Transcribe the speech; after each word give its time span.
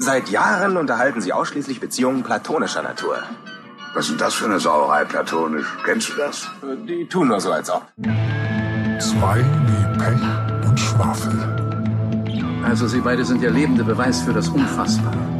Seit 0.00 0.28
Jahren 0.28 0.76
unterhalten 0.76 1.20
sie 1.20 1.32
ausschließlich 1.32 1.80
Beziehungen 1.80 2.22
platonischer 2.22 2.82
Natur. 2.82 3.18
Was 3.94 4.04
ist 4.04 4.12
denn 4.12 4.18
das 4.18 4.34
für 4.34 4.44
eine 4.44 4.60
Sauerei 4.60 5.04
platonisch? 5.04 5.66
Kennst 5.84 6.10
du 6.10 6.12
das? 6.14 6.46
Die 6.86 7.04
tun 7.06 7.26
nur 7.26 7.40
so, 7.40 7.50
als 7.50 7.68
ob. 7.68 7.84
Zwei 9.00 9.44
wie 9.66 9.98
Pech 9.98 10.68
und 10.68 10.78
Schwafel. 10.78 11.32
Also 12.64 12.86
Sie 12.86 13.00
beide 13.00 13.24
sind 13.24 13.42
der 13.42 13.50
lebende 13.50 13.82
Beweis 13.82 14.20
für 14.22 14.32
das 14.32 14.48
Unfassbare. 14.48 15.37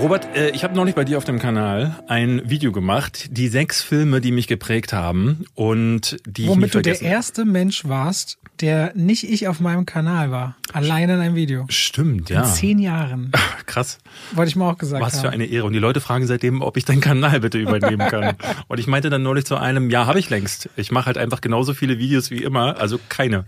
Robert, 0.00 0.26
äh, 0.36 0.50
ich 0.50 0.64
habe 0.64 0.74
neulich 0.74 0.96
bei 0.96 1.04
dir 1.04 1.18
auf 1.18 1.24
dem 1.24 1.38
Kanal 1.38 2.02
ein 2.08 2.42
Video 2.50 2.72
gemacht, 2.72 3.28
die 3.30 3.46
sechs 3.46 3.80
Filme, 3.80 4.20
die 4.20 4.32
mich 4.32 4.48
geprägt 4.48 4.92
haben 4.92 5.44
und 5.54 6.16
die 6.26 6.48
Womit 6.48 6.74
du 6.74 6.82
der 6.82 7.00
erste 7.00 7.44
Mensch 7.44 7.84
warst, 7.86 8.38
der 8.60 8.92
nicht 8.96 9.22
ich 9.22 9.46
auf 9.46 9.60
meinem 9.60 9.86
Kanal 9.86 10.32
war. 10.32 10.56
Alleine 10.72 11.14
in 11.14 11.20
einem 11.20 11.34
Video. 11.36 11.64
Stimmt, 11.68 12.30
In 12.30 12.36
ja. 12.36 12.44
zehn 12.44 12.80
Jahren. 12.80 13.30
Krass. 13.66 13.98
Wollte 14.32 14.48
ich 14.48 14.56
mal 14.56 14.70
auch 14.72 14.78
gesagt 14.78 15.00
Was 15.00 15.20
für 15.20 15.28
haben. 15.28 15.34
eine 15.34 15.46
Ehre. 15.46 15.64
Und 15.64 15.72
die 15.72 15.78
Leute 15.78 16.00
fragen 16.00 16.26
seitdem, 16.26 16.60
ob 16.60 16.76
ich 16.76 16.84
deinen 16.84 17.00
Kanal 17.00 17.38
bitte 17.38 17.58
übernehmen 17.58 18.08
kann. 18.08 18.34
Und 18.68 18.80
ich 18.80 18.88
meinte 18.88 19.10
dann 19.10 19.22
neulich 19.22 19.44
zu 19.44 19.56
einem, 19.56 19.90
ja, 19.90 20.06
habe 20.06 20.18
ich 20.18 20.28
längst. 20.28 20.68
Ich 20.76 20.90
mache 20.90 21.06
halt 21.06 21.18
einfach 21.18 21.40
genauso 21.40 21.72
viele 21.72 21.98
Videos 21.98 22.32
wie 22.32 22.42
immer, 22.42 22.80
also 22.80 22.98
keine. 23.08 23.44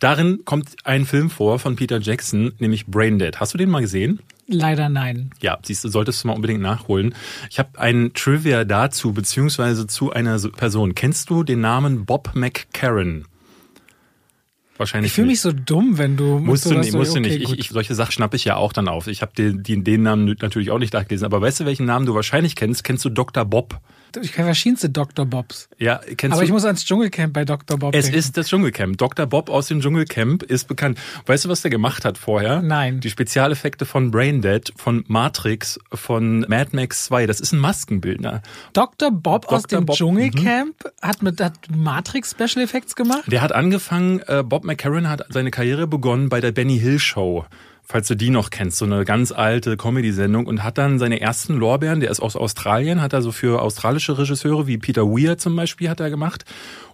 Darin 0.00 0.40
kommt 0.44 0.70
ein 0.84 1.04
Film 1.06 1.30
vor 1.30 1.60
von 1.60 1.76
Peter 1.76 2.00
Jackson, 2.00 2.52
nämlich 2.58 2.86
Braindead. 2.86 3.38
Hast 3.38 3.54
du 3.54 3.58
den 3.58 3.70
mal 3.70 3.80
gesehen? 3.80 4.18
Leider 4.46 4.88
nein. 4.88 5.30
Ja, 5.40 5.58
siehst 5.62 5.84
du, 5.84 5.88
solltest 5.88 6.22
du 6.22 6.28
mal 6.28 6.34
unbedingt 6.34 6.60
nachholen. 6.60 7.14
Ich 7.50 7.58
habe 7.58 7.78
ein 7.78 8.12
Trivia 8.14 8.64
dazu, 8.64 9.12
beziehungsweise 9.12 9.86
zu 9.86 10.12
einer 10.12 10.38
so- 10.38 10.50
Person. 10.50 10.94
Kennst 10.94 11.30
du 11.30 11.44
den 11.44 11.60
Namen 11.60 12.04
Bob 12.04 12.32
McCarran? 12.34 13.24
Wahrscheinlich 14.76 15.10
Ich 15.12 15.14
fühle 15.14 15.28
mich 15.28 15.40
so 15.40 15.52
dumm, 15.52 15.98
wenn 15.98 16.16
du 16.16 16.40
Musst 16.40 16.66
du 16.66 16.74
nicht, 16.74 16.92
musst 16.92 17.14
du 17.14 17.20
okay, 17.20 17.38
nicht. 17.38 17.42
Ich, 17.52 17.58
ich, 17.58 17.68
solche 17.68 17.94
Sachen 17.94 18.12
schnappe 18.12 18.36
ich 18.36 18.44
ja 18.44 18.56
auch 18.56 18.72
dann 18.72 18.88
auf. 18.88 19.06
Ich 19.06 19.22
habe 19.22 19.32
den, 19.32 19.62
den, 19.62 19.84
den 19.84 20.02
Namen 20.02 20.36
natürlich 20.40 20.70
auch 20.72 20.78
nicht 20.80 20.92
nachgelesen. 20.92 21.24
Aber 21.24 21.40
weißt 21.40 21.60
du, 21.60 21.64
welchen 21.64 21.86
Namen 21.86 22.06
du 22.06 22.14
wahrscheinlich 22.14 22.56
kennst? 22.56 22.82
Kennst 22.82 23.04
du 23.04 23.08
Dr. 23.08 23.44
Bob? 23.44 23.80
Ich 24.22 24.32
kenne 24.32 24.46
verschiedenste 24.46 24.90
Dr. 24.90 25.26
Bobs. 25.26 25.68
Ja, 25.78 26.00
kennst 26.16 26.32
Aber 26.32 26.42
du? 26.42 26.46
ich 26.46 26.52
muss 26.52 26.64
ans 26.64 26.84
Dschungelcamp 26.84 27.32
bei 27.32 27.44
Dr. 27.44 27.78
Bob 27.78 27.94
es 27.94 28.06
denken. 28.06 28.18
ist 28.18 28.36
das 28.36 28.48
Dschungelcamp. 28.48 28.98
Dr. 28.98 29.26
Bob 29.26 29.50
aus 29.50 29.68
dem 29.68 29.80
Dschungelcamp 29.80 30.42
ist 30.42 30.68
bekannt. 30.68 30.98
Weißt 31.26 31.44
du, 31.44 31.48
was 31.48 31.62
der 31.62 31.70
gemacht 31.70 32.04
hat 32.04 32.18
vorher? 32.18 32.62
Nein. 32.62 33.00
Die 33.00 33.10
Spezialeffekte 33.10 33.86
von 33.86 34.10
Braindead, 34.10 34.72
von 34.76 35.04
Matrix, 35.08 35.78
von 35.92 36.40
Mad 36.48 36.70
Max 36.72 37.04
2. 37.04 37.26
Das 37.26 37.40
ist 37.40 37.52
ein 37.52 37.58
Maskenbildner. 37.58 38.42
Dr. 38.72 39.10
Bob 39.10 39.46
aus 39.46 39.62
Dr. 39.62 39.80
dem 39.80 39.86
Bob, 39.86 39.94
mhm. 39.94 39.98
Dschungelcamp 39.98 40.84
hat 41.02 41.22
mit 41.22 41.40
hat 41.40 41.54
Matrix 41.74 42.30
Special 42.30 42.64
Effects 42.64 42.94
gemacht. 42.96 43.24
Der 43.30 43.42
hat 43.42 43.52
angefangen, 43.52 44.20
äh, 44.26 44.42
Bob 44.42 44.64
McCarran 44.64 45.08
hat 45.08 45.24
seine 45.30 45.50
Karriere 45.50 45.86
begonnen 45.86 46.28
bei 46.28 46.40
der 46.40 46.52
Benny 46.52 46.78
Hill 46.78 46.98
Show. 46.98 47.44
Falls 47.86 48.08
du 48.08 48.14
die 48.14 48.30
noch 48.30 48.48
kennst, 48.48 48.78
so 48.78 48.86
eine 48.86 49.04
ganz 49.04 49.30
alte 49.30 49.76
Comedy-Sendung 49.76 50.46
und 50.46 50.64
hat 50.64 50.78
dann 50.78 50.98
seine 50.98 51.20
ersten 51.20 51.54
Lorbeeren, 51.54 52.00
der 52.00 52.10
ist 52.10 52.20
aus 52.20 52.34
Australien, 52.34 53.02
hat 53.02 53.12
er 53.12 53.20
so 53.20 53.30
für 53.30 53.60
australische 53.60 54.16
Regisseure 54.16 54.66
wie 54.66 54.78
Peter 54.78 55.02
Weir 55.02 55.36
zum 55.36 55.54
Beispiel 55.54 55.90
hat 55.90 56.00
er 56.00 56.08
gemacht 56.08 56.46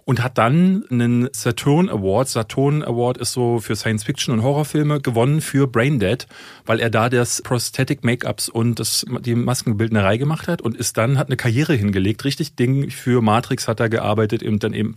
und 0.03 0.21
hat 0.21 0.37
dann 0.37 0.83
einen 0.91 1.29
Saturn 1.31 1.89
Award, 1.89 2.27
Saturn 2.27 2.83
Award 2.83 3.17
ist 3.19 3.31
so 3.31 3.59
für 3.59 3.77
Science-Fiction 3.77 4.33
und 4.33 4.43
Horrorfilme 4.43 4.99
gewonnen 4.99 5.39
für 5.39 5.65
Braindead, 5.65 6.27
weil 6.65 6.81
er 6.81 6.89
da 6.89 7.07
das 7.07 7.41
Prosthetic 7.41 8.03
Make-ups 8.03 8.49
und 8.49 8.79
das, 8.79 9.05
die 9.21 9.35
Maskenbildnerei 9.35 10.17
gemacht 10.17 10.49
hat 10.49 10.61
und 10.61 10.75
ist 10.75 10.97
dann, 10.97 11.17
hat 11.17 11.27
eine 11.27 11.37
Karriere 11.37 11.73
hingelegt, 11.73 12.25
richtig 12.25 12.55
Ding 12.55 12.89
für 12.89 13.21
Matrix 13.21 13.69
hat 13.69 13.79
er 13.79 13.87
gearbeitet 13.87 14.43
und 14.43 14.61
dann 14.61 14.73
eben 14.73 14.95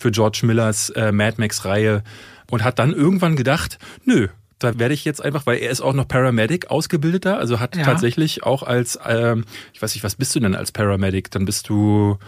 für 0.00 0.10
George 0.10 0.40
Millers 0.42 0.90
äh, 0.90 1.12
Mad 1.12 1.36
Max-Reihe 1.38 2.02
und 2.50 2.64
hat 2.64 2.80
dann 2.80 2.92
irgendwann 2.92 3.36
gedacht, 3.36 3.78
nö, 4.04 4.26
da 4.58 4.78
werde 4.78 4.94
ich 4.94 5.04
jetzt 5.04 5.24
einfach, 5.24 5.46
weil 5.46 5.58
er 5.58 5.70
ist 5.70 5.80
auch 5.80 5.92
noch 5.94 6.08
Paramedic 6.08 6.70
ausgebildeter, 6.70 7.38
also 7.38 7.60
hat 7.60 7.76
Ja. 7.76 7.84
tatsächlich 7.84 8.42
auch 8.42 8.62
als, 8.62 8.98
ähm, 9.06 9.44
ich 9.72 9.80
weiß 9.82 9.94
nicht, 9.94 10.04
was 10.04 10.16
bist 10.16 10.34
du 10.34 10.40
denn 10.40 10.54
als 10.54 10.72
Paramedic? 10.72 11.30
Dann 11.30 11.44
bist 11.44 11.68
du 11.68 12.18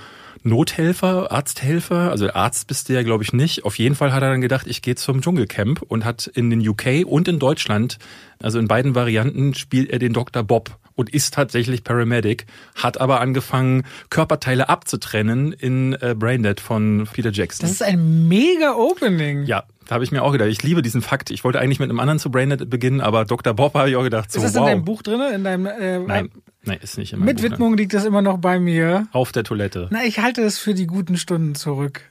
Nothelfer, 0.42 1.30
Arzthelfer, 1.30 2.10
also 2.10 2.32
Arzt 2.32 2.66
bist 2.66 2.88
du 2.88 2.94
ja, 2.94 3.02
glaube 3.02 3.22
ich, 3.24 3.32
nicht. 3.32 3.64
Auf 3.64 3.78
jeden 3.78 3.94
Fall 3.94 4.12
hat 4.12 4.22
er 4.22 4.30
dann 4.30 4.40
gedacht, 4.40 4.66
ich 4.66 4.80
gehe 4.82 4.94
zum 4.94 5.20
Dschungelcamp 5.20 5.82
und 5.82 6.04
hat 6.04 6.26
in 6.26 6.48
den 6.50 6.66
UK 6.66 7.04
und 7.06 7.28
in 7.28 7.38
Deutschland, 7.38 7.98
also 8.42 8.58
in 8.58 8.66
beiden 8.66 8.94
Varianten, 8.94 9.54
spielt 9.54 9.90
er 9.90 9.98
den 9.98 10.12
Dr. 10.14 10.42
Bob 10.42 10.78
und 10.94 11.10
ist 11.12 11.34
tatsächlich 11.34 11.84
Paramedic, 11.84 12.46
hat 12.74 13.00
aber 13.00 13.20
angefangen, 13.20 13.84
Körperteile 14.08 14.68
abzutrennen 14.68 15.52
in 15.52 15.92
äh, 16.00 16.14
Braindead 16.18 16.60
von 16.60 17.06
Peter 17.12 17.30
Jackson. 17.32 17.62
Das 17.64 17.72
ist 17.72 17.82
ein 17.82 18.26
mega 18.28 18.72
Opening. 18.74 19.44
Ja, 19.44 19.64
da 19.86 19.94
habe 19.94 20.04
ich 20.04 20.12
mir 20.12 20.22
auch 20.22 20.32
gedacht, 20.32 20.48
ich 20.48 20.62
liebe 20.62 20.82
diesen 20.82 21.02
Fakt. 21.02 21.30
Ich 21.30 21.42
wollte 21.42 21.58
eigentlich 21.58 21.80
mit 21.80 21.90
einem 21.90 22.00
anderen 22.00 22.18
zu 22.18 22.30
Braindead 22.30 22.68
beginnen, 22.70 23.00
aber 23.00 23.24
Dr. 23.24 23.54
Bob 23.54 23.74
habe 23.74 23.90
ich 23.90 23.96
auch 23.96 24.04
gedacht, 24.04 24.30
so 24.30 24.38
ist 24.38 24.44
das 24.44 24.54
wow. 24.54 24.62
in 24.62 24.66
deinem 24.66 24.84
Buch 24.84 25.02
drin? 25.02 25.20
In 25.34 25.44
deinem 25.44 25.66
äh, 25.66 25.98
Nein, 25.98 26.30
nein, 26.62 26.78
ist 26.82 26.98
nicht 26.98 27.12
meinem 27.12 27.24
Mit 27.24 27.38
Buch? 27.38 27.44
Widmung 27.44 27.76
liegt 27.76 27.94
das 27.94 28.04
immer 28.04 28.22
noch 28.22 28.38
bei 28.38 28.60
mir. 28.60 29.08
Auf 29.12 29.32
der 29.32 29.42
Toilette. 29.42 29.88
Na, 29.90 30.04
ich 30.04 30.20
halte 30.20 30.42
es 30.42 30.58
für 30.58 30.74
die 30.74 30.86
guten 30.86 31.16
Stunden 31.16 31.54
zurück. 31.54 32.02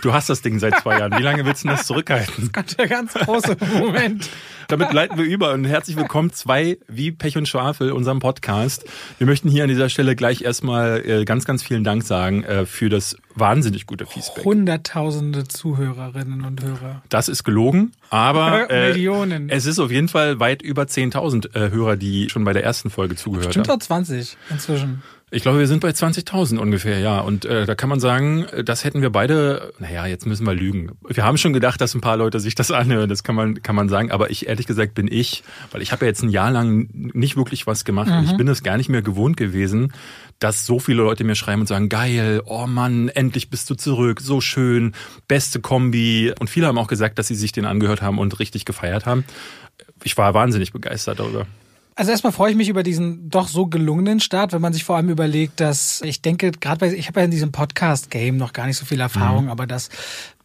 Du 0.00 0.12
hast 0.12 0.30
das 0.30 0.42
Ding 0.42 0.58
seit 0.60 0.76
zwei 0.80 0.98
Jahren. 0.98 1.18
Wie 1.18 1.22
lange 1.22 1.44
willst 1.44 1.64
du 1.64 1.68
das 1.68 1.86
zurückhalten? 1.86 2.50
Gott, 2.52 2.78
der 2.78 2.86
ganz 2.86 3.14
große 3.14 3.56
Moment. 3.78 4.30
Damit 4.68 4.92
leiten 4.92 5.18
wir 5.18 5.24
über 5.24 5.52
und 5.52 5.64
herzlich 5.64 5.96
willkommen 5.96 6.32
zwei 6.32 6.78
wie 6.88 7.10
Pech 7.10 7.36
und 7.36 7.48
Schwafel, 7.48 7.92
unserem 7.92 8.20
Podcast. 8.20 8.84
Wir 9.18 9.26
möchten 9.26 9.50
hier 9.50 9.64
an 9.64 9.68
dieser 9.68 9.88
Stelle 9.88 10.14
gleich 10.14 10.42
erstmal 10.42 11.04
äh, 11.04 11.24
ganz, 11.24 11.44
ganz 11.44 11.62
vielen 11.62 11.84
Dank 11.84 12.04
sagen 12.04 12.44
äh, 12.44 12.64
für 12.64 12.88
das 12.88 13.16
wahnsinnig 13.34 13.86
gute 13.86 14.06
Feedback. 14.06 14.44
Hunderttausende 14.44 15.48
Zuhörerinnen 15.48 16.44
und 16.44 16.62
Hörer. 16.62 17.02
Das 17.08 17.28
ist 17.28 17.44
gelogen, 17.44 17.92
aber 18.10 18.70
äh, 18.70 18.92
Millionen. 18.92 19.48
es 19.48 19.66
ist 19.66 19.78
auf 19.78 19.90
jeden 19.90 20.08
Fall 20.08 20.40
weit 20.40 20.62
über 20.62 20.82
10.000 20.82 21.54
äh, 21.54 21.70
Hörer, 21.70 21.96
die 21.96 22.28
schon 22.30 22.44
bei 22.44 22.52
der 22.52 22.64
ersten 22.64 22.90
Folge 22.90 23.16
zugehört 23.16 23.52
Stimmt 23.52 23.68
haben. 23.68 23.78
doch 23.78 23.86
20 23.86 24.36
inzwischen. 24.50 25.02
Ich 25.34 25.40
glaube, 25.40 25.58
wir 25.58 25.66
sind 25.66 25.80
bei 25.80 25.88
20.000 25.88 26.58
ungefähr, 26.58 26.98
ja. 26.98 27.20
Und 27.20 27.46
äh, 27.46 27.64
da 27.64 27.74
kann 27.74 27.88
man 27.88 28.00
sagen, 28.00 28.44
äh, 28.52 28.62
das 28.62 28.84
hätten 28.84 29.00
wir 29.00 29.08
beide, 29.08 29.72
naja, 29.78 30.04
jetzt 30.04 30.26
müssen 30.26 30.46
wir 30.46 30.52
lügen. 30.52 30.90
Wir 31.08 31.24
haben 31.24 31.38
schon 31.38 31.54
gedacht, 31.54 31.80
dass 31.80 31.94
ein 31.94 32.02
paar 32.02 32.18
Leute 32.18 32.38
sich 32.38 32.54
das 32.54 32.70
anhören, 32.70 33.08
das 33.08 33.24
kann 33.24 33.34
man, 33.34 33.62
kann 33.62 33.74
man 33.74 33.88
sagen. 33.88 34.10
Aber 34.10 34.30
ich, 34.30 34.46
ehrlich 34.46 34.66
gesagt, 34.66 34.92
bin 34.92 35.08
ich, 35.10 35.42
weil 35.70 35.80
ich 35.80 35.90
habe 35.90 36.04
ja 36.04 36.10
jetzt 36.10 36.22
ein 36.22 36.28
Jahr 36.28 36.50
lang 36.50 36.90
nicht 36.92 37.38
wirklich 37.38 37.66
was 37.66 37.86
gemacht 37.86 38.10
und 38.10 38.24
ich 38.24 38.36
bin 38.36 38.46
es 38.46 38.62
gar 38.62 38.76
nicht 38.76 38.90
mehr 38.90 39.00
gewohnt 39.00 39.38
gewesen, 39.38 39.94
dass 40.42 40.66
so 40.66 40.78
viele 40.78 41.02
Leute 41.02 41.24
mir 41.24 41.34
schreiben 41.34 41.62
und 41.62 41.66
sagen, 41.66 41.88
geil, 41.88 42.42
oh 42.46 42.66
Mann, 42.66 43.08
endlich 43.08 43.50
bist 43.50 43.70
du 43.70 43.74
zurück, 43.74 44.20
so 44.20 44.40
schön, 44.40 44.94
beste 45.28 45.60
Kombi. 45.60 46.32
Und 46.38 46.50
viele 46.50 46.66
haben 46.66 46.78
auch 46.78 46.88
gesagt, 46.88 47.18
dass 47.18 47.28
sie 47.28 47.34
sich 47.34 47.52
den 47.52 47.64
angehört 47.64 48.02
haben 48.02 48.18
und 48.18 48.38
richtig 48.38 48.64
gefeiert 48.64 49.06
haben. 49.06 49.24
Ich 50.02 50.16
war 50.18 50.34
wahnsinnig 50.34 50.72
begeistert 50.72 51.20
darüber. 51.20 51.46
Also 51.94 52.10
erstmal 52.10 52.32
freue 52.32 52.50
ich 52.50 52.56
mich 52.56 52.70
über 52.70 52.82
diesen 52.82 53.28
doch 53.28 53.48
so 53.48 53.66
gelungenen 53.66 54.18
Start, 54.18 54.52
wenn 54.52 54.62
man 54.62 54.72
sich 54.72 54.82
vor 54.82 54.96
allem 54.96 55.10
überlegt, 55.10 55.60
dass 55.60 56.00
ich 56.02 56.22
denke, 56.22 56.50
gerade 56.50 56.78
bei, 56.78 56.92
ich 56.92 57.06
habe 57.06 57.20
ja 57.20 57.24
in 57.24 57.30
diesem 57.30 57.52
Podcast-Game 57.52 58.38
noch 58.38 58.54
gar 58.54 58.66
nicht 58.66 58.78
so 58.78 58.86
viel 58.86 58.98
Erfahrung, 58.98 59.50
aber 59.50 59.66
dass 59.66 59.90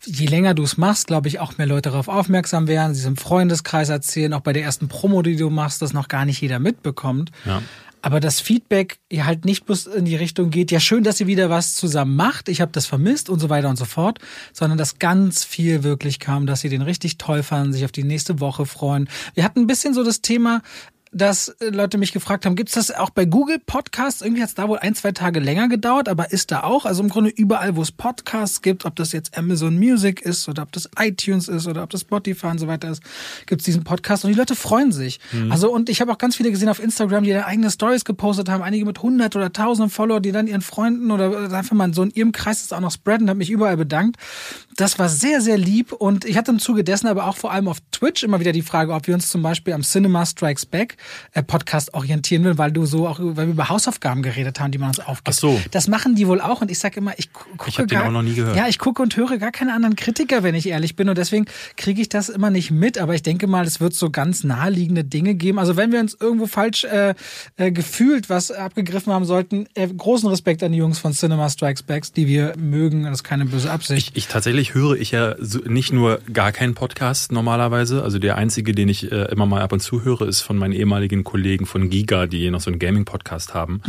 je 0.04 0.28
länger 0.28 0.54
du 0.54 0.64
es 0.64 0.78
machst, 0.78 1.08
glaube 1.08 1.30
ich, 1.30 1.40
auch 1.40 1.58
mehr 1.58 1.66
Leute 1.66 1.90
darauf 1.90 2.10
aufmerksam 2.10 2.68
werden, 2.68 2.94
sie 2.94 3.00
es 3.02 3.08
im 3.08 3.16
Freundeskreis 3.16 3.88
erzählen, 3.88 4.34
auch 4.34 4.42
bei 4.42 4.52
der 4.52 4.64
ersten 4.64 4.90
Promo, 4.90 5.22
die 5.22 5.38
du 5.38 5.50
machst, 5.50 5.82
das 5.82 5.94
noch 5.94 6.10
gar 6.10 6.26
nicht 6.26 6.42
jeder 6.42 6.60
mitbekommt. 6.60 7.32
Ja. 7.46 7.62
Aber 8.02 8.20
das 8.20 8.40
Feedback 8.40 9.00
ja 9.12 9.26
halt 9.26 9.46
nicht 9.46 9.66
bloß 9.66 9.88
in 9.88 10.06
die 10.06 10.16
Richtung 10.16 10.50
geht, 10.50 10.72
ja 10.72 10.80
schön, 10.80 11.04
dass 11.04 11.20
ihr 11.20 11.28
wieder 11.28 11.50
was 11.50 11.74
zusammen 11.74 12.16
macht, 12.16 12.50
ich 12.50 12.62
habe 12.62 12.72
das 12.72 12.86
vermisst 12.86 13.30
und 13.30 13.40
so 13.40 13.50
weiter 13.50 13.70
und 13.70 13.78
so 13.78 13.86
fort, 13.86 14.20
sondern 14.54 14.78
dass 14.78 15.00
ganz 15.00 15.44
viel 15.44 15.84
wirklich 15.84 16.20
kam, 16.20 16.46
dass 16.46 16.62
sie 16.62 16.70
den 16.70 16.82
richtig 16.82 17.18
toll 17.18 17.44
fanden, 17.44 17.74
sich 17.74 17.86
auf 17.86 17.92
die 17.92 18.04
nächste 18.04 18.40
Woche 18.40 18.66
freuen. 18.66 19.10
Wir 19.34 19.44
hatten 19.44 19.62
ein 19.62 19.68
bisschen 19.68 19.94
so 19.94 20.04
das 20.04 20.22
Thema, 20.22 20.62
dass 21.18 21.50
äh, 21.50 21.70
Leute 21.70 21.98
mich 21.98 22.14
gefragt 22.14 22.46
haben, 22.46 22.56
gibt's 22.56 22.74
das 22.74 22.92
auch 22.92 23.10
bei 23.10 23.26
Google 23.26 23.60
Podcasts? 23.60 24.22
Irgendwie 24.22 24.42
hat's 24.42 24.54
da 24.54 24.68
wohl 24.68 24.80
ein, 24.80 24.96
zwei 24.96 25.12
Tage 25.12 25.40
länger 25.40 25.68
gedauert, 25.68 26.08
aber 26.10 26.32
ist 26.32 26.52
da 26.52 26.64
auch? 26.64 26.86
Also 26.86 27.04
im 27.04 27.10
Grunde 27.10 27.30
überall, 27.30 27.76
wo 27.76 27.82
es 27.82 27.92
Podcasts 27.92 28.62
gibt, 28.62 28.86
ob 28.86 28.96
das 28.96 29.12
jetzt 29.12 29.38
Amazon 29.38 29.78
Music 29.78 30.22
ist 30.22 30.48
oder 30.48 30.64
ob 30.64 30.72
das 30.72 30.90
iTunes 31.00 31.48
ist 31.48 31.68
oder 31.68 31.84
ob 31.84 31.90
das 31.90 32.02
Spotify 32.02 32.48
und 32.48 32.60
so 32.60 32.68
weiter 32.68 32.90
ist, 32.90 33.02
gibt's 33.46 33.66
diesen 33.66 33.84
Podcast 33.84 34.24
und 34.24 34.32
die 34.32 34.38
Leute 34.38 34.56
freuen 34.56 34.92
sich. 34.92 35.20
Also 35.50 35.72
und 35.72 35.90
ich 35.90 36.02
habe 36.02 36.12
auch 36.12 36.18
ganz 36.18 36.36
viele 36.36 36.52
gesehen 36.52 36.70
auf 36.70 36.82
Instagram, 36.82 37.24
die 37.24 37.32
da 37.32 37.46
eigene 37.46 37.72
Stories 37.72 38.06
gepostet 38.06 38.50
haben, 38.50 38.62
einige 38.64 38.86
mit 38.86 39.02
hundert 39.02 39.36
oder 39.36 39.52
tausenden 39.52 39.90
Follower, 39.90 40.20
die 40.20 40.32
dann 40.32 40.48
ihren 40.48 40.62
Freunden 40.62 41.12
oder 41.12 41.52
einfach 41.52 41.76
mal 41.76 41.94
so 41.94 42.04
in 42.04 42.12
ihrem 42.12 42.32
Kreis 42.32 42.62
das 42.62 42.74
auch 42.74 42.80
noch 42.80 42.92
spreaden, 42.92 43.30
habe 43.30 43.38
mich 43.38 43.50
überall 43.50 43.78
bedankt. 43.78 44.18
Das 44.76 45.00
war 45.00 45.10
sehr, 45.10 45.42
sehr 45.42 45.58
lieb 45.58 45.92
und 45.92 46.26
ich 46.26 46.38
hatte 46.38 46.52
im 46.52 46.60
Zuge 46.60 46.84
dessen 46.84 47.08
aber 47.08 47.28
auch 47.28 47.38
vor 47.38 47.52
allem 47.52 47.68
auf 47.68 47.78
Twitch 47.92 48.24
immer 48.24 48.40
wieder 48.40 48.52
die 48.52 48.62
Frage, 48.62 48.94
ob 48.94 49.08
wir 49.08 49.16
uns 49.16 49.30
zum 49.30 49.42
Beispiel 49.42 49.74
am 49.74 49.82
Cinema 49.82 50.26
Strikes 50.26 50.66
Back 50.66 50.98
Podcast 51.46 51.94
orientieren 51.94 52.44
will, 52.44 52.58
weil 52.58 52.72
du 52.72 52.86
so 52.86 53.08
auch, 53.08 53.20
weil 53.20 53.48
wir 53.48 53.54
über 53.54 53.70
Hausaufgaben 53.70 54.22
geredet 54.22 54.60
haben, 54.60 54.72
die 54.72 54.78
man 54.78 54.90
uns 54.90 55.00
aufgibt. 55.00 55.30
Ach 55.30 55.34
so. 55.34 55.62
Das 55.72 55.88
machen 55.88 56.16
die 56.16 56.28
wohl 56.28 56.42
auch 56.42 56.62
und 56.62 56.72
ich 56.72 56.80
sage 56.80 56.98
immer, 57.00 57.14
ich 57.18 57.32
gu- 57.34 57.44
gucke 57.58 57.70
Ich 57.70 57.80
hab 57.80 57.88
den 57.88 57.98
gar, 58.00 58.08
auch 58.08 58.12
noch 58.12 58.24
nie 58.24 58.34
gehört. 58.34 58.56
Ja, 58.56 58.68
ich 58.68 58.80
gucke 58.80 59.02
und 59.02 59.16
höre 59.16 59.38
gar 59.38 59.52
keine 59.52 59.74
anderen 59.74 59.96
Kritiker, 59.96 60.44
wenn 60.44 60.56
ich 60.56 60.68
ehrlich 60.68 60.96
bin 60.96 61.10
und 61.10 61.18
deswegen 61.18 61.46
kriege 61.76 62.02
ich 62.02 62.10
das 62.10 62.30
immer 62.30 62.50
nicht 62.50 62.72
mit, 62.72 62.98
aber 62.98 63.16
ich 63.16 63.24
denke 63.24 63.48
mal, 63.48 63.66
es 63.66 63.80
wird 63.80 63.94
so 63.94 64.10
ganz 64.10 64.44
naheliegende 64.44 65.04
Dinge 65.04 65.36
geben. 65.36 65.60
Also 65.60 65.76
wenn 65.78 65.92
wir 65.92 66.00
uns 66.00 66.18
irgendwo 66.20 66.48
falsch 66.48 66.84
äh, 66.86 67.14
äh, 67.58 67.72
gefühlt 67.72 68.30
was 68.30 68.52
abgegriffen 68.52 69.14
haben 69.14 69.26
sollten, 69.26 69.68
äh, 69.76 69.88
großen 69.88 70.28
Respekt 70.30 70.64
an 70.64 70.72
die 70.72 70.78
Jungs 70.78 71.00
von 71.00 71.14
Cinema 71.14 71.50
Strikes 71.50 71.84
Backs, 71.84 72.12
die 72.12 72.28
wir 72.28 72.54
mögen, 72.58 73.04
das 73.04 73.20
ist 73.20 73.24
keine 73.24 73.46
böse 73.46 73.72
Absicht. 73.72 74.12
Ich 74.16 74.28
tatsächlich 74.28 74.74
höre 74.74 74.96
ich 74.96 75.12
ja 75.12 75.36
so, 75.40 75.60
nicht 75.60 75.94
nur 75.94 76.20
gar 76.34 76.52
keinen 76.52 76.74
Podcast 76.76 77.32
normalerweise. 77.32 78.04
Also 78.04 78.20
der 78.20 78.36
einzige, 78.38 78.74
den 78.74 78.90
ich 78.90 79.12
äh, 79.12 79.26
immer 79.32 79.46
mal 79.46 79.62
ab 79.62 79.72
und 79.74 79.80
zu 79.82 80.04
höre, 80.04 80.22
ist 80.28 80.42
von 80.42 80.58
meinen 80.58 80.74
ehemaligen 80.74 80.87
Kollegen 81.24 81.66
von 81.66 81.90
Giga, 81.90 82.26
die 82.28 82.50
noch 82.50 82.62
so 82.62 82.70
einen 82.72 82.80
Gaming-Podcast 82.80 83.54
haben. 83.54 83.82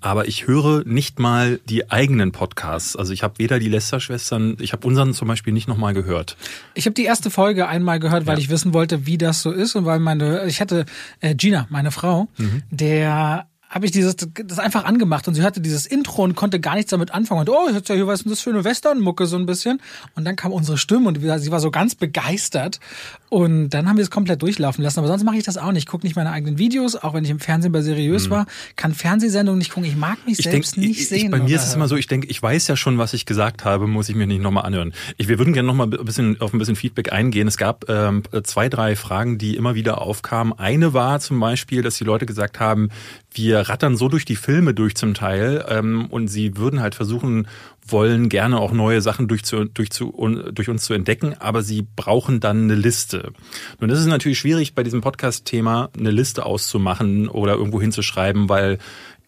Aber 0.00 0.28
ich 0.28 0.46
höre 0.46 0.84
nicht 0.84 1.18
mal 1.18 1.60
die 1.68 1.90
eigenen 1.90 2.32
Podcasts. 2.32 2.96
Also 2.96 3.12
ich 3.12 3.22
habe 3.22 3.34
weder 3.38 3.58
die 3.58 3.68
Lester-Schwestern, 3.68 4.56
ich 4.60 4.72
habe 4.72 4.86
unseren 4.86 5.14
zum 5.14 5.28
Beispiel 5.28 5.52
nicht 5.52 5.68
nochmal 5.68 5.94
gehört. 5.94 6.36
Ich 6.74 6.86
habe 6.86 6.94
die 6.94 7.04
erste 7.04 7.30
Folge 7.30 7.68
einmal 7.68 7.98
gehört, 8.00 8.26
weil 8.26 8.36
Ja. 8.36 8.40
ich 8.40 8.48
wissen 8.50 8.72
wollte, 8.74 9.06
wie 9.06 9.18
das 9.18 9.42
so 9.42 9.50
ist 9.52 9.76
und 9.76 9.84
weil 9.84 9.98
meine, 10.00 10.46
ich 10.46 10.60
hatte 10.60 10.84
äh, 11.20 11.34
Gina, 11.34 11.66
meine 11.70 11.90
Frau, 11.90 12.28
Mhm. 12.38 12.62
der 12.70 13.46
habe 13.68 13.84
ich 13.84 13.92
dieses 13.92 14.16
das 14.16 14.58
einfach 14.58 14.84
angemacht 14.84 15.28
und 15.28 15.34
sie 15.34 15.42
hatte 15.42 15.60
dieses 15.60 15.86
Intro 15.86 16.22
und 16.22 16.34
konnte 16.34 16.60
gar 16.60 16.76
nichts 16.76 16.90
damit 16.90 17.12
anfangen 17.12 17.40
und 17.40 17.50
oh 17.50 17.68
jetzt 17.70 17.88
ja 17.88 17.94
hier 17.94 18.06
was 18.06 18.22
ist 18.22 18.30
das 18.30 18.40
für 18.40 18.50
eine 18.50 18.64
Westernmucke 18.64 19.26
so 19.26 19.36
ein 19.36 19.44
bisschen 19.44 19.80
und 20.14 20.24
dann 20.24 20.36
kam 20.36 20.52
unsere 20.52 20.78
Stimme 20.78 21.08
und 21.08 21.20
sie 21.20 21.50
war 21.50 21.60
so 21.60 21.70
ganz 21.70 21.94
begeistert 21.94 22.80
und 23.28 23.70
dann 23.70 23.88
haben 23.88 23.96
wir 23.96 24.02
es 24.02 24.10
komplett 24.10 24.40
durchlaufen 24.40 24.82
lassen 24.82 25.00
aber 25.00 25.08
sonst 25.08 25.24
mache 25.24 25.36
ich 25.36 25.44
das 25.44 25.58
auch 25.58 25.72
nicht 25.72 25.78
ich 25.78 25.86
gucke 25.86 26.06
nicht 26.06 26.16
meine 26.16 26.30
eigenen 26.30 26.58
Videos 26.58 26.96
auch 26.96 27.14
wenn 27.14 27.24
ich 27.24 27.30
im 27.30 27.40
Fernsehen 27.40 27.70
bei 27.70 27.82
seriös 27.82 28.30
war 28.30 28.46
kann 28.76 28.94
Fernsehsendungen 28.94 29.58
nicht 29.58 29.72
gucken 29.72 29.88
ich 29.88 29.96
mag 29.96 30.16
mich 30.26 30.38
Mhm. 30.38 30.38
Ich 30.38 30.50
selbst 30.50 30.76
denke, 30.76 30.88
nicht 30.88 31.00
ich, 31.00 31.08
sehen 31.08 31.26
ich, 31.26 31.30
bei 31.30 31.38
mir 31.38 31.56
ist 31.56 31.66
es 31.66 31.74
immer 31.74 31.88
so, 31.88 31.96
ich 31.96 32.06
denke, 32.06 32.26
ich 32.28 32.42
weiß 32.42 32.66
ja 32.68 32.76
schon, 32.76 32.98
was 32.98 33.12
ich 33.14 33.26
gesagt 33.26 33.64
habe, 33.64 33.86
muss 33.86 34.08
ich 34.08 34.14
mir 34.14 34.26
nicht 34.26 34.40
nochmal 34.40 34.64
anhören. 34.64 34.92
Ich, 35.16 35.28
wir 35.28 35.38
würden 35.38 35.52
gerne 35.52 35.66
nochmal 35.66 35.88
ein 35.92 36.04
bisschen 36.04 36.40
auf 36.40 36.52
ein 36.52 36.58
bisschen 36.58 36.76
Feedback 36.76 37.12
eingehen. 37.12 37.48
Es 37.48 37.56
gab 37.56 37.88
ähm, 37.88 38.22
zwei, 38.44 38.68
drei 38.68 38.96
Fragen, 38.96 39.38
die 39.38 39.56
immer 39.56 39.74
wieder 39.74 40.00
aufkamen. 40.00 40.52
Eine 40.58 40.92
war 40.94 41.20
zum 41.20 41.40
Beispiel, 41.40 41.82
dass 41.82 41.96
die 41.96 42.04
Leute 42.04 42.26
gesagt 42.26 42.60
haben, 42.60 42.90
wir 43.32 43.60
rattern 43.60 43.96
so 43.96 44.08
durch 44.08 44.24
die 44.24 44.36
Filme 44.36 44.74
durch 44.74 44.94
zum 44.94 45.14
Teil 45.14 45.64
ähm, 45.68 46.06
und 46.06 46.28
sie 46.28 46.56
würden 46.56 46.80
halt 46.80 46.94
versuchen 46.94 47.46
wollen, 47.86 48.28
gerne 48.28 48.58
auch 48.58 48.72
neue 48.72 49.00
Sachen 49.00 49.28
durch, 49.28 49.44
zu, 49.44 49.64
durch, 49.64 49.90
zu, 49.90 50.12
durch 50.52 50.68
uns 50.68 50.84
zu 50.84 50.94
entdecken, 50.94 51.34
aber 51.38 51.62
sie 51.62 51.86
brauchen 51.96 52.40
dann 52.40 52.64
eine 52.64 52.74
Liste. 52.74 53.32
Nun 53.80 53.90
ist 53.90 53.98
es 53.98 54.06
natürlich 54.06 54.38
schwierig, 54.38 54.74
bei 54.74 54.82
diesem 54.82 55.00
Podcast-Thema 55.00 55.90
eine 55.98 56.10
Liste 56.10 56.44
auszumachen 56.44 57.28
oder 57.28 57.54
irgendwo 57.54 57.80
hinzuschreiben, 57.80 58.48
weil 58.48 58.78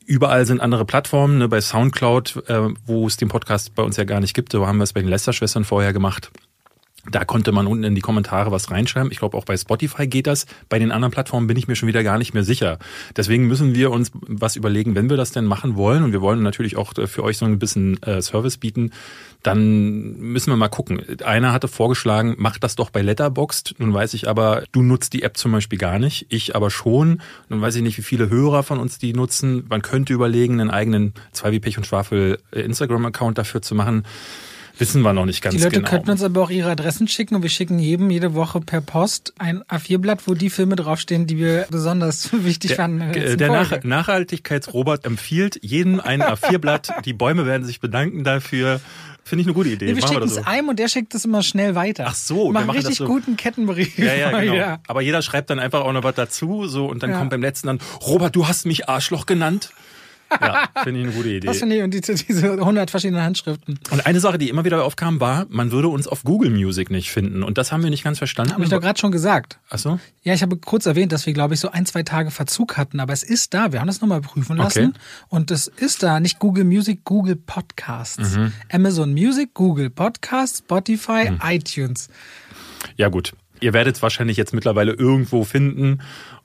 Überall 0.07 0.45
sind 0.45 0.61
andere 0.61 0.85
Plattformen, 0.85 1.39
ne, 1.39 1.47
bei 1.47 1.61
Soundcloud, 1.61 2.49
äh, 2.49 2.75
wo 2.85 3.07
es 3.07 3.17
den 3.17 3.29
Podcast 3.29 3.77
bei 3.77 3.85
uns 3.85 3.97
ja 3.97 4.03
gar 4.03 4.19
nicht 4.19 4.35
gibt, 4.35 4.51
so 4.51 4.67
haben 4.67 4.79
wir 4.79 4.83
es 4.83 4.93
bei 4.93 5.03
den 5.03 5.09
Lester-Schwestern 5.09 5.63
vorher 5.63 5.93
gemacht. 5.93 6.33
Da 7.09 7.25
konnte 7.25 7.51
man 7.53 7.67
unten 7.67 7.85
in 7.85 7.95
die 7.95 8.03
Kommentare 8.03 8.51
was 8.51 8.71
reinschreiben. 8.71 9.11
Ich 9.11 9.19
glaube, 9.19 9.37
auch 9.37 9.47
bei 9.47 9.57
Spotify 9.57 10.07
geht 10.07 10.27
das. 10.27 10.45
Bei 10.69 10.79
den 10.79 10.93
anderen 10.93 11.13
Plattformen 11.13 11.47
bin 11.47 11.57
ich 11.57 11.67
mir 11.67 11.75
schon 11.75 11.89
wieder 11.89 12.03
gar 12.03 12.19
nicht 12.19 12.35
mehr 12.35 12.45
sicher. 12.45 12.79
Deswegen 13.17 13.47
müssen 13.47 13.75
wir 13.75 13.91
uns 13.91 14.11
was 14.13 14.57
überlegen, 14.57 14.95
wenn 14.95 15.09
wir 15.09 15.17
das 15.17 15.33
denn 15.33 15.47
machen 15.47 15.77
wollen. 15.77 16.03
Und 16.05 16.13
wir 16.13 16.21
wollen 16.21 16.43
natürlich 16.43 16.77
auch 16.77 16.97
äh, 16.99 17.07
für 17.07 17.25
euch 17.25 17.39
so 17.39 17.47
ein 17.47 17.59
bisschen 17.59 18.03
äh, 18.03 18.21
Service 18.21 18.59
bieten. 18.59 18.93
Dann 19.43 20.19
müssen 20.19 20.53
wir 20.53 20.57
mal 20.57 20.69
gucken. 20.69 21.01
Einer 21.25 21.53
hatte 21.53 21.69
vorgeschlagen, 21.69 22.35
mach 22.39 22.59
das 22.59 22.77
doch 22.77 22.91
bei 22.91 23.01
Letterboxd. 23.01 23.77
Nun 23.79 23.95
weiß 23.95 24.13
ich 24.13 24.29
aber, 24.29 24.65
du 24.73 24.83
nutzt 24.83 25.15
die 25.15 25.23
App 25.23 25.39
zum 25.39 25.53
Beispiel 25.53 25.79
gar 25.79 25.99
nicht. 25.99 26.27
Ich 26.29 26.55
aber 26.55 26.71
schon. 26.71 27.23
Nun 27.49 27.63
weiß 27.63 27.77
ich 27.77 27.83
nicht, 27.83 27.97
wie 27.97 28.03
viele 28.03 28.29
Hörer 28.29 28.63
von 28.63 28.79
uns 28.79 28.99
die 28.99 29.15
nutzen. 29.15 29.65
Man 29.71 29.81
könnte 29.81 30.13
überlegen, 30.13 30.61
einen 30.61 30.71
eigenen 30.71 31.15
zwei 31.33 31.53
wie 31.53 31.61
Pech 31.61 31.79
und 31.79 31.87
Schwafel 31.87 32.39
äh, 32.53 32.61
Instagram-Account 32.61 33.39
dafür 33.39 33.63
zu 33.63 33.75
machen. 33.75 34.05
Wissen 34.81 35.03
wir 35.03 35.13
noch 35.13 35.27
nicht 35.27 35.43
ganz 35.43 35.55
Die 35.55 35.63
Leute 35.63 35.77
genau. 35.77 35.89
könnten 35.91 36.11
uns 36.11 36.23
aber 36.23 36.41
auch 36.43 36.51
ihre 36.51 36.71
Adressen 36.71 37.07
schicken 37.07 37.37
und 37.37 37.43
wir 37.43 37.51
schicken 37.51 37.79
jedem 37.79 38.11
jede 38.11 38.35
Woche 38.35 38.61
per 38.61 38.81
Post 38.81 39.35
ein 39.39 39.63
A4-Blatt, 39.65 40.27
wo 40.27 40.35
die 40.35 40.51
Filme 40.51 40.75
draufstehen, 40.75 41.27
die 41.27 41.37
wir 41.39 41.67
besonders 41.71 42.31
wichtig 42.45 42.75
fanden. 42.75 43.03
in 43.03 43.13
Der, 43.13 43.37
der. 43.37 43.49
Nach 43.51 43.85
Nachhaltigkeitsrobot 43.85 45.05
empfiehlt 45.05 45.59
jedem 45.63 46.01
ein 46.01 46.23
A4-Blatt. 46.23 46.93
Die 47.05 47.13
Bäume 47.13 47.47
werden 47.47 47.65
sich 47.67 47.81
bedanken 47.81 48.25
dafür. 48.25 48.81
Finde 49.23 49.43
ich 49.43 49.47
eine 49.49 49.55
gute 49.55 49.69
Idee. 49.69 49.85
Nee, 49.87 49.97
wir 49.97 50.07
schicken 50.09 50.23
es 50.23 50.35
so. 50.37 50.43
einem 50.45 50.71
und 50.71 50.79
der 50.79 50.89
schickt 50.89 51.15
es 51.15 51.25
immer 51.25 51.43
schnell 51.43 51.75
weiter. 51.75 52.07
Ach 52.09 52.15
so, 52.15 52.47
wir 52.47 52.53
machen 52.53 52.67
machen 52.69 52.77
richtig 52.79 52.97
so. 52.97 53.05
guten 53.07 53.37
Kettenbrief. 53.37 53.99
Ja, 53.99 54.15
ja, 54.15 54.31
genau. 54.41 54.55
Ja. 54.55 54.79
Aber 54.89 55.03
jeder 55.03 55.21
schreibt 55.23 55.51
dann 55.51 55.59
einfach 55.59 55.83
auch 55.83 55.93
noch 55.93 56.03
was 56.03 56.15
dazu, 56.15 56.67
so 56.67 56.87
und 56.87 57.03
dann 57.03 57.11
Ja. 57.11 57.19
kommt 57.19 57.31
beim 57.31 57.43
letzten 57.43 57.67
dann, 57.69 57.79
Robert, 58.01 58.35
du 58.35 58.49
hast 58.49 58.65
mich 58.67 58.89
Arschloch 58.89 59.27
genannt. 59.27 59.71
Ja, 60.41 60.69
finde 60.85 61.01
ich 61.01 61.07
eine 61.07 61.15
gute 61.15 61.29
Idee. 61.29 61.47
Das 61.47 61.59
finde 61.59 61.77
ich, 61.77 61.83
und 61.83 61.93
diese, 61.93 62.15
diese 62.15 62.53
100 62.53 62.91
verschiedene 62.91 63.23
Handschriften. 63.23 63.79
Und 63.91 64.07
eine 64.07 64.21
Sache, 64.21 64.39
die 64.39 64.49
immer 64.49 64.65
wieder 64.65 64.85
aufkam, 64.85 65.21
war, 65.21 65.47
man 65.49 65.73
würde 65.73 65.89
uns 65.89 66.07
auf 66.07 66.23
Google 66.23 66.51
Music 66.51 66.91
nicht 66.91 67.11
finden. 67.11 67.43
Und 67.43 67.59
das 67.59 67.73
haben 67.73 67.83
wir 67.83 67.91
nicht 67.91 68.05
ganz 68.05 68.19
verstanden. 68.19 68.53
Habe 68.53 68.63
ich 68.65 68.71
doch 68.71 68.81
gerade 68.81 68.99
schon 68.99 69.11
gesagt. 69.13 69.59
Ach 69.71 69.79
so? 69.79 69.99
Ja, 70.23 70.35
ich 70.35 70.43
habe 70.43 70.57
kurz 70.57 70.87
erwähnt, 70.87 71.13
dass 71.13 71.27
wir, 71.27 71.33
glaube 71.33 71.55
ich, 71.55 71.61
so 71.61 71.71
ein, 71.71 71.87
zwei 71.87 72.03
Tage 72.03 72.31
Verzug 72.31 72.77
hatten, 72.77 73.01
aber 73.01 73.13
es 73.13 73.23
ist 73.23 73.55
da. 73.55 73.73
Wir 73.73 73.81
haben 73.81 73.87
das 73.89 74.01
nochmal 74.01 74.21
prüfen 74.21 74.57
lassen. 74.57 74.89
Okay. 74.91 74.99
Und 75.29 75.51
es 75.51 75.67
ist 75.67 76.03
da. 76.03 76.21
Nicht 76.21 76.39
Google 76.39 76.65
Music, 76.65 77.05
Google 77.05 77.37
Podcasts. 77.37 78.37
Mhm. 78.37 78.53
Amazon 78.71 79.13
Music, 79.13 79.55
Google 79.55 79.91
Podcasts, 79.91 80.59
Spotify, 80.59 81.31
Mhm. 81.31 81.39
iTunes. 81.45 82.09
Ja, 82.97 83.09
gut. 83.09 83.33
Ihr 83.61 83.73
werdet 83.75 83.97
es 83.97 84.03
wahrscheinlich 84.03 84.37
jetzt 84.39 84.55
mittlerweile 84.55 84.93
irgendwo 84.93 85.45
finden. 85.45 86.01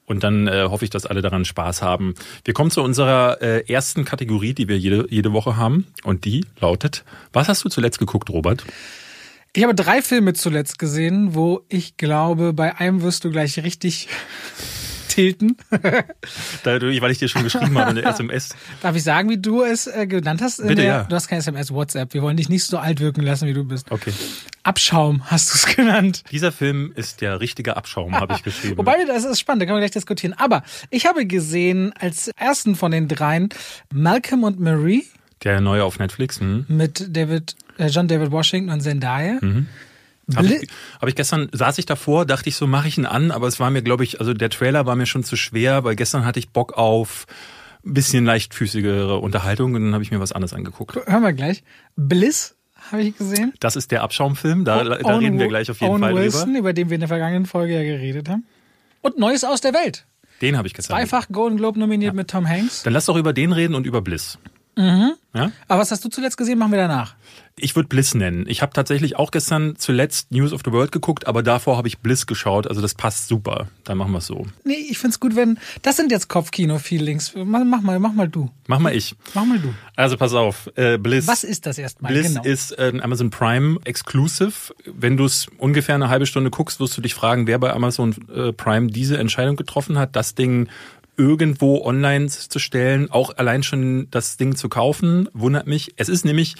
Und 0.06 0.24
dann 0.24 0.48
äh, 0.48 0.68
hoffe 0.70 0.86
ich, 0.86 0.92
dass 0.92 1.06
alle 1.06 1.22
daran 1.22 1.46
Spaß 1.46 1.82
haben. 1.82 2.14
Wir 2.44 2.54
kommen 2.54 2.72
zu 2.72 2.82
unserer 2.82 3.42
äh, 3.42 3.72
ersten 3.72 4.06
Kategorie, 4.06 4.54
die 4.54 4.68
wir 4.68 4.78
jede, 4.78 5.08
jede 5.10 5.34
Woche 5.34 5.58
haben. 5.58 5.88
Und 6.04 6.26
die 6.26 6.46
lautet, 6.60 7.04
was 7.34 7.50
hast 7.50 7.66
du 7.66 7.70
zuletzt 7.70 8.00
geguckt, 8.00 8.30
Robert? 8.30 8.64
Ich 9.54 9.64
habe 9.64 9.74
drei 9.74 10.02
Filme 10.02 10.34
zuletzt 10.34 10.80
gesehen, 10.80 11.34
wo 11.34 11.62
ich 11.70 11.98
glaube, 11.98 12.54
bei 12.54 12.76
einem 12.76 13.02
wirst 13.02 13.24
du 13.24 13.32
gleich 13.32 13.58
richtig 13.64 14.10
tilten. 15.16 15.58
Dadurch, 16.64 17.02
weil 17.02 17.12
ich 17.12 17.20
dir 17.20 17.28
schon 17.28 17.44
geschrieben 17.44 17.78
habe 17.78 17.92
in 17.92 17.96
der 17.96 18.06
SMS. 18.06 18.50
Darf 18.82 18.96
ich 18.96 19.04
sagen, 19.04 19.30
wie 19.30 19.38
du 19.38 19.64
es 19.64 19.88
äh, 19.88 20.06
genannt 20.08 20.42
hast? 20.42 20.62
Bitte, 20.62 20.76
der, 20.76 20.86
ja. 20.86 21.04
Du 21.04 21.16
hast 21.16 21.28
kein 21.28 21.40
SMS, 21.40 21.72
WhatsApp. 21.72 22.14
Wir 22.14 22.22
wollen 22.22 22.38
dich 22.38 22.50
nicht 22.50 22.66
so 22.66 22.78
alt 22.78 23.00
wirken 23.00 23.22
lassen, 23.22 23.48
wie 23.48 23.54
du 23.54 23.64
bist. 23.64 23.92
Okay. 23.92 24.12
Abschaum 24.64 25.24
hast 25.32 25.52
du 25.52 25.56
es 25.56 25.76
genannt. 25.76 26.24
Dieser 26.32 26.52
Film 26.52 26.92
ist 26.96 27.22
der 27.22 27.40
richtige 27.40 27.78
Abschaum, 27.78 28.14
habe 28.16 28.34
ich 28.34 28.44
geschrieben. 28.44 28.78
Wobei, 28.78 29.06
das 29.06 29.24
ist 29.24 29.40
spannend, 29.40 29.62
da 29.62 29.66
können 29.66 29.78
wir 29.78 29.82
gleich 29.82 29.92
diskutieren. 29.92 30.34
Aber 30.34 30.64
ich 30.90 31.06
habe 31.06 31.26
gesehen, 31.26 31.94
als 32.00 32.30
ersten 32.36 32.76
von 32.76 32.92
den 32.92 33.08
dreien, 33.08 33.50
Malcolm 33.94 34.44
und 34.44 34.60
Marie 34.60 35.06
der 35.44 35.62
neue 35.62 35.84
auf 35.84 36.00
Netflix. 36.00 36.40
Hm. 36.40 36.66
mit 36.68 37.16
David, 37.16 37.56
äh, 37.78 37.88
John 37.88 38.08
David 38.08 38.32
Washington 38.32 38.72
und 38.72 38.82
Zendaya. 38.82 39.38
Mhm. 39.42 39.68
Habe 40.36 40.48
ich, 40.48 40.70
hab 41.00 41.08
ich 41.10 41.16
gestern, 41.16 41.50
saß 41.52 41.78
ich 41.78 41.86
davor, 41.86 42.26
dachte 42.26 42.50
ich 42.50 42.56
so, 42.56 42.66
mache 42.66 42.88
ich 42.88 42.98
ihn 42.98 43.06
an, 43.06 43.30
aber 43.32 43.48
es 43.48 43.60
war 43.60 43.70
mir, 43.70 43.82
glaube 43.84 44.04
ich, 44.04 44.20
also 44.20 44.34
der 44.34 44.50
Trailer 44.50 44.86
war 44.86 44.96
mir 44.96 45.06
schon 45.06 45.24
zu 45.24 45.36
schwer, 45.36 45.84
weil 45.84 45.96
gestern 45.96 46.26
hatte 46.26 46.40
ich 46.40 46.50
Bock 46.50 46.74
auf 46.74 47.28
ein 47.86 47.94
bisschen 47.94 48.26
leichtfüßigere 48.26 49.20
Unterhaltung 49.20 49.76
und 49.76 49.84
dann 49.84 49.94
habe 49.94 50.04
ich 50.04 50.10
mir 50.12 50.20
was 50.20 50.32
anderes 50.32 50.54
angeguckt. 50.54 50.96
Hören 50.96 51.22
wir 51.22 51.34
gleich. 51.34 51.64
Bliss 51.96 52.56
habe 52.92 53.04
ich 53.04 53.18
gesehen. 53.18 53.54
Das 53.60 53.76
ist 53.76 53.92
der 53.92 54.02
Abschaumfilm, 54.04 54.66
da, 54.66 54.84
da 54.84 55.00
Owen 55.04 55.20
reden 55.20 55.38
wir 55.38 55.46
Wi- 55.46 55.50
gleich 55.50 55.70
auf 55.70 55.80
jeden 55.82 55.94
Owen 55.94 56.02
Fall 56.02 56.16
Wilson, 56.16 56.46
drüber. 56.46 56.60
über 56.60 56.74
den 56.74 56.90
wir 56.90 56.96
in 56.96 57.02
der 57.02 57.08
vergangenen 57.10 57.46
Folge 57.46 57.74
ja 57.76 57.84
geredet 57.84 58.28
haben. 58.30 58.46
Und 59.02 59.20
Neues 59.20 59.44
aus 59.44 59.62
der 59.62 59.74
Welt. 59.74 60.06
Den 60.42 60.58
habe 60.58 60.68
ich 60.68 60.74
gestern. 60.74 60.98
Dreifach 60.98 61.28
Golden 61.32 61.58
Globe 61.58 61.80
nominiert 61.80 62.16
mit 62.16 62.30
Tom 62.30 62.48
Hanks. 62.50 62.82
Dann 62.84 62.94
lass 62.94 63.06
doch 63.06 63.16
über 63.16 63.32
den 63.34 63.52
reden 63.54 63.76
und 63.76 63.86
über 63.86 64.02
Bliss. 64.02 64.38
Mhm. 64.76 65.14
Ja? 65.34 65.52
Aber 65.68 65.82
was 65.82 65.92
hast 65.92 66.04
du 66.04 66.10
zuletzt 66.10 66.38
gesehen? 66.38 66.58
Machen 66.58 66.72
wir 66.72 66.80
danach. 66.80 67.16
Ich 67.58 67.76
würde 67.76 67.88
Bliss 67.88 68.14
nennen. 68.16 68.46
Ich 68.48 68.62
habe 68.62 68.74
tatsächlich 68.74 69.16
auch 69.16 69.32
gestern 69.32 69.76
zuletzt 69.78 70.32
News 70.32 70.52
of 70.52 70.62
the 70.66 70.72
World 70.72 70.92
geguckt, 70.92 71.26
aber 71.28 71.42
davor 71.42 71.78
habe 71.78 71.88
ich 71.88 72.00
Bliss 72.00 72.26
geschaut. 72.26 72.68
Also 72.68 72.82
das 72.82 72.94
passt 72.94 73.30
super. 73.30 73.68
Dann 73.86 73.98
machen 73.98 74.12
wir 74.12 74.18
es 74.18 74.28
so. 74.28 74.46
Nee, 74.66 74.76
ich 74.90 74.98
find's 74.98 75.22
gut, 75.22 75.38
wenn. 75.38 75.58
Das 75.82 75.96
sind 75.96 76.12
jetzt 76.12 76.28
Kopfkino-Feelings. 76.28 77.34
Mach, 77.36 77.64
mach 77.64 77.82
mal, 77.82 78.00
mach 78.00 78.12
mal 78.12 78.28
du. 78.28 78.50
Mach 78.68 78.80
mal 78.80 78.94
ich. 78.94 79.16
Mach 79.34 79.46
mal 79.46 79.60
du. 79.60 79.74
Also 79.96 80.18
pass 80.18 80.34
auf. 80.34 80.70
Äh, 80.76 80.98
Bliss. 80.98 81.28
Was 81.28 81.46
ist 81.46 81.66
das 81.66 81.78
erstmal? 81.78 82.12
Bliss 82.12 82.28
genau. 82.28 82.44
ist 82.44 82.78
ein 82.78 83.02
Amazon 83.02 83.30
Prime 83.30 83.80
Exclusive. 83.86 84.74
Wenn 84.86 85.16
du 85.16 85.24
es 85.24 85.48
ungefähr 85.58 85.96
eine 85.96 86.10
halbe 86.10 86.26
Stunde 86.26 86.50
guckst, 86.50 86.82
wirst 86.82 86.98
du 86.98 87.02
dich 87.02 87.14
fragen, 87.14 87.48
wer 87.48 87.58
bei 87.58 87.72
Amazon 87.72 88.16
äh, 88.34 88.52
Prime 88.52 88.88
diese 88.88 89.18
Entscheidung 89.18 89.56
getroffen 89.56 89.98
hat, 89.98 90.18
das 90.18 90.36
Ding 90.36 90.68
irgendwo 91.18 91.84
online 91.84 92.28
zu 92.28 92.60
stellen, 92.60 93.10
auch 93.12 93.38
allein 93.38 93.64
schon 93.64 94.08
das 94.12 94.38
Ding 94.38 94.56
zu 94.56 94.70
kaufen, 94.70 95.30
wundert 95.34 95.68
mich. 95.68 95.94
Es 95.98 96.10
ist 96.10 96.26
nämlich 96.26 96.56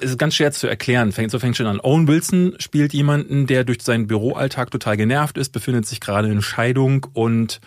es 0.00 0.12
ist 0.12 0.18
ganz 0.18 0.34
schwer 0.34 0.52
zu 0.52 0.66
erklären. 0.66 1.12
So 1.12 1.38
fängt 1.38 1.56
schon 1.56 1.66
an. 1.66 1.80
Owen 1.80 2.08
Wilson 2.08 2.54
spielt 2.58 2.92
jemanden, 2.92 3.46
der 3.46 3.64
durch 3.64 3.82
seinen 3.82 4.06
Büroalltag 4.06 4.70
total 4.70 4.96
genervt 4.96 5.36
ist, 5.36 5.50
befindet 5.50 5.86
sich 5.86 6.00
gerade 6.00 6.28
in 6.28 6.42
Scheidung 6.42 7.06
und 7.12 7.60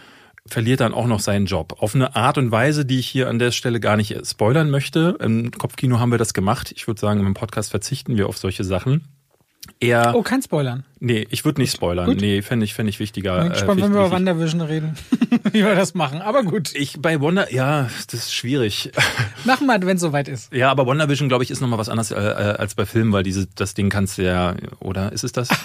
verliert 0.48 0.80
dann 0.80 0.94
auch 0.94 1.06
noch 1.06 1.20
seinen 1.20 1.46
Job. 1.46 1.76
Auf 1.80 1.94
eine 1.94 2.16
Art 2.16 2.38
und 2.38 2.52
Weise, 2.52 2.84
die 2.84 3.00
ich 3.00 3.08
hier 3.08 3.30
an 3.30 3.38
der 3.38 3.52
Stelle 3.52 3.80
gar 3.80 3.96
nicht 3.96 4.26
spoilern 4.26 4.72
möchte. 4.72 5.18
Im 5.20 5.52
Kopfkino 5.52 6.00
haben 6.00 6.12
wir 6.12 6.18
das 6.18 6.34
gemacht. 6.34 6.74
Ich 6.76 6.88
würde 6.88 7.00
sagen, 7.00 7.26
im 7.26 7.34
Podcast 7.36 7.70
verzichten 7.70 8.18
wir 8.18 8.28
auf 8.28 8.38
solche 8.38 8.64
Sachen. 8.64 9.08
Eher. 9.82 10.14
Oh, 10.16 10.22
kein 10.22 10.42
Spoilern. 10.42 10.84
Nee, 11.04 11.26
ich 11.32 11.44
würde 11.46 11.60
nicht 11.60 11.74
spoilern. 11.74 12.06
Gut. 12.06 12.22
Nee, 12.22 12.44
fände 12.44 12.64
ich, 12.64 12.76
fänd 12.76 12.88
ich 12.88 13.00
wichtiger. 13.00 13.40
Bin 13.40 13.48
äh, 13.48 13.50
gespannt, 13.54 13.82
wenn 13.82 13.90
wichtig- 13.92 13.94
wir 13.96 14.06
über 14.06 14.12
WandaVision 14.12 14.62
reden, 14.62 14.96
wie 15.52 15.66
wir 15.66 15.74
das 15.74 15.96
machen. 15.96 16.22
Aber 16.22 16.44
gut, 16.44 16.76
Ich 16.76 17.02
bei 17.02 17.20
Wonder, 17.20 17.52
ja, 17.52 17.90
das 18.06 18.14
ist 18.14 18.36
schwierig. 18.36 18.92
machen 19.44 19.66
wir, 19.66 19.82
wenn 19.82 19.96
es 19.96 20.02
soweit 20.02 20.28
ist. 20.28 20.54
Ja, 20.54 20.70
aber 20.70 20.86
WandaVision, 20.86 21.28
glaube 21.28 21.44
ich, 21.44 21.50
ist 21.50 21.60
nochmal 21.60 21.80
was 21.80 21.90
anderes 21.90 22.12
äh, 22.12 22.16
äh, 22.20 22.56
als 22.58 22.76
bei 22.76 22.86
Filmen, 22.86 23.14
weil 23.14 23.24
diese, 23.24 23.48
das 23.56 23.74
Ding 23.74 23.90
kannst 23.90 24.20
du 24.20 24.24
ja, 24.24 24.54
oder 24.80 25.12
ist 25.12 25.24
es 25.24 25.32
das? 25.32 25.50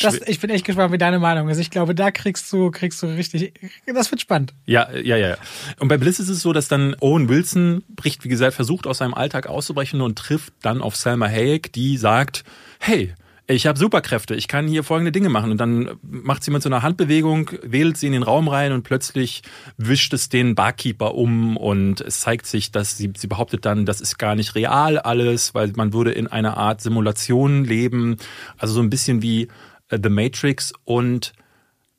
Das, 0.00 0.18
ich 0.26 0.40
bin 0.40 0.48
echt 0.50 0.64
gespannt, 0.64 0.92
wie 0.92 0.98
deine 0.98 1.18
Meinung 1.18 1.48
ist. 1.50 1.58
Ich 1.58 1.70
glaube, 1.70 1.94
da 1.94 2.10
kriegst 2.10 2.50
du, 2.52 2.70
kriegst 2.70 3.02
du 3.02 3.06
richtig, 3.08 3.52
das 3.86 4.10
wird 4.10 4.20
spannend. 4.22 4.54
ja, 4.64 4.88
ja, 4.92 5.16
ja. 5.16 5.28
ja. 5.30 5.36
Und 5.80 5.88
bei 5.88 5.98
Bliss 5.98 6.18
ist 6.18 6.28
es 6.30 6.40
so, 6.40 6.52
dass 6.54 6.68
dann 6.68 6.96
Owen 7.00 7.28
Wilson 7.28 7.82
bricht, 7.94 8.24
wie 8.24 8.28
gesagt, 8.28 8.54
versucht 8.54 8.86
aus 8.86 8.98
seinem 8.98 9.12
Alltag 9.14 9.46
auszubrechen 9.48 10.00
und 10.00 10.18
trifft 10.18 10.54
dann 10.62 10.80
auf 10.80 10.96
Selma 10.96 11.26
Hayek, 11.26 11.72
die 11.74 11.98
sagt, 11.98 12.44
hey, 12.78 13.12
ich 13.48 13.66
habe 13.66 13.78
Superkräfte, 13.78 14.34
ich 14.34 14.46
kann 14.46 14.68
hier 14.68 14.84
folgende 14.84 15.10
Dinge 15.12 15.28
machen. 15.28 15.50
Und 15.50 15.58
dann 15.58 15.98
macht 16.02 16.44
sie 16.44 16.50
mit 16.50 16.62
so 16.62 16.68
einer 16.68 16.82
Handbewegung, 16.82 17.50
wählt 17.62 17.96
sie 17.96 18.06
in 18.06 18.12
den 18.12 18.22
Raum 18.22 18.48
rein 18.48 18.72
und 18.72 18.84
plötzlich 18.84 19.42
wischt 19.76 20.12
es 20.12 20.28
den 20.28 20.54
Barkeeper 20.54 21.14
um 21.14 21.56
und 21.56 22.00
es 22.00 22.20
zeigt 22.20 22.46
sich, 22.46 22.70
dass 22.70 22.96
sie, 22.96 23.12
sie 23.16 23.26
behauptet 23.26 23.64
dann, 23.64 23.84
das 23.84 24.00
ist 24.00 24.18
gar 24.18 24.36
nicht 24.36 24.54
real 24.54 24.98
alles, 24.98 25.54
weil 25.54 25.72
man 25.74 25.92
würde 25.92 26.12
in 26.12 26.28
einer 26.28 26.56
Art 26.56 26.80
Simulation 26.80 27.64
leben. 27.64 28.16
Also 28.58 28.74
so 28.74 28.80
ein 28.80 28.90
bisschen 28.90 29.22
wie 29.22 29.48
äh, 29.88 29.98
The 30.02 30.08
Matrix. 30.08 30.72
Und 30.84 31.32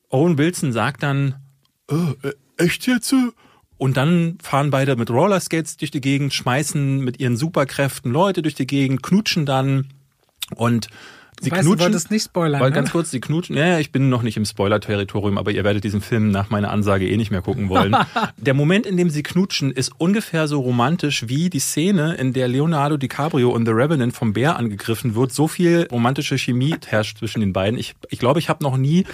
Owen 0.09 0.37
Wilson 0.37 0.71
sagt 0.71 1.03
dann, 1.03 1.35
äh, 1.89 2.31
echt 2.57 2.87
jetzt? 2.87 3.13
Und 3.77 3.97
dann 3.97 4.37
fahren 4.41 4.69
beide 4.69 4.95
mit 4.95 5.09
Rollerskates 5.09 5.75
durch 5.75 5.91
die 5.91 5.99
Gegend, 5.99 6.33
schmeißen 6.33 6.99
mit 6.99 7.19
ihren 7.19 7.35
Superkräften 7.35 8.13
Leute 8.13 8.41
durch 8.41 8.55
die 8.55 8.67
Gegend, 8.67 9.03
knutschen 9.03 9.45
dann 9.45 9.89
und 10.55 10.87
sie 11.43 11.51
weißt, 11.51 11.61
du 11.63 11.67
knutschen. 11.67 11.85
wolltest 11.85 12.11
nicht 12.11 12.23
spoilern, 12.25 12.61
Weil 12.61 12.69
ne? 12.69 12.75
ganz 12.75 12.91
kurz, 12.91 13.11
sie 13.11 13.19
knutschen. 13.19 13.55
Ja, 13.55 13.65
ja, 13.67 13.79
ich 13.79 13.91
bin 13.91 14.09
noch 14.09 14.23
nicht 14.23 14.37
im 14.37 14.45
Spoiler-Territorium, 14.45 15.37
aber 15.37 15.51
ihr 15.51 15.63
werdet 15.63 15.83
diesen 15.83 16.01
Film 16.01 16.31
nach 16.31 16.49
meiner 16.49 16.71
Ansage 16.71 17.07
eh 17.07 17.17
nicht 17.17 17.31
mehr 17.31 17.41
gucken 17.41 17.69
wollen. 17.69 17.95
Der 18.37 18.53
Moment, 18.53 18.85
in 18.85 18.97
dem 18.97 19.09
sie 19.09 19.23
knutschen, 19.23 19.71
ist 19.71 19.91
ungefähr 19.97 20.47
so 20.47 20.59
romantisch 20.61 21.27
wie 21.27 21.49
die 21.49 21.59
Szene, 21.59 22.15
in 22.15 22.33
der 22.33 22.47
Leonardo 22.47 22.97
DiCaprio 22.97 23.49
und 23.51 23.65
The 23.65 23.71
Revenant 23.71 24.13
vom 24.15 24.33
Bär 24.33 24.57
angegriffen 24.57 25.15
wird. 25.15 25.33
So 25.33 25.47
viel 25.47 25.87
romantische 25.91 26.37
Chemie 26.37 26.75
herrscht 26.87 27.19
zwischen 27.19 27.39
den 27.41 27.53
beiden. 27.53 27.79
Ich, 27.79 27.95
ich 28.09 28.19
glaube, 28.19 28.39
ich 28.39 28.49
habe 28.49 28.63
noch 28.63 28.77
nie 28.77 29.05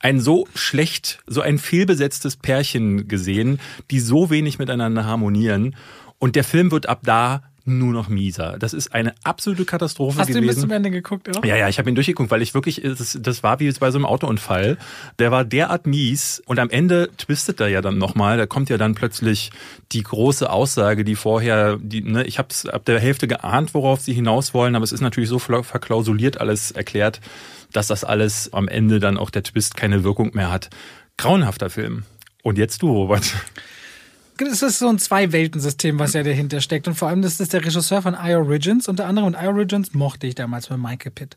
ein 0.00 0.20
so 0.20 0.46
schlecht, 0.54 1.22
so 1.26 1.40
ein 1.40 1.58
fehlbesetztes 1.58 2.36
Pärchen 2.36 3.08
gesehen, 3.08 3.60
die 3.90 4.00
so 4.00 4.30
wenig 4.30 4.58
miteinander 4.58 5.04
harmonieren. 5.04 5.76
Und 6.18 6.36
der 6.36 6.44
Film 6.44 6.70
wird 6.70 6.88
ab 6.88 7.00
da 7.02 7.42
nur 7.66 7.92
noch 7.94 8.08
mieser. 8.08 8.56
Das 8.58 8.74
ist 8.74 8.92
eine 8.94 9.14
absolute 9.24 9.64
Katastrophe 9.64 10.18
Hast 10.18 10.28
du 10.28 10.32
ihn 10.34 10.42
gewesen. 10.42 10.56
bis 10.56 10.60
zum 10.60 10.70
Ende 10.70 10.90
geguckt? 10.90 11.34
Auch? 11.36 11.44
Ja, 11.44 11.56
ja, 11.56 11.68
ich 11.68 11.78
habe 11.78 11.88
ihn 11.88 11.94
durchgeguckt, 11.94 12.30
weil 12.30 12.42
ich 12.42 12.52
wirklich, 12.52 12.82
das, 12.84 13.18
das 13.20 13.42
war 13.42 13.58
wie 13.60 13.72
bei 13.72 13.90
so 13.90 13.96
einem 13.98 14.04
Autounfall. 14.04 14.76
Der 15.18 15.30
war 15.30 15.44
derart 15.44 15.86
mies 15.86 16.42
und 16.44 16.58
am 16.58 16.68
Ende 16.68 17.08
twistet 17.16 17.60
er 17.60 17.68
ja 17.68 17.80
dann 17.80 17.96
nochmal. 17.96 18.36
Da 18.36 18.44
kommt 18.46 18.68
ja 18.68 18.76
dann 18.76 18.94
plötzlich 18.94 19.50
die 19.92 20.02
große 20.02 20.50
Aussage, 20.50 21.04
die 21.04 21.14
vorher, 21.14 21.78
die, 21.80 22.02
ne, 22.02 22.24
ich 22.24 22.38
habe 22.38 22.48
ab 22.72 22.84
der 22.84 23.00
Hälfte 23.00 23.26
geahnt, 23.28 23.72
worauf 23.72 24.00
sie 24.00 24.12
hinaus 24.12 24.52
wollen, 24.52 24.74
aber 24.76 24.84
es 24.84 24.92
ist 24.92 25.00
natürlich 25.00 25.30
so 25.30 25.38
ver- 25.38 25.64
verklausuliert 25.64 26.38
alles 26.40 26.70
erklärt, 26.70 27.20
dass 27.72 27.86
das 27.86 28.04
alles 28.04 28.52
am 28.52 28.68
Ende 28.68 29.00
dann 29.00 29.16
auch 29.16 29.30
der 29.30 29.42
Twist 29.42 29.74
keine 29.74 30.04
Wirkung 30.04 30.32
mehr 30.34 30.52
hat. 30.52 30.68
Grauenhafter 31.16 31.70
Film. 31.70 32.02
Und 32.42 32.58
jetzt 32.58 32.82
du, 32.82 32.90
Robert. 32.92 33.24
Es 34.38 34.62
ist 34.62 34.80
so 34.80 34.88
ein 34.88 34.98
Zwei-Welten-System, 34.98 35.98
was 35.98 36.14
ja 36.14 36.22
dahinter 36.22 36.60
steckt. 36.60 36.88
Und 36.88 36.94
vor 36.94 37.08
allem, 37.08 37.22
das 37.22 37.38
ist 37.38 37.52
der 37.52 37.64
Regisseur 37.64 38.02
von 38.02 38.14
I 38.14 38.34
Origins. 38.34 38.88
Unter 38.88 39.06
anderem 39.06 39.28
und 39.28 39.34
I 39.34 39.46
Origins 39.46 39.94
mochte 39.94 40.26
ich 40.26 40.34
damals 40.34 40.70
mit 40.70 40.80
Michael 40.80 41.12
Pitt. 41.12 41.36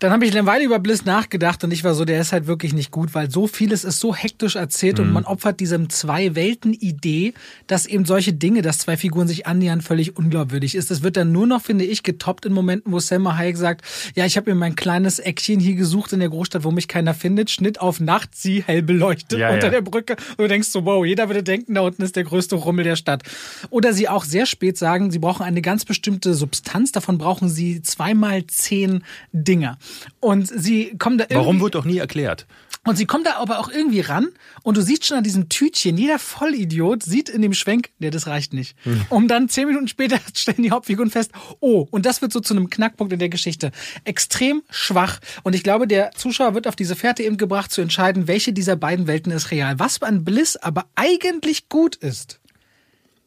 Dann 0.00 0.12
habe 0.12 0.24
ich 0.24 0.36
eine 0.36 0.46
Weile 0.46 0.64
über 0.64 0.78
Bliss 0.78 1.04
nachgedacht 1.04 1.64
und 1.64 1.72
ich 1.72 1.82
war 1.82 1.92
so, 1.92 2.04
der 2.04 2.20
ist 2.20 2.32
halt 2.32 2.46
wirklich 2.46 2.72
nicht 2.72 2.92
gut, 2.92 3.14
weil 3.14 3.30
so 3.30 3.48
vieles 3.48 3.82
ist 3.82 3.98
so 3.98 4.14
hektisch 4.14 4.54
erzählt 4.54 5.00
und 5.00 5.12
man 5.12 5.24
opfert 5.24 5.58
diesem 5.58 5.90
Zwei-Welten-Idee, 5.90 7.34
dass 7.66 7.84
eben 7.84 8.04
solche 8.04 8.32
Dinge, 8.32 8.62
dass 8.62 8.78
zwei 8.78 8.96
Figuren 8.96 9.26
sich 9.26 9.48
annähern, 9.48 9.80
völlig 9.80 10.16
unglaubwürdig 10.16 10.76
ist. 10.76 10.92
Das 10.92 11.02
wird 11.02 11.16
dann 11.16 11.32
nur 11.32 11.48
noch, 11.48 11.62
finde 11.62 11.84
ich, 11.84 12.04
getoppt 12.04 12.46
in 12.46 12.52
Momenten, 12.52 12.92
wo 12.92 13.00
Selma 13.00 13.36
Hayek 13.36 13.56
sagt, 13.56 13.84
ja, 14.14 14.24
ich 14.24 14.36
habe 14.36 14.50
mir 14.50 14.54
mein 14.54 14.76
kleines 14.76 15.18
Eckchen 15.18 15.58
hier 15.58 15.74
gesucht 15.74 16.12
in 16.12 16.20
der 16.20 16.28
Großstadt, 16.28 16.62
wo 16.62 16.70
mich 16.70 16.86
keiner 16.86 17.12
findet, 17.12 17.50
Schnitt 17.50 17.80
auf 17.80 17.98
Nacht, 17.98 18.36
sie 18.36 18.62
hell 18.62 18.82
beleuchtet 18.82 19.40
Ja, 19.40 19.50
unter 19.52 19.66
ja. 19.66 19.70
der 19.72 19.80
Brücke 19.80 20.14
und 20.30 20.38
du 20.38 20.46
denkst 20.46 20.68
so, 20.68 20.84
wow, 20.84 21.04
jeder 21.04 21.28
würde 21.28 21.42
denken, 21.42 21.74
da 21.74 21.80
unten 21.80 22.02
ist 22.02 22.14
der 22.14 22.24
größte 22.24 22.54
Rummel 22.54 22.84
der 22.84 22.96
Stadt. 22.96 23.24
Oder 23.70 23.92
sie 23.92 24.08
auch 24.08 24.22
sehr 24.22 24.46
spät 24.46 24.78
sagen, 24.78 25.10
sie 25.10 25.18
brauchen 25.18 25.42
eine 25.42 25.60
ganz 25.60 25.84
bestimmte 25.84 26.34
Substanz, 26.34 26.92
davon 26.92 27.18
brauchen 27.18 27.48
sie 27.48 27.82
zweimal 27.82 28.46
zehn 28.46 29.02
Dinger. 29.32 29.76
Und 30.20 30.46
sie 30.48 30.96
kommen 30.98 31.18
da 31.18 31.24
irgendwie, 31.24 31.36
Warum 31.36 31.60
wird 31.60 31.74
doch 31.74 31.84
nie 31.84 31.98
erklärt? 31.98 32.46
und 32.84 32.96
sie 32.96 33.04
kommen 33.04 33.24
da 33.24 33.34
aber 33.36 33.58
auch 33.58 33.70
irgendwie 33.70 34.00
ran 34.00 34.28
und 34.62 34.76
du 34.76 34.82
siehst 34.82 35.04
schon 35.04 35.18
an 35.18 35.24
diesem 35.24 35.50
Tütchen, 35.50 35.98
jeder 35.98 36.18
Vollidiot 36.18 37.02
sieht 37.02 37.28
in 37.28 37.42
dem 37.42 37.52
Schwenk, 37.52 37.90
nee, 37.98 38.08
das 38.08 38.26
reicht 38.26 38.54
nicht. 38.54 38.76
Um 39.10 39.28
dann 39.28 39.48
zehn 39.50 39.66
Minuten 39.66 39.88
später 39.88 40.18
stellen 40.34 40.62
die 40.62 40.70
Hauptfiguren 40.70 41.10
fest, 41.10 41.32
oh, 41.60 41.86
und 41.90 42.06
das 42.06 42.22
wird 42.22 42.32
so 42.32 42.40
zu 42.40 42.54
einem 42.54 42.70
Knackpunkt 42.70 43.12
in 43.12 43.18
der 43.18 43.28
Geschichte. 43.28 43.72
Extrem 44.04 44.62
schwach. 44.70 45.20
Und 45.42 45.54
ich 45.54 45.62
glaube, 45.62 45.86
der 45.86 46.12
Zuschauer 46.12 46.54
wird 46.54 46.66
auf 46.66 46.76
diese 46.76 46.96
Fährte 46.96 47.22
eben 47.24 47.36
gebracht, 47.36 47.72
zu 47.72 47.82
entscheiden, 47.82 48.26
welche 48.26 48.54
dieser 48.54 48.76
beiden 48.76 49.06
Welten 49.06 49.32
ist 49.32 49.50
real. 49.50 49.78
Was 49.78 50.00
an 50.02 50.24
Bliss 50.24 50.56
aber 50.56 50.86
eigentlich 50.94 51.68
gut 51.68 51.96
ist, 51.96 52.40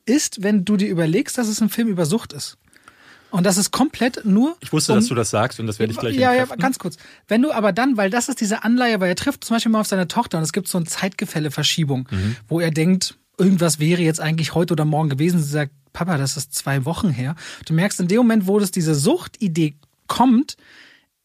ist, 0.05 0.41
wenn 0.41 0.65
du 0.65 0.75
dir 0.75 0.87
überlegst, 0.87 1.37
dass 1.37 1.47
es 1.47 1.61
ein 1.61 1.69
Film 1.69 1.87
über 1.87 2.07
Sucht 2.07 2.33
ist. 2.33 2.57
Und 3.31 3.45
das 3.45 3.57
ist 3.57 3.71
komplett 3.71 4.25
nur. 4.25 4.55
Ich 4.59 4.71
wusste, 4.73 4.91
um- 4.93 4.99
dass 4.99 5.07
du 5.07 5.15
das 5.15 5.29
sagst 5.29 5.59
und 5.59 5.67
das 5.67 5.79
werde 5.79 5.93
ich 5.93 5.99
gleich 5.99 6.15
ja, 6.15 6.21
ja, 6.33 6.41
entkräften. 6.41 6.59
ganz 6.61 6.79
kurz. 6.79 6.97
Wenn 7.27 7.41
du 7.41 7.51
aber 7.51 7.71
dann, 7.71 7.97
weil 7.97 8.09
das 8.09 8.29
ist 8.29 8.41
diese 8.41 8.63
Anleihe, 8.63 8.99
weil 8.99 9.09
er 9.09 9.15
trifft 9.15 9.43
zum 9.43 9.55
Beispiel 9.55 9.71
mal 9.71 9.79
auf 9.79 9.87
seine 9.87 10.07
Tochter 10.07 10.37
und 10.37 10.43
es 10.43 10.51
gibt 10.53 10.67
so 10.67 10.77
eine 10.77 10.85
Zeitgefälle-Verschiebung, 10.87 12.07
Mhm. 12.11 12.35
wo 12.47 12.59
er 12.59 12.71
denkt, 12.71 13.15
irgendwas 13.37 13.79
wäre 13.79 14.01
jetzt 14.01 14.19
eigentlich 14.19 14.53
heute 14.53 14.73
oder 14.73 14.85
morgen 14.85 15.09
gewesen. 15.09 15.39
Sie 15.41 15.49
sagt, 15.49 15.71
Papa, 15.93 16.17
das 16.17 16.37
ist 16.37 16.53
zwei 16.53 16.85
Wochen 16.85 17.09
her. 17.09 17.35
Du 17.65 17.73
merkst, 17.73 17.99
in 17.99 18.07
dem 18.07 18.17
Moment, 18.17 18.47
wo 18.47 18.59
das 18.59 18.71
diese 18.71 18.95
Suchtidee 18.95 19.75
kommt, 20.07 20.57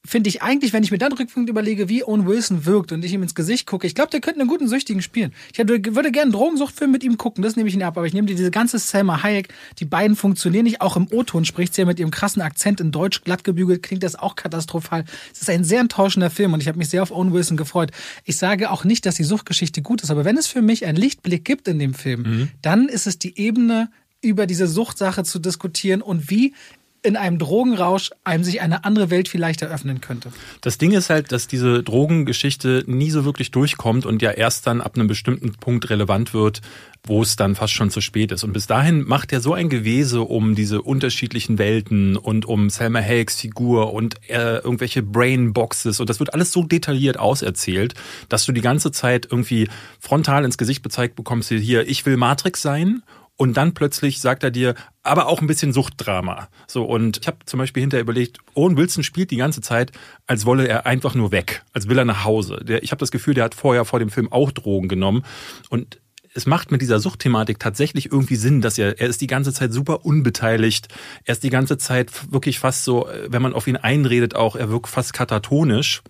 finde 0.07 0.29
ich 0.29 0.43
eigentlich, 0.43 0.73
wenn 0.73 0.83
ich 0.83 0.91
mir 0.91 0.99
dann 0.99 1.13
rückwirkend 1.13 1.49
überlege, 1.49 1.89
wie 1.89 2.05
Owen 2.05 2.27
Wilson 2.27 2.65
wirkt 2.65 2.93
und 2.93 3.05
ich 3.05 3.13
ihm 3.13 3.23
ins 3.23 3.35
Gesicht 3.35 3.67
gucke, 3.67 3.87
ich 3.87 3.95
glaube, 3.95 4.11
der 4.11 4.21
könnte 4.21 4.41
einen 4.41 4.49
guten 4.49 4.69
Süchtigen 4.69 5.03
spielen. 5.03 5.33
Ich 5.53 5.59
hätte, 5.59 5.73
würde 5.73 6.11
gerne 6.11 6.23
einen 6.23 6.33
Drogensuchtfilm 6.33 6.91
mit 6.91 7.05
ihm 7.05 7.19
gucken, 7.19 7.43
das 7.43 7.57
nehme 7.57 7.69
ich 7.69 7.75
ihn 7.75 7.83
ab. 7.83 7.97
Aber 7.97 8.07
ich 8.07 8.15
nehme 8.15 8.27
dir 8.27 8.37
diese 8.37 8.51
ganze 8.51 8.79
Selma 8.79 9.23
Hayek, 9.23 9.49
die 9.79 9.85
beiden 9.85 10.17
funktionieren 10.17 10.65
nicht. 10.65 10.81
Auch 10.81 10.97
im 10.97 11.09
O-Ton 11.11 11.45
spricht 11.45 11.75
sie 11.75 11.83
ja 11.83 11.87
mit 11.87 11.99
ihrem 11.99 12.11
krassen 12.11 12.43
Akzent 12.43 12.81
in 12.81 12.93
Deutsch, 12.93 13.23
glatt 13.23 13.45
gebügelt, 13.45 13.83
klingt 13.83 14.03
das 14.03 14.17
auch 14.17 14.37
katastrophal. 14.37 15.05
Es 15.33 15.43
ist 15.43 15.51
ein 15.51 15.65
sehr 15.65 15.81
enttäuschender 15.81 16.31
Film 16.31 16.53
und 16.53 16.61
ich 16.61 16.69
habe 16.69 16.79
mich 16.79 16.89
sehr 16.89 17.03
auf 17.03 17.11
Owen 17.11 17.33
Wilson 17.33 17.57
gefreut. 17.57 17.91
Ich 18.25 18.37
sage 18.37 18.71
auch 18.71 18.85
nicht, 18.85 19.07
dass 19.07 19.17
die 19.17 19.25
Suchtgeschichte 19.25 19.83
gut 19.83 20.03
ist, 20.03 20.11
aber 20.11 20.25
wenn 20.25 20.37
es 20.37 20.47
für 20.47 20.63
mich 20.63 20.87
einen 20.87 20.97
Lichtblick 20.97 21.45
gibt 21.45 21.69
in 21.69 21.79
dem 21.79 21.95
Film, 21.95 22.49
dann 22.63 22.89
ist 22.89 23.07
es 23.07 23.19
die 23.19 23.39
Ebene, 23.39 23.91
über 24.23 24.47
diese 24.47 24.67
Suchtsache 24.67 25.25
zu 25.25 25.39
diskutieren 25.39 26.03
und 26.03 26.31
wie 26.31 26.55
in 27.03 27.17
einem 27.17 27.39
Drogenrausch 27.39 28.11
einem 28.25 28.45
sich 28.45 28.61
eine 28.61 28.85
andere 28.85 29.11
Welt 29.11 29.29
vielleicht 29.29 29.63
eröffnen 29.63 30.01
könnte. 30.01 30.33
Das 30.61 30.79
Ding 30.79 30.93
ist 30.93 31.11
halt, 31.11 31.31
dass 31.33 31.47
diese 31.47 31.83
Drogengeschichte 31.83 32.85
nie 32.87 33.11
so 33.11 33.25
wirklich 33.25 33.51
durchkommt 33.51 34.07
und 34.07 34.23
ja 34.23 34.31
erst 34.33 34.67
dann 34.67 34.81
ab 34.81 34.97
einem 34.97 35.07
bestimmten 35.07 35.53
Punkt 35.53 35.89
relevant 35.91 36.35
wird, 36.35 36.63
wo 37.05 37.23
es 37.23 37.37
dann 37.37 37.55
fast 37.55 37.73
schon 37.73 37.91
zu 37.91 38.01
spät 38.01 38.33
ist. 38.33 38.43
Und 38.43 38.53
bis 38.53 38.67
dahin 38.67 39.07
macht 39.07 39.33
er 39.33 39.41
so 39.41 39.55
ein 39.55 39.69
Gewese 39.69 40.23
um 40.23 40.55
diese 40.55 40.83
unterschiedlichen 40.83 41.59
Welten 41.59 42.17
und 42.17 42.45
um 42.47 42.71
Selma 42.71 42.99
Hayeks 42.99 43.41
Figur 43.41 43.93
und 43.93 44.17
äh, 44.29 44.57
irgendwelche 44.57 45.03
Brainboxes 45.03 46.01
und 46.01 46.11
das 46.11 46.19
wird 46.19 46.35
alles 46.35 46.53
so 46.53 46.65
detailliert 46.65 47.19
auserzählt, 47.19 47.95
dass 48.29 48.45
du 48.45 48.53
die 48.53 48.61
ganze 48.61 48.91
Zeit 48.91 49.29
irgendwie 49.31 49.69
frontal 50.01 50.45
ins 50.45 50.59
Gesicht 50.59 50.83
bezeigt 50.83 51.15
bekommst, 51.15 51.49
hier, 51.49 51.89
ich 51.89 52.05
will 52.07 52.17
Matrix 52.17 52.63
sein 52.63 53.03
und 53.37 53.57
dann 53.57 53.75
plötzlich 53.75 54.21
sagt 54.21 54.43
er 54.45 54.51
dir, 54.51 54.75
aber 55.03 55.27
auch 55.27 55.41
ein 55.41 55.47
bisschen 55.47 55.73
Suchtdrama. 55.73 56.49
So, 56.67 56.85
und 56.85 57.19
ich 57.19 57.27
habe 57.27 57.39
zum 57.45 57.59
Beispiel 57.59 57.83
hinterher 57.83 58.03
überlegt, 58.03 58.39
Owen 58.55 58.77
Wilson 58.77 59.05
spielt 59.05 59.31
die 59.31 59.37
ganze 59.37 59.61
Zeit, 59.61 59.93
als 60.27 60.47
wolle 60.47 60.67
er 60.67 60.87
einfach 60.87 61.15
nur 61.15 61.33
weg, 61.33 61.63
als 61.73 61.89
will 61.89 61.99
er 61.99 62.05
nach 62.05 62.25
Hause. 62.25 62.65
Der, 62.65 62.83
ich 62.83 62.91
habe 62.93 63.01
das 63.01 63.11
Gefühl, 63.11 63.35
der 63.35 63.45
hat 63.45 63.55
vorher 63.55 63.85
vor 63.85 63.99
dem 63.99 64.11
Film 64.11 64.33
auch 64.33 64.51
Drogen 64.51 64.89
genommen. 64.89 65.23
Und 65.69 66.01
es 66.37 66.47
macht 66.47 66.71
mit 66.71 66.83
dieser 66.83 67.01
Suchtthematik 67.01 67.59
tatsächlich 67.59 68.13
irgendwie 68.13 68.37
Sinn, 68.37 68.61
dass 68.61 68.79
er, 68.79 69.01
er 69.01 69.09
ist 69.09 69.21
die 69.21 69.27
ganze 69.27 69.53
Zeit 69.53 69.73
super 69.73 70.05
unbeteiligt. 70.05 70.89
Er 71.25 71.33
ist 71.33 71.43
die 71.43 71.51
ganze 71.51 71.79
Zeit 71.79 72.33
wirklich 72.33 72.59
fast 72.59 72.85
so, 72.85 73.09
äh, 73.09 73.29
wenn 73.31 73.43
man 73.43 73.55
auf 73.55 73.67
ihn 73.67 73.77
einredet, 73.77 74.35
auch, 74.35 74.57
er 74.57 74.71
wirkt 74.71 74.89
fast 74.89 75.13
katatonisch 75.13 76.03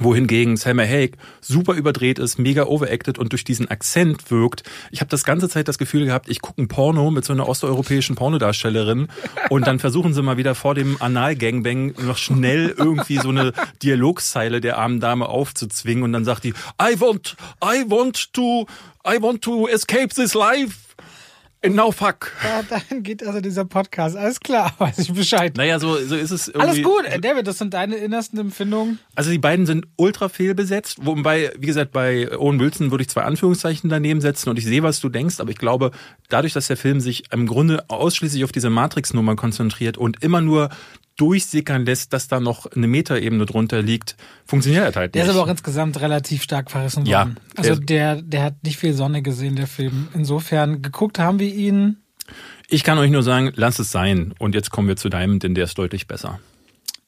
wohingegen 0.00 0.56
Selma 0.56 0.82
Hayek 0.82 1.16
super 1.40 1.74
überdreht 1.74 2.18
ist, 2.18 2.38
mega 2.38 2.64
overacted 2.64 3.18
und 3.18 3.32
durch 3.32 3.44
diesen 3.44 3.68
Akzent 3.68 4.30
wirkt. 4.30 4.62
Ich 4.90 5.00
habe 5.00 5.10
das 5.10 5.24
ganze 5.24 5.48
Zeit 5.48 5.68
das 5.68 5.78
Gefühl 5.78 6.06
gehabt, 6.06 6.28
ich 6.28 6.40
gucke 6.40 6.62
ein 6.62 6.68
Porno 6.68 7.10
mit 7.10 7.24
so 7.24 7.32
einer 7.32 7.48
osteuropäischen 7.48 8.16
Pornodarstellerin 8.16 9.08
und 9.50 9.66
dann 9.66 9.78
versuchen 9.78 10.14
sie 10.14 10.22
mal 10.22 10.36
wieder 10.36 10.54
vor 10.54 10.74
dem 10.74 10.96
Anal-Gangbang 11.00 11.94
noch 12.06 12.16
schnell 12.16 12.74
irgendwie 12.76 13.18
so 13.18 13.28
eine 13.30 13.52
Dialogzeile 13.82 14.60
der 14.60 14.78
armen 14.78 15.00
Dame 15.00 15.28
aufzuzwingen 15.28 16.04
und 16.04 16.12
dann 16.12 16.24
sagt 16.24 16.44
die, 16.44 16.54
I 16.80 17.00
want, 17.00 17.36
I 17.62 17.84
want 17.88 18.32
to, 18.34 18.66
I 19.06 19.20
want 19.20 19.42
to 19.42 19.68
escape 19.68 20.08
this 20.08 20.34
life. 20.34 20.87
Now 21.66 21.90
fuck. 21.90 22.32
Ja, 22.44 22.62
dann 22.62 23.02
geht 23.02 23.26
also 23.26 23.40
dieser 23.40 23.64
Podcast. 23.64 24.16
Alles 24.16 24.38
klar, 24.38 24.72
weiß 24.78 24.98
ich 24.98 25.12
Bescheid. 25.12 25.56
Naja, 25.56 25.80
so, 25.80 25.96
so 25.96 26.14
ist 26.14 26.30
es 26.30 26.48
irgendwie. 26.48 26.68
Alles 26.68 26.82
gut, 26.82 27.04
äh, 27.04 27.20
David, 27.20 27.46
das 27.46 27.58
sind 27.58 27.74
deine 27.74 27.96
innersten 27.96 28.38
Empfindungen. 28.38 29.00
Also 29.16 29.30
die 29.30 29.38
beiden 29.38 29.66
sind 29.66 29.86
ultra 29.96 30.28
fehlbesetzt, 30.28 30.98
wobei, 31.04 31.52
wie 31.58 31.66
gesagt, 31.66 31.92
bei 31.92 32.30
Owen 32.38 32.60
Wilson 32.60 32.90
würde 32.92 33.02
ich 33.02 33.08
zwei 33.08 33.22
Anführungszeichen 33.22 33.90
daneben 33.90 34.20
setzen 34.20 34.50
und 34.50 34.58
ich 34.58 34.64
sehe, 34.64 34.82
was 34.84 35.00
du 35.00 35.08
denkst, 35.08 35.40
aber 35.40 35.50
ich 35.50 35.58
glaube, 35.58 35.90
dadurch, 36.28 36.52
dass 36.52 36.68
der 36.68 36.76
Film 36.76 37.00
sich 37.00 37.24
im 37.32 37.46
Grunde 37.46 37.84
ausschließlich 37.88 38.44
auf 38.44 38.52
diese 38.52 38.70
Matrix-Nummer 38.70 39.34
konzentriert 39.34 39.98
und 39.98 40.22
immer 40.22 40.40
nur 40.40 40.70
durchsickern 41.18 41.84
lässt, 41.84 42.12
dass 42.14 42.28
da 42.28 42.40
noch 42.40 42.64
eine 42.72 42.86
Metaebene 42.86 43.44
drunter 43.44 43.82
liegt, 43.82 44.16
funktioniert 44.46 44.96
halt 44.96 45.14
Der 45.14 45.22
nicht. 45.24 45.30
ist 45.30 45.36
aber 45.36 45.44
auch 45.44 45.50
insgesamt 45.50 46.00
relativ 46.00 46.42
stark 46.42 46.70
verrissen 46.70 47.04
Ja, 47.04 47.18
worden. 47.26 47.36
Also 47.56 47.74
der- 47.74 48.14
der, 48.16 48.22
der 48.22 48.42
hat 48.44 48.54
nicht 48.64 48.78
viel 48.78 48.94
Sonne 48.94 49.20
gesehen, 49.20 49.56
der 49.56 49.66
Film. 49.66 50.08
Insofern, 50.14 50.80
geguckt 50.80 51.18
haben 51.18 51.38
wir 51.38 51.52
ihn 51.54 51.98
ich 52.70 52.84
kann 52.84 52.98
euch 52.98 53.10
nur 53.10 53.22
sagen, 53.22 53.52
lass 53.56 53.78
es 53.78 53.90
sein. 53.90 54.34
Und 54.38 54.54
jetzt 54.54 54.70
kommen 54.70 54.86
wir 54.86 54.96
zu 54.96 55.08
deinem, 55.08 55.38
denn 55.38 55.54
der 55.54 55.64
ist 55.64 55.78
deutlich 55.78 56.06
besser. 56.06 56.38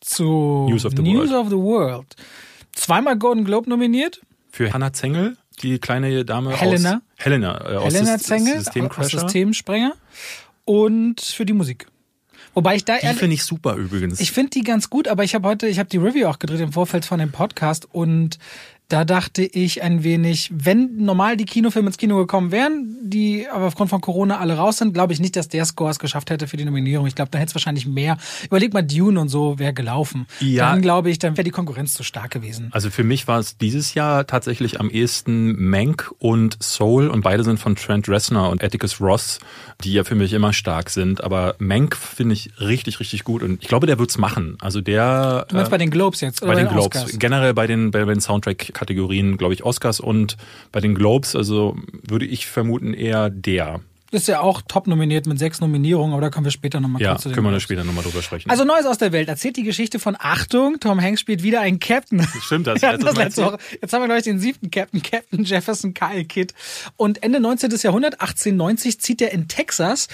zu 0.01 0.67
News 0.71 0.87
of 0.87 0.95
the 0.97 1.03
News 1.03 1.29
World. 1.31 1.43
of 1.45 1.49
the 1.51 1.57
World. 1.57 2.17
Zweimal 2.73 3.19
Golden 3.19 3.45
Globe 3.45 3.69
nominiert. 3.69 4.23
Für 4.51 4.73
Hannah 4.73 4.95
Zengel, 4.95 5.37
die 5.63 5.79
kleine 5.79 6.25
Dame 6.25 6.57
Helena. 6.57 6.95
aus 6.95 7.01
Helena, 7.25 7.71
äh, 7.71 7.77
aus 7.77 7.93
Helena 7.93 8.15
Sys- 8.15 8.23
Zengel 8.23 8.57
aus 8.57 8.65
Systemcrasher. 8.65 9.21
Systemsprenger. 9.21 9.93
Und 10.65 11.21
für 11.21 11.45
die 11.45 11.53
Musik. 11.53 11.87
Wobei 12.55 12.77
ich 12.77 12.85
da 12.85 12.99
Die 12.99 13.07
finde 13.07 13.35
ich 13.35 13.45
super 13.45 13.75
übrigens. 13.77 14.21
Ich 14.21 14.33
finde 14.33 14.51
die 14.51 14.63
ganz 14.63 14.91
gut, 14.91 15.09
aber 15.09 15.25
ich 15.25 15.35
habe 15.35 15.49
heute, 15.49 15.69
ich 15.69 15.79
habe 15.79 15.89
die 15.89 15.99
Review 15.99 16.27
auch 16.27 16.39
gedreht 16.39 16.61
im 16.61 16.73
Vorfeld 16.73 17.05
von 17.05 17.19
dem 17.19 17.31
Podcast 17.31 17.87
und 17.93 18.39
da 18.91 19.05
dachte 19.05 19.43
ich 19.43 19.83
ein 19.83 20.03
wenig, 20.03 20.51
wenn 20.53 20.97
normal 20.97 21.37
die 21.37 21.45
Kinofilme 21.45 21.89
ins 21.89 21.97
Kino 21.97 22.17
gekommen 22.17 22.51
wären, 22.51 22.97
die 23.03 23.47
aber 23.49 23.67
aufgrund 23.67 23.89
von 23.89 24.01
Corona 24.01 24.39
alle 24.39 24.57
raus 24.57 24.79
sind, 24.79 24.93
glaube 24.95 25.13
ich 25.13 25.21
nicht, 25.21 25.37
dass 25.37 25.49
der 25.49 25.65
Score 25.65 25.91
es 25.91 26.01
geschafft 26.01 26.31
hätte 26.31 26.49
für 26.49 26.57
die 26.57 26.65
Nominierung. 26.65 27.07
Ich 27.07 27.15
glaube, 27.15 27.31
da 27.31 27.39
hätte 27.39 27.51
es 27.51 27.55
wahrscheinlich 27.55 27.87
mehr. 27.87 28.19
Überleg 28.45 28.73
mal, 28.73 28.83
Dune 28.83 29.21
und 29.21 29.29
so 29.29 29.59
wäre 29.59 29.73
gelaufen. 29.73 30.27
Ja. 30.41 30.71
Dann 30.71 30.83
glaube 30.83 31.09
ich, 31.09 31.21
dann 31.21 31.37
wäre 31.37 31.45
die 31.45 31.53
Konkurrenz 31.53 31.95
zu 31.95 32.03
stark 32.03 32.33
gewesen. 32.33 32.69
Also 32.73 32.91
für 32.91 33.05
mich 33.05 33.29
war 33.29 33.39
es 33.39 33.57
dieses 33.57 33.95
Jahr 33.95 34.27
tatsächlich 34.27 34.81
am 34.81 34.91
ehesten 34.91 35.71
Mank 35.71 36.13
und 36.19 36.61
Soul 36.61 37.09
und 37.09 37.23
beide 37.23 37.45
sind 37.45 37.61
von 37.61 37.77
Trent 37.77 38.09
Reznor 38.09 38.51
und 38.51 38.65
Atticus 38.65 39.01
Ross, 39.01 39.39
die 39.85 39.93
ja 39.93 40.03
für 40.03 40.17
mich 40.17 40.33
immer 40.33 40.53
stark 40.53 40.91
sind. 40.91 41.23
Aber 41.23 41.55
Mank 41.59 41.97
finde 41.97 42.35
ich 42.35 42.51
richtig, 42.61 42.99
richtig 42.99 43.23
gut 43.23 43.43
und 43.43 43.63
ich 43.63 43.69
glaube, 43.69 43.87
der 43.87 44.01
wird's 44.01 44.19
machen. 44.19 44.57
Also 44.61 44.81
der 44.81 45.47
Du 45.49 45.55
meinst 45.55 45.69
äh, 45.69 45.71
bei 45.71 45.79
den 45.79 45.91
Globes 45.91 46.21
jetzt? 46.21 46.43
Oder 46.43 46.55
bei 46.55 46.61
den 46.61 46.69
Globes, 46.69 47.05
Oscars? 47.05 47.19
generell 47.21 47.55
bei 47.55 47.69
den, 47.69 47.93
bei 47.93 48.05
den 48.05 48.21
Soundtrack-Kategorien, 48.81 49.37
glaube 49.37 49.55
ich, 49.55 49.65
Oscars 49.65 50.01
und 50.01 50.37
bei 50.73 50.81
den 50.81 50.95
Globes, 50.95 51.37
also 51.37 51.77
würde 52.07 52.27
ich 52.27 52.47
vermuten 52.47 52.95
eher 52.95 53.31
der. 53.31 53.81
Ist 54.13 54.27
ja 54.27 54.41
auch 54.41 54.61
top 54.67 54.89
nominiert 54.89 55.27
mit 55.29 55.39
sechs 55.39 55.61
Nominierungen, 55.61 56.15
aber 56.15 56.23
da 56.23 56.31
kommen 56.31 56.45
wir 56.45 56.51
später 56.51 56.81
nochmal 56.81 57.01
Ja, 57.01 57.11
kurz 57.11 57.23
zu 57.23 57.29
den 57.29 57.35
können 57.37 57.47
wir 57.47 57.53
da 57.53 57.61
später 57.61 57.85
nochmal 57.85 58.03
drüber 58.03 58.23
sprechen. 58.23 58.51
Also 58.51 58.65
Neues 58.65 58.85
aus 58.85 58.99
der 58.99 59.13
Welt. 59.13 59.29
Erzählt 59.29 59.57
die 59.57 59.63
Geschichte 59.63 60.01
von 60.01 60.17
Achtung, 60.19 60.81
Tom 60.81 61.01
Hanks 61.01 61.21
spielt 61.21 61.45
wieder 61.45 61.61
einen 61.61 61.79
Captain. 61.79 62.27
Stimmt, 62.43 62.67
das 62.67 62.83
hatten 62.83 63.05
das 63.05 63.17
letzte 63.17 63.45
Woche. 63.45 63.59
Jetzt 63.81 63.93
haben 63.93 64.03
wir 64.03 64.09
gleich 64.09 64.25
den 64.25 64.41
siebten 64.41 64.73
Captain, 64.73 65.01
Captain 65.01 65.45
Jefferson 65.45 65.95
Kyle 65.95 66.25
Kidd. 66.25 66.55
Und 66.97 67.23
Ende 67.23 67.39
19. 67.39 67.71
Jahrhundert, 67.83 68.15
1890, 68.15 69.01
zieht 69.01 69.23
er 69.23 69.31
in 69.31 69.47
Texas. 69.47 70.09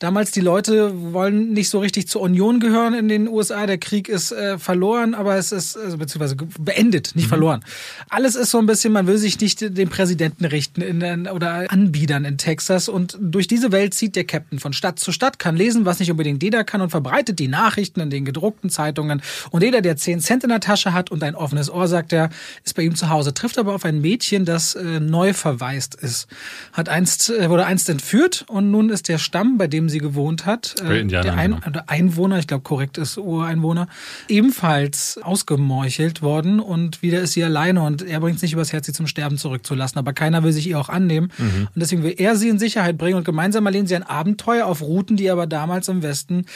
Damals 0.00 0.30
die 0.30 0.40
Leute 0.40 1.12
wollen 1.12 1.52
nicht 1.52 1.70
so 1.70 1.80
richtig 1.80 2.06
zur 2.06 2.22
Union 2.22 2.60
gehören 2.60 2.94
in 2.94 3.08
den 3.08 3.26
USA. 3.26 3.66
Der 3.66 3.78
Krieg 3.78 4.08
ist 4.08 4.30
äh, 4.30 4.56
verloren, 4.56 5.12
aber 5.12 5.34
es 5.34 5.50
ist 5.50 5.76
also, 5.76 5.98
beziehungsweise 5.98 6.36
beendet, 6.36 7.16
nicht 7.16 7.26
verloren. 7.26 7.64
Alles 8.08 8.36
ist 8.36 8.52
so 8.52 8.58
ein 8.58 8.66
bisschen, 8.66 8.92
man 8.92 9.08
will 9.08 9.18
sich 9.18 9.40
nicht 9.40 9.60
den 9.76 9.88
Präsidenten 9.88 10.44
richten 10.44 10.82
in, 10.82 11.26
oder 11.26 11.68
anbiedern 11.72 12.24
in 12.24 12.38
Texas. 12.38 12.88
Und 12.88 13.18
durch 13.20 13.48
diese 13.48 13.72
Welt 13.72 13.92
zieht 13.92 14.14
der 14.14 14.22
Captain 14.22 14.60
von 14.60 14.72
Stadt 14.72 15.00
zu 15.00 15.10
Stadt, 15.10 15.40
kann 15.40 15.56
lesen, 15.56 15.84
was 15.84 15.98
nicht 15.98 16.12
unbedingt 16.12 16.44
jeder 16.44 16.62
kann 16.62 16.80
und 16.80 16.90
verbreitet 16.90 17.40
die 17.40 17.48
Nachrichten 17.48 17.98
in 17.98 18.10
den 18.10 18.24
gedruckten 18.24 18.70
Zeitungen. 18.70 19.20
Und 19.50 19.64
jeder, 19.64 19.80
der 19.80 19.96
10 19.96 20.20
Cent 20.20 20.44
in 20.44 20.50
der 20.50 20.60
Tasche 20.60 20.92
hat 20.92 21.10
und 21.10 21.24
ein 21.24 21.34
offenes 21.34 21.68
Ohr, 21.70 21.88
sagt 21.88 22.12
er, 22.12 22.30
ist 22.64 22.76
bei 22.76 22.82
ihm 22.82 22.94
zu 22.94 23.08
Hause. 23.08 23.34
Trifft 23.34 23.58
aber 23.58 23.74
auf 23.74 23.84
ein 23.84 24.00
Mädchen, 24.00 24.44
das 24.44 24.76
äh, 24.76 25.00
neu 25.00 25.32
verwaist 25.32 25.96
ist. 25.96 26.28
Hat 26.72 26.88
einst, 26.88 27.30
äh, 27.30 27.50
wurde 27.50 27.66
einst 27.66 27.88
entführt 27.88 28.44
und 28.46 28.70
nun 28.70 28.90
ist 28.90 29.08
der 29.08 29.18
Stamm, 29.18 29.58
bei 29.58 29.66
dem 29.66 29.87
sie 29.88 29.98
gewohnt 29.98 30.46
hat, 30.46 30.74
äh, 30.80 31.04
der 31.04 31.34
Ein 31.34 31.60
genau. 31.60 31.80
Einwohner, 31.86 32.38
ich 32.38 32.46
glaube 32.46 32.62
korrekt 32.62 32.98
ist 32.98 33.18
Ureinwohner, 33.18 33.88
ebenfalls 34.28 35.18
ausgemeuchelt 35.22 36.22
worden 36.22 36.60
und 36.60 37.02
wieder 37.02 37.20
ist 37.20 37.32
sie 37.32 37.42
alleine 37.44 37.82
und 37.82 38.02
er 38.02 38.20
bringt 38.20 38.36
es 38.36 38.42
nicht 38.42 38.52
übers 38.52 38.72
Herz, 38.72 38.86
sie 38.86 38.92
zum 38.92 39.06
Sterben 39.06 39.38
zurückzulassen. 39.38 39.98
Aber 39.98 40.12
keiner 40.12 40.42
will 40.42 40.52
sich 40.52 40.68
ihr 40.68 40.78
auch 40.78 40.88
annehmen 40.88 41.30
Mhm. 41.38 41.68
und 41.74 41.80
deswegen 41.80 42.02
will 42.02 42.14
er 42.16 42.36
sie 42.36 42.48
in 42.48 42.58
Sicherheit 42.58 42.98
bringen 42.98 43.16
und 43.16 43.24
gemeinsam 43.24 43.66
erleben 43.66 43.86
sie 43.86 43.96
ein 43.96 44.02
Abenteuer 44.02 44.66
auf 44.66 44.82
Routen, 44.82 45.16
die 45.16 45.30
aber 45.30 45.46
damals 45.46 45.88
im 45.88 46.02
Westen 46.02 46.46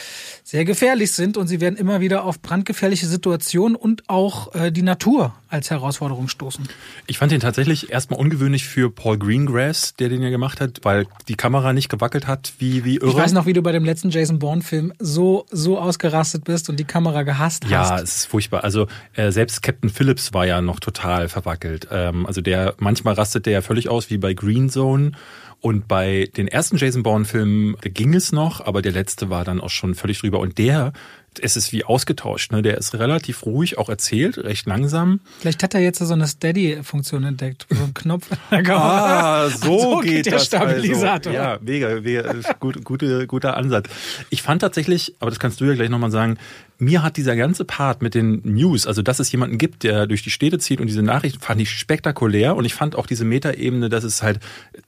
sehr 0.43 0.65
gefährlich 0.65 1.11
sind 1.11 1.37
und 1.37 1.47
sie 1.47 1.59
werden 1.61 1.75
immer 1.75 1.99
wieder 2.01 2.23
auf 2.23 2.41
brandgefährliche 2.41 3.05
Situationen 3.07 3.75
und 3.75 4.03
auch 4.09 4.53
äh, 4.55 4.71
die 4.71 4.81
Natur 4.81 5.33
als 5.49 5.69
Herausforderung 5.69 6.27
stoßen. 6.29 6.67
Ich 7.07 7.17
fand 7.17 7.31
den 7.31 7.39
tatsächlich 7.39 7.91
erstmal 7.91 8.19
ungewöhnlich 8.19 8.65
für 8.65 8.89
Paul 8.89 9.17
Greengrass, 9.17 9.93
der 9.95 10.09
den 10.09 10.21
ja 10.21 10.29
gemacht 10.29 10.59
hat, 10.61 10.79
weil 10.83 11.05
die 11.27 11.35
Kamera 11.35 11.73
nicht 11.73 11.89
gewackelt 11.89 12.27
hat, 12.27 12.53
wie, 12.59 12.83
wie 12.85 12.95
irre. 12.97 13.07
Ich 13.23 13.27
weiß 13.27 13.33
noch, 13.33 13.45
wie 13.45 13.53
du 13.53 13.61
bei 13.61 13.71
dem 13.71 13.85
letzten 13.85 14.09
Jason 14.09 14.37
Bourne-Film 14.37 14.91
so, 14.99 15.45
so 15.49 15.79
ausgerastet 15.79 16.43
bist 16.43 16.69
und 16.69 16.77
die 16.77 16.83
Kamera 16.83 17.23
gehasst 17.23 17.63
Ja, 17.69 17.89
hast. 17.91 18.01
es 18.03 18.15
ist 18.17 18.25
furchtbar. 18.25 18.65
Also 18.65 18.87
äh, 19.13 19.31
selbst 19.31 19.63
Captain 19.63 19.89
Phillips 19.89 20.33
war 20.33 20.45
ja 20.45 20.61
noch 20.61 20.81
total 20.81 21.29
verwackelt. 21.29 21.87
Ähm, 21.89 22.25
also 22.25 22.41
der 22.41 22.75
manchmal 22.79 23.13
rastet 23.13 23.45
der 23.45 23.53
ja 23.53 23.61
völlig 23.61 23.87
aus 23.87 24.09
wie 24.09 24.17
bei 24.17 24.33
Green 24.33 24.69
Zone. 24.69 25.13
Und 25.61 25.87
bei 25.87 26.29
den 26.35 26.49
ersten 26.49 26.75
Jason 26.75 27.03
Bourne-Filmen 27.03 27.77
ging 27.81 28.13
es 28.13 28.33
noch, 28.33 28.59
aber 28.65 28.81
der 28.81 28.91
letzte 28.91 29.29
war 29.29 29.45
dann 29.45 29.61
auch 29.61 29.69
schon 29.69 29.95
völlig 29.95 30.19
drüber. 30.19 30.39
Und 30.39 30.57
der, 30.57 30.91
es 31.41 31.55
ist 31.55 31.71
wie 31.71 31.83
ausgetauscht. 31.83 32.51
Ne? 32.51 32.61
Der 32.61 32.77
ist 32.77 32.93
relativ 32.95 33.45
ruhig, 33.45 33.77
auch 33.77 33.89
erzählt, 33.89 34.37
recht 34.37 34.65
langsam. 34.65 35.19
Vielleicht 35.39 35.63
hat 35.63 35.73
er 35.73 35.81
jetzt 35.81 35.99
so 35.99 36.13
eine 36.13 36.27
Steady-Funktion 36.27 37.23
entdeckt, 37.23 37.65
so 37.69 37.83
ein 37.83 37.93
Knopf 37.93 38.31
in 38.31 38.37
der 38.51 38.63
Kamera. 38.63 39.45
Ah, 39.45 39.49
so, 39.49 39.99
geht, 39.99 40.25
der 40.25 40.33
das 40.33 40.45
Stabilisator. 40.45 41.33
Also. 41.33 41.43
Ja, 41.43 41.59
mega, 41.61 41.99
mega 42.01 42.33
gut, 42.59 42.83
gute, 42.83 43.27
guter 43.27 43.57
Ansatz. 43.57 43.89
Ich 44.29 44.41
fand 44.41 44.61
tatsächlich, 44.61 45.15
aber 45.19 45.31
das 45.31 45.39
kannst 45.39 45.61
du 45.61 45.65
ja 45.65 45.73
gleich 45.73 45.89
nochmal 45.89 46.11
sagen, 46.11 46.37
mir 46.83 47.03
hat 47.03 47.17
dieser 47.17 47.35
ganze 47.35 47.65
Part 47.65 48.01
mit 48.01 48.15
den 48.15 48.41
News, 48.43 48.87
also 48.87 49.01
dass 49.01 49.19
es 49.19 49.31
jemanden 49.31 49.57
gibt, 49.57 49.83
der 49.83 50.07
durch 50.07 50.23
die 50.23 50.31
Städte 50.31 50.59
zieht 50.59 50.81
und 50.81 50.87
diese 50.87 51.03
Nachrichten 51.03 51.39
fand 51.39 51.61
ich 51.61 51.69
spektakulär 51.69 52.55
und 52.55 52.65
ich 52.65 52.73
fand 52.73 52.95
auch 52.95 53.05
diese 53.05 53.25
Metaebene, 53.25 53.89
dass 53.89 54.03
es 54.03 54.21
halt, 54.21 54.39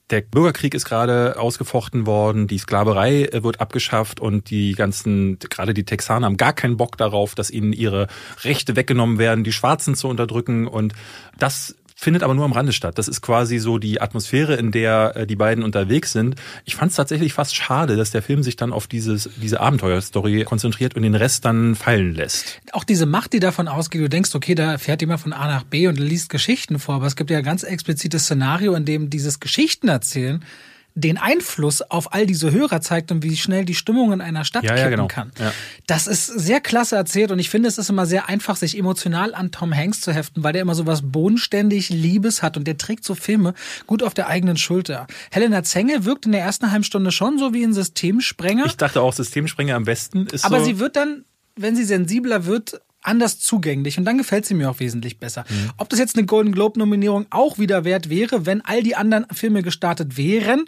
der 0.10 0.22
Bürgerkrieg 0.22 0.74
ist 0.74 0.86
gerade 0.86 1.40
ausgefochten 1.40 2.06
worden, 2.06 2.48
die 2.48 2.58
Sklaverei 2.58 3.26
äh, 3.26 3.44
wird 3.44 3.62
abgeschafft 3.62 4.20
und 4.20 4.50
die 4.50 4.74
ganzen, 4.74 5.40
gerade 5.40 5.74
die 5.74 5.84
Texaner 5.84 6.26
haben 6.26 6.35
gar 6.38 6.54
keinen 6.54 6.78
Bock 6.78 6.98
darauf, 6.98 7.36
dass 7.36 7.50
ihnen 7.50 7.74
ihre 7.74 8.08
Rechte 8.44 8.76
weggenommen 8.76 9.18
werden, 9.18 9.44
die 9.44 9.54
Schwarzen 9.54 9.96
zu 9.96 10.08
unterdrücken 10.08 10.68
und 10.68 10.94
das 11.38 11.76
findet 11.96 12.24
aber 12.24 12.34
nur 12.34 12.46
am 12.46 12.52
Rande 12.52 12.74
statt. 12.74 12.98
Das 12.98 13.08
ist 13.08 13.22
quasi 13.22 13.58
so 13.58 13.78
die 13.78 14.02
Atmosphäre, 14.02 14.56
in 14.56 14.72
der 14.72 15.14
äh, 15.16 15.28
die 15.28 15.38
beiden 15.38 15.64
unterwegs 15.64 16.12
sind. 16.12 16.36
Ich 16.66 16.76
fand 16.76 16.92
es 16.92 16.98
tatsächlich 16.98 17.34
fast 17.34 17.56
schade, 17.56 17.96
dass 17.96 18.12
der 18.12 18.22
Film 18.22 18.44
sich 18.44 18.58
dann 18.58 18.74
auf 18.74 18.86
dieses, 18.86 19.30
diese 19.42 19.62
Abenteuerstory 19.62 20.44
konzentriert 20.44 20.96
und 20.96 21.04
den 21.04 21.16
Rest 21.16 21.46
dann 21.46 21.74
fallen 21.74 22.14
lässt. 22.14 22.60
Auch 22.74 22.84
diese 22.84 23.06
Macht, 23.06 23.34
die 23.34 23.40
davon 23.40 23.68
ausgeht, 23.68 24.02
du 24.02 24.10
denkst, 24.10 24.36
okay, 24.36 24.56
da 24.56 24.78
fährt 24.78 25.02
jemand 25.02 25.22
von 25.22 25.34
A 25.34 25.48
nach 25.48 25.64
B 25.64 25.88
und 25.88 25.98
liest 25.98 26.30
Geschichten 26.30 26.80
vor, 26.80 26.96
aber 26.96 27.08
es 27.08 27.16
gibt 27.16 27.30
ja 27.30 27.38
ein 27.38 27.44
ganz 27.44 27.64
explizites 27.64 28.26
Szenario, 28.26 28.76
in 28.76 28.86
dem 28.86 29.10
dieses 29.10 29.40
Geschichten 29.40 29.88
erzählen 29.88 30.44
den 30.98 31.18
Einfluss 31.18 31.82
auf 31.82 32.14
all 32.14 32.26
diese 32.26 32.52
Hörer 32.52 32.80
zeigt 32.80 33.12
und 33.12 33.22
wie 33.22 33.36
schnell 33.36 33.66
die 33.66 33.76
Stimmung 33.76 34.14
in 34.14 34.22
einer 34.22 34.46
Stadt 34.46 34.64
Ja, 34.64 34.72
ja, 34.72 34.78
kippen 34.78 34.92
genau. 34.92 35.08
kann. 35.08 35.32
Ja. 35.38 35.52
Das 35.88 36.08
ist 36.08 36.26
sehr 36.28 36.62
klasse 36.62 36.96
erzählt 36.96 37.32
und 37.32 37.40
ich 37.40 37.50
finde, 37.50 37.68
es 37.68 37.78
ist 37.78 37.90
immer 37.90 38.06
sehr 38.06 38.30
einfach, 38.30 38.56
sich 38.56 38.78
emotional 38.78 39.36
an 39.36 39.52
Tom 39.52 39.76
Hanks 39.76 40.00
zu 40.00 40.14
heften, 40.14 40.44
weil 40.44 40.54
der 40.54 40.62
immer 40.62 40.74
so 40.74 40.86
was 40.88 41.02
bodenständig 41.04 41.90
Liebes 41.90 42.42
hat 42.42 42.56
und 42.56 42.66
der 42.66 42.78
trägt 42.78 43.04
so 43.04 43.14
Filme 43.14 43.54
gut 43.88 44.04
auf 44.04 44.14
der 44.14 44.28
eigenen 44.28 44.56
Schulter. 44.56 45.06
Helena 45.32 45.64
Zenge 45.64 46.06
wirkt 46.06 46.26
in 46.26 46.32
der 46.32 46.42
ersten 46.42 46.72
halben 46.72 46.86
Stunde 46.86 47.12
schon 47.12 47.38
so 47.38 47.54
wie 47.54 47.64
ein 47.64 47.74
Systemsprenger. 47.74 48.66
Ich 48.66 48.78
dachte 48.78 49.02
auch, 49.02 49.12
Systemsprenger 49.14 49.76
am 49.76 49.84
besten 49.84 50.28
ist 50.28 50.46
Aber 50.46 50.60
so. 50.60 50.66
sie 50.66 50.80
wird 50.80 50.96
dann, 50.96 51.26
wenn 51.58 51.76
sie 51.76 51.84
sensibler 51.84 52.46
wird, 52.46 52.80
anders 53.08 53.40
zugänglich 53.40 53.98
und 53.98 54.06
dann 54.06 54.18
gefällt 54.18 54.46
sie 54.46 54.54
mir 54.54 54.70
auch 54.70 54.80
wesentlich 54.80 55.20
besser. 55.20 55.46
Mhm. 55.50 55.72
Ob 55.78 55.90
das 55.90 56.00
jetzt 56.00 56.18
eine 56.18 56.26
Golden 56.26 56.52
Globe 56.52 56.80
Nominierung 56.80 57.26
auch 57.30 57.60
wieder 57.60 57.84
wert 57.84 58.10
wäre, 58.10 58.46
wenn 58.46 58.62
all 58.62 58.84
die 58.84 58.96
anderen 58.96 59.26
Filme 59.32 59.64
gestartet 59.64 60.18
wären, 60.18 60.66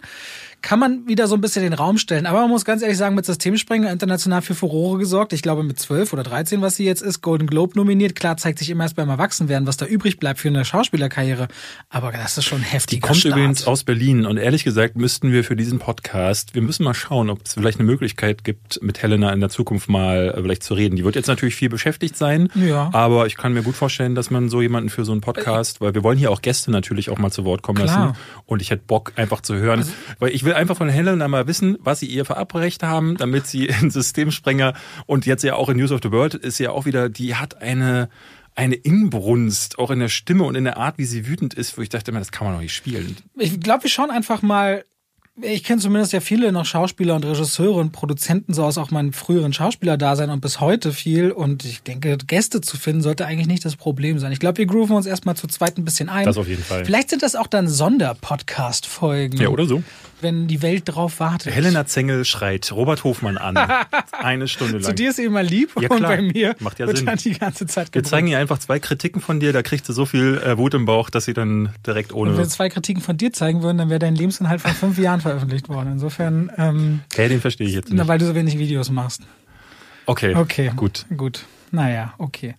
kann 0.60 0.78
man 0.78 1.06
wieder 1.06 1.28
so 1.28 1.34
ein 1.34 1.40
bisschen 1.40 1.62
den 1.62 1.72
Raum 1.72 1.98
stellen. 1.98 2.26
Aber 2.26 2.40
man 2.40 2.50
muss 2.50 2.64
ganz 2.64 2.82
ehrlich 2.82 2.98
sagen, 2.98 3.14
mit 3.14 3.24
Systemsprenger 3.26 3.90
international 3.92 4.42
für 4.42 4.54
Furore 4.54 4.98
gesorgt. 4.98 5.32
Ich 5.32 5.42
glaube 5.42 5.62
mit 5.62 5.78
12 5.78 6.12
oder 6.12 6.22
13, 6.24 6.60
was 6.62 6.76
sie 6.76 6.84
jetzt 6.84 7.00
ist, 7.02 7.22
Golden 7.22 7.46
Globe 7.46 7.74
nominiert. 7.76 8.14
Klar 8.16 8.36
zeigt 8.36 8.58
sich 8.58 8.68
immer 8.70 8.84
erst 8.84 8.96
beim 8.96 9.08
Erwachsenwerden, 9.08 9.66
was 9.68 9.76
da 9.76 9.86
übrig 9.86 10.18
bleibt 10.18 10.40
für 10.40 10.48
eine 10.48 10.64
Schauspielerkarriere. 10.64 11.48
Aber 11.90 12.10
das 12.12 12.38
ist 12.38 12.44
schon 12.44 12.60
heftig. 12.62 13.00
Die 13.00 13.00
kommt 13.00 13.24
übrigens 13.24 13.66
aus 13.66 13.84
Berlin 13.84 14.26
und 14.26 14.36
ehrlich 14.36 14.64
gesagt 14.64 14.96
müssten 14.96 15.30
wir 15.32 15.44
für 15.44 15.56
diesen 15.56 15.78
Podcast, 15.78 16.54
wir 16.54 16.62
müssen 16.62 16.82
mal 16.84 16.94
schauen, 16.94 17.30
ob 17.30 17.40
es 17.44 17.54
vielleicht 17.54 17.78
eine 17.78 17.86
Möglichkeit 17.86 18.42
gibt, 18.44 18.82
mit 18.82 19.02
Helena 19.02 19.32
in 19.32 19.40
der 19.40 19.50
Zukunft 19.50 19.88
mal 19.88 20.34
äh, 20.36 20.42
vielleicht 20.42 20.62
zu 20.64 20.74
reden. 20.74 20.96
Die 20.96 21.04
wird 21.04 21.14
jetzt 21.14 21.28
natürlich 21.28 21.54
viel 21.54 21.68
beschäftigt 21.68 22.16
sein, 22.16 22.48
Ja. 22.54 22.90
aber 22.92 23.26
ich 23.26 23.36
kann 23.36 23.52
mir 23.52 23.62
gut 23.62 23.76
vorstellen, 23.76 24.14
dass 24.14 24.30
man 24.30 24.48
so 24.48 24.60
jemanden 24.60 24.90
für 24.90 25.04
so 25.04 25.12
einen 25.12 25.20
Podcast, 25.20 25.80
weil 25.80 25.94
wir 25.94 26.02
wollen 26.02 26.18
hier 26.18 26.30
auch 26.30 26.42
Gäste 26.42 26.70
natürlich 26.70 27.10
auch 27.10 27.18
mal 27.18 27.30
zu 27.30 27.44
Wort 27.44 27.62
kommen 27.62 27.78
Klar. 27.78 27.88
Also 27.96 28.08
lassen 28.08 28.18
und 28.46 28.62
ich 28.62 28.70
hätte 28.70 28.82
Bock 28.86 29.12
einfach 29.16 29.40
zu 29.40 29.54
hören, 29.54 29.84
weil 30.18 30.30
ich 30.30 30.44
will 30.48 30.54
will 30.54 30.54
einfach 30.54 30.76
von 30.76 30.88
Helena 30.88 31.28
mal 31.28 31.46
wissen, 31.46 31.76
was 31.80 32.00
sie 32.00 32.06
ihr 32.06 32.24
verabreicht 32.24 32.82
haben, 32.82 33.16
damit 33.16 33.46
sie 33.46 33.66
in 33.82 33.90
Systemsprenger 33.90 34.72
und 35.06 35.26
jetzt 35.26 35.44
ja 35.44 35.54
auch 35.54 35.68
in 35.68 35.76
News 35.76 35.92
of 35.92 36.00
the 36.02 36.10
World 36.10 36.34
ist 36.34 36.58
ja 36.58 36.70
auch 36.70 36.86
wieder, 36.86 37.08
die 37.08 37.36
hat 37.36 37.60
eine 37.60 38.08
eine 38.54 38.74
Inbrunst, 38.74 39.78
auch 39.78 39.92
in 39.92 40.00
der 40.00 40.08
Stimme 40.08 40.42
und 40.42 40.56
in 40.56 40.64
der 40.64 40.78
Art, 40.78 40.98
wie 40.98 41.04
sie 41.04 41.28
wütend 41.28 41.54
ist, 41.54 41.78
wo 41.78 41.82
ich 41.82 41.90
dachte, 41.90 42.10
das 42.10 42.32
kann 42.32 42.44
man 42.44 42.56
doch 42.56 42.60
nicht 42.60 42.74
spielen. 42.74 43.16
Ich 43.36 43.60
glaube, 43.60 43.84
wir 43.84 43.90
schauen 43.90 44.10
einfach 44.10 44.42
mal 44.42 44.82
ich 45.42 45.62
kenne 45.64 45.80
zumindest 45.80 46.12
ja 46.12 46.20
viele 46.20 46.50
noch 46.52 46.64
Schauspieler 46.64 47.14
und 47.14 47.24
Regisseure 47.24 47.78
und 47.78 47.92
Produzenten 47.92 48.54
so 48.54 48.64
aus 48.64 48.78
auch 48.78 48.90
meinem 48.90 49.12
früheren 49.12 49.52
Schauspieler-Dasein 49.52 50.30
und 50.30 50.40
bis 50.40 50.60
heute 50.60 50.92
viel. 50.92 51.30
Und 51.30 51.64
ich 51.64 51.82
denke, 51.82 52.16
Gäste 52.26 52.60
zu 52.60 52.76
finden 52.76 53.02
sollte 53.02 53.26
eigentlich 53.26 53.46
nicht 53.46 53.64
das 53.64 53.76
Problem 53.76 54.18
sein. 54.18 54.32
Ich 54.32 54.40
glaube, 54.40 54.58
wir 54.58 54.66
grooven 54.66 54.96
uns 54.96 55.06
erstmal 55.06 55.36
zu 55.36 55.46
zweit 55.46 55.78
ein 55.78 55.84
bisschen 55.84 56.08
ein. 56.08 56.24
Das 56.24 56.36
auf 56.36 56.48
jeden 56.48 56.62
Fall. 56.62 56.84
Vielleicht 56.84 57.10
sind 57.10 57.22
das 57.22 57.36
auch 57.36 57.46
dann 57.46 57.68
Sonderpodcast-Folgen. 57.68 59.40
Ja, 59.40 59.48
oder 59.48 59.66
so. 59.66 59.82
Wenn 60.20 60.48
die 60.48 60.62
Welt 60.62 60.82
drauf 60.86 61.20
wartet. 61.20 61.54
Helena 61.54 61.86
Zengel 61.86 62.24
schreit 62.24 62.72
Robert 62.72 63.04
Hofmann 63.04 63.38
an. 63.38 63.56
Eine 64.12 64.48
Stunde 64.48 64.74
lang. 64.78 64.82
Zu 64.82 64.94
dir 64.94 65.10
ist 65.10 65.16
sie 65.16 65.24
immer 65.24 65.42
lieb 65.44 65.70
Ja, 65.80 65.88
und 65.90 66.02
bei 66.02 66.20
mir 66.20 66.56
Macht 66.58 66.78
ja 66.80 66.86
wird 66.88 66.96
Sinn. 66.96 67.06
dann 67.06 67.18
die 67.18 67.32
ganze 67.32 67.66
Zeit 67.66 67.86
Wir 67.88 67.90
gebrüllt. 68.02 68.06
zeigen 68.08 68.26
ihr 68.26 68.38
einfach 68.38 68.58
zwei 68.58 68.78
Kritiken 68.80 69.20
von 69.20 69.38
dir, 69.38 69.52
da 69.52 69.62
kriegt 69.62 69.86
sie 69.86 69.92
so 69.92 70.06
viel 70.06 70.38
äh, 70.44 70.58
Wut 70.58 70.74
im 70.74 70.86
Bauch, 70.86 71.08
dass 71.10 71.24
sie 71.26 71.34
dann 71.34 71.68
direkt 71.86 72.10
Wenn 72.10 72.16
wir 72.24 72.34
ohne. 72.34 72.48
zwei 72.48 72.68
Kritiken 72.68 73.02
von 73.02 73.16
dir 73.16 73.32
zeigen 73.32 73.62
würden, 73.62 73.78
dann 73.78 73.90
wäre 73.90 74.00
dein 74.00 74.16
Lebensinhalt 74.16 74.60
von 74.60 74.72
fünf 74.72 74.98
Jahren 74.98 75.20
veröffentlicht 75.20 75.68
worden. 75.68 75.92
Insofern, 75.92 76.50
ähm, 76.56 77.00
Hey, 77.14 77.28
den 77.28 77.40
verstehe 77.40 77.68
ich 77.68 77.74
jetzt 77.74 77.88
na, 77.90 78.02
nicht. 78.02 78.08
weil 78.08 78.18
du 78.18 78.26
so 78.26 78.34
wenig 78.34 78.58
Videos 78.58 78.90
machst. 78.90 79.22
Okay, 80.06 80.34
Okay. 80.34 80.72
gut. 80.74 81.06
Gut. 81.16 81.44
Naja, 81.70 82.14
okay. 82.18 82.54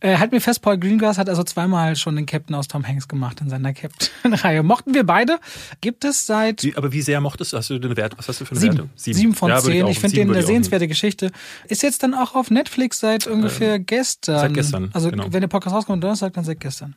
Äh, 0.00 0.18
halt 0.18 0.32
mir 0.32 0.40
fest, 0.40 0.62
Paul 0.62 0.78
Greengrass 0.78 1.18
hat 1.18 1.28
also 1.28 1.42
zweimal 1.42 1.96
schon 1.96 2.16
den 2.16 2.26
Captain 2.26 2.54
aus 2.54 2.68
Tom 2.68 2.86
Hanks 2.86 3.08
gemacht 3.08 3.40
in 3.40 3.48
seiner 3.50 3.72
Captain-Reihe. 3.72 4.62
Mochten 4.62 4.94
wir 4.94 5.04
beide. 5.04 5.38
Gibt 5.80 6.04
es 6.04 6.26
seit 6.26 6.62
Wie, 6.62 6.76
aber 6.76 6.92
wie 6.92 7.02
sehr 7.02 7.20
mochtest 7.20 7.52
du? 7.52 7.56
Hast 7.56 7.70
du 7.70 7.74
eine 7.74 7.96
Wert? 7.96 8.16
Was 8.18 8.28
hast 8.28 8.40
du 8.40 8.44
für 8.44 8.52
eine 8.52 8.60
sieben. 8.60 8.76
Werte? 8.78 8.90
Sieben, 8.94 9.34
von 9.34 9.50
Ja, 9.50 9.58
zehn. 9.60 9.84
auch- 9.84 9.88
Ich, 9.90 9.98
finde 9.98 10.10
sieben 10.16 10.28
den 10.28 10.30
eine 10.34 10.40
ich 10.40 10.46
sehenswerte 10.46 10.88
Geschichte. 10.88 11.30
Ist 11.68 11.82
jetzt 11.82 12.02
dann 12.02 12.14
auch 12.14 12.34
auf 12.34 12.50
Netflix 12.50 13.00
seit 13.00 13.26
ungefähr 13.26 13.78
gestern. 13.78 14.38
seit 14.38 14.54
gestern, 14.54 14.90
Also 14.92 15.10
genau. 15.10 15.26
wenn 15.30 15.40
der 15.40 15.48
Podcast 15.48 15.74
rauskommt, 15.76 16.02
Donnerstag, 16.02 16.32
dann 16.34 16.44
seit 16.44 16.60
gestern. 16.60 16.94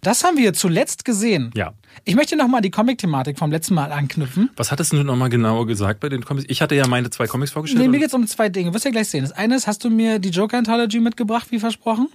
Das 0.00 0.24
haben 0.24 0.36
wir 0.36 0.52
zuletzt 0.54 1.04
gesehen. 1.04 1.50
Ja. 1.54 1.72
Ich 2.04 2.14
möchte 2.16 2.36
noch 2.36 2.48
mal 2.48 2.60
die 2.60 2.70
Comic-Thematik 2.70 3.38
vom 3.38 3.50
letzten 3.50 3.74
Mal 3.74 3.92
anknüpfen. 3.92 4.50
Was 4.56 4.70
hattest 4.72 4.92
du 4.92 5.02
nochmal 5.02 5.28
genau 5.28 5.64
gesagt 5.64 6.00
bei 6.00 6.08
den 6.08 6.24
Comics? 6.24 6.46
Ich 6.48 6.60
hatte 6.62 6.74
ja 6.74 6.86
meine 6.88 7.10
zwei 7.10 7.26
Comics 7.26 7.52
vorgestellt. 7.52 7.82
Nee, 7.82 7.88
mir 7.88 7.96
und- 7.96 8.00
geht's 8.02 8.14
um 8.14 8.26
zwei 8.26 8.48
Dinge. 8.48 8.72
Wirst 8.74 8.84
du 8.84 8.88
ja 8.88 8.92
gleich 8.92 9.08
sehen. 9.08 9.22
Das 9.22 9.32
eine 9.32 9.54
ist, 9.56 9.66
hast 9.66 9.84
du 9.84 9.90
mir 9.90 10.18
die 10.18 10.30
Joker-Anthology 10.30 11.00
mitgebracht, 11.00 11.48
wie 11.50 11.58
versprochen? 11.60 12.08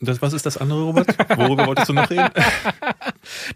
Das, 0.00 0.22
was 0.22 0.32
ist 0.32 0.46
das 0.46 0.56
andere, 0.56 0.82
Robert? 0.82 1.08
Worüber 1.38 1.66
wolltest 1.66 1.88
du 1.88 1.92
noch 1.92 2.08
reden? 2.10 2.30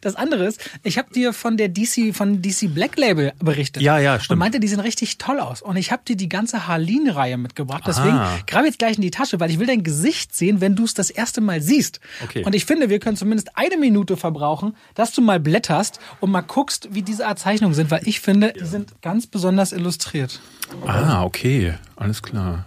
Das 0.03 0.15
andere 0.15 0.45
ist, 0.45 0.61
ich 0.83 0.99
habe 0.99 1.13
dir 1.13 1.33
von 1.33 1.57
der 1.57 1.69
DC, 1.69 2.15
von 2.15 2.43
DC 2.43 2.73
Black 2.73 2.97
Label 2.97 3.33
berichtet. 3.41 3.83
Ja, 3.83 3.99
ja, 3.99 4.21
stimmt. 4.21 4.33
Und 4.33 4.39
meinte, 4.39 4.61
die 4.61 4.69
sehen 4.69 4.79
richtig 4.79 5.19
toll 5.19 5.41
aus. 5.41 5.63
Und 5.63 5.77
ich 5.77 5.91
habe 5.91 6.03
dir 6.07 6.17
die 6.17 6.29
ganze 6.29 6.69
Harleen-Reihe 6.69 7.39
mitgebracht. 7.39 7.83
Deswegen 7.87 8.17
Ah. 8.17 8.39
grabe 8.47 8.67
jetzt 8.67 8.79
gleich 8.79 8.97
in 8.97 9.03
die 9.03 9.11
Tasche, 9.11 9.41
weil 9.41 9.51
ich 9.51 9.59
will 9.59 9.67
dein 9.67 9.83
Gesicht 9.83 10.35
sehen, 10.35 10.61
wenn 10.61 10.77
du 10.77 10.85
es 10.85 10.95
das 10.95 11.11
erste 11.11 11.41
Mal 11.41 11.61
siehst. 11.61 11.99
Okay. 12.23 12.45
Und 12.45 12.55
ich 12.55 12.67
finde, 12.67 12.89
wir 12.89 12.99
können 13.01 13.17
zumindest 13.17 13.57
eine 13.57 13.77
Minute 13.79 14.17
verbrauchen, 14.17 14.77
dass 14.95 15.13
du 15.13 15.23
mal 15.23 15.41
blätterst 15.41 15.99
und 16.21 16.31
mal 16.31 16.43
guckst, 16.43 16.89
wie 16.93 17.03
diese 17.03 17.27
Art 17.27 17.39
Zeichnungen 17.39 17.75
sind, 17.75 17.91
weil 17.91 18.07
ich 18.07 18.21
finde, 18.21 18.53
die 18.53 18.67
sind 18.67 19.01
ganz 19.03 19.27
besonders 19.27 19.73
illustriert. 19.73 20.41
Ah, 20.87 21.25
okay. 21.25 21.75
Alles 21.97 22.23
klar. 22.23 22.67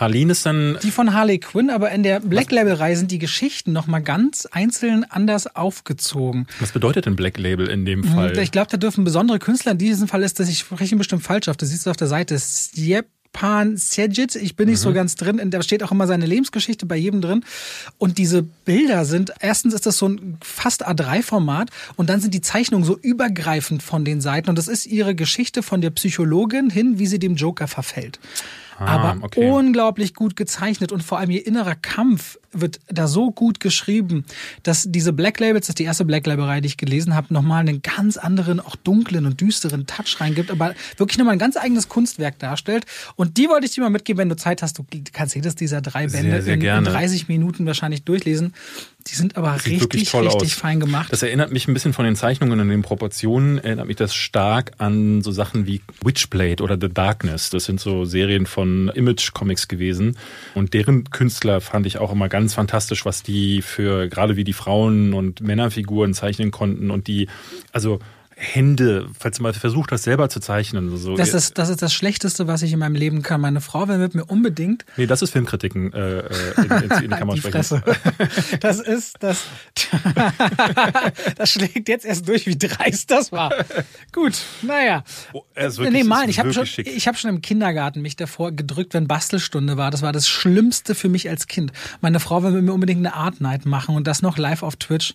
Harleen 0.00 0.30
ist 0.30 0.46
dann. 0.46 0.78
Die 0.82 0.90
von 0.90 1.14
Harley 1.14 1.38
Quinn, 1.38 1.70
aber 1.70 1.90
in 1.90 2.02
der 2.02 2.20
Black 2.20 2.50
Label-Reihe 2.50 2.96
sind 2.96 3.10
die 3.10 3.18
Geschichten 3.18 3.72
nochmal 3.72 4.02
ganz 4.02 4.46
einzeln 4.46 5.04
anders 5.08 5.54
aufgezogen. 5.54 6.46
Was 6.58 6.72
bedeutet 6.72 7.06
denn 7.06 7.16
Black 7.16 7.38
Label 7.38 7.68
in 7.68 7.84
dem 7.84 8.02
Fall? 8.04 8.30
Und 8.30 8.38
Ich 8.38 8.50
glaube, 8.50 8.68
da 8.70 8.76
dürfen 8.76 9.04
besondere 9.04 9.38
Künstler, 9.38 9.72
in 9.72 9.78
diesem 9.78 10.08
Fall 10.08 10.22
ist 10.22 10.40
das, 10.40 10.48
ich 10.48 10.60
spreche 10.60 10.96
bestimmt 10.96 11.22
falsch 11.22 11.48
auf, 11.48 11.56
das 11.56 11.68
siehst 11.68 11.86
du 11.86 11.90
auf 11.90 11.96
der 11.96 12.08
Seite, 12.08 12.38
Stjepan 12.38 13.76
Sejic, 13.76 14.36
ich 14.36 14.56
bin 14.56 14.68
nicht 14.68 14.80
so 14.80 14.92
ganz 14.92 15.14
drin, 15.14 15.38
und 15.38 15.50
da 15.52 15.62
steht 15.62 15.82
auch 15.82 15.92
immer 15.92 16.06
seine 16.06 16.26
Lebensgeschichte 16.26 16.86
bei 16.86 16.96
jedem 16.96 17.20
drin. 17.20 17.44
Und 17.98 18.18
diese 18.18 18.42
Bilder 18.42 19.04
sind, 19.04 19.32
erstens 19.40 19.74
ist 19.74 19.86
das 19.86 19.98
so 19.98 20.08
ein 20.08 20.38
fast 20.42 20.88
A3-Format 20.88 21.70
und 21.96 22.10
dann 22.10 22.20
sind 22.20 22.34
die 22.34 22.40
Zeichnungen 22.40 22.84
so 22.84 22.98
übergreifend 22.98 23.82
von 23.82 24.04
den 24.04 24.20
Seiten 24.20 24.48
und 24.48 24.56
das 24.56 24.68
ist 24.68 24.86
ihre 24.86 25.14
Geschichte 25.14 25.62
von 25.62 25.80
der 25.80 25.90
Psychologin 25.90 26.70
hin, 26.70 26.98
wie 26.98 27.06
sie 27.06 27.18
dem 27.18 27.36
Joker 27.36 27.68
verfällt. 27.68 28.18
Aber 28.80 29.18
okay. 29.22 29.50
unglaublich 29.50 30.14
gut 30.14 30.36
gezeichnet 30.36 30.90
und 30.90 31.02
vor 31.02 31.18
allem 31.18 31.30
ihr 31.30 31.46
innerer 31.46 31.74
Kampf 31.74 32.38
wird 32.52 32.80
da 32.88 33.06
so 33.06 33.30
gut 33.30 33.60
geschrieben, 33.60 34.24
dass 34.62 34.86
diese 34.88 35.12
Black 35.12 35.38
Labels, 35.38 35.66
das 35.66 35.70
ist 35.70 35.78
die 35.78 35.84
erste 35.84 36.04
Black 36.04 36.26
Label 36.26 36.46
Reihe, 36.46 36.60
die 36.62 36.68
ich 36.68 36.76
gelesen 36.76 37.14
habe, 37.14 37.32
nochmal 37.32 37.60
einen 37.60 37.82
ganz 37.82 38.16
anderen, 38.16 38.58
auch 38.58 38.76
dunklen 38.76 39.26
und 39.26 39.40
düsteren 39.40 39.86
Touch 39.86 40.20
reingibt, 40.20 40.50
aber 40.50 40.74
wirklich 40.96 41.18
nochmal 41.18 41.34
ein 41.34 41.38
ganz 41.38 41.56
eigenes 41.56 41.88
Kunstwerk 41.88 42.38
darstellt. 42.38 42.86
Und 43.16 43.36
die 43.36 43.48
wollte 43.48 43.66
ich 43.66 43.72
dir 43.72 43.82
mal 43.82 43.90
mitgeben, 43.90 44.18
wenn 44.18 44.28
du 44.28 44.36
Zeit 44.36 44.62
hast. 44.62 44.78
Du 44.78 44.84
kannst 45.12 45.34
jedes 45.34 45.54
dieser 45.54 45.80
drei 45.80 46.08
Sehr, 46.08 46.22
Bände 46.22 46.42
sehr 46.42 46.54
in, 46.54 46.60
in 46.60 46.64
gerne. 46.64 46.90
30 46.90 47.28
Minuten 47.28 47.66
wahrscheinlich 47.66 48.04
durchlesen. 48.04 48.54
Die 49.10 49.16
sind 49.16 49.36
aber 49.36 49.58
Sieht 49.58 49.80
wirklich 49.80 50.02
richtig, 50.14 50.32
richtig 50.32 50.52
aus. 50.52 50.60
fein 50.60 50.78
gemacht. 50.78 51.12
Das 51.12 51.22
erinnert 51.22 51.50
mich 51.50 51.66
ein 51.66 51.74
bisschen 51.74 51.92
von 51.92 52.04
den 52.04 52.14
Zeichnungen 52.14 52.60
und 52.60 52.68
den 52.68 52.82
Proportionen, 52.82 53.58
erinnert 53.58 53.88
mich 53.88 53.96
das 53.96 54.14
stark 54.14 54.72
an 54.78 55.20
so 55.22 55.32
Sachen 55.32 55.66
wie 55.66 55.80
Witchblade 56.02 56.62
oder 56.62 56.78
The 56.80 56.88
Darkness. 56.88 57.50
Das 57.50 57.64
sind 57.64 57.80
so 57.80 58.04
Serien 58.04 58.46
von 58.46 58.88
Image 58.94 59.32
Comics 59.32 59.66
gewesen. 59.66 60.16
Und 60.54 60.74
deren 60.74 61.10
Künstler 61.10 61.60
fand 61.60 61.86
ich 61.86 61.98
auch 61.98 62.12
immer 62.12 62.28
ganz 62.28 62.54
fantastisch, 62.54 63.04
was 63.04 63.22
die 63.22 63.62
für, 63.62 64.08
gerade 64.08 64.36
wie 64.36 64.44
die 64.44 64.52
Frauen- 64.52 65.12
und 65.12 65.40
Männerfiguren 65.40 66.14
zeichnen 66.14 66.50
konnten 66.52 66.90
und 66.90 67.08
die, 67.08 67.28
also 67.72 67.98
Hände, 68.42 69.06
falls 69.18 69.36
du 69.36 69.42
mal 69.42 69.52
versucht 69.52 69.92
hast, 69.92 70.04
selber 70.04 70.30
zu 70.30 70.40
zeichnen. 70.40 70.96
So, 70.96 71.14
das, 71.14 71.34
ist, 71.34 71.58
das 71.58 71.68
ist 71.68 71.82
das 71.82 71.92
Schlechteste, 71.92 72.46
was 72.46 72.62
ich 72.62 72.72
in 72.72 72.78
meinem 72.78 72.94
Leben 72.94 73.20
kann. 73.22 73.42
Meine 73.42 73.60
Frau 73.60 73.86
will 73.86 73.98
mit 73.98 74.14
mir 74.14 74.24
unbedingt 74.24 74.86
nee, 74.96 75.06
das 75.06 75.20
ist 75.20 75.30
Filmkritiken 75.32 75.92
äh, 75.92 76.20
äh, 76.20 76.24
in, 76.56 76.64
in, 76.64 76.90
in 76.90 77.00
die 77.02 77.08
Kamera 77.08 77.34
die 77.34 77.40
sprechen. 77.42 77.82
Das 78.60 78.80
ist 78.80 79.16
das. 79.20 79.44
das 81.36 81.50
schlägt 81.50 81.88
jetzt 81.88 82.06
erst 82.06 82.26
durch, 82.28 82.46
wie 82.46 82.56
dreist 82.56 83.10
das 83.10 83.30
war. 83.30 83.52
Gut, 84.12 84.38
naja. 84.62 85.04
Oh, 85.34 85.42
ist 85.54 85.76
wirklich- 85.78 86.02
nee, 86.02 86.08
Mann, 86.08 86.30
ich 86.30 86.38
habe 86.38 86.52
schon, 86.54 86.66
ich 86.66 87.08
hab 87.08 87.18
schon 87.18 87.28
im 87.28 87.42
Kindergarten 87.42 88.00
mich 88.00 88.16
davor 88.16 88.52
gedrückt, 88.52 88.94
wenn 88.94 89.06
Bastelstunde 89.06 89.76
war. 89.76 89.90
Das 89.90 90.00
war 90.00 90.12
das 90.12 90.28
Schlimmste 90.28 90.94
für 90.94 91.10
mich 91.10 91.28
als 91.28 91.46
Kind. 91.46 91.72
Meine 92.00 92.20
Frau 92.20 92.42
will 92.42 92.52
mit 92.52 92.64
mir 92.64 92.72
unbedingt 92.72 93.00
eine 93.06 93.14
Art 93.14 93.42
Night 93.42 93.66
machen 93.66 93.94
und 93.94 94.06
das 94.06 94.22
noch 94.22 94.38
live 94.38 94.62
auf 94.62 94.76
Twitch. 94.76 95.14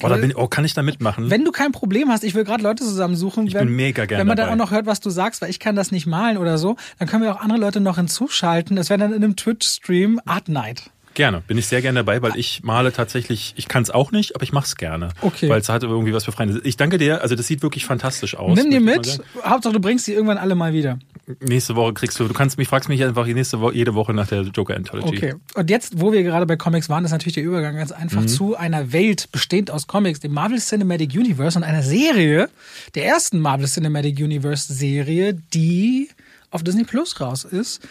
Oh, 0.00 0.08
bin, 0.08 0.34
oh, 0.34 0.48
kann 0.48 0.64
ich 0.64 0.74
da 0.74 0.82
mitmachen? 0.82 1.30
Wenn 1.30 1.44
du 1.44 1.52
kein 1.52 1.70
Problem 1.70 2.08
hast, 2.08 2.24
ich 2.24 2.34
will 2.34 2.44
gerade 2.44 2.62
Leute 2.62 2.82
zusammensuchen. 2.82 3.46
Ich 3.46 3.54
wenn, 3.54 3.66
bin 3.66 3.76
mega 3.76 4.06
gern 4.06 4.20
Wenn 4.20 4.26
man 4.26 4.36
dann 4.36 4.46
dabei. 4.46 4.62
auch 4.62 4.66
noch 4.66 4.70
hört, 4.72 4.86
was 4.86 5.00
du 5.00 5.10
sagst, 5.10 5.42
weil 5.42 5.50
ich 5.50 5.60
kann 5.60 5.76
das 5.76 5.92
nicht 5.92 6.06
malen 6.06 6.38
oder 6.38 6.58
so, 6.58 6.76
dann 6.98 7.08
können 7.08 7.22
wir 7.22 7.34
auch 7.34 7.40
andere 7.40 7.58
Leute 7.58 7.80
noch 7.80 7.96
hinzuschalten. 7.96 8.74
Das 8.74 8.90
wäre 8.90 8.98
dann 8.98 9.12
in 9.12 9.22
einem 9.22 9.36
Twitch-Stream 9.36 10.20
Art 10.24 10.48
Night. 10.48 10.90
Gerne, 11.14 11.42
bin 11.46 11.58
ich 11.58 11.66
sehr 11.66 11.82
gerne 11.82 12.00
dabei, 12.00 12.22
weil 12.22 12.36
ich 12.36 12.62
male 12.62 12.92
tatsächlich, 12.92 13.52
ich 13.56 13.68
kann 13.68 13.82
es 13.82 13.90
auch 13.90 14.12
nicht, 14.12 14.34
aber 14.34 14.44
ich 14.44 14.52
mache 14.52 14.64
es 14.64 14.76
gerne. 14.76 15.10
Okay. 15.20 15.48
Weil 15.48 15.60
es 15.60 15.68
hat 15.68 15.82
irgendwie 15.82 16.14
was 16.14 16.24
für 16.24 16.32
Freunde. 16.32 16.60
Ich 16.64 16.76
danke 16.76 16.96
dir, 16.98 17.20
also 17.20 17.34
das 17.34 17.46
sieht 17.46 17.62
wirklich 17.62 17.84
fantastisch 17.84 18.34
aus. 18.36 18.56
Nimm 18.56 18.70
dir 18.70 18.80
mit. 18.80 19.20
Hauptsache, 19.44 19.74
du 19.74 19.80
bringst 19.80 20.06
die 20.06 20.12
irgendwann 20.12 20.38
alle 20.38 20.54
mal 20.54 20.72
wieder. 20.72 20.98
Nächste 21.40 21.76
Woche 21.76 21.92
kriegst 21.92 22.18
du, 22.18 22.26
du 22.26 22.34
kannst 22.34 22.58
mich, 22.58 22.68
fragst 22.68 22.88
mich 22.88 23.02
einfach 23.04 23.26
nächste 23.26 23.60
Woche, 23.60 23.74
jede 23.74 23.94
Woche 23.94 24.12
nach 24.12 24.26
der 24.26 24.42
Joker 24.42 24.74
Anthology. 24.74 25.16
Okay. 25.16 25.34
Und 25.54 25.70
jetzt, 25.70 26.00
wo 26.00 26.12
wir 26.12 26.22
gerade 26.22 26.46
bei 26.46 26.56
Comics 26.56 26.88
waren, 26.88 27.04
ist 27.04 27.12
natürlich 27.12 27.34
der 27.34 27.44
Übergang 27.44 27.76
ganz 27.76 27.92
einfach 27.92 28.26
zu 28.26 28.56
einer 28.56 28.92
Welt 28.92 29.30
bestehend 29.32 29.70
aus 29.70 29.86
Comics, 29.86 30.20
dem 30.20 30.32
Marvel 30.32 30.58
Cinematic 30.58 31.14
Universe 31.14 31.58
und 31.58 31.64
einer 31.64 31.82
Serie, 31.82 32.48
der 32.94 33.06
ersten 33.06 33.38
Marvel 33.38 33.66
Cinematic 33.66 34.18
Universe 34.18 34.72
Serie, 34.72 35.34
die 35.54 36.08
auf 36.52 36.62
Disney 36.62 36.84
Plus 36.84 37.20
raus 37.20 37.44
ist. 37.44 37.86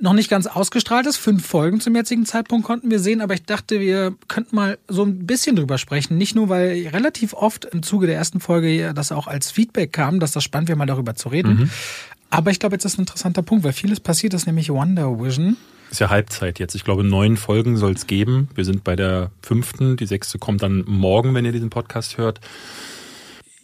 Noch 0.00 0.12
nicht 0.12 0.30
ganz 0.30 0.46
ausgestrahlt 0.46 1.06
ist. 1.06 1.16
Fünf 1.16 1.46
Folgen 1.46 1.80
zum 1.80 1.94
jetzigen 1.94 2.26
Zeitpunkt 2.26 2.66
konnten 2.66 2.90
wir 2.90 2.98
sehen, 2.98 3.20
aber 3.20 3.34
ich 3.34 3.42
dachte, 3.42 3.80
wir 3.80 4.14
könnten 4.28 4.56
mal 4.56 4.78
so 4.88 5.02
ein 5.04 5.26
bisschen 5.26 5.56
drüber 5.56 5.78
sprechen. 5.78 6.16
Nicht 6.18 6.34
nur, 6.34 6.48
weil 6.48 6.88
relativ 6.88 7.34
oft 7.34 7.64
im 7.64 7.82
Zuge 7.82 8.06
der 8.06 8.16
ersten 8.16 8.40
Folge 8.40 8.92
das 8.94 9.12
auch 9.12 9.26
als 9.26 9.50
Feedback 9.50 9.92
kam, 9.92 10.20
dass 10.20 10.32
das 10.32 10.44
spannend 10.44 10.68
wäre, 10.68 10.78
mal 10.78 10.86
darüber 10.86 11.14
zu 11.14 11.28
reden. 11.28 11.70
Aber 12.30 12.50
ich 12.50 12.58
glaube, 12.58 12.74
jetzt 12.74 12.84
ist 12.84 12.98
ein 12.98 13.02
interessanter 13.02 13.42
Punkt, 13.42 13.64
weil 13.64 13.72
vieles 13.72 14.00
passiert 14.00 14.34
ist, 14.34 14.46
nämlich 14.46 14.68
Wonder 14.70 15.18
Vision. 15.18 15.56
Ist 15.90 16.00
ja 16.00 16.10
Halbzeit 16.10 16.58
jetzt. 16.58 16.74
Ich 16.74 16.84
glaube, 16.84 17.04
neun 17.04 17.36
Folgen 17.36 17.76
soll 17.76 17.92
es 17.92 18.06
geben. 18.06 18.48
Wir 18.54 18.64
sind 18.64 18.84
bei 18.84 18.96
der 18.96 19.30
fünften. 19.40 19.96
Die 19.96 20.06
sechste 20.06 20.38
kommt 20.38 20.62
dann 20.62 20.84
morgen, 20.86 21.34
wenn 21.34 21.44
ihr 21.44 21.52
diesen 21.52 21.70
Podcast 21.70 22.18
hört. 22.18 22.40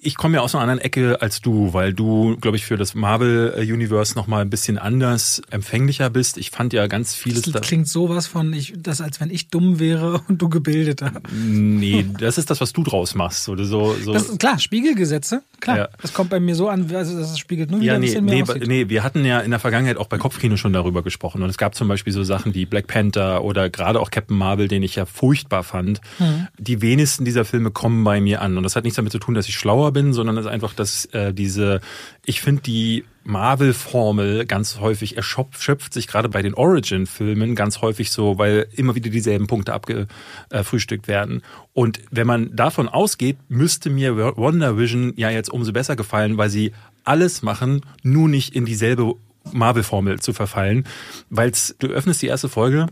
Ich 0.05 0.17
komme 0.17 0.35
ja 0.37 0.41
aus 0.41 0.53
einer 0.55 0.63
anderen 0.63 0.81
Ecke 0.81 1.23
als 1.23 1.41
du, 1.41 1.73
weil 1.75 1.95
du, 1.95 2.37
glaube 2.41 2.57
ich, 2.57 2.65
für 2.65 2.77
das 2.77 2.95
Marvel-Universe 2.97 4.17
nochmal 4.17 4.43
ein 4.43 4.51
bisschen 4.51 4.77
anders 4.77 5.41
empfänglicher 5.51 6.11
bist. 6.11 6.39
Ich 6.39 6.51
fand 6.51 6.73
ja 6.73 6.89
ganz 6.89 7.15
vieles 7.15 7.43
da. 7.43 7.53
Das 7.53 7.69
klingt 7.69 7.87
sowas 7.87 8.27
von, 8.27 8.53
ich, 8.53 8.75
das, 8.77 9.01
als 9.01 9.21
wenn 9.21 9.31
ich 9.31 9.49
dumm 9.49 9.79
wäre 9.79 10.21
und 10.29 10.43
du 10.43 10.49
gebildeter. 10.49 11.13
Nee, 11.33 12.05
das 12.19 12.37
ist 12.37 12.51
das, 12.51 12.61
was 12.61 12.73
du 12.73 12.83
draus 12.83 13.15
machst. 13.15 13.49
Oder 13.49 13.65
so, 13.65 13.95
so. 13.95 14.13
Das 14.13 14.29
ist 14.29 14.41
klar, 14.41 14.59
Spiegelgesetze, 14.59 15.43
klar. 15.61 15.77
Ja. 15.79 15.89
Das 16.01 16.13
kommt 16.13 16.31
bei 16.31 16.41
mir 16.41 16.57
so 16.57 16.69
an, 16.69 16.93
also 16.93 17.17
das 17.17 17.39
spiegelt 17.39 17.71
nur 17.71 17.81
wieder 17.81 17.93
Ja, 17.93 17.95
ein 17.95 18.01
nee, 18.01 18.07
bisschen 18.07 18.25
mehr 18.25 18.35
nee, 18.35 18.43
aussieht. 18.43 18.67
nee, 18.67 18.89
wir 18.89 19.05
hatten 19.05 19.25
ja 19.25 19.39
in 19.39 19.53
der 19.53 19.61
Vergangenheit 19.61 19.99
auch 19.99 20.09
bei 20.09 20.19
Kopfkino 20.19 20.57
schon 20.57 20.73
darüber 20.73 21.03
gesprochen. 21.05 21.43
Und 21.45 21.49
es 21.51 21.59
gab 21.59 21.77
zum 21.77 21.87
Beispiel 21.87 22.13
so 22.13 22.25
Sachen 22.25 22.55
wie 22.55 22.67
Black 22.67 22.89
Panther 22.89 23.45
oder 23.45 23.71
gerade 23.71 24.01
auch 24.01 24.11
Captain 24.11 24.37
Marvel, 24.37 24.67
den 24.67 24.83
ich 24.83 24.97
ja 24.97 25.07
furchtbar 25.07 25.63
fand. 25.63 26.01
Mhm. 26.19 26.49
Die 26.59 26.83
wenigsten 26.83 27.25
dieser 27.25 27.45
Filme 27.45 27.71
kommen 27.71 28.03
bei 28.03 28.21
mir 28.21 28.43
an. 28.43 28.57
Und 28.57 28.65
das 28.65 28.75
hat 28.75 28.83
nichts 28.83 28.97
damit 28.97 29.13
zu 29.13 29.21
tun, 29.21 29.35
dass 29.35 29.47
ich 29.47 29.55
schlauer 29.55 29.92
bin, 29.93 30.13
sondern 30.13 30.37
es 30.37 30.47
ist 30.47 30.51
einfach, 30.51 30.75
dass 30.75 31.07
äh, 31.07 31.33
diese, 31.33 31.81
ich 32.25 32.41
finde 32.41 32.63
die 32.63 33.05
Marvel-Formel 33.25 34.47
ganz 34.47 34.81
häufig 34.81 35.17
erschöpft 35.17 35.93
sich 35.93 36.09
gerade 36.09 36.29
bei 36.29 36.43
den 36.43 36.55
Origin-Filmen 36.55 37.55
ganz 37.55 37.81
häufig 37.81 38.11
so, 38.11 38.39
weil 38.39 38.67
immer 38.75 38.95
wieder 38.95 39.11
dieselben 39.11 39.47
Punkte 39.47 39.73
abgefrühstückt 39.73 41.09
werden. 41.09 41.43
Und 41.73 42.01
wenn 42.11 42.27
man 42.27 42.55
davon 42.55 42.89
ausgeht, 42.89 43.37
müsste 43.49 43.91
mir 43.91 44.17
Wonder 44.37 44.77
Vision 44.77 45.13
ja 45.17 45.31
jetzt 45.31 45.51
umso 45.51 45.73
besser 45.73 45.97
gefallen, 45.97 46.37
weil 46.37 46.51
sie 46.51 46.73
alles 47.05 47.43
machen, 47.43 47.83
nur 48.03 48.29
nicht 48.29 48.55
in 48.55 48.65
dieselbe 48.65 49.15
Marvel-Formel 49.53 50.21
zu 50.21 50.33
verfallen. 50.33 50.85
Weil 51.31 51.53
du 51.79 51.89
öffnest 51.89 52.23
die 52.23 52.27
erste 52.29 52.49
Folge 52.49 52.87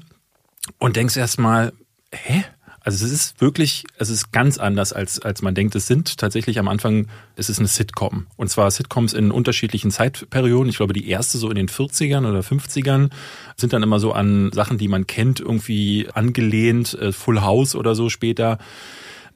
und 0.79 0.97
denkst 0.97 1.17
erstmal, 1.17 1.73
hä? 2.13 2.45
Also 2.83 3.05
es 3.05 3.13
ist 3.13 3.41
wirklich, 3.41 3.85
es 3.99 4.09
ist 4.09 4.33
ganz 4.33 4.57
anders, 4.57 4.93
als, 4.93 5.21
als 5.21 5.43
man 5.43 5.55
denkt. 5.55 5.75
Es 5.75 5.87
sind 5.87 6.17
tatsächlich 6.17 6.59
am 6.59 6.69
Anfang, 6.69 7.09
es 7.37 7.51
ist 7.51 7.59
eine 7.59 7.69
Sitcom. 7.69 8.27
Und 8.37 8.49
zwar 8.49 8.71
Sitcoms 8.71 9.13
in 9.13 9.31
unterschiedlichen 9.31 9.91
Zeitperioden. 9.91 10.71
Ich 10.71 10.79
glaube, 10.79 10.95
die 10.95 11.09
erste 11.09 11.37
so 11.37 11.51
in 11.51 11.57
den 11.57 11.69
40ern 11.69 12.29
oder 12.29 12.41
50ern 12.41 13.11
sind 13.57 13.73
dann 13.75 13.83
immer 13.83 14.01
so 14.01 14.13
an 14.13 14.51
Sachen, 14.53 14.79
die 14.79 14.89
man 14.89 15.07
kennt, 15.07 15.41
irgendwie 15.41 16.09
angelehnt, 16.15 16.95
äh, 16.95 17.13
Full 17.13 17.43
House 17.43 17.75
oder 17.75 17.95
so 17.95 18.09
später. 18.09 18.59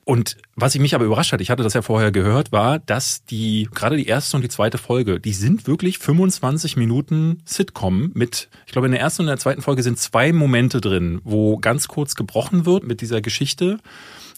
Und 0.04 0.36
was 0.54 0.74
ich 0.74 0.80
mich 0.82 0.94
aber 0.94 1.06
überrascht 1.06 1.32
hat, 1.32 1.40
ich 1.40 1.50
hatte 1.50 1.62
das 1.62 1.72
ja 1.72 1.80
vorher 1.80 2.12
gehört, 2.12 2.52
war, 2.52 2.78
dass 2.78 3.24
die, 3.24 3.68
gerade 3.74 3.96
die 3.96 4.06
erste 4.06 4.36
und 4.36 4.42
die 4.42 4.50
zweite 4.50 4.76
Folge, 4.76 5.18
die 5.18 5.32
sind 5.32 5.66
wirklich 5.66 5.98
25 5.98 6.76
Minuten 6.76 7.42
Sitcom 7.46 8.10
mit, 8.12 8.50
ich 8.66 8.72
glaube 8.72 8.86
in 8.86 8.92
der 8.92 9.00
ersten 9.00 9.22
und 9.22 9.28
der 9.28 9.38
zweiten 9.38 9.62
Folge 9.62 9.82
sind 9.82 9.98
zwei 9.98 10.32
Momente 10.32 10.82
drin, 10.82 11.22
wo 11.24 11.56
ganz 11.56 11.88
kurz 11.88 12.16
gebrochen 12.16 12.66
wird 12.66 12.84
mit 12.84 13.00
dieser 13.00 13.22
Geschichte 13.22 13.78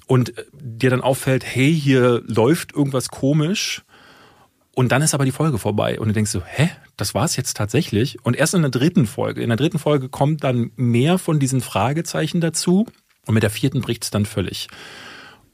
und 0.07 0.35
dir 0.53 0.91
dann 0.91 1.01
auffällt, 1.01 1.45
hey, 1.45 1.75
hier 1.75 2.23
läuft 2.27 2.73
irgendwas 2.73 3.09
komisch. 3.09 3.83
Und 4.73 4.93
dann 4.93 5.03
ist 5.03 5.15
aber 5.15 5.25
die 5.25 5.33
Folge 5.33 5.59
vorbei 5.59 5.99
und 5.99 6.09
du 6.09 6.15
denkst 6.15 6.31
so, 6.31 6.43
hä, 6.45 6.69
das 6.97 7.15
war's 7.15 7.37
jetzt 7.37 7.57
tatsächlich? 7.57 8.25
Und 8.25 8.37
erst 8.37 8.55
in 8.55 8.63
der 8.63 8.71
dritten 8.71 9.07
Folge, 9.07 9.43
in 9.43 9.49
der 9.49 9.57
dritten 9.57 9.79
Folge 9.79 10.09
kommt 10.11 10.45
dann 10.45 10.71
mehr 10.77 11.19
von 11.19 11.41
diesen 11.41 11.61
Fragezeichen 11.61 12.41
dazu 12.41 12.87
und 13.27 13.35
mit 13.35 13.43
der 13.43 13.51
vierten 13.51 13.81
bricht's 13.81 14.11
dann 14.11 14.27
völlig. 14.27 14.69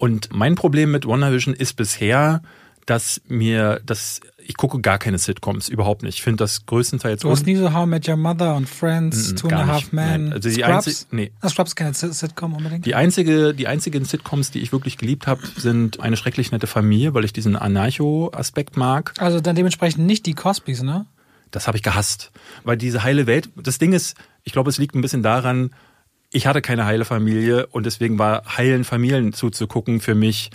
Und 0.03 0.31
mein 0.33 0.57
Problem 0.57 0.91
mit 0.91 1.07
WandaVision 1.07 1.55
ist 1.55 1.75
bisher, 1.77 2.43
dass 2.87 3.21
mir 3.29 3.81
das, 3.87 4.19
ich 4.45 4.57
gucke 4.57 4.81
gar 4.81 4.99
keine 4.99 5.17
Sitcoms, 5.19 5.69
überhaupt 5.69 6.03
nicht. 6.03 6.17
Ich 6.17 6.23
finde 6.25 6.39
das 6.43 6.67
größtenteils 6.67 7.21
Du 7.23 7.31
hast 7.31 7.47
nie 7.47 7.55
so 7.55 7.73
How 7.73 7.87
I 7.87 7.89
Met 7.89 8.09
Your 8.09 8.17
Mother 8.17 8.57
und 8.57 8.69
Friends, 8.69 9.33
Mm, 9.33 9.37
Two 9.37 9.47
and 9.51 9.57
a. 9.59 9.67
Half 9.69 9.93
Men. 9.93 10.33
Also 10.33 10.49
die 10.49 10.57
Scrubs. 10.57 10.87
einzig- 10.89 11.07
nee. 11.13 11.31
Ah, 11.41 11.49
Scrubs 11.49 11.77
keine 11.77 11.95
Sit- 11.95 12.15
Sitcom 12.15 12.55
unbedingt. 12.55 12.85
Die 12.85 12.97
einzige, 12.97 13.55
die 13.55 13.69
einzigen 13.69 14.05
Sitcoms, 14.05 14.51
die 14.51 14.59
ich 14.59 14.73
wirklich 14.73 14.99
geliebt 14.99 15.29
habe, 15.29 15.43
sind 15.57 16.01
eine 16.01 16.17
schrecklich 16.17 16.51
nette 16.51 16.67
Familie, 16.67 17.15
weil 17.15 17.25
ich 17.25 17.33
diesen 17.33 17.55
Anarcho-Aspekt 17.55 18.77
mag. 18.77 19.15
Also 19.19 19.41
dann 19.41 19.55
dementsprechend 19.55 20.05
nicht 20.05 20.27
die 20.27 20.35
Cosbys, 20.35 20.83
ne? 20.83 21.07
Das 21.53 21.69
habe 21.69 21.77
ich 21.77 21.85
gehasst. 21.85 22.33
Weil 22.65 22.77
diese 22.77 23.05
heile 23.05 23.29
Welt, 23.29 23.51
das 23.55 23.79
Ding 23.79 23.93
ist, 23.93 24.17
ich 24.43 24.53
glaube, 24.53 24.71
es 24.71 24.79
liegt 24.79 24.97
ein 24.97 25.01
bisschen 25.03 25.23
daran, 25.23 25.71
ich 26.33 26.47
hatte 26.47 26.63
keine 26.63 26.87
heile 26.87 27.05
Familie 27.05 27.67
und 27.67 27.87
deswegen 27.87 28.19
war 28.19 28.57
heilen 28.57 28.85
Familien 28.85 29.33
zuzugucken 29.33 30.01
für 30.01 30.15
mich 30.15 30.51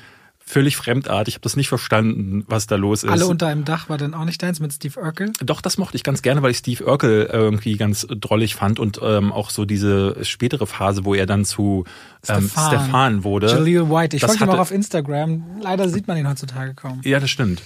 völlig 0.48 0.78
fremdartig. 0.78 1.34
Ich 1.34 1.36
habe 1.36 1.44
das 1.44 1.58
nicht 1.58 1.68
verstanden, 1.68 2.46
was 2.48 2.68
da 2.68 2.78
los 2.78 3.04
ist. 3.04 3.12
Alle 3.12 3.28
unter 3.28 3.48
einem 3.48 3.66
Dach 3.66 3.90
war 3.90 3.98
dann 3.98 4.14
auch 4.14 4.24
nicht 4.24 4.42
deins 4.42 4.62
mit 4.62 4.72
Steve 4.72 5.00
Urkel. 5.00 5.34
Doch, 5.44 5.62
das 5.62 5.78
mochte 5.78 5.98
ich 5.98 6.04
ganz 6.04 6.22
gerne, 6.22 6.42
weil 6.42 6.52
ich 6.52 6.58
Steve 6.58 6.86
Urkel 6.86 7.30
irgendwie 7.32 7.76
ganz 7.76 8.08
drollig 8.10 8.56
fand 8.56 8.80
und 8.80 9.00
ähm, 9.04 9.34
auch 9.34 9.50
so 9.50 9.66
diese 9.66 10.24
spätere 10.24 10.66
Phase, 10.66 11.04
wo 11.04 11.14
er 11.14 11.26
dann 11.26 11.44
zu 11.44 11.84
ähm, 12.30 12.50
Stefan. 12.50 12.68
Stefan 12.68 13.24
wurde. 13.26 13.48
Jaleel 13.48 13.90
White. 13.90 14.16
Ich 14.16 14.24
folge 14.24 14.46
ihm 14.46 14.50
auch 14.50 14.60
auf 14.60 14.72
Instagram. 14.72 15.44
Leider 15.62 15.90
sieht 15.90 16.08
man 16.08 16.18
ihn 16.18 16.28
heutzutage 16.28 16.74
kaum. 16.76 17.02
Ja, 17.04 17.20
das 17.20 17.30
stimmt. 17.30 17.62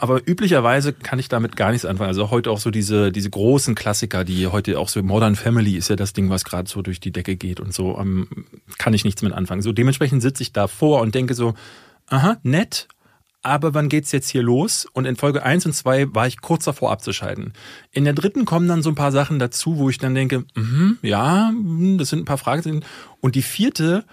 Aber 0.00 0.20
üblicherweise 0.28 0.92
kann 0.92 1.20
ich 1.20 1.28
damit 1.28 1.56
gar 1.56 1.70
nichts 1.70 1.84
anfangen. 1.84 2.08
Also 2.08 2.30
heute 2.30 2.50
auch 2.50 2.58
so 2.58 2.70
diese, 2.70 3.12
diese 3.12 3.30
großen 3.30 3.76
Klassiker, 3.76 4.24
die 4.24 4.48
heute 4.48 4.78
auch 4.78 4.88
so 4.88 5.02
Modern 5.02 5.36
Family 5.36 5.76
ist 5.76 5.88
ja 5.88 5.96
das 5.96 6.12
Ding, 6.12 6.30
was 6.30 6.44
gerade 6.44 6.68
so 6.68 6.82
durch 6.82 6.98
die 6.98 7.12
Decke 7.12 7.36
geht 7.36 7.60
und 7.60 7.72
so, 7.72 7.96
ähm, 7.98 8.26
kann 8.76 8.92
ich 8.92 9.04
nichts 9.04 9.22
mit 9.22 9.32
anfangen. 9.32 9.62
So 9.62 9.72
dementsprechend 9.72 10.20
sitze 10.20 10.42
ich 10.42 10.52
da 10.52 10.66
vor 10.66 11.00
und 11.00 11.14
denke 11.14 11.34
so, 11.34 11.54
aha, 12.08 12.38
nett, 12.42 12.88
aber 13.44 13.74
wann 13.74 13.90
geht's 13.90 14.10
jetzt 14.10 14.30
hier 14.30 14.42
los? 14.42 14.86
Und 14.92 15.04
in 15.04 15.16
Folge 15.16 15.42
eins 15.42 15.66
und 15.66 15.74
zwei 15.74 16.12
war 16.14 16.26
ich 16.26 16.40
kurz 16.40 16.64
davor 16.64 16.90
abzuschalten. 16.90 17.52
In 17.92 18.04
der 18.04 18.14
dritten 18.14 18.46
kommen 18.46 18.68
dann 18.68 18.82
so 18.82 18.88
ein 18.88 18.94
paar 18.94 19.12
Sachen 19.12 19.38
dazu, 19.38 19.76
wo 19.76 19.90
ich 19.90 19.98
dann 19.98 20.14
denke, 20.14 20.44
mhm, 20.54 20.98
ja, 21.02 21.50
mhm, 21.52 21.98
das 21.98 22.08
sind 22.08 22.20
ein 22.20 22.24
paar 22.24 22.38
Fragezeichen. 22.38 22.84
Und 23.20 23.34
die 23.34 23.42
vierte 23.42 24.04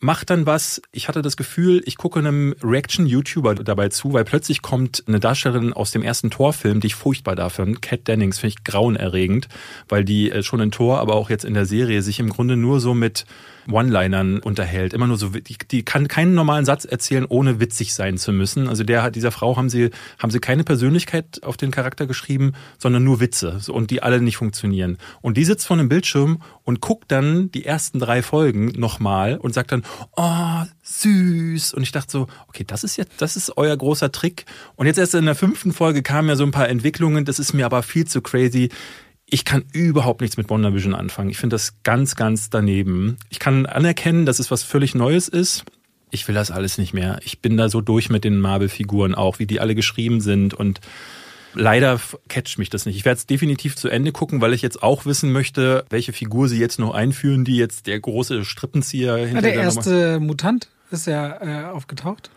macht 0.00 0.30
dann 0.30 0.46
was, 0.46 0.80
ich 0.92 1.08
hatte 1.08 1.20
das 1.20 1.36
Gefühl, 1.36 1.82
ich 1.84 1.98
gucke 1.98 2.18
einem 2.18 2.54
Reaction-YouTuber 2.62 3.56
dabei 3.56 3.90
zu, 3.90 4.14
weil 4.14 4.24
plötzlich 4.24 4.62
kommt 4.62 5.04
eine 5.06 5.20
Darstellerin 5.20 5.74
aus 5.74 5.90
dem 5.90 6.02
ersten 6.02 6.30
Torfilm, 6.30 6.80
die 6.80 6.86
ich 6.86 6.94
furchtbar 6.94 7.36
da 7.36 7.50
finde, 7.50 7.80
Kat 7.80 8.08
Dennings, 8.08 8.38
finde 8.38 8.54
ich 8.56 8.64
grauenerregend, 8.64 9.48
weil 9.90 10.06
die 10.06 10.30
äh, 10.30 10.42
schon 10.42 10.60
in 10.60 10.70
Tor, 10.70 11.00
aber 11.00 11.16
auch 11.16 11.28
jetzt 11.28 11.44
in 11.44 11.52
der 11.52 11.66
Serie 11.66 12.00
sich 12.00 12.18
im 12.18 12.30
Grunde 12.30 12.56
nur 12.56 12.80
so 12.80 12.94
mit 12.94 13.26
One-Linern 13.70 14.38
unterhält. 14.40 14.92
Immer 14.92 15.06
nur 15.06 15.16
so, 15.16 15.28
die, 15.28 15.56
die 15.70 15.82
kann 15.82 16.08
keinen 16.08 16.34
normalen 16.34 16.64
Satz 16.64 16.84
erzählen, 16.84 17.26
ohne 17.28 17.60
witzig 17.60 17.94
sein 17.94 18.18
zu 18.18 18.32
müssen. 18.32 18.68
Also 18.68 18.84
der, 18.84 19.10
dieser 19.10 19.32
Frau 19.32 19.56
haben 19.56 19.68
sie, 19.68 19.90
haben 20.18 20.30
sie 20.30 20.40
keine 20.40 20.64
Persönlichkeit 20.64 21.42
auf 21.42 21.56
den 21.56 21.70
Charakter 21.70 22.06
geschrieben, 22.06 22.52
sondern 22.78 23.04
nur 23.04 23.20
Witze. 23.20 23.60
Und 23.68 23.90
die 23.90 24.02
alle 24.02 24.20
nicht 24.20 24.36
funktionieren. 24.36 24.98
Und 25.20 25.36
die 25.36 25.44
sitzt 25.44 25.66
vor 25.66 25.76
einem 25.76 25.88
Bildschirm 25.88 26.42
und 26.64 26.80
guckt 26.80 27.10
dann 27.10 27.50
die 27.50 27.64
ersten 27.64 27.98
drei 27.98 28.22
Folgen 28.22 28.66
nochmal 28.76 29.36
und 29.36 29.54
sagt 29.54 29.72
dann, 29.72 29.82
oh, 30.16 30.64
süß. 30.82 31.74
Und 31.74 31.82
ich 31.82 31.92
dachte 31.92 32.10
so, 32.10 32.26
okay, 32.48 32.64
das 32.66 32.84
ist 32.84 32.96
jetzt, 32.96 33.12
das 33.18 33.36
ist 33.36 33.56
euer 33.56 33.76
großer 33.76 34.12
Trick. 34.12 34.44
Und 34.76 34.86
jetzt 34.86 34.98
erst 34.98 35.14
in 35.14 35.26
der 35.26 35.34
fünften 35.34 35.72
Folge 35.72 36.02
kamen 36.02 36.28
ja 36.28 36.36
so 36.36 36.44
ein 36.44 36.50
paar 36.50 36.68
Entwicklungen. 36.68 37.24
Das 37.24 37.38
ist 37.38 37.52
mir 37.52 37.66
aber 37.66 37.82
viel 37.82 38.06
zu 38.06 38.20
crazy. 38.20 38.70
Ich 39.30 39.44
kann 39.44 39.64
überhaupt 39.72 40.20
nichts 40.20 40.36
mit 40.36 40.50
WandaVision 40.50 40.94
anfangen. 40.94 41.30
Ich 41.30 41.38
finde 41.38 41.54
das 41.54 41.82
ganz, 41.82 42.16
ganz 42.16 42.50
daneben. 42.50 43.16
Ich 43.28 43.38
kann 43.38 43.66
anerkennen, 43.66 44.26
dass 44.26 44.38
es 44.38 44.50
was 44.50 44.62
völlig 44.62 44.94
Neues 44.94 45.28
ist. 45.28 45.64
Ich 46.10 46.26
will 46.26 46.34
das 46.34 46.50
alles 46.50 46.78
nicht 46.78 46.92
mehr. 46.92 47.20
Ich 47.24 47.40
bin 47.40 47.56
da 47.56 47.68
so 47.68 47.80
durch 47.80 48.10
mit 48.10 48.24
den 48.24 48.40
Marvel-Figuren 48.40 49.14
auch, 49.14 49.38
wie 49.38 49.46
die 49.46 49.60
alle 49.60 49.74
geschrieben 49.74 50.20
sind 50.20 50.54
und 50.54 50.80
Leider 51.54 52.00
catcht 52.28 52.58
mich 52.58 52.70
das 52.70 52.86
nicht. 52.86 52.96
Ich 52.96 53.04
werde 53.04 53.18
es 53.18 53.26
definitiv 53.26 53.74
zu 53.74 53.88
Ende 53.88 54.12
gucken, 54.12 54.40
weil 54.40 54.54
ich 54.54 54.62
jetzt 54.62 54.82
auch 54.82 55.04
wissen 55.04 55.32
möchte, 55.32 55.84
welche 55.90 56.12
Figur 56.12 56.48
sie 56.48 56.58
jetzt 56.58 56.78
noch 56.78 56.94
einführen, 56.94 57.44
die 57.44 57.56
jetzt 57.56 57.86
der 57.86 57.98
große 57.98 58.44
Strippenzieher 58.44 59.16
hinter 59.16 59.42
der 59.42 59.54
erste 59.54 60.20
Mutant 60.20 60.68
ist 60.90 61.06
ja 61.06 61.40
äh, 61.40 61.66
aufgetaucht. 61.66 62.30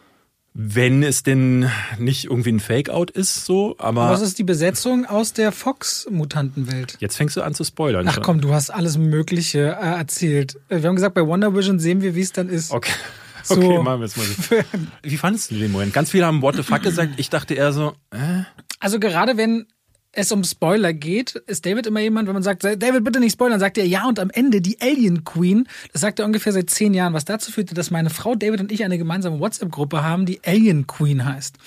Wenn 0.56 1.02
es 1.02 1.24
denn 1.24 1.68
nicht 1.98 2.26
irgendwie 2.26 2.52
ein 2.52 2.60
Fake-Out 2.60 3.10
ist, 3.10 3.46
so, 3.46 3.76
aber 3.80 4.10
Was 4.12 4.22
ist 4.22 4.38
die 4.38 4.44
Besetzung 4.44 5.06
aus 5.06 5.34
der 5.34 5.52
Fox-Mutantenwelt? 5.52 6.98
jetzt 7.00 7.18
fängst 7.18 7.36
du 7.38 7.42
an 7.42 7.56
zu 7.56 7.64
spoilern. 7.64 8.08
Ach 8.08 8.20
komm, 8.22 8.40
du 8.40 8.54
hast 8.54 8.70
alles 8.70 8.98
Mögliche 8.98 9.60
äh, 9.60 9.98
erzählt. 9.98 10.60
Äh, 10.70 10.82
Wir 10.82 10.90
haben 10.90 10.96
gesagt, 10.96 11.16
bei 11.16 11.26
Wonder 11.26 11.56
Vision 11.56 11.80
sehen 11.80 12.02
wir, 12.02 12.14
wie 12.16 12.22
es 12.22 12.32
dann 12.32 12.50
ist. 12.50 12.72
Okay. 12.72 12.92
So. 13.46 13.56
Okay, 13.56 13.84
machen 13.84 14.00
wir 14.00 14.06
es 14.06 14.16
mal 14.16 14.26
so. 14.26 14.56
Wie 15.04 15.18
fandest 15.18 15.52
du 15.52 15.56
den 15.56 15.70
Moment? 15.74 15.94
Ganz 15.94 16.12
viele 16.12 16.26
haben 16.26 16.42
What 16.42 16.56
the 16.56 16.64
fuck 16.64 16.82
gesagt. 16.82 17.16
Ich 17.18 17.30
dachte 17.30 17.54
eher 17.56 17.74
so, 17.74 17.92
äh? 18.12 18.44
Also 18.80 19.02
gerade 19.02 19.36
wenn 19.36 19.68
es 20.16 20.32
um 20.32 20.44
Spoiler 20.44 20.94
geht, 20.94 21.36
ist 21.48 21.66
David 21.66 21.88
immer 21.88 22.00
jemand, 22.00 22.28
wenn 22.28 22.36
man 22.36 22.44
sagt, 22.44 22.64
David, 22.64 23.04
bitte 23.04 23.20
nicht 23.20 23.34
spoilern, 23.34 23.60
sagt 23.60 23.80
er 23.80 23.86
ja 23.86 24.08
und 24.08 24.20
am 24.20 24.30
Ende 24.30 24.62
die 24.62 24.80
Alien 24.80 25.24
Queen. 25.24 25.68
Das 25.92 26.02
sagt 26.02 26.20
er 26.20 26.26
ungefähr 26.26 26.54
seit 26.54 26.70
zehn 26.70 26.94
Jahren, 26.94 27.14
was 27.14 27.26
dazu 27.26 27.52
führte, 27.52 27.74
dass 27.74 27.90
meine 27.90 28.12
Frau 28.12 28.36
David 28.36 28.62
und 28.62 28.72
ich 28.72 28.84
eine 28.84 29.00
gemeinsame 29.00 29.40
WhatsApp-Gruppe 29.40 30.04
haben, 30.04 30.28
die 30.28 30.40
Alien 30.46 30.86
Queen 30.86 31.26
heißt. 31.26 31.58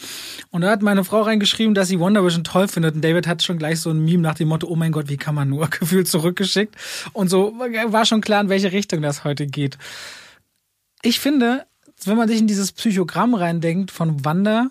Und 0.50 0.60
da 0.60 0.70
hat 0.70 0.80
meine 0.80 1.02
Frau 1.02 1.22
reingeschrieben, 1.22 1.74
dass 1.74 1.88
sie 1.88 1.98
Wonder 1.98 2.24
Vision 2.24 2.44
toll 2.44 2.68
findet 2.68 2.94
und 2.94 3.02
David 3.02 3.26
hat 3.26 3.42
schon 3.42 3.58
gleich 3.58 3.80
so 3.80 3.90
ein 3.90 4.04
Meme 4.04 4.22
nach 4.22 4.34
dem 4.34 4.46
Motto, 4.46 4.68
oh 4.68 4.76
mein 4.76 4.92
Gott, 4.92 5.08
wie 5.08 5.16
kann 5.16 5.34
man 5.34 5.48
nur, 5.48 5.66
gefühlt 5.70 6.06
zurückgeschickt. 6.06 6.76
Und 7.12 7.28
so 7.28 7.58
war 7.58 8.04
schon 8.06 8.20
klar, 8.20 8.40
in 8.42 8.48
welche 8.48 8.70
Richtung 8.70 9.02
das 9.02 9.24
heute 9.24 9.48
geht. 9.48 9.76
Ich 11.02 11.18
finde, 11.18 11.66
wenn 12.04 12.16
man 12.16 12.28
sich 12.28 12.38
in 12.38 12.46
dieses 12.46 12.70
Psychogramm 12.70 13.34
reindenkt 13.34 13.90
von 13.90 14.24
Wanda, 14.24 14.70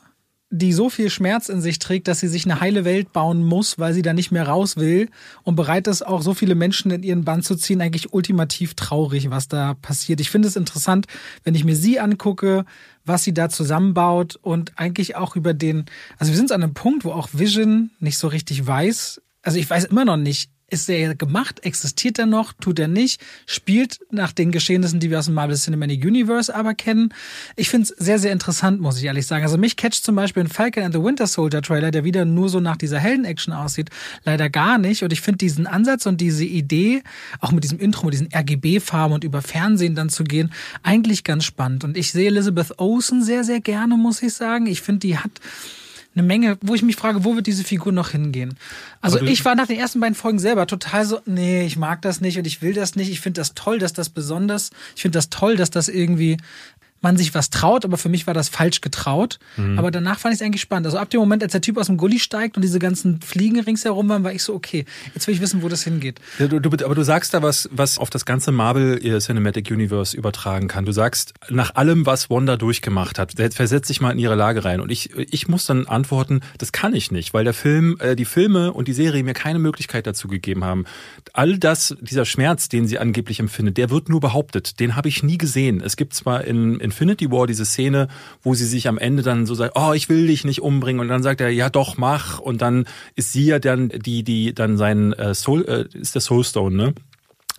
die 0.57 0.73
so 0.73 0.89
viel 0.89 1.09
Schmerz 1.09 1.49
in 1.49 1.61
sich 1.61 1.79
trägt, 1.79 2.07
dass 2.07 2.19
sie 2.19 2.27
sich 2.27 2.45
eine 2.45 2.61
heile 2.61 2.85
Welt 2.85 3.11
bauen 3.11 3.43
muss, 3.43 3.77
weil 3.77 3.93
sie 3.93 4.01
da 4.01 4.13
nicht 4.13 4.31
mehr 4.31 4.47
raus 4.47 4.77
will 4.77 5.09
und 5.43 5.55
bereit 5.55 5.87
ist, 5.87 6.05
auch 6.05 6.21
so 6.21 6.33
viele 6.33 6.55
Menschen 6.55 6.91
in 6.91 7.03
ihren 7.03 7.25
Bann 7.25 7.41
zu 7.41 7.55
ziehen, 7.55 7.81
eigentlich 7.81 8.13
ultimativ 8.13 8.73
traurig, 8.73 9.29
was 9.29 9.47
da 9.47 9.73
passiert. 9.73 10.21
Ich 10.21 10.29
finde 10.29 10.47
es 10.47 10.55
interessant, 10.55 11.07
wenn 11.43 11.55
ich 11.55 11.65
mir 11.65 11.75
sie 11.75 11.99
angucke, 11.99 12.65
was 13.03 13.23
sie 13.23 13.33
da 13.33 13.49
zusammenbaut 13.49 14.39
und 14.41 14.73
eigentlich 14.77 15.15
auch 15.15 15.35
über 15.35 15.53
den, 15.53 15.85
also 16.17 16.31
wir 16.31 16.37
sind 16.37 16.51
an 16.51 16.63
einem 16.63 16.73
Punkt, 16.73 17.03
wo 17.03 17.11
auch 17.11 17.29
Vision 17.33 17.91
nicht 17.99 18.17
so 18.17 18.27
richtig 18.27 18.65
weiß, 18.65 19.21
also 19.41 19.59
ich 19.59 19.69
weiß 19.69 19.85
immer 19.85 20.05
noch 20.05 20.17
nicht, 20.17 20.49
Ist 20.75 20.89
er 20.89 21.15
gemacht? 21.15 21.61
Existiert 21.63 22.19
er 22.19 22.25
noch? 22.25 22.51
Tut 22.51 22.79
er 22.79 22.89
nicht? 22.89 23.21
Spielt 23.45 23.99
nach 24.11 24.33
den 24.33 24.51
Geschehnissen, 24.51 24.99
die 24.99 25.09
wir 25.09 25.19
aus 25.19 25.27
dem 25.27 25.33
Marvel 25.33 25.55
Cinematic 25.55 26.03
Universe 26.03 26.53
aber 26.53 26.73
kennen? 26.73 27.13
Ich 27.55 27.69
finde 27.69 27.83
es 27.83 27.89
sehr, 27.97 28.19
sehr 28.19 28.33
interessant, 28.33 28.81
muss 28.81 28.97
ich 28.97 29.05
ehrlich 29.05 29.25
sagen. 29.25 29.45
Also 29.45 29.57
mich 29.57 29.77
catcht 29.77 30.03
zum 30.03 30.17
Beispiel 30.17 30.43
ein 30.43 30.49
Falcon 30.49 30.83
and 30.83 30.93
the 30.93 31.01
Winter 31.01 31.27
Soldier 31.27 31.61
Trailer, 31.61 31.91
der 31.91 32.03
wieder 32.03 32.25
nur 32.25 32.49
so 32.49 32.59
nach 32.59 32.75
dieser 32.75 32.99
Helden-Action 32.99 33.53
aussieht, 33.53 33.89
leider 34.25 34.49
gar 34.49 34.77
nicht. 34.77 35.01
Und 35.01 35.13
ich 35.13 35.21
finde 35.21 35.37
diesen 35.37 35.65
Ansatz 35.65 36.07
und 36.07 36.19
diese 36.19 36.43
Idee, 36.43 37.03
auch 37.39 37.53
mit 37.53 37.63
diesem 37.63 37.79
Intro, 37.79 38.07
mit 38.07 38.15
diesen 38.15 38.27
RGB-Farben 38.35 39.13
und 39.13 39.23
über 39.23 39.41
Fernsehen 39.41 39.95
dann 39.95 40.09
zu 40.09 40.25
gehen, 40.25 40.51
eigentlich 40.83 41.23
ganz 41.23 41.45
spannend. 41.45 41.85
Und 41.85 41.95
ich 41.95 42.11
sehe 42.11 42.27
Elizabeth 42.27 42.79
Olsen 42.79 43.23
sehr, 43.23 43.45
sehr 43.45 43.61
gerne, 43.61 43.95
muss 43.95 44.21
ich 44.21 44.33
sagen. 44.33 44.65
Ich 44.65 44.81
finde, 44.81 45.07
die 45.07 45.17
hat 45.17 45.31
eine 46.15 46.25
Menge, 46.25 46.57
wo 46.61 46.75
ich 46.75 46.81
mich 46.81 46.95
frage, 46.95 47.25
wo 47.25 47.35
wird 47.35 47.47
diese 47.47 47.63
Figur 47.63 47.91
noch 47.91 48.09
hingehen? 48.09 48.57
Also 49.01 49.21
ich 49.21 49.43
war 49.43 49.55
nach 49.55 49.67
den 49.67 49.77
ersten 49.77 49.99
beiden 49.99 50.15
Folgen 50.15 50.39
selber 50.39 50.65
total 50.65 51.05
so, 51.05 51.19
nee, 51.25 51.65
ich 51.65 51.77
mag 51.77 52.01
das 52.01 52.21
nicht 52.21 52.37
und 52.37 52.47
ich 52.47 52.61
will 52.61 52.73
das 52.73 52.95
nicht. 52.95 53.09
Ich 53.09 53.19
finde 53.19 53.41
das 53.41 53.53
toll, 53.53 53.79
dass 53.79 53.93
das 53.93 54.09
besonders, 54.09 54.71
ich 54.95 55.01
finde 55.01 55.17
das 55.17 55.29
toll, 55.29 55.57
dass 55.57 55.71
das 55.71 55.89
irgendwie 55.89 56.37
man 57.01 57.17
sich 57.17 57.35
was 57.35 57.49
traut, 57.49 57.85
aber 57.85 57.97
für 57.97 58.09
mich 58.09 58.25
war 58.25 58.33
das 58.33 58.49
falsch 58.49 58.81
getraut. 58.81 59.39
Mhm. 59.57 59.77
Aber 59.77 59.91
danach 59.91 60.19
fand 60.19 60.33
ich 60.33 60.41
es 60.41 60.45
eigentlich 60.45 60.61
spannend. 60.61 60.87
Also 60.87 60.97
ab 60.97 61.09
dem 61.11 61.19
Moment, 61.19 61.43
als 61.43 61.51
der 61.51 61.61
Typ 61.61 61.77
aus 61.77 61.85
dem 61.87 61.97
Gully 61.97 62.19
steigt 62.19 62.55
und 62.55 62.63
diese 62.63 62.79
ganzen 62.79 63.21
Fliegen 63.21 63.59
ringsherum 63.59 64.09
waren, 64.09 64.23
war 64.23 64.33
ich 64.33 64.43
so, 64.43 64.55
okay, 64.55 64.85
jetzt 65.13 65.27
will 65.27 65.35
ich 65.35 65.41
wissen, 65.41 65.61
wo 65.61 65.69
das 65.69 65.83
hingeht. 65.83 66.19
Ja, 66.39 66.47
du, 66.47 66.59
du, 66.59 66.69
aber 66.83 66.95
du 66.95 67.03
sagst 67.03 67.33
da 67.33 67.43
was, 67.43 67.69
was 67.71 67.99
auf 67.99 68.09
das 68.09 68.25
ganze 68.25 68.51
Marvel 68.51 68.99
Cinematic 69.19 69.69
Universe 69.69 70.17
übertragen 70.17 70.67
kann. 70.67 70.85
Du 70.85 70.91
sagst, 70.91 71.33
nach 71.49 71.75
allem, 71.75 72.05
was 72.05 72.29
Wanda 72.29 72.57
durchgemacht 72.57 73.19
hat, 73.19 73.33
versetz 73.53 73.87
dich 73.87 74.01
mal 74.01 74.11
in 74.11 74.19
ihre 74.19 74.35
Lage 74.35 74.65
rein. 74.65 74.81
Und 74.81 74.91
ich, 74.91 75.15
ich 75.15 75.47
muss 75.47 75.65
dann 75.65 75.85
antworten, 75.85 76.41
das 76.57 76.71
kann 76.71 76.95
ich 76.95 77.11
nicht, 77.11 77.33
weil 77.33 77.43
der 77.43 77.53
Film, 77.53 77.97
äh, 77.99 78.15
die 78.15 78.25
Filme 78.25 78.73
und 78.73 78.87
die 78.87 78.93
Serie 78.93 79.23
mir 79.23 79.33
keine 79.33 79.59
Möglichkeit 79.59 80.07
dazu 80.07 80.27
gegeben 80.27 80.63
haben. 80.63 80.85
All 81.33 81.59
das, 81.59 81.95
dieser 82.01 82.25
Schmerz, 82.25 82.67
den 82.67 82.87
sie 82.87 82.97
angeblich 82.97 83.39
empfindet, 83.39 83.77
der 83.77 83.91
wird 83.91 84.09
nur 84.09 84.21
behauptet. 84.21 84.79
Den 84.79 84.95
habe 84.95 85.07
ich 85.07 85.21
nie 85.21 85.37
gesehen. 85.37 85.81
Es 85.81 85.97
gibt 85.97 86.13
zwar 86.13 86.43
in, 86.45 86.79
in 86.79 86.84
Infinity 86.85 87.31
War 87.31 87.47
diese 87.47 87.65
Szene, 87.65 88.07
wo 88.41 88.53
sie 88.53 88.65
sich 88.65 88.87
am 88.87 88.97
Ende 88.97 89.23
dann 89.23 89.45
so 89.45 89.55
sagt, 89.55 89.73
oh, 89.75 89.93
ich 89.93 90.07
will 90.07 90.27
dich 90.27 90.45
nicht 90.45 90.61
umbringen 90.61 91.01
und 91.01 91.09
dann 91.09 91.23
sagt 91.23 91.41
er, 91.41 91.49
ja 91.49 91.69
doch, 91.69 91.97
mach 91.97 92.39
und 92.39 92.61
dann 92.61 92.85
ist 93.15 93.33
sie 93.33 93.45
ja 93.45 93.59
dann 93.59 93.89
die, 93.89 94.23
die 94.23 94.53
dann 94.53 94.77
sein 94.77 95.13
äh, 95.13 95.33
Soul, 95.35 95.65
äh, 95.65 95.97
ist 95.97 96.15
der 96.15 96.21
Soulstone, 96.21 96.75
ne? 96.75 96.93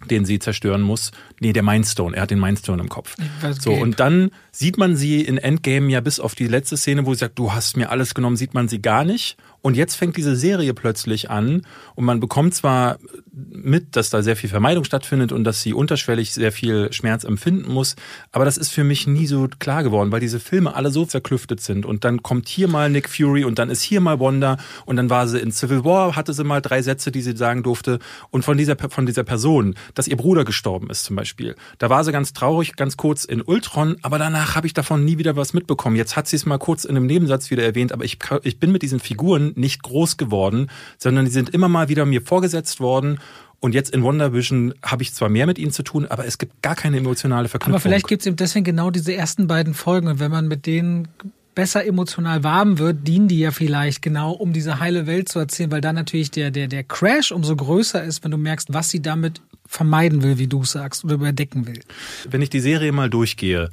den 0.04 0.26
sie 0.26 0.38
zerstören 0.38 0.82
muss. 0.82 1.10
Nee, 1.40 1.52
der 1.52 1.62
Mindstone. 1.62 2.16
Er 2.16 2.22
hat 2.22 2.30
den 2.30 2.40
Mindstone 2.40 2.82
im 2.82 2.88
Kopf. 2.88 3.16
So, 3.58 3.72
und 3.72 3.98
dann 3.98 4.30
sieht 4.52 4.76
man 4.76 4.94
sie 4.94 5.22
in 5.22 5.38
Endgame 5.38 5.90
ja 5.90 6.00
bis 6.00 6.20
auf 6.20 6.34
die 6.34 6.46
letzte 6.46 6.76
Szene, 6.76 7.06
wo 7.06 7.14
sie 7.14 7.20
sagt, 7.20 7.38
du 7.38 7.52
hast 7.52 7.76
mir 7.76 7.90
alles 7.90 8.14
genommen, 8.14 8.36
sieht 8.36 8.52
man 8.52 8.68
sie 8.68 8.82
gar 8.82 9.04
nicht. 9.04 9.38
Und 9.62 9.76
jetzt 9.76 9.96
fängt 9.96 10.16
diese 10.16 10.36
Serie 10.36 10.74
plötzlich 10.74 11.30
an 11.30 11.62
und 11.94 12.04
man 12.04 12.20
bekommt 12.20 12.54
zwar 12.54 12.98
mit, 13.32 13.96
dass 13.96 14.10
da 14.10 14.22
sehr 14.22 14.36
viel 14.36 14.48
Vermeidung 14.48 14.84
stattfindet 14.84 15.32
und 15.32 15.44
dass 15.44 15.60
sie 15.60 15.74
unterschwellig 15.74 16.32
sehr 16.32 16.52
viel 16.52 16.92
Schmerz 16.92 17.24
empfinden 17.24 17.72
muss, 17.72 17.96
aber 18.32 18.44
das 18.44 18.56
ist 18.56 18.70
für 18.70 18.84
mich 18.84 19.06
nie 19.06 19.26
so 19.26 19.48
klar 19.58 19.82
geworden, 19.82 20.10
weil 20.10 20.20
diese 20.20 20.40
Filme 20.40 20.74
alle 20.74 20.90
so 20.90 21.04
zerklüftet 21.04 21.60
sind 21.60 21.84
und 21.84 22.04
dann 22.04 22.22
kommt 22.22 22.48
hier 22.48 22.68
mal 22.68 22.88
Nick 22.88 23.08
Fury 23.08 23.44
und 23.44 23.58
dann 23.58 23.68
ist 23.68 23.82
hier 23.82 24.00
mal 24.00 24.20
Wanda 24.20 24.56
und 24.86 24.96
dann 24.96 25.10
war 25.10 25.28
sie 25.28 25.38
in 25.38 25.52
Civil 25.52 25.84
War, 25.84 26.16
hatte 26.16 26.32
sie 26.32 26.44
mal 26.44 26.62
drei 26.62 26.80
Sätze, 26.80 27.12
die 27.12 27.20
sie 27.20 27.36
sagen 27.36 27.62
durfte 27.62 27.98
und 28.30 28.44
von 28.44 28.56
dieser, 28.56 28.76
von 28.76 29.04
dieser 29.04 29.24
Person, 29.24 29.74
dass 29.94 30.08
ihr 30.08 30.16
Bruder 30.16 30.44
gestorben 30.44 30.88
ist 30.88 31.04
zum 31.04 31.16
Beispiel, 31.16 31.56
da 31.78 31.90
war 31.90 32.04
sie 32.04 32.12
ganz 32.12 32.32
traurig, 32.32 32.76
ganz 32.76 32.96
kurz 32.96 33.24
in 33.24 33.42
Ultron, 33.42 33.96
aber 34.02 34.18
danach 34.18 34.54
habe 34.54 34.66
ich 34.66 34.74
davon 34.74 35.04
nie 35.04 35.18
wieder 35.18 35.36
was 35.36 35.52
mitbekommen. 35.52 35.96
Jetzt 35.96 36.16
hat 36.16 36.26
sie 36.26 36.36
es 36.36 36.46
mal 36.46 36.58
kurz 36.58 36.84
in 36.84 36.96
einem 36.96 37.06
Nebensatz 37.06 37.50
wieder 37.50 37.64
erwähnt, 37.64 37.92
aber 37.92 38.04
ich, 38.04 38.18
ich 38.44 38.58
bin 38.58 38.72
mit 38.72 38.82
diesen 38.82 39.00
Figuren 39.00 39.52
nicht 39.56 39.82
groß 39.82 40.16
geworden, 40.16 40.68
sondern 40.98 41.24
die 41.24 41.30
sind 41.30 41.50
immer 41.50 41.68
mal 41.68 41.88
wieder 41.88 42.06
mir 42.06 42.22
vorgesetzt 42.22 42.80
worden. 42.80 43.18
Und 43.58 43.74
jetzt 43.74 43.90
in 43.90 44.02
Wonder 44.02 44.32
Vision 44.32 44.74
habe 44.82 45.02
ich 45.02 45.14
zwar 45.14 45.28
mehr 45.28 45.46
mit 45.46 45.58
ihnen 45.58 45.72
zu 45.72 45.82
tun, 45.82 46.06
aber 46.06 46.26
es 46.26 46.38
gibt 46.38 46.62
gar 46.62 46.74
keine 46.74 46.98
emotionale 46.98 47.48
Verknüpfung. 47.48 47.74
Aber 47.74 47.80
vielleicht 47.80 48.06
gibt 48.06 48.22
es 48.22 48.26
eben 48.26 48.36
deswegen 48.36 48.64
genau 48.64 48.90
diese 48.90 49.14
ersten 49.14 49.46
beiden 49.46 49.74
Folgen. 49.74 50.08
Und 50.08 50.20
wenn 50.20 50.30
man 50.30 50.46
mit 50.46 50.66
denen 50.66 51.08
besser 51.56 51.84
emotional 51.86 52.44
warm 52.44 52.78
wird, 52.78 53.08
dienen 53.08 53.28
die 53.28 53.40
ja 53.40 53.50
vielleicht 53.50 54.02
genau, 54.02 54.32
um 54.32 54.52
diese 54.52 54.78
heile 54.78 55.06
Welt 55.06 55.28
zu 55.28 55.38
erzählen, 55.38 55.70
weil 55.72 55.80
da 55.80 55.92
natürlich 55.92 56.30
der, 56.30 56.50
der, 56.50 56.68
der 56.68 56.84
Crash 56.84 57.32
umso 57.32 57.56
größer 57.56 58.04
ist, 58.04 58.22
wenn 58.22 58.30
du 58.30 58.36
merkst, 58.36 58.72
was 58.72 58.90
sie 58.90 59.00
damit 59.00 59.40
vermeiden 59.66 60.22
will, 60.22 60.38
wie 60.38 60.46
du 60.46 60.64
sagst, 60.64 61.04
oder 61.04 61.14
überdecken 61.14 61.66
will. 61.66 61.80
Wenn 62.28 62.42
ich 62.42 62.50
die 62.50 62.60
Serie 62.60 62.92
mal 62.92 63.10
durchgehe, 63.10 63.70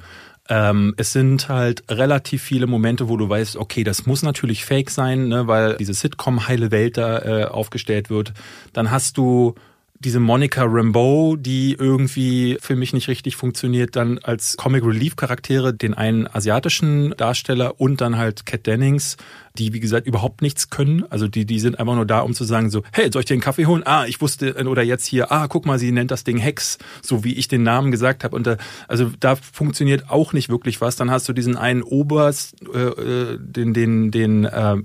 ähm, 0.48 0.94
es 0.96 1.12
sind 1.12 1.48
halt 1.48 1.84
relativ 1.90 2.42
viele 2.42 2.66
Momente, 2.66 3.08
wo 3.08 3.16
du 3.16 3.28
weißt, 3.28 3.56
okay, 3.56 3.84
das 3.84 4.06
muss 4.06 4.22
natürlich 4.22 4.64
fake 4.64 4.90
sein, 4.90 5.28
ne, 5.28 5.46
weil 5.46 5.76
diese 5.76 5.94
Sitcom 5.94 6.46
heile 6.46 6.70
Welt 6.70 6.96
da 6.96 7.18
äh, 7.18 7.44
aufgestellt 7.44 8.10
wird. 8.10 8.34
Dann 8.72 8.90
hast 8.90 9.16
du 9.16 9.54
diese 10.00 10.20
Monica 10.20 10.64
Rambeau, 10.66 11.36
die 11.36 11.74
irgendwie 11.78 12.58
für 12.60 12.76
mich 12.76 12.92
nicht 12.92 13.08
richtig 13.08 13.36
funktioniert, 13.36 13.96
dann 13.96 14.18
als 14.18 14.56
Comic 14.58 14.84
Relief 14.84 15.16
Charaktere 15.16 15.72
den 15.72 15.94
einen 15.94 16.26
asiatischen 16.26 17.14
Darsteller 17.16 17.80
und 17.80 18.02
dann 18.02 18.18
halt 18.18 18.44
Cat 18.44 18.66
Dennings, 18.66 19.16
die 19.56 19.72
wie 19.72 19.78
gesagt 19.78 20.06
überhaupt 20.08 20.42
nichts 20.42 20.68
können. 20.68 21.04
Also 21.10 21.28
die, 21.28 21.46
die 21.46 21.60
sind 21.60 21.78
einfach 21.78 21.94
nur 21.94 22.06
da, 22.06 22.20
um 22.20 22.34
zu 22.34 22.42
sagen 22.42 22.70
so, 22.70 22.82
hey, 22.92 23.10
soll 23.12 23.20
ich 23.20 23.26
dir 23.26 23.34
einen 23.34 23.40
Kaffee 23.40 23.66
holen? 23.66 23.82
Ah, 23.84 24.04
ich 24.04 24.20
wusste, 24.20 24.54
oder 24.66 24.82
jetzt 24.82 25.06
hier, 25.06 25.30
ah, 25.30 25.46
guck 25.46 25.64
mal, 25.64 25.78
sie 25.78 25.92
nennt 25.92 26.10
das 26.10 26.24
Ding 26.24 26.38
Hex, 26.38 26.78
so 27.02 27.22
wie 27.22 27.34
ich 27.34 27.46
den 27.46 27.62
Namen 27.62 27.92
gesagt 27.92 28.24
habe. 28.24 28.34
Und 28.34 28.48
da, 28.48 28.56
also 28.88 29.12
da 29.20 29.36
funktioniert 29.36 30.10
auch 30.10 30.32
nicht 30.32 30.48
wirklich 30.48 30.80
was. 30.80 30.96
Dann 30.96 31.10
hast 31.10 31.28
du 31.28 31.32
diesen 31.32 31.56
einen 31.56 31.82
Oberst, 31.82 32.56
äh, 32.74 32.78
äh 32.78 33.38
den, 33.38 33.74
den, 33.74 34.10
den 34.10 34.44
äh, 34.44 34.76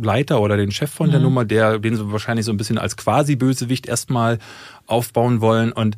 Leiter 0.00 0.40
oder 0.40 0.56
den 0.56 0.70
Chef 0.70 0.90
von 0.90 1.08
mhm. 1.08 1.12
der 1.12 1.20
Nummer, 1.20 1.44
der, 1.44 1.80
den 1.80 1.96
sie 1.96 2.12
wahrscheinlich 2.12 2.46
so 2.46 2.52
ein 2.52 2.58
bisschen 2.58 2.78
als 2.78 2.96
Quasi-Bösewicht 2.96 3.86
erstmal 3.86 4.38
aufbauen 4.86 5.40
wollen. 5.40 5.72
Und 5.72 5.96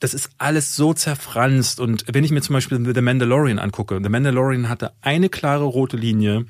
das 0.00 0.12
ist 0.12 0.30
alles 0.38 0.74
so 0.74 0.92
zerfranst. 0.92 1.78
Und 1.78 2.04
wenn 2.12 2.24
ich 2.24 2.32
mir 2.32 2.40
zum 2.40 2.54
Beispiel 2.54 2.92
The 2.92 3.00
Mandalorian 3.00 3.60
angucke, 3.60 4.00
The 4.02 4.08
Mandalorian 4.08 4.68
hatte 4.68 4.90
eine 5.02 5.28
klare 5.28 5.64
rote 5.64 5.96
Linie, 5.96 6.46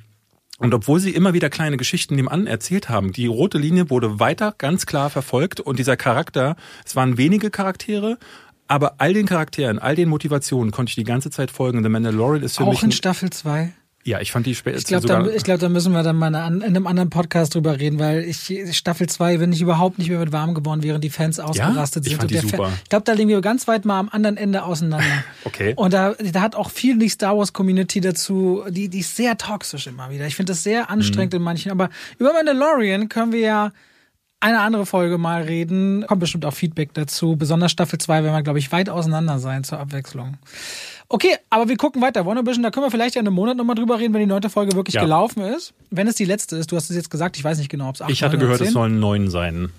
und 0.61 0.75
obwohl 0.75 1.01
sie 1.01 1.11
immer 1.11 1.33
wieder 1.33 1.49
kleine 1.49 1.77
Geschichten 1.79 2.15
nebenan 2.15 2.47
erzählt 2.47 2.89
haben, 2.89 3.13
die 3.13 3.27
rote 3.27 3.59
Linie 3.59 3.89
wurde 3.89 4.21
weiter 4.21 4.55
ganz 4.59 4.85
klar 4.87 5.09
verfolgt 5.09 5.59
und 5.59 5.79
dieser 5.79 5.97
Charakter, 5.97 6.55
es 6.85 6.95
waren 6.95 7.17
wenige 7.17 7.51
Charaktere, 7.51 8.19
aber 8.69 8.97
all 8.99 9.15
den 9.15 9.27
Charakteren, 9.27 9.79
all 9.79 9.97
den 9.97 10.09
Motivationen 10.09 10.71
konnte 10.71 10.91
ich 10.91 10.95
die 10.97 11.05
ganze 11.05 11.31
Zeit 11.31 11.51
folgen. 11.51 11.83
The 11.83 11.89
Mandalorian 11.89 12.45
ist 12.45 12.59
für 12.59 12.65
Auch 12.65 12.71
mich. 12.71 12.79
Auch 12.79 12.85
in 12.85 12.93
Staffel 12.93 13.31
2? 13.31 13.73
Ja, 14.03 14.19
ich 14.21 14.33
fand 14.33 14.47
die 14.47 14.55
später. 14.55 14.79
Ich 14.79 14.87
glaube, 14.87 15.07
da, 15.07 15.21
glaub, 15.21 15.61
da 15.61 15.69
müssen 15.69 15.93
wir 15.93 16.03
dann 16.03 16.17
mal 16.17 16.29
in 16.29 16.63
einem 16.63 16.87
anderen 16.87 17.11
Podcast 17.11 17.55
drüber 17.55 17.79
reden, 17.79 17.99
weil 17.99 18.25
ich 18.25 18.51
Staffel 18.73 19.07
2 19.07 19.37
bin 19.37 19.53
ich 19.53 19.61
überhaupt 19.61 19.99
nicht 19.99 20.09
mehr 20.09 20.19
mit 20.19 20.33
warm 20.33 20.55
geworden, 20.55 20.83
während 20.83 21.05
die 21.05 21.11
Fans 21.11 21.39
ausgerastet 21.39 22.07
ja? 22.07 22.13
ich 22.13 22.19
sind. 22.19 22.21
Fand 22.21 22.31
die 22.31 22.49
super. 22.49 22.65
Fan, 22.65 22.73
ich 22.83 22.89
glaube, 22.89 23.05
da 23.05 23.13
liegen 23.13 23.29
wir 23.29 23.41
ganz 23.43 23.69
weit 23.69 23.85
mal 23.85 23.99
am 23.99 24.09
anderen 24.09 24.39
Ende 24.39 24.65
auseinander. 24.65 25.05
okay. 25.45 25.75
Und 25.77 25.93
da, 25.93 26.15
da 26.15 26.41
hat 26.41 26.55
auch 26.55 26.71
viel 26.71 26.99
die 26.99 27.11
Star 27.11 27.37
Wars 27.37 27.53
Community 27.53 28.01
dazu, 28.01 28.65
die, 28.71 28.89
die 28.89 29.01
ist 29.01 29.17
sehr 29.17 29.37
toxisch 29.37 29.87
immer 29.87 30.11
wieder. 30.11 30.27
Ich 30.27 30.35
finde 30.35 30.53
das 30.53 30.63
sehr 30.63 30.89
anstrengend 30.89 31.35
mhm. 31.35 31.39
in 31.39 31.43
manchen. 31.43 31.71
Aber 31.71 31.91
über 32.19 32.33
Mandalorian 32.33 33.11
können 33.11 33.33
wir 33.33 33.41
ja 33.41 33.73
eine 34.41 34.61
andere 34.61 34.87
Folge 34.87 35.19
mal 35.19 35.43
reden. 35.43 36.07
Kommt 36.07 36.21
bestimmt 36.21 36.47
auch 36.47 36.55
Feedback 36.55 36.95
dazu. 36.95 37.37
Besonders 37.37 37.71
Staffel 37.71 37.99
2 37.99 38.25
werden 38.25 38.35
wir, 38.35 38.43
glaube 38.43 38.59
ich, 38.59 38.73
weit 38.73 38.89
auseinander 38.89 39.39
sein 39.39 39.63
zur 39.63 39.79
Abwechslung. 39.79 40.39
Okay, 41.13 41.37
aber 41.51 41.69
wir 41.69 41.77
gucken 41.77 42.01
weiter. 42.01 42.25
WandaVision, 42.25 42.63
da 42.63 42.71
können 42.71 42.87
wir 42.87 42.91
vielleicht 42.93 43.17
ja 43.17 43.21
in 43.21 43.27
einem 43.27 43.35
Monat 43.35 43.57
nochmal 43.57 43.75
drüber 43.75 43.99
reden, 43.99 44.15
wenn 44.15 44.21
die 44.21 44.27
neunte 44.27 44.49
Folge 44.49 44.77
wirklich 44.77 44.95
ja. 44.95 45.03
gelaufen 45.03 45.43
ist. 45.43 45.75
Wenn 45.91 46.07
es 46.07 46.15
die 46.15 46.25
letzte 46.25 46.55
ist, 46.57 46.71
du 46.71 46.77
hast 46.77 46.89
es 46.89 46.95
jetzt 46.95 47.11
gesagt, 47.11 47.37
ich 47.37 47.43
weiß 47.43 47.59
nicht 47.59 47.69
genau, 47.69 47.89
ob 47.89 47.97
es 47.97 48.03
acht 48.03 48.11
Ich 48.11 48.23
hatte 48.23 48.39
gehört, 48.39 48.61
es 48.61 48.71
sollen 48.71 49.01
neun 49.01 49.29
sein. 49.29 49.71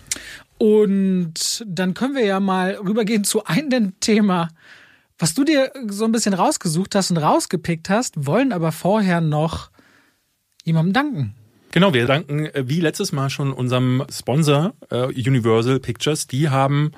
Und 0.58 1.64
dann 1.66 1.94
können 1.94 2.16
wir 2.16 2.26
ja 2.26 2.42
mal 2.42 2.72
rübergehen 2.72 3.24
zu 3.24 3.46
einem 3.46 3.94
Thema, 4.02 4.50
was 5.18 5.34
du 5.34 5.46
dir 5.46 5.72
so 5.88 6.04
ein 6.04 6.12
bisschen 6.12 6.34
rausgesucht 6.34 6.96
hast 6.96 7.12
und 7.12 7.18
rausgepickt 7.18 7.90
hast, 7.90 8.26
wollen 8.26 8.52
aber 8.52 8.74
vorher 8.74 9.22
noch 9.22 9.72
jemandem 10.66 10.92
danken. 10.92 11.36
Genau, 11.72 11.94
wir 11.94 12.08
danken 12.08 12.48
äh, 12.48 12.68
wie 12.68 12.82
letztes 12.82 13.14
Mal 13.14 13.30
schon 13.30 13.54
unserem 13.54 14.04
Sponsor 14.12 14.74
äh, 14.90 15.06
Universal 15.06 15.80
Pictures. 15.80 16.28
Die 16.28 16.50
haben 16.50 16.92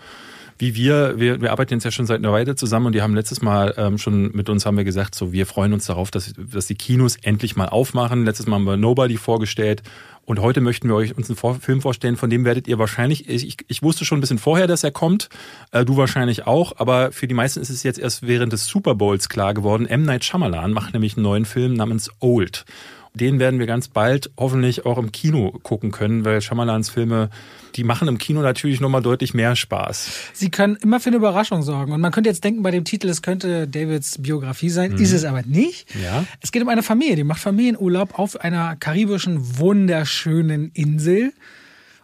wie 0.58 0.76
wir, 0.76 1.20
wir, 1.20 1.42
wir 1.42 1.52
arbeiten 1.52 1.74
jetzt 1.74 1.84
ja 1.84 1.92
schon 1.92 2.06
seit 2.06 2.20
einer 2.20 2.32
Weile 2.32 2.56
zusammen 2.56 2.88
und 2.88 2.96
die 2.96 3.02
haben 3.02 3.16
letztes 3.16 3.42
Mal 3.42 3.74
ähm, 3.78 3.98
schon 3.98 4.32
mit 4.34 4.50
uns 4.50 4.66
haben 4.66 4.78
wir 4.78 4.84
gesagt, 4.84 5.16
so 5.16 5.32
wir 5.32 5.46
freuen 5.46 5.74
uns 5.74 5.86
darauf, 5.86 6.12
dass, 6.12 6.34
dass 6.38 6.68
die 6.68 6.76
Kinos 6.76 7.18
endlich 7.22 7.56
mal 7.56 7.70
aufmachen. 7.70 8.26
Letztes 8.26 8.48
Mal 8.48 8.56
haben 8.56 8.66
wir 8.66 8.78
Nobody 8.78 9.18
vorgestellt 9.18 9.84
und 10.26 10.39
heute 10.39 10.62
möchten 10.62 10.88
wir 10.88 10.96
euch 10.96 11.18
uns 11.18 11.30
einen 11.30 11.60
Film 11.60 11.82
vorstellen, 11.82 12.16
von 12.16 12.30
dem 12.30 12.46
werdet 12.46 12.68
ihr 12.68 12.80
wahrscheinlich, 12.80 13.28
ich, 13.28 13.58
ich 13.68 13.84
wusste 13.84 14.06
schon 14.06 14.20
ein 14.20 14.22
bisschen 14.22 14.38
vorher, 14.38 14.68
dass 14.68 14.84
er 14.84 14.92
kommt, 14.92 15.28
äh, 15.72 15.84
du 15.84 15.98
wahrscheinlich 15.98 16.48
auch, 16.48 16.78
aber 16.78 17.12
für 17.12 17.28
die 17.28 17.34
meisten 17.34 17.60
ist 17.60 17.70
es 17.70 17.84
jetzt 17.84 18.00
erst 18.00 18.26
während 18.26 18.54
des 18.54 18.66
Super 18.66 18.96
Bowls 18.96 19.28
klar 19.28 19.54
geworden. 19.54 19.86
M. 19.86 20.04
Night 20.04 20.24
Shyamalan 20.24 20.72
macht 20.72 20.94
nämlich 20.94 21.18
einen 21.18 21.24
neuen 21.24 21.46
Film 21.46 21.74
namens 21.74 22.10
Old. 22.20 22.66
Den 23.15 23.39
werden 23.39 23.60
wir 23.60 23.67
ganz 23.67 23.89
bald 23.89 24.32
hoffentlich 24.38 24.86
auch 24.86 24.97
im 24.97 25.12
Kino 25.12 25.52
gucken 25.62 25.91
können, 25.91 26.26
weil 26.26 26.41
Shyamalans 26.41 26.89
Filme, 26.89 27.30
die 27.76 27.84
machen 27.84 28.08
im 28.08 28.17
Kino 28.17 28.41
natürlich 28.41 28.82
nochmal 28.82 29.04
deutlich 29.04 29.36
mehr 29.36 29.56
Spaß. 29.56 30.32
Sie 30.34 30.49
können 30.49 30.78
immer 30.78 30.99
für 30.99 31.10
eine 31.10 31.17
Überraschung 31.17 31.62
sorgen. 31.62 31.91
Und 31.91 32.02
man 32.02 32.12
könnte 32.12 32.30
jetzt 32.32 32.43
denken 32.43 32.63
bei 32.63 32.71
dem 32.71 32.86
Titel, 32.86 33.08
es 33.10 33.21
könnte 33.21 33.67
Davids 33.67 34.19
Biografie 34.19 34.69
sein. 34.69 34.93
Mhm. 34.93 34.97
Ist 34.97 35.13
es 35.13 35.26
aber 35.26 35.43
nicht. 35.43 35.93
Ja. 36.04 36.26
Es 36.41 36.52
geht 36.52 36.63
um 36.63 36.69
eine 36.69 36.82
Familie, 36.82 37.15
die 37.15 37.23
macht 37.23 37.41
Familienurlaub 37.41 38.17
auf 38.17 38.41
einer 38.41 38.76
karibischen 38.78 39.60
wunderschönen 39.60 40.71
Insel. 40.73 41.34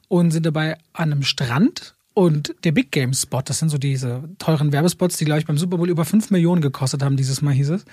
und 0.09 0.31
sind 0.31 0.45
dabei 0.45 0.77
an 0.91 1.13
einem 1.13 1.23
Strand. 1.23 1.95
Und 2.19 2.53
der 2.65 2.73
Big 2.73 2.91
Game 2.91 3.13
Spot, 3.13 3.41
das 3.41 3.59
sind 3.59 3.69
so 3.69 3.77
diese 3.77 4.23
teuren 4.39 4.73
Werbespots, 4.73 5.15
die, 5.15 5.23
glaube 5.23 5.39
ich, 5.39 5.45
beim 5.45 5.57
Super 5.57 5.77
Bowl 5.77 5.89
über 5.89 6.03
5 6.03 6.31
Millionen 6.31 6.61
gekostet 6.61 7.01
haben, 7.01 7.15
dieses 7.15 7.41
Mal 7.41 7.53
hieß 7.53 7.69
es, 7.69 7.85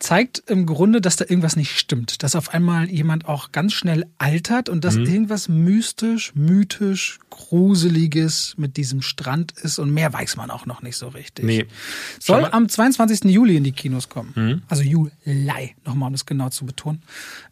zeigt 0.00 0.42
im 0.48 0.66
Grunde, 0.66 1.00
dass 1.00 1.14
da 1.14 1.24
irgendwas 1.28 1.54
nicht 1.54 1.78
stimmt. 1.78 2.24
Dass 2.24 2.34
auf 2.34 2.52
einmal 2.52 2.90
jemand 2.90 3.28
auch 3.28 3.52
ganz 3.52 3.72
schnell 3.72 4.06
altert 4.18 4.68
und 4.68 4.84
dass 4.84 4.96
irgendwas 4.96 5.48
mystisch, 5.48 6.34
mythisch, 6.34 7.20
gruseliges 7.30 8.54
mit 8.56 8.76
diesem 8.76 9.02
Strand 9.02 9.52
ist 9.52 9.78
und 9.78 9.94
mehr 9.94 10.12
weiß 10.12 10.34
man 10.34 10.50
auch 10.50 10.66
noch 10.66 10.82
nicht 10.82 10.96
so 10.96 11.06
richtig. 11.06 11.44
Nee. 11.44 11.66
Soll 12.18 12.46
am 12.46 12.68
22. 12.68 13.22
Juli 13.26 13.56
in 13.56 13.62
die 13.62 13.70
Kinos 13.70 14.08
kommen. 14.08 14.64
Also 14.68 14.82
Juli, 14.82 15.12
nochmal 15.84 16.08
um 16.08 16.12
das 16.14 16.26
genau 16.26 16.48
zu 16.48 16.66
betonen. 16.66 17.02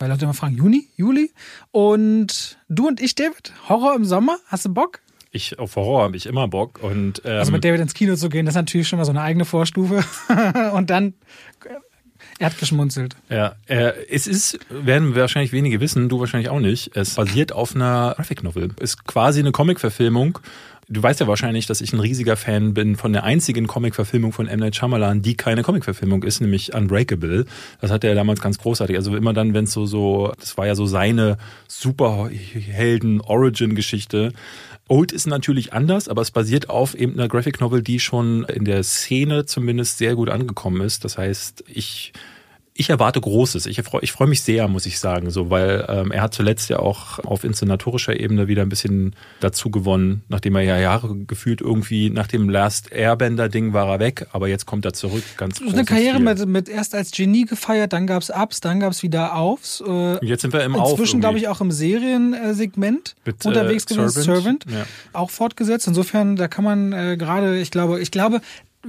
Weil 0.01 0.11
Leute 0.11 0.25
immer 0.25 0.35
fragen, 0.35 0.57
Juni, 0.57 0.89
Juli? 0.97 1.31
Und 1.71 2.59
du 2.69 2.89
und 2.89 3.01
ich, 3.01 3.15
David, 3.15 3.53
Horror 3.69 3.95
im 3.95 4.05
Sommer, 4.05 4.39
hast 4.49 4.65
du 4.65 4.75
Bock? 4.75 4.99
Ich, 5.31 5.59
auf 5.59 5.77
Horror 5.77 6.05
habe 6.05 6.17
ich 6.17 6.27
immer 6.27 6.49
Bock. 6.49 6.83
Und, 6.83 7.23
ähm, 7.25 7.39
Also 7.39 7.53
mit 7.53 7.65
David 7.65 7.81
ins 7.81 7.95
Kino 7.95 8.17
zu 8.17 8.29
gehen, 8.29 8.47
das 8.47 8.55
ist 8.55 8.57
natürlich 8.57 8.89
schon 8.89 8.99
mal 8.99 9.05
so 9.05 9.13
eine 9.13 9.21
eigene 9.21 9.45
Vorstufe. 9.45 10.03
und 10.73 10.91
dann, 10.91 11.15
äh, 11.65 11.75
er 12.39 12.47
hat 12.47 12.59
geschmunzelt. 12.59 13.17
Ja, 13.29 13.57
äh, 13.67 13.93
es 14.11 14.27
ist, 14.27 14.59
werden 14.71 15.15
wahrscheinlich 15.15 15.53
wenige 15.53 15.81
wissen, 15.81 16.09
du 16.09 16.19
wahrscheinlich 16.21 16.49
auch 16.49 16.61
nicht. 16.61 16.97
Es 16.97 17.17
basiert 17.17 17.53
auf 17.53 17.75
einer 17.75 18.15
Graphic 18.17 18.43
Novel. 18.43 18.71
Ist 18.81 19.05
quasi 19.07 19.41
eine 19.41 19.53
Comic-Verfilmung. 19.53 20.39
Du 20.91 21.03
weißt 21.03 21.21
ja 21.21 21.27
wahrscheinlich, 21.27 21.67
dass 21.67 21.83
ich 21.83 21.93
ein 21.93 22.01
riesiger 22.01 22.39
Fan 22.39 22.73
bin 22.73 22.97
von 22.97 23.13
der 23.13 23.25
einzigen 23.25 23.67
Comic-Verfilmung 23.67 24.33
von 24.33 24.49
M. 24.49 24.61
Night 24.61 24.75
Shyamalan, 24.75 25.21
die 25.21 25.37
keine 25.37 25.63
Comic-Verfilmung 25.63 26.23
ist, 26.23 26.41
nämlich 26.41 26.75
Unbreakable. 26.75 27.45
Das 27.83 27.91
hat 27.91 28.05
er 28.05 28.15
damals 28.15 28.41
ganz 28.41 28.57
großartig. 28.57 28.97
Also 28.97 29.15
immer 29.15 29.35
dann, 29.35 29.53
wenn 29.53 29.65
es 29.65 29.73
so, 29.73 29.85
so, 29.85 30.33
das 30.41 30.57
war 30.57 30.67
ja 30.67 30.75
so 30.75 30.87
seine 30.87 31.37
Superhelden-Origin-Geschichte. 31.67 34.33
Old 34.89 35.13
ist 35.13 35.27
natürlich 35.27 35.75
anders, 35.75 36.09
aber 36.09 36.23
es 36.23 36.31
basiert 36.31 36.71
auf 36.71 36.95
eben 36.95 37.13
einer 37.13 37.29
Graphic 37.29 37.61
Novel, 37.61 37.83
die 37.83 38.01
schon 38.01 38.45
in 38.45 38.65
der 38.65 38.83
Szene 38.83 39.45
zumindest 39.45 39.99
sehr 39.99 40.15
gut 40.15 40.31
angekommen 40.31 40.81
ist. 40.81 41.05
Das 41.05 41.19
heißt, 41.19 41.65
ich 41.69 42.13
ich 42.79 42.91
erwarte 42.91 43.21
Großes. 43.21 43.67
Ich 43.67 43.83
freue 43.83 44.03
ich 44.03 44.13
freu 44.13 44.29
mich 44.29 44.43
sehr, 44.43 44.69
muss 44.69 44.87
ich 44.87 45.01
sagen, 45.01 45.31
so, 45.31 45.51
weil 45.51 45.85
ähm, 45.89 46.13
er 46.13 46.23
hat 46.23 46.33
zuletzt 46.33 46.71
ja 46.71 46.79
auch 46.79 47.19
auf 47.19 47.43
inszenatorischer 47.43 48.19
Ebene 48.19 48.47
wieder 48.47 48.63
ein 48.63 48.69
bisschen 48.69 49.17
dazu 49.41 49.71
gewonnen, 49.71 50.23
nachdem 50.29 50.55
er 50.55 50.63
ja 50.63 50.79
Jahre 50.79 51.17
gefühlt 51.27 51.61
irgendwie 51.61 52.09
nach 52.09 52.29
dem 52.29 52.49
Last 52.49 52.93
Airbender-Ding 52.93 53.73
war 53.73 53.89
er 53.89 53.99
weg, 53.99 54.29
aber 54.31 54.47
jetzt 54.47 54.67
kommt 54.67 54.85
er 54.85 54.93
zurück. 54.93 55.25
Ganz 55.37 55.61
eine 55.61 55.85
Karriere 55.85 56.21
mit, 56.21 56.47
mit 56.47 56.69
erst 56.69 56.95
als 56.95 57.11
Genie 57.11 57.47
gefeiert, 57.47 57.93
dann 57.93 58.07
gab's 58.07 58.31
Ups, 58.31 58.61
dann 58.61 58.79
gab's 58.79 59.03
wieder 59.03 59.35
Aufs. 59.35 59.81
Äh, 59.81 59.85
Und 59.85 60.23
jetzt 60.23 60.43
sind 60.43 60.53
wir 60.53 60.63
im 60.63 60.77
Auf. 60.77 60.93
Inzwischen, 60.93 61.19
glaube 61.19 61.39
ich, 61.39 61.49
auch 61.49 61.61
im 61.61 61.73
Seriensegment 61.73 63.17
Mit, 63.25 63.45
unterwegs 63.45 63.87
äh, 63.91 63.95
gewesen. 63.97 64.23
Servant. 64.23 64.65
Servant. 64.65 64.67
Ja. 64.71 64.87
Auch 65.13 65.31
fortgesetzt. 65.31 65.89
Insofern, 65.89 66.37
da 66.37 66.47
kann 66.47 66.63
man 66.63 66.93
äh, 66.93 67.17
gerade, 67.17 67.59
ich 67.59 67.73
glaube, 67.73 68.01
ich 68.01 68.13
glaube, 68.13 68.41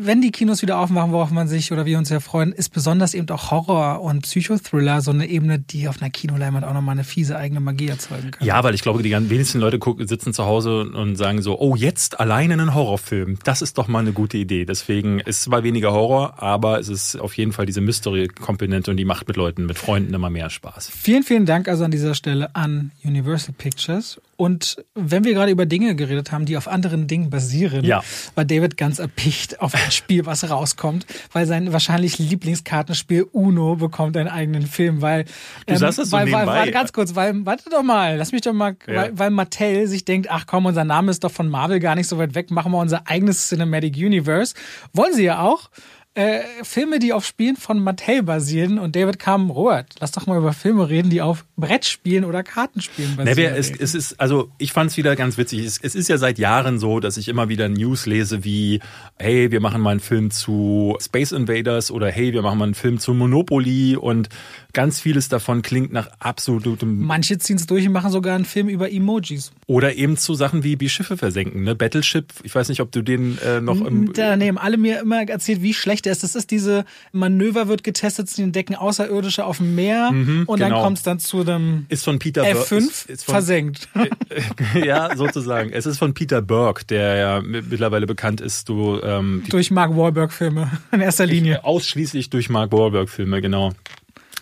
wenn 0.01 0.21
die 0.21 0.31
Kinos 0.31 0.61
wieder 0.61 0.79
aufmachen, 0.79 1.11
worauf 1.11 1.31
man 1.31 1.47
sich 1.47 1.71
oder 1.71 1.85
wir 1.85 1.97
uns 1.97 2.07
sehr 2.09 2.21
freuen, 2.21 2.51
ist 2.51 2.69
besonders 2.69 3.13
eben 3.13 3.29
auch 3.29 3.51
Horror 3.51 4.01
und 4.01 4.21
Psychothriller 4.21 5.01
so 5.01 5.11
eine 5.11 5.27
Ebene, 5.27 5.59
die 5.59 5.87
auf 5.87 6.01
einer 6.01 6.09
Kinoleinwand 6.09 6.65
auch 6.65 6.73
nochmal 6.73 6.93
eine 6.93 7.03
fiese 7.03 7.37
eigene 7.37 7.59
Magie 7.59 7.87
erzeugen 7.89 8.31
kann. 8.31 8.45
Ja, 8.47 8.63
weil 8.63 8.73
ich 8.75 8.81
glaube, 8.81 9.03
die 9.03 9.09
ganz 9.09 9.29
wenigsten 9.29 9.59
Leute 9.59 9.79
gucken, 9.79 10.07
sitzen 10.07 10.33
zu 10.33 10.45
Hause 10.45 10.89
und 10.89 11.15
sagen 11.15 11.41
so, 11.41 11.59
oh, 11.59 11.75
jetzt 11.75 12.19
alleine 12.19 12.53
einen 12.53 12.73
Horrorfilm. 12.73 13.39
Das 13.43 13.61
ist 13.61 13.77
doch 13.77 13.87
mal 13.87 13.99
eine 13.99 14.13
gute 14.13 14.37
Idee. 14.37 14.65
Deswegen 14.65 15.19
ist 15.19 15.43
zwar 15.43 15.63
weniger 15.63 15.91
Horror, 15.91 16.41
aber 16.41 16.79
es 16.79 16.87
ist 16.89 17.15
auf 17.19 17.35
jeden 17.37 17.51
Fall 17.51 17.65
diese 17.65 17.81
Mystery-Komponente 17.81 18.91
und 18.91 18.97
die 18.97 19.05
macht 19.05 19.27
mit 19.27 19.37
Leuten, 19.37 19.65
mit 19.65 19.77
Freunden 19.77 20.13
immer 20.13 20.29
mehr 20.29 20.49
Spaß. 20.49 20.89
Vielen, 20.89 21.23
vielen 21.23 21.45
Dank 21.45 21.67
also 21.67 21.83
an 21.83 21.91
dieser 21.91 22.15
Stelle 22.15 22.55
an 22.55 22.91
Universal 23.03 23.53
Pictures. 23.57 24.19
Und 24.37 24.77
wenn 24.95 25.25
wir 25.25 25.33
gerade 25.33 25.51
über 25.51 25.65
Dinge 25.65 25.95
geredet 25.95 26.31
haben, 26.31 26.45
die 26.45 26.55
auf 26.55 26.69
anderen 26.69 27.07
Dingen 27.07 27.29
basieren, 27.29 27.83
Ja. 27.83 28.01
war 28.35 28.45
David 28.45 28.77
ganz 28.77 28.99
erpicht 28.99 29.59
auf 29.59 29.73
Spiel, 29.95 30.25
was 30.25 30.49
rauskommt, 30.49 31.05
weil 31.33 31.45
sein 31.45 31.71
wahrscheinlich 31.73 32.17
Lieblingskartenspiel 32.19 33.23
Uno 33.31 33.75
bekommt 33.75 34.17
einen 34.17 34.29
eigenen 34.29 34.65
Film, 34.67 35.01
weil 35.01 35.25
Du 35.67 35.75
sagst 35.77 35.99
das 35.99 36.09
so 36.09 36.17
weil, 36.17 36.25
nebenbei. 36.25 36.45
weil 36.45 36.71
ganz 36.71 36.93
kurz, 36.93 37.15
weil 37.15 37.45
warte 37.45 37.69
doch 37.69 37.83
mal, 37.83 38.17
lass 38.17 38.31
mich 38.31 38.41
doch 38.41 38.53
mal, 38.53 38.75
Ja. 38.87 38.95
weil, 38.95 39.17
weil 39.19 39.29
Mattel 39.31 39.87
sich 39.87 40.05
denkt, 40.05 40.29
ach 40.29 40.45
komm, 40.47 40.65
unser 40.65 40.83
Name 40.83 41.11
ist 41.11 41.23
doch 41.23 41.31
von 41.31 41.49
Marvel 41.49 41.79
gar 41.79 41.95
nicht 41.95 42.07
so 42.07 42.17
weit 42.17 42.35
weg, 42.35 42.51
machen 42.51 42.71
wir 42.71 42.79
unser 42.79 43.07
eigenes 43.07 43.47
Cinematic 43.49 43.95
Universe. 43.95 44.53
Wollen 44.93 45.13
sie 45.13 45.23
ja 45.23 45.41
auch. 45.41 45.69
Äh, 46.15 46.41
Filme, 46.63 46.97
die 46.97 47.13
auf 47.13 47.23
Spielen 47.23 47.55
von 47.55 47.79
Mattel 47.79 48.23
basieren 48.23 48.79
und 48.79 48.95
David 48.95 49.19
kam, 49.19 49.51
Robert, 49.51 49.95
lass 49.99 50.11
doch 50.11 50.25
mal 50.25 50.39
über 50.39 50.53
Filme 50.53 50.89
reden, 50.89 51.11
die 51.11 51.21
auf 51.21 51.45
Brettspielen 51.55 52.25
oder 52.25 52.41
Kartenspielen 52.41 53.15
basieren. 53.15 53.37
wer, 53.37 53.55
es, 53.55 53.69
es 53.69 53.93
ist, 53.93 54.19
also 54.19 54.49
ich 54.57 54.73
fand 54.73 54.89
es 54.89 54.97
wieder 54.97 55.15
ganz 55.15 55.37
witzig. 55.37 55.63
Es, 55.63 55.77
es 55.77 55.93
ist 55.93 56.09
ja 56.09 56.17
seit 56.17 56.39
Jahren 56.39 56.79
so, 56.79 56.99
dass 56.99 57.15
ich 57.17 57.27
immer 57.27 57.47
wieder 57.47 57.69
News 57.69 58.07
lese 58.07 58.43
wie, 58.43 58.79
hey, 59.17 59.51
wir 59.51 59.61
machen 59.61 59.81
mal 59.81 59.91
einen 59.91 59.99
Film 59.99 60.31
zu 60.31 60.97
Space 60.99 61.31
Invaders 61.31 61.91
oder 61.91 62.09
hey, 62.09 62.33
wir 62.33 62.41
machen 62.41 62.57
mal 62.57 62.65
einen 62.65 62.73
Film 62.73 62.99
zu 62.99 63.13
Monopoly 63.13 63.95
und 63.95 64.29
ganz 64.73 64.99
vieles 64.99 65.29
davon 65.29 65.61
klingt 65.61 65.91
nach 65.91 66.09
absolutem 66.19 66.99
Manche 67.05 67.37
ziehen 67.39 67.55
es 67.55 67.65
durch 67.65 67.85
und 67.87 67.93
machen 67.93 68.11
sogar 68.11 68.35
einen 68.35 68.45
Film 68.45 68.69
über 68.69 68.91
Emojis. 68.91 69.51
oder 69.65 69.95
eben 69.95 70.15
zu 70.17 70.35
Sachen 70.35 70.63
wie, 70.63 70.79
wie 70.79 70.89
Schiffe 70.89 71.17
versenken, 71.17 71.63
ne? 71.63 71.75
Battleship, 71.75 72.33
ich 72.43 72.53
weiß 72.53 72.69
nicht, 72.69 72.81
ob 72.81 72.91
du 72.91 73.01
den 73.01 73.37
äh, 73.39 73.61
noch 73.61 73.81
im, 73.81 74.13
Da 74.13 74.31
haben 74.33 74.57
alle 74.57 74.77
mir 74.77 74.99
immer 75.01 75.27
erzählt, 75.27 75.61
wie 75.63 75.73
schlecht 75.73 76.05
er 76.05 76.11
ist. 76.11 76.23
Das 76.23 76.35
ist 76.35 76.51
diese 76.51 76.85
Manöver 77.11 77.67
wird 77.67 77.83
getestet, 77.83 78.29
sie 78.29 78.43
entdecken 78.43 78.75
Außerirdische 78.75 79.45
auf 79.45 79.57
dem 79.57 79.75
Meer 79.75 80.09
und 80.11 80.59
dann 80.59 80.69
genau. 80.69 80.83
kommt 80.83 80.97
es 80.97 81.03
dann 81.03 81.19
zu 81.19 81.43
dem 81.43 81.85
ist 81.89 82.03
von 82.05 82.19
Peter 82.19 82.43
Bur- 82.43 82.61
F5 82.63 82.77
ist, 82.77 83.09
ist 83.09 83.25
von, 83.25 83.33
versenkt. 83.33 83.87
ja, 84.83 85.15
sozusagen. 85.15 85.71
Es 85.71 85.85
ist 85.85 85.97
von 85.97 86.13
Peter 86.13 86.41
Burke, 86.41 86.85
der 86.85 87.15
ja 87.15 87.39
mi- 87.41 87.61
mittlerweile 87.67 88.05
bekannt 88.05 88.41
ist, 88.41 88.69
du 88.69 88.99
ähm, 89.01 89.43
Durch 89.49 89.71
Mark 89.71 89.95
Wahlberg-Filme 89.95 90.71
in 90.91 91.01
erster 91.01 91.25
Linie. 91.25 91.63
ausschließlich 91.63 92.29
durch 92.29 92.49
Mark 92.49 92.71
Wahlberg 92.71 93.09
Filme, 93.09 93.41
genau. 93.41 93.73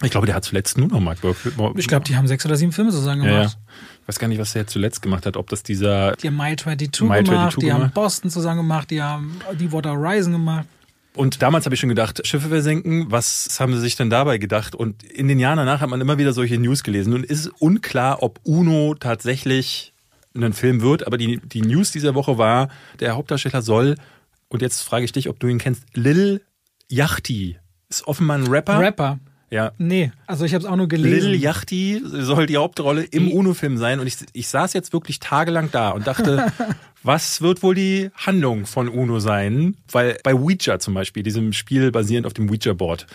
Ich 0.03 0.11
glaube, 0.11 0.27
der 0.27 0.35
hat 0.35 0.45
zuletzt 0.45 0.77
nur 0.77 0.87
noch 0.87 0.99
Mark 0.99 1.23
Wahlberg. 1.23 1.77
Ich 1.77 1.87
glaube, 1.87 2.05
die 2.05 2.15
haben 2.15 2.27
sechs 2.27 2.45
oder 2.45 2.55
sieben 2.55 2.71
Filme 2.71 2.91
zusammen 2.91 3.23
ja, 3.23 3.29
ja. 3.29 3.37
gemacht. 3.39 3.57
Ich 4.01 4.07
weiß 4.07 4.19
gar 4.19 4.27
nicht, 4.27 4.39
was 4.39 4.53
der 4.53 4.67
zuletzt 4.67 5.01
gemacht 5.01 5.25
hat. 5.25 5.37
Ob 5.37 5.49
das 5.49 5.63
dieser 5.63 6.13
Die 6.13 6.27
haben 6.27 6.37
Mile 6.37 6.55
22 6.55 7.01
Mile 7.01 7.23
gemacht, 7.23 7.53
22 7.53 7.59
die 7.59 7.71
haben 7.71 7.79
gemacht. 7.79 7.93
Boston 7.93 8.29
zusammen 8.29 8.57
gemacht, 8.57 8.91
die 8.91 9.01
haben 9.01 9.39
Deepwater 9.59 9.91
Horizon 9.91 10.33
gemacht. 10.33 10.67
Und 11.15 11.41
damals 11.41 11.65
habe 11.65 11.73
ich 11.73 11.81
schon 11.81 11.89
gedacht, 11.89 12.25
Schiffe 12.27 12.49
versenken, 12.49 13.11
was 13.11 13.59
haben 13.59 13.73
sie 13.73 13.81
sich 13.81 13.95
denn 13.95 14.11
dabei 14.11 14.37
gedacht? 14.37 14.75
Und 14.75 15.01
in 15.03 15.27
den 15.27 15.39
Jahren 15.39 15.57
danach 15.57 15.81
hat 15.81 15.89
man 15.89 15.99
immer 15.99 16.19
wieder 16.19 16.31
solche 16.31 16.59
News 16.59 16.83
gelesen. 16.83 17.09
Nun 17.09 17.23
ist 17.23 17.47
unklar, 17.59 18.21
ob 18.21 18.39
Uno 18.43 18.93
tatsächlich 18.93 19.93
ein 20.35 20.53
Film 20.53 20.81
wird, 20.81 21.07
aber 21.07 21.17
die, 21.17 21.41
die 21.43 21.61
News 21.61 21.91
dieser 21.91 22.13
Woche 22.13 22.37
war, 22.37 22.69
der 22.99 23.15
Hauptdarsteller 23.15 23.63
soll, 23.63 23.95
und 24.49 24.61
jetzt 24.61 24.83
frage 24.83 25.03
ich 25.03 25.11
dich, 25.11 25.27
ob 25.27 25.39
du 25.39 25.47
ihn 25.47 25.57
kennst, 25.57 25.83
Lil 25.93 26.41
Yachty. 26.87 27.57
Ist 27.89 28.07
offenbar 28.07 28.37
ein 28.37 28.47
Rapper. 28.47 28.79
Rapper. 28.79 29.19
Ja. 29.49 29.71
Nee, 29.77 30.11
also 30.25 30.43
ich 30.43 30.53
habe 30.53 30.63
es 30.63 30.69
auch 30.69 30.75
nur 30.75 30.89
gelesen. 30.89 31.31
Lil 31.31 31.41
Yachty 31.41 32.01
soll 32.03 32.47
die 32.47 32.57
Hauptrolle 32.57 33.03
im 33.03 33.31
UNO-Film 33.31 33.77
sein. 33.77 33.99
Und 33.99 34.07
ich, 34.07 34.17
ich 34.33 34.49
saß 34.49 34.73
jetzt 34.73 34.91
wirklich 34.91 35.19
tagelang 35.19 35.69
da 35.71 35.91
und 35.91 36.05
dachte, 36.05 36.51
was 37.03 37.41
wird 37.41 37.63
wohl 37.63 37.75
die 37.75 38.09
Handlung 38.15 38.65
von 38.65 38.89
UNO 38.89 39.19
sein? 39.19 39.77
Weil 39.91 40.17
bei 40.23 40.33
Ouija 40.33 40.79
zum 40.79 40.93
Beispiel, 40.93 41.23
diesem 41.23 41.53
Spiel 41.53 41.91
basierend 41.91 42.27
auf 42.27 42.33
dem 42.33 42.49
Ouija-Board, 42.49 43.07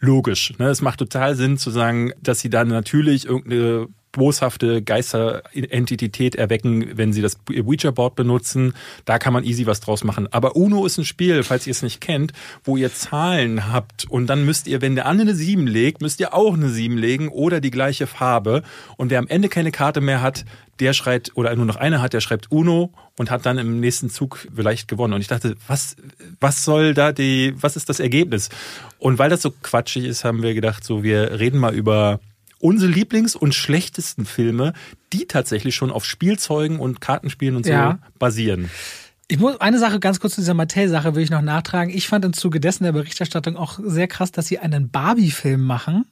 logisch. 0.00 0.54
Ne? 0.58 0.66
Es 0.68 0.82
macht 0.82 0.98
total 0.98 1.36
Sinn 1.36 1.56
zu 1.56 1.70
sagen, 1.70 2.12
dass 2.20 2.40
sie 2.40 2.50
dann 2.50 2.68
natürlich 2.68 3.26
irgendeine 3.26 3.86
boshafte 4.16 4.82
Geisterentität 4.82 6.34
erwecken, 6.34 6.96
wenn 6.96 7.12
sie 7.12 7.22
das 7.22 7.38
Ouija-Board 7.48 8.16
benutzen. 8.16 8.74
Da 9.04 9.18
kann 9.18 9.32
man 9.32 9.44
easy 9.44 9.66
was 9.66 9.80
draus 9.80 10.04
machen. 10.04 10.26
Aber 10.32 10.56
Uno 10.56 10.86
ist 10.86 10.98
ein 10.98 11.04
Spiel, 11.04 11.42
falls 11.42 11.66
ihr 11.66 11.72
es 11.72 11.82
nicht 11.82 12.00
kennt, 12.00 12.32
wo 12.64 12.76
ihr 12.76 12.92
Zahlen 12.92 13.72
habt 13.72 14.06
und 14.10 14.26
dann 14.26 14.44
müsst 14.44 14.66
ihr, 14.66 14.80
wenn 14.80 14.94
der 14.94 15.06
andere 15.06 15.28
eine 15.28 15.36
7 15.36 15.66
legt, 15.66 16.00
müsst 16.00 16.20
ihr 16.20 16.34
auch 16.34 16.54
eine 16.54 16.70
7 16.70 16.96
legen 16.96 17.28
oder 17.28 17.60
die 17.60 17.70
gleiche 17.70 18.06
Farbe. 18.06 18.62
Und 18.96 19.10
wer 19.10 19.18
am 19.18 19.28
Ende 19.28 19.48
keine 19.48 19.70
Karte 19.70 20.00
mehr 20.00 20.22
hat, 20.22 20.44
der 20.80 20.92
schreit, 20.92 21.32
oder 21.34 21.54
nur 21.56 21.66
noch 21.66 21.76
eine 21.76 22.00
hat, 22.02 22.12
der 22.12 22.20
schreibt 22.20 22.50
Uno 22.50 22.92
und 23.16 23.30
hat 23.30 23.46
dann 23.46 23.58
im 23.58 23.80
nächsten 23.80 24.10
Zug 24.10 24.46
vielleicht 24.54 24.88
gewonnen. 24.88 25.14
Und 25.14 25.20
ich 25.20 25.28
dachte, 25.28 25.56
was, 25.66 25.96
was 26.40 26.64
soll 26.64 26.94
da 26.94 27.12
die, 27.12 27.54
was 27.56 27.76
ist 27.76 27.88
das 27.88 28.00
Ergebnis? 28.00 28.50
Und 28.98 29.18
weil 29.18 29.30
das 29.30 29.42
so 29.42 29.50
quatschig 29.50 30.04
ist, 30.04 30.24
haben 30.24 30.42
wir 30.42 30.54
gedacht, 30.54 30.84
so, 30.84 31.02
wir 31.02 31.38
reden 31.38 31.58
mal 31.58 31.74
über 31.74 32.20
unsere 32.60 32.90
Lieblings- 32.90 33.36
und 33.36 33.54
schlechtesten 33.54 34.24
Filme, 34.26 34.72
die 35.12 35.26
tatsächlich 35.26 35.74
schon 35.74 35.90
auf 35.90 36.04
Spielzeugen 36.04 36.78
und 36.80 37.00
Kartenspielen 37.00 37.56
und 37.56 37.64
so 37.66 37.72
Ja. 37.72 37.98
basieren. 38.18 38.70
Ich 39.28 39.38
muss 39.38 39.60
eine 39.60 39.78
Sache 39.78 39.98
ganz 39.98 40.20
kurz 40.20 40.34
zu 40.36 40.40
dieser 40.40 40.54
Mattel-Sache 40.54 41.14
will 41.16 41.22
ich 41.22 41.30
noch 41.30 41.42
nachtragen. 41.42 41.92
Ich 41.92 42.06
fand 42.06 42.24
im 42.24 42.32
Zuge 42.32 42.60
dessen 42.60 42.84
der 42.84 42.92
Berichterstattung 42.92 43.56
auch 43.56 43.80
sehr 43.82 44.06
krass, 44.06 44.30
dass 44.30 44.46
sie 44.46 44.58
einen 44.60 44.88
Barbie-Film 44.90 45.60
machen. 45.64 46.06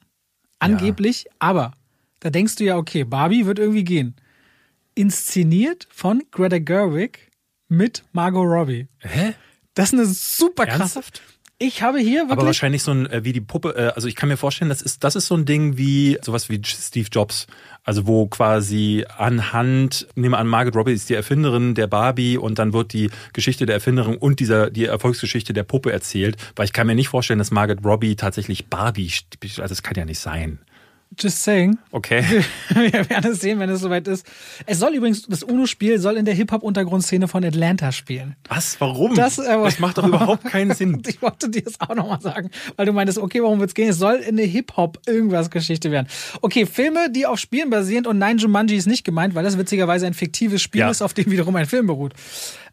Angeblich, 0.59 1.25
aber 1.39 1.71
da 2.19 2.29
denkst 2.29 2.55
du 2.57 2.63
ja, 2.65 2.75
okay, 2.77 3.03
Barbie 3.05 3.45
wird 3.45 3.59
irgendwie 3.59 3.83
gehen. 3.83 4.15
Inszeniert 4.95 5.87
von 5.91 6.23
Greta 6.31 6.59
Gerwig 6.59 7.31
mit 7.67 8.03
Margot 8.13 8.45
Robbie. 8.47 8.87
Hä? 8.99 9.33
Das 9.73 9.89
ist 9.91 9.93
eine 9.99 10.05
super 10.05 10.65
krasse. 10.65 10.81
Ernsthaft? 10.99 11.21
Ich 11.57 11.81
habe 11.81 11.99
hier 11.99 12.23
wirklich. 12.23 12.31
Aber 12.31 12.45
wahrscheinlich 12.47 12.83
so 12.83 12.91
ein, 12.91 13.09
äh, 13.09 13.23
wie 13.23 13.31
die 13.31 13.39
Puppe, 13.39 13.75
äh, 13.77 13.93
also 13.95 14.09
ich 14.09 14.15
kann 14.15 14.27
mir 14.27 14.35
vorstellen, 14.35 14.67
das 14.67 14.81
ist, 14.81 15.05
das 15.05 15.15
ist 15.15 15.27
so 15.27 15.35
ein 15.35 15.45
Ding 15.45 15.77
wie, 15.77 16.17
sowas 16.21 16.49
wie 16.49 16.61
Steve 16.65 17.07
Jobs. 17.09 17.47
Also 17.83 18.07
wo 18.07 18.27
quasi 18.27 19.05
anhand, 19.17 20.07
nehme 20.15 20.37
an, 20.37 20.47
Margaret 20.47 20.75
Robbie 20.75 20.91
ist 20.91 21.09
die 21.09 21.13
Erfinderin 21.13 21.73
der 21.75 21.87
Barbie 21.87 22.37
und 22.37 22.59
dann 22.59 22.73
wird 22.73 22.91
die 22.91 23.09
Geschichte 23.31 23.65
der 23.65 23.75
Erfinderin 23.75 24.17
und 24.17 24.41
dieser, 24.41 24.69
die 24.69 24.85
Erfolgsgeschichte 24.85 25.53
der 25.53 25.63
Puppe 25.63 25.93
erzählt. 25.93 26.35
Weil 26.57 26.65
ich 26.65 26.73
kann 26.73 26.87
mir 26.87 26.95
nicht 26.95 27.07
vorstellen, 27.07 27.39
dass 27.39 27.51
Margaret 27.51 27.85
Robbie 27.85 28.17
tatsächlich 28.17 28.67
Barbie, 28.67 29.11
also 29.41 29.61
das 29.61 29.81
kann 29.81 29.95
ja 29.95 30.03
nicht 30.03 30.19
sein. 30.19 30.59
Just 31.19 31.43
saying. 31.43 31.77
Okay. 31.91 32.23
Wir 32.69 33.09
werden 33.09 33.31
es 33.31 33.39
sehen, 33.39 33.59
wenn 33.59 33.69
es 33.69 33.79
soweit 33.81 34.07
ist. 34.07 34.25
Es 34.65 34.79
soll 34.79 34.93
übrigens, 34.95 35.23
das 35.27 35.43
UNO-Spiel 35.43 35.99
soll 35.99 36.17
in 36.17 36.25
der 36.25 36.33
Hip-Hop-Untergrundszene 36.33 37.27
von 37.27 37.43
Atlanta 37.45 37.91
spielen. 37.91 38.35
Was? 38.49 38.79
Warum? 38.81 39.15
Das, 39.15 39.37
äh, 39.37 39.43
das 39.63 39.79
macht 39.79 39.97
doch 39.97 40.05
überhaupt 40.07 40.43
keinen 40.51 40.73
Sinn. 40.73 41.01
Ich 41.07 41.21
wollte 41.21 41.49
dir 41.49 41.61
das 41.63 41.79
auch 41.79 41.95
nochmal 41.95 42.21
sagen, 42.21 42.49
weil 42.75 42.85
du 42.85 42.93
meintest, 42.93 43.17
okay, 43.17 43.41
warum 43.41 43.59
wird's 43.59 43.73
gehen? 43.73 43.89
Es 43.89 43.97
soll 43.97 44.15
in 44.15 44.37
eine 44.37 44.43
Hip-Hop-Irgendwas-Geschichte 44.47 45.91
werden. 45.91 46.07
Okay, 46.41 46.65
Filme, 46.65 47.09
die 47.09 47.25
auf 47.25 47.39
Spielen 47.39 47.69
basieren 47.69 48.05
und 48.05 48.17
nein, 48.17 48.37
Jumanji 48.37 48.75
ist 48.75 48.87
nicht 48.87 49.03
gemeint, 49.03 49.35
weil 49.35 49.43
das 49.43 49.57
witzigerweise 49.57 50.05
ein 50.07 50.13
fiktives 50.13 50.61
Spiel 50.61 50.81
Ja. 50.81 50.89
ist, 50.89 51.01
auf 51.01 51.13
dem 51.13 51.31
wiederum 51.31 51.55
ein 51.55 51.65
Film 51.65 51.87
beruht. 51.87 52.13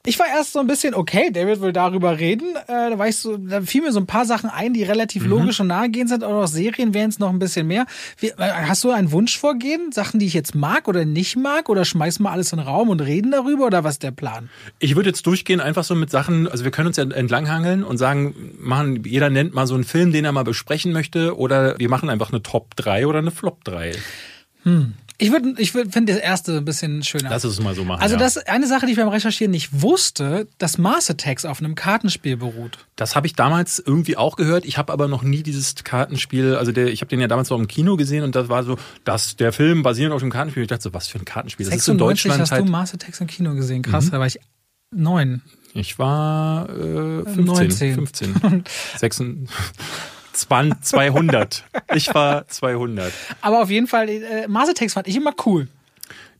Ich 0.04 0.18
war 0.18 0.26
erst 0.26 0.52
so 0.52 0.58
ein 0.58 0.66
bisschen, 0.66 0.94
okay, 0.94 1.30
David 1.30 1.60
will 1.60 1.72
darüber 1.72 2.18
reden. 2.18 2.56
Äh, 2.66 2.90
da, 2.90 2.98
war 2.98 3.06
ich 3.06 3.18
so, 3.18 3.36
da 3.36 3.60
fiel 3.60 3.82
mir 3.82 3.92
so 3.92 4.00
ein 4.00 4.06
paar 4.06 4.24
Sachen 4.24 4.50
ein, 4.50 4.74
die 4.74 4.82
relativ 4.82 5.24
logisch 5.24 5.60
und 5.60 5.68
nahegehend 5.68 6.08
sind. 6.08 6.24
Auch 6.24 6.32
noch 6.32 6.48
Serien 6.48 6.92
wären 6.92 7.10
es 7.10 7.20
noch 7.20 7.30
ein 7.30 7.38
bisschen 7.38 7.68
mehr. 7.68 7.86
Wie, 8.18 8.30
äh, 8.30 8.34
hast 8.36 8.82
du 8.82 8.90
einen 8.90 9.12
Wunsch 9.12 9.38
vorgehen? 9.38 9.92
Sachen, 9.92 10.18
die 10.18 10.26
ich 10.26 10.34
jetzt 10.34 10.56
mag 10.56 10.88
oder 10.88 11.04
nicht 11.04 11.36
mag? 11.36 11.68
Oder 11.68 11.84
schmeißen 11.84 12.24
wir 12.24 12.32
alles 12.32 12.52
in 12.52 12.58
den 12.58 12.66
Raum 12.66 12.88
und 12.88 12.98
reden 12.98 13.30
darüber? 13.30 13.64
Oder 13.64 13.84
was 13.84 13.94
ist 13.94 14.02
der 14.02 14.10
Plan? 14.10 14.50
Ich 14.80 14.96
würde 14.96 15.10
jetzt 15.10 15.24
durchgehen, 15.24 15.60
einfach 15.60 15.84
so 15.84 15.94
mit 15.94 16.10
Sachen, 16.10 16.48
also 16.48 16.64
wir 16.64 16.72
können 16.72 16.88
uns 16.88 16.96
ja 16.96 17.04
entlanghangeln 17.04 17.84
und 17.84 17.96
sagen, 17.96 18.34
machen, 18.58 19.04
jeder 19.04 19.30
nennt 19.30 19.54
mal 19.54 19.68
so 19.68 19.74
einen 19.74 19.84
Film, 19.84 20.10
den 20.10 20.24
er 20.24 20.32
mal 20.32 20.42
besprechen 20.42 20.92
möchte, 20.92 21.38
oder 21.38 21.78
wir 21.78 21.88
machen 21.88 22.10
einfach 22.10 22.32
eine 22.32 22.42
Top 22.42 22.74
3 22.74 23.06
oder 23.06 23.20
eine 23.20 23.30
Flop 23.30 23.62
3. 23.62 23.92
Ich 25.22 25.30
würde, 25.30 25.54
ich 25.58 25.72
würd, 25.72 25.92
finde 25.92 26.12
das 26.14 26.20
erste 26.20 26.56
ein 26.56 26.64
bisschen 26.64 27.04
schöner. 27.04 27.30
Lass 27.30 27.44
es 27.44 27.60
mal 27.60 27.76
so 27.76 27.84
machen. 27.84 28.02
Also 28.02 28.16
ja. 28.16 28.18
das 28.18 28.38
eine 28.38 28.66
Sache, 28.66 28.86
die 28.86 28.92
ich 28.92 28.98
beim 28.98 29.06
Recherchieren 29.06 29.52
nicht 29.52 29.80
wusste, 29.80 30.48
dass 30.58 30.78
Mars 30.78 31.08
Attacks 31.08 31.44
auf 31.44 31.60
einem 31.60 31.76
Kartenspiel 31.76 32.36
beruht. 32.36 32.78
Das 32.96 33.14
habe 33.14 33.28
ich 33.28 33.34
damals 33.34 33.78
irgendwie 33.78 34.16
auch 34.16 34.34
gehört. 34.34 34.64
Ich 34.64 34.78
habe 34.78 34.92
aber 34.92 35.06
noch 35.06 35.22
nie 35.22 35.44
dieses 35.44 35.76
Kartenspiel, 35.76 36.56
also 36.56 36.72
der, 36.72 36.88
ich 36.88 37.02
habe 37.02 37.08
den 37.08 37.20
ja 37.20 37.28
damals 37.28 37.50
noch 37.50 37.58
im 37.60 37.68
Kino 37.68 37.96
gesehen 37.96 38.24
und 38.24 38.34
das 38.34 38.48
war 38.48 38.64
so, 38.64 38.78
dass 39.04 39.36
der 39.36 39.52
Film 39.52 39.84
basierend 39.84 40.12
auf 40.12 40.22
dem 40.22 40.30
Kartenspiel. 40.30 40.64
Ich 40.64 40.68
dachte 40.68 40.82
so, 40.82 40.92
was 40.92 41.06
für 41.06 41.20
ein 41.20 41.24
Kartenspiel? 41.24 41.66
Das 41.66 41.76
ist 41.76 41.86
in 41.86 41.98
96 41.98 42.22
Deutschland 42.22 42.40
hast 42.40 42.50
halt. 42.50 42.66
du 42.66 42.70
Mars 42.72 42.92
Attacks 42.92 43.20
im 43.20 43.28
Kino 43.28 43.54
gesehen. 43.54 43.82
Krass, 43.82 44.10
da 44.10 44.18
war 44.18 44.26
ich 44.26 44.40
neun. 44.90 45.40
Ich 45.72 46.00
war 46.00 46.68
äh, 46.68 47.22
15, 47.22 47.44
19. 47.44 47.94
15, 47.94 48.34
26, 48.98 49.48
20, 49.48 49.48
200. 50.32 51.64
Ich 51.94 52.14
war 52.14 52.46
200. 52.48 53.12
Aber 53.40 53.62
auf 53.62 53.70
jeden 53.70 53.86
Fall, 53.86 54.08
äh, 54.08 54.46
Attacks 54.52 54.94
fand 54.94 55.08
ich 55.08 55.16
immer 55.16 55.34
cool. 55.46 55.68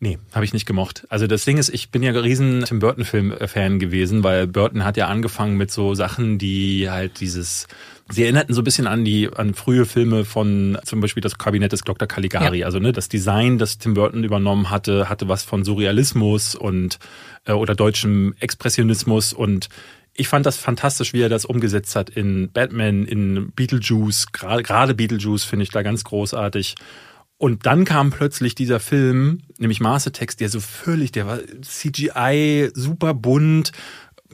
Nee, 0.01 0.18
habe 0.32 0.45
ich 0.45 0.53
nicht 0.53 0.66
gemocht. 0.66 1.07
Also 1.11 1.28
das 1.28 1.45
Ding 1.45 1.59
ist, 1.59 1.68
ich 1.68 1.90
bin 1.90 2.03
ja 2.03 2.11
riesen 2.11 2.64
Tim 2.64 2.80
Burton 2.80 3.05
Film 3.05 3.34
Fan 3.47 3.78
gewesen, 3.78 4.24
weil 4.24 4.49
Burton 4.49 4.84
hat 4.84 4.97
ja 4.97 5.07
angefangen 5.07 5.57
mit 5.57 5.70
so 5.70 5.95
Sachen, 5.95 6.38
die 6.38 6.90
halt 6.90 7.20
dieses 7.20 7.68
Sie 8.11 8.24
erinnerten 8.24 8.53
so 8.53 8.61
ein 8.61 8.64
bisschen 8.64 8.86
an 8.86 9.05
die 9.05 9.30
an 9.32 9.55
frühe 9.55 9.86
Filme 9.86 10.24
von 10.24 10.76
zum 10.84 11.01
Beispiel 11.01 11.20
das 11.20 11.38
Kabinett 11.38 11.72
des 11.72 11.82
Dr. 11.82 12.09
Caligari. 12.09 12.59
Ja. 12.59 12.66
Also 12.66 12.78
ne, 12.78 12.93
das 12.93 13.09
Design, 13.09 13.59
das 13.59 13.78
Tim 13.78 13.95
Burton 13.95 14.24
übernommen 14.24 14.70
hatte, 14.70 15.09
hatte 15.09 15.28
was 15.28 15.45
von 15.45 15.64
Surrealismus 15.64 16.55
und 16.55 16.99
äh, 17.47 17.53
oder 17.53 17.74
deutschem 17.74 18.34
Expressionismus 18.40 19.32
und 19.32 19.68
ich 20.14 20.28
fand 20.28 20.44
das 20.44 20.56
fantastisch, 20.56 21.12
wie 21.12 21.22
er 21.22 21.28
das 21.28 21.44
umgesetzt 21.44 21.96
hat 21.96 22.10
in 22.10 22.50
Batman, 22.52 23.04
in 23.04 23.50
Beetlejuice, 23.52 24.32
gerade 24.32 24.94
Beetlejuice 24.94 25.44
finde 25.44 25.62
ich 25.64 25.70
da 25.70 25.82
ganz 25.82 26.04
großartig. 26.04 26.74
Und 27.38 27.66
dann 27.66 27.84
kam 27.84 28.10
plötzlich 28.10 28.54
dieser 28.54 28.78
Film, 28.78 29.42
nämlich 29.58 29.80
Attacks, 29.82 30.36
der 30.36 30.48
so 30.48 30.60
völlig, 30.60 31.10
der 31.12 31.26
war 31.26 31.40
CGI, 31.62 32.70
super 32.74 33.14
bunt, 33.14 33.72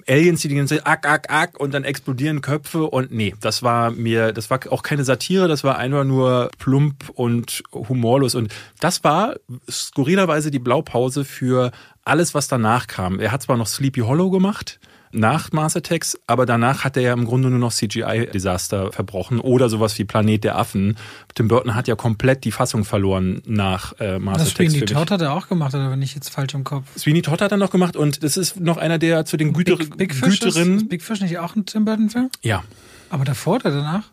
Aliens, 0.07 0.41
die 0.41 0.49
die 0.49 0.57
ganze 0.57 0.77
Zeit 0.77 0.87
ack, 0.87 1.07
ack, 1.07 1.31
ack 1.31 1.61
und 1.61 1.75
dann 1.75 1.85
explodieren 1.85 2.41
Köpfe 2.41 2.85
und 2.85 3.11
nee, 3.13 3.35
das 3.41 3.63
war 3.63 3.91
mir, 3.91 4.33
das 4.33 4.51
war 4.51 4.61
auch 4.71 4.83
keine 4.83 5.05
Satire, 5.05 5.49
das 5.49 5.65
war 5.65 5.79
einfach 5.79 6.05
nur 6.05 6.51
plump 6.59 7.11
und 7.11 7.63
humorlos 7.73 8.35
und 8.35 8.55
das 8.81 9.05
war 9.05 9.37
skurrilerweise 9.71 10.51
die 10.51 10.59
Blaupause 10.59 11.25
für 11.25 11.73
alles, 12.05 12.35
was 12.35 12.49
danach 12.49 12.87
kam. 12.87 13.21
Er 13.21 13.33
hat 13.33 13.43
zwar 13.43 13.57
noch 13.57 13.67
Sleepy 13.67 14.01
Hollow 14.01 14.31
gemacht, 14.31 14.81
nach 15.13 15.53
Mars 15.53 15.77
Attacks, 15.77 16.19
aber 16.27 16.47
danach 16.47 16.85
hat 16.85 16.97
er 16.97 17.03
ja 17.03 17.13
im 17.13 17.25
Grunde 17.25 17.51
nur 17.51 17.59
noch 17.59 17.73
CGI-Desaster 17.73 18.93
verbrochen 18.93 19.41
oder 19.41 19.69
sowas 19.69 19.99
wie 19.99 20.05
Planet 20.05 20.45
der 20.45 20.57
Affen. 20.59 20.97
Tim 21.35 21.49
Burton 21.49 21.75
hat 21.75 21.89
ja 21.89 21.97
komplett 21.97 22.45
die 22.45 22.53
Fassung 22.53 22.85
verloren 22.85 23.43
nach 23.47 23.95
äh, 24.01 24.19
Mars 24.19 24.39
Das 24.39 24.51
Attacks. 24.55 24.73
Sweeney. 24.73 24.87
Todd 24.87 25.11
hat 25.11 25.21
er 25.21 25.33
auch 25.33 25.49
gemacht, 25.49 25.75
oder 25.75 25.91
bin 25.91 26.03
ich 26.03 26.15
jetzt 26.15 26.29
falsch 26.31 26.55
im 26.55 26.65
Kopf? 26.65 26.85
Sweeney 26.97 27.23
Todd 27.23 27.41
hat 27.41 27.53
er 27.53 27.59
noch 27.59 27.71
gemacht 27.71 27.97
und 27.97 28.23
das 28.23 28.37
ist 28.37 28.61
noch 28.61 28.77
einer 28.77 28.99
der 28.99 29.25
zu 29.25 29.37
den 29.37 29.53
Güter 29.53 29.77
Big, 29.77 29.97
Big 29.97 30.15
Fish 30.15 30.35
ist, 30.35 30.41
Güterinnen. 30.41 30.77
ist 30.79 30.89
Big 30.89 31.03
Fish 31.03 31.21
nicht 31.21 31.39
auch 31.39 31.57
ein 31.57 31.65
Tim 31.67 31.85
Burton 31.85 32.11
Film? 32.11 32.31
Ja, 32.43 32.65
Aber 33.11 33.25
davor 33.25 33.57
oder 33.57 33.71
danach? 33.71 34.05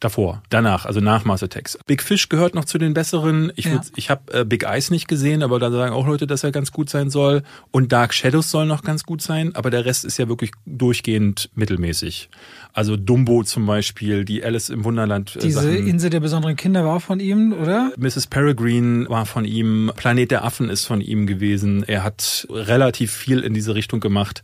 Davor, 0.00 0.42
danach, 0.50 0.86
also 0.86 1.00
nach 1.00 1.24
Mars 1.24 1.42
Attacks. 1.42 1.78
Big 1.86 2.02
Fish 2.02 2.28
gehört 2.28 2.54
noch 2.54 2.64
zu 2.64 2.78
den 2.78 2.94
besseren. 2.94 3.52
Ich, 3.56 3.64
Ja. 3.66 3.80
ich 3.96 4.10
habe 4.10 4.32
äh, 4.32 4.44
Big 4.44 4.64
Eyes 4.64 4.90
nicht 4.90 5.08
gesehen, 5.08 5.42
aber 5.42 5.58
da 5.58 5.70
sagen 5.70 5.92
auch 5.92 6.06
Leute, 6.06 6.26
dass 6.26 6.44
er 6.44 6.52
ganz 6.52 6.72
gut 6.72 6.88
sein 6.90 7.10
soll. 7.10 7.42
Und 7.70 7.92
Dark 7.92 8.14
Shadows 8.14 8.50
soll 8.50 8.66
noch 8.66 8.82
ganz 8.82 9.04
gut 9.04 9.22
sein, 9.22 9.54
aber 9.54 9.70
der 9.70 9.84
Rest 9.84 10.04
ist 10.04 10.18
ja 10.18 10.28
wirklich 10.28 10.52
durchgehend 10.66 11.50
mittelmäßig. 11.54 12.30
Also 12.72 12.96
Dumbo 12.96 13.42
zum 13.42 13.66
Beispiel, 13.66 14.24
die 14.24 14.44
Alice 14.44 14.68
im 14.68 14.84
Wunderland 14.84 15.36
äh, 15.36 15.40
Diese 15.40 15.60
Sachen. 15.62 15.86
Insel 15.86 16.10
der 16.10 16.20
besonderen 16.20 16.56
Kinder 16.56 16.84
war 16.84 17.00
von 17.00 17.20
ihm, 17.20 17.52
oder? 17.52 17.92
Mrs. 17.96 18.28
Peregrine 18.28 19.08
war 19.08 19.26
von 19.26 19.44
ihm, 19.44 19.90
Planet 19.96 20.30
der 20.30 20.44
Affen 20.44 20.68
ist 20.68 20.84
von 20.86 21.00
ihm 21.00 21.26
gewesen. 21.26 21.82
Er 21.86 22.04
hat 22.04 22.46
relativ 22.50 23.12
viel 23.12 23.40
in 23.40 23.54
diese 23.54 23.74
Richtung 23.74 24.00
gemacht, 24.00 24.42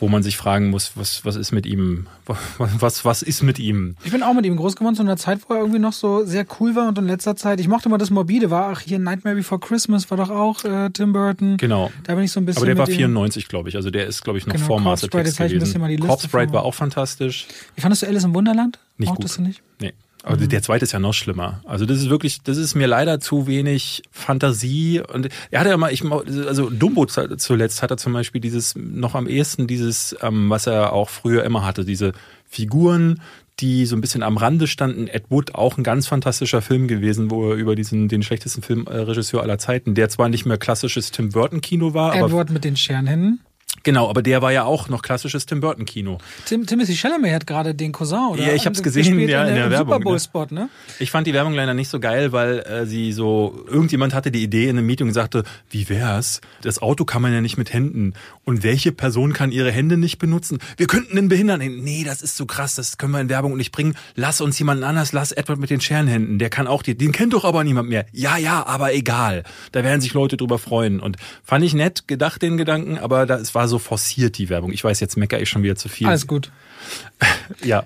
wo 0.00 0.08
man 0.08 0.22
sich 0.22 0.36
fragen 0.36 0.70
muss, 0.70 0.92
was, 0.96 1.24
was 1.24 1.36
ist 1.36 1.52
mit 1.52 1.66
ihm? 1.66 2.06
Was, 2.58 3.04
was 3.04 3.22
ist 3.22 3.42
mit 3.42 3.58
ihm? 3.58 3.96
Ich 4.02 4.10
bin 4.10 4.22
auch 4.22 4.32
mit 4.32 4.46
ihm 4.46 4.56
groß 4.56 4.76
geworden, 4.76 4.94
zu 4.94 5.02
einer 5.02 5.18
Zeit, 5.18 5.40
wo 5.46 5.52
er 5.54 5.60
irgendwie 5.60 5.78
noch 5.78 5.92
so 5.92 6.24
sehr 6.24 6.46
cool 6.58 6.74
war 6.74 6.88
und 6.88 6.96
in 6.96 7.06
letzter 7.06 7.36
Zeit, 7.36 7.60
ich 7.60 7.68
mochte 7.68 7.88
mal 7.90 7.98
das 7.98 8.08
Morbide, 8.10 8.50
war 8.50 8.72
auch 8.72 8.80
hier 8.80 8.98
Nightmare 8.98 9.36
Before 9.36 9.60
Christmas, 9.60 10.10
war 10.10 10.16
doch 10.16 10.30
auch 10.30 10.64
äh, 10.64 10.88
Tim 10.90 11.12
Burton. 11.12 11.58
Genau. 11.58 11.90
Da 12.04 12.14
bin 12.14 12.24
ich 12.24 12.32
so 12.32 12.40
ein 12.40 12.46
bisschen 12.46 12.60
Aber 12.60 12.66
der 12.66 12.78
war 12.78 12.86
mit 12.86 12.94
ihm- 12.94 13.00
94, 13.00 13.48
glaube 13.48 13.68
ich. 13.68 13.76
Also 13.76 13.90
der 13.90 14.06
ist, 14.06 14.22
glaube 14.24 14.38
ich, 14.38 14.46
noch 14.46 14.54
Genau, 14.54 14.66
vor 14.66 14.80
Master 14.80 15.08
Text 15.10 15.36
gewesen. 15.36 15.98
Corpse 16.00 16.28
Bride 16.28 16.52
war 16.52 16.62
auch 16.64 16.74
fantastisch. 16.74 17.46
Wie 17.74 17.82
fandest 17.82 18.02
du 18.02 18.06
Alice 18.06 18.24
im 18.24 18.34
Wunderland? 18.34 18.78
Nicht 18.96 19.08
Mochtest 19.10 19.36
gut. 19.36 19.44
du 19.44 19.48
nicht? 19.48 19.62
Nee. 19.80 19.92
Aber 20.26 20.36
der 20.38 20.62
zweite 20.62 20.84
ist 20.84 20.92
ja 20.92 20.98
noch 20.98 21.12
schlimmer. 21.12 21.60
Also 21.64 21.84
das 21.84 21.98
ist 21.98 22.08
wirklich, 22.08 22.40
das 22.42 22.56
ist 22.56 22.74
mir 22.74 22.86
leider 22.86 23.20
zu 23.20 23.46
wenig 23.46 24.02
Fantasie. 24.10 25.00
Und 25.12 25.28
er 25.50 25.60
hatte 25.60 25.70
ja 25.70 25.76
mal, 25.76 25.92
ich, 25.92 26.02
also 26.04 26.70
Dumbo 26.70 27.04
zu- 27.06 27.36
zuletzt 27.36 27.82
hat 27.82 27.90
er 27.90 27.98
zum 27.98 28.14
Beispiel 28.14 28.40
dieses, 28.40 28.74
noch 28.74 29.14
am 29.14 29.26
ehesten 29.28 29.66
dieses, 29.66 30.16
ähm, 30.22 30.48
was 30.48 30.66
er 30.66 30.92
auch 30.94 31.10
früher 31.10 31.44
immer 31.44 31.64
hatte, 31.66 31.84
diese 31.84 32.12
Figuren, 32.48 33.20
die 33.60 33.86
so 33.86 33.94
ein 33.96 34.00
bisschen 34.00 34.22
am 34.22 34.36
Rande 34.36 34.66
standen. 34.66 35.06
Ed 35.08 35.24
Wood, 35.28 35.54
auch 35.54 35.76
ein 35.76 35.84
ganz 35.84 36.06
fantastischer 36.06 36.62
Film 36.62 36.88
gewesen, 36.88 37.30
wo 37.30 37.50
er 37.50 37.56
über 37.56 37.76
diesen, 37.76 38.08
den 38.08 38.22
schlechtesten 38.22 38.62
Filmregisseur 38.62 39.42
aller 39.42 39.58
Zeiten, 39.58 39.94
der 39.94 40.08
zwar 40.08 40.28
nicht 40.28 40.46
mehr 40.46 40.56
klassisches 40.58 41.10
Tim 41.10 41.28
Burton 41.30 41.60
Kino 41.60 41.94
war, 41.94 42.12
aber 42.14 42.26
Edward 42.26 42.50
mit 42.50 42.64
den 42.64 42.76
Scherenhänden. 42.76 43.40
Genau, 43.84 44.08
aber 44.10 44.22
der 44.22 44.42
war 44.42 44.52
ja 44.52 44.64
auch 44.64 44.88
noch 44.88 45.02
klassisches 45.02 45.46
Tim 45.46 45.60
Burton 45.60 45.84
Kino. 45.84 46.18
Tim, 46.46 46.66
Timothy 46.66 46.96
Chalamet 46.96 47.32
hat 47.32 47.46
gerade 47.46 47.74
den 47.74 47.92
Cousin, 47.92 48.30
oder? 48.32 48.42
Ja, 48.42 48.52
ich 48.54 48.66
hab's 48.66 48.82
Gespielt 48.82 49.06
gesehen, 49.06 49.28
ja, 49.28 49.44
in 49.44 49.54
der 49.54 49.66
im 49.66 49.70
Werbung, 49.70 49.94
Super 49.94 50.04
Bowl 50.04 50.20
Spot, 50.20 50.46
ne? 50.50 50.68
Ich 50.98 51.10
fand 51.10 51.26
die 51.26 51.32
Werbung 51.32 51.54
leider 51.54 51.74
nicht 51.74 51.88
so 51.88 52.00
geil, 52.00 52.32
weil 52.32 52.60
äh, 52.60 52.86
sie 52.86 53.12
so, 53.12 53.64
irgendjemand 53.68 54.14
hatte 54.14 54.30
die 54.30 54.42
Idee 54.42 54.64
in 54.64 54.78
einem 54.78 54.86
Meeting 54.86 55.08
und 55.08 55.14
sagte, 55.14 55.44
wie 55.70 55.88
wär's? 55.88 56.40
Das 56.62 56.82
Auto 56.82 57.04
kann 57.04 57.22
man 57.22 57.32
ja 57.32 57.40
nicht 57.40 57.56
mit 57.56 57.72
Händen. 57.72 58.14
Und 58.44 58.62
welche 58.62 58.92
Person 58.92 59.32
kann 59.32 59.52
ihre 59.52 59.70
Hände 59.70 59.96
nicht 59.96 60.18
benutzen? 60.18 60.58
Wir 60.76 60.86
könnten 60.86 61.16
den 61.16 61.28
behindern. 61.28 61.60
Nee, 61.60 62.04
das 62.04 62.22
ist 62.22 62.36
so 62.36 62.46
krass, 62.46 62.74
das 62.74 62.98
können 62.98 63.12
wir 63.12 63.20
in 63.20 63.28
Werbung 63.28 63.56
nicht 63.56 63.72
bringen. 63.72 63.94
Lass 64.14 64.40
uns 64.40 64.58
jemanden 64.58 64.84
anders, 64.84 65.12
lass 65.12 65.32
Edward 65.32 65.58
mit 65.58 65.70
den 65.70 65.80
Scherenhänden. 65.80 66.38
Der 66.38 66.50
kann 66.50 66.66
auch, 66.66 66.82
die, 66.82 66.96
den 66.96 67.12
kennt 67.12 67.32
doch 67.32 67.44
aber 67.44 67.64
niemand 67.64 67.88
mehr. 67.88 68.06
Ja, 68.12 68.36
ja, 68.36 68.66
aber 68.66 68.94
egal. 68.94 69.44
Da 69.72 69.84
werden 69.84 70.00
sich 70.00 70.14
Leute 70.14 70.36
drüber 70.36 70.58
freuen. 70.58 71.00
Und 71.00 71.16
fand 71.42 71.64
ich 71.64 71.74
nett 71.74 72.08
gedacht, 72.08 72.42
den 72.42 72.56
Gedanken, 72.56 72.98
aber 72.98 73.26
da, 73.26 73.36
es 73.36 73.54
war 73.54 73.68
so 73.68 73.73
forciert, 73.78 74.38
die 74.38 74.48
Werbung. 74.48 74.72
Ich 74.72 74.82
weiß, 74.84 75.00
jetzt 75.00 75.16
meckere 75.16 75.40
ich 75.40 75.48
schon 75.48 75.62
wieder 75.62 75.76
zu 75.76 75.88
viel. 75.88 76.06
Alles 76.06 76.26
gut. 76.26 76.50
Ja. 77.64 77.84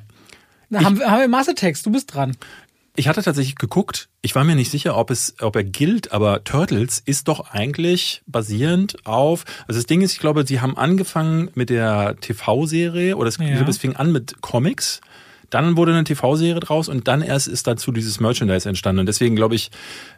Na, 0.70 0.84
haben, 0.84 0.98
wir- 0.98 1.10
haben 1.10 1.20
wir 1.20 1.28
Mastertext, 1.28 1.84
du 1.86 1.90
bist 1.90 2.14
dran. 2.14 2.36
Ich 2.96 3.06
hatte 3.06 3.22
tatsächlich 3.22 3.54
geguckt. 3.54 4.08
Ich 4.22 4.34
war 4.34 4.42
mir 4.42 4.56
nicht 4.56 4.72
sicher, 4.72 4.96
ob 4.96 5.10
es, 5.12 5.36
ob 5.40 5.54
er 5.54 5.62
gilt, 5.62 6.10
aber 6.10 6.42
Turtles 6.42 7.00
ist 7.04 7.28
doch 7.28 7.50
eigentlich 7.52 8.22
basierend 8.26 9.06
auf. 9.06 9.44
Also 9.68 9.78
das 9.78 9.86
Ding 9.86 10.00
ist, 10.00 10.12
ich 10.14 10.18
glaube, 10.18 10.44
sie 10.44 10.60
haben 10.60 10.76
angefangen 10.76 11.48
mit 11.54 11.70
der 11.70 12.16
TV-Serie 12.20 13.16
oder 13.16 13.28
es, 13.28 13.36
Ja. 13.38 13.66
es 13.68 13.78
fing 13.78 13.94
an 13.94 14.10
mit 14.10 14.40
Comics. 14.40 15.00
Dann 15.50 15.76
wurde 15.76 15.92
eine 15.92 16.04
TV-Serie 16.04 16.60
draus 16.60 16.88
und 16.88 17.08
dann 17.08 17.22
erst 17.22 17.48
ist 17.48 17.66
dazu 17.66 17.90
dieses 17.92 18.20
Merchandise 18.20 18.68
entstanden. 18.68 19.00
Und 19.00 19.06
deswegen 19.06 19.34
glaube 19.36 19.54
ich, 19.54 19.70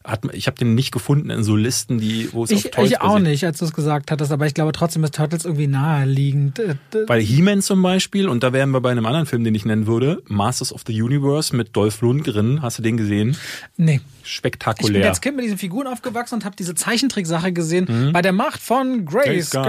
hat, 0.04 0.20
ich 0.32 0.46
habe 0.46 0.56
den 0.58 0.74
nicht 0.74 0.90
gefunden 0.92 1.30
in 1.30 1.44
so 1.44 1.54
Listen, 1.56 1.98
die, 1.98 2.28
wo 2.32 2.44
es 2.44 2.50
Ich, 2.50 2.64
auf 2.66 2.70
Toys 2.72 2.90
ich 2.90 3.00
auch 3.00 3.14
basiert. 3.14 3.28
nicht, 3.28 3.44
als 3.44 3.58
du 3.58 3.64
es 3.66 3.72
gesagt 3.72 4.10
hattest, 4.10 4.32
aber 4.32 4.46
ich 4.46 4.54
glaube 4.54 4.72
trotzdem 4.72 5.04
ist 5.04 5.14
Turtles 5.14 5.44
irgendwie 5.44 5.66
naheliegend. 5.68 6.58
Äh, 6.58 6.74
Bei 7.06 7.20
He-Man 7.22 7.62
zum 7.62 7.80
Beispiel, 7.82 8.28
und 8.28 8.42
da 8.42 8.52
wären 8.52 8.70
wir 8.70 8.80
bei 8.80 8.90
einem 8.90 9.06
anderen 9.06 9.26
Film, 9.26 9.44
den 9.44 9.54
ich 9.54 9.64
nennen 9.64 9.86
würde, 9.86 10.22
Masters 10.26 10.72
of 10.72 10.82
the 10.86 11.00
Universe 11.02 11.54
mit 11.54 11.76
Dolph 11.76 12.00
Lundgren. 12.00 12.62
Hast 12.62 12.78
du 12.78 12.82
den 12.82 12.96
gesehen? 12.96 13.36
Nee. 13.76 14.00
Ich 14.22 14.42
bin 14.42 14.52
Spektakulär. 14.52 15.08
als 15.08 15.20
Kind 15.20 15.36
mit 15.36 15.44
diesen 15.44 15.58
Figuren 15.58 15.86
aufgewachsen 15.86 16.36
und 16.36 16.44
habe 16.44 16.54
diese 16.54 16.74
Zeichentricksache 16.74 17.52
gesehen 17.52 18.10
bei 18.12 18.22
der 18.22 18.32
Macht 18.32 18.60
von 18.60 19.04
Grayskull. 19.04 19.60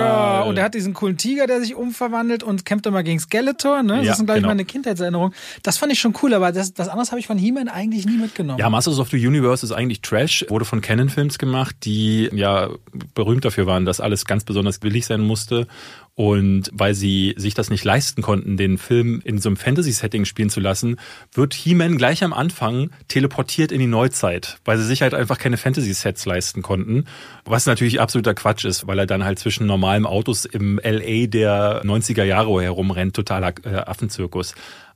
Und 0.48 0.58
er 0.58 0.64
hat 0.66 0.74
diesen 0.76 0.94
coolen 0.94 1.18
Tiger, 1.18 1.48
der 1.48 1.62
sich 1.62 1.74
umverwandelt 1.76 2.44
und 2.44 2.66
kämpft 2.66 2.86
immer 2.86 3.02
gegen 3.04 3.20
Skeletor. 3.20 3.82
Ne? 3.84 3.98
Das 3.98 4.06
Ja, 4.06 4.12
ist, 4.14 4.18
glaube 4.20 4.34
ich, 4.34 4.36
genau. 4.38 4.48
meine 4.50 4.66
Kindheitserinnerung. 4.66 5.34
Das 5.64 5.78
fand 5.78 5.92
ich 5.92 6.00
schon 6.00 6.16
cool, 6.22 6.34
aber 6.34 6.52
das, 6.52 6.74
das 6.74 6.88
anderes 6.88 7.12
habe 7.12 7.20
ich 7.20 7.28
von 7.28 7.38
He-Man 7.38 7.68
eigentlich 7.68 8.06
nie 8.06 8.18
mitgenommen. 8.18 8.60
Ja, 8.60 8.70
Masters 8.70 9.00
of 9.00 9.10
the 9.10 9.28
Universe 9.28 9.66
ist 9.66 9.72
eigentlich 9.72 10.02
Trash, 10.02 10.46
wurde 10.50 10.66
von 10.66 10.82
Canon 10.82 11.10
Films 11.10 11.38
gemacht, 11.38 11.76
die 11.84 12.30
ja 12.34 12.70
berühmt 13.14 13.46
dafür 13.46 13.66
waren, 13.66 13.86
dass 13.86 14.00
alles 14.00 14.26
ganz 14.26 14.44
besonders 14.44 14.80
billig 14.80 15.06
sein 15.06 15.22
musste. 15.22 15.68
Und 16.14 16.70
weil 16.74 16.94
sie 16.94 17.34
sich 17.38 17.54
das 17.54 17.70
nicht 17.70 17.86
leisten 17.86 18.22
konnten, 18.22 18.58
den 18.58 18.78
Film 18.78 19.22
in 19.24 19.40
so 19.40 19.48
einem 19.48 19.56
Fantasy-Setting 19.56 20.26
spielen 20.26 20.50
zu 20.50 20.60
lassen, 20.60 20.98
wird 21.34 21.54
He-Man 21.54 21.98
gleich 21.98 22.24
am 22.24 22.34
Anfang 22.34 22.92
teleportiert 23.08 23.72
in 23.72 23.80
die 23.80 23.88
Neuzeit, 23.88 24.60
weil 24.66 24.78
sie 24.78 24.84
sich 24.84 25.02
halt 25.02 25.14
einfach 25.14 25.38
keine 25.38 25.56
Fantasy-Sets 25.56 26.26
leisten 26.26 26.62
konnten. 26.62 27.06
Was 27.46 27.66
natürlich 27.66 28.02
absoluter 28.02 28.34
Quatsch 28.34 28.66
ist, 28.66 28.88
weil 28.88 29.00
er 29.00 29.06
dann 29.06 29.24
halt 29.24 29.40
zwischen 29.40 29.66
normalen 29.66 30.06
Autos 30.06 30.44
im 30.46 30.80
LA 30.84 31.28
der 31.28 31.82
90er 31.86 32.24
Jahre 32.24 32.62
herumrennt, 32.62 33.16
totaler 33.16 33.54
äh, 33.64 33.78
Affenzirkus. 33.78 34.54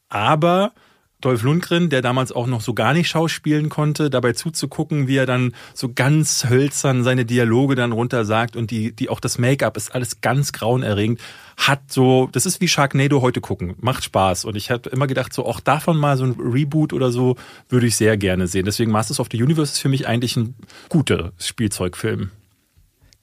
Aber 0.10 0.74
Dolph 1.22 1.41
Lundgren, 1.41 1.89
der 1.89 2.03
damals 2.03 2.32
auch 2.32 2.45
noch 2.45 2.62
so 2.62 2.74
gar 2.74 2.93
nicht 2.93 3.08
schauspielen 3.08 3.70
konnte, 3.70 4.10
dabei 4.12 4.34
zuzugucken, 4.34 5.08
wie 5.08 5.16
er 5.16 5.26
dann 5.26 5.56
so 5.74 5.91
ganz 5.91 6.45
hölzern 6.49 7.03
seine 7.03 7.26
Dialoge 7.26 7.74
dann 7.74 7.93
runter 7.93 8.26
sagt 8.26 8.56
und 8.56 8.70
die, 8.70 8.91
die 8.91 9.10
auch 9.10 9.20
das 9.20 9.39
Make-up 9.39 9.76
ist 9.76 9.95
alles 9.95 10.22
ganz 10.22 10.51
grauenerregend, 10.51 11.20
hat 11.58 11.91
so, 11.91 12.30
das 12.32 12.45
ist 12.45 12.62
wie 12.62 12.68
Sharknado 12.68 13.22
heute 13.22 13.41
gucken, 13.41 13.74
macht 13.80 14.03
Spaß 14.03 14.45
und 14.45 14.56
ich 14.56 14.70
habe 14.70 14.89
immer 14.89 15.08
gedacht, 15.08 15.34
so 15.34 15.45
auch 15.45 15.62
davon 15.62 15.97
mal 15.97 16.16
so 16.18 16.26
ein 16.26 16.36
Reboot 16.38 16.93
oder 16.93 17.12
so 17.12 17.38
würde 17.70 17.88
ich 17.88 17.95
sehr 17.95 18.18
gerne 18.18 18.47
sehen. 18.47 18.66
Deswegen 18.66 18.91
Masters 18.91 19.20
of 19.20 19.30
the 19.32 19.41
Universe 19.41 19.74
ist 19.74 19.80
für 19.80 19.89
mich 19.89 20.08
eigentlich 20.08 20.36
ein 20.36 20.53
guter 20.89 21.32
Spielzeugfilm. 21.39 22.30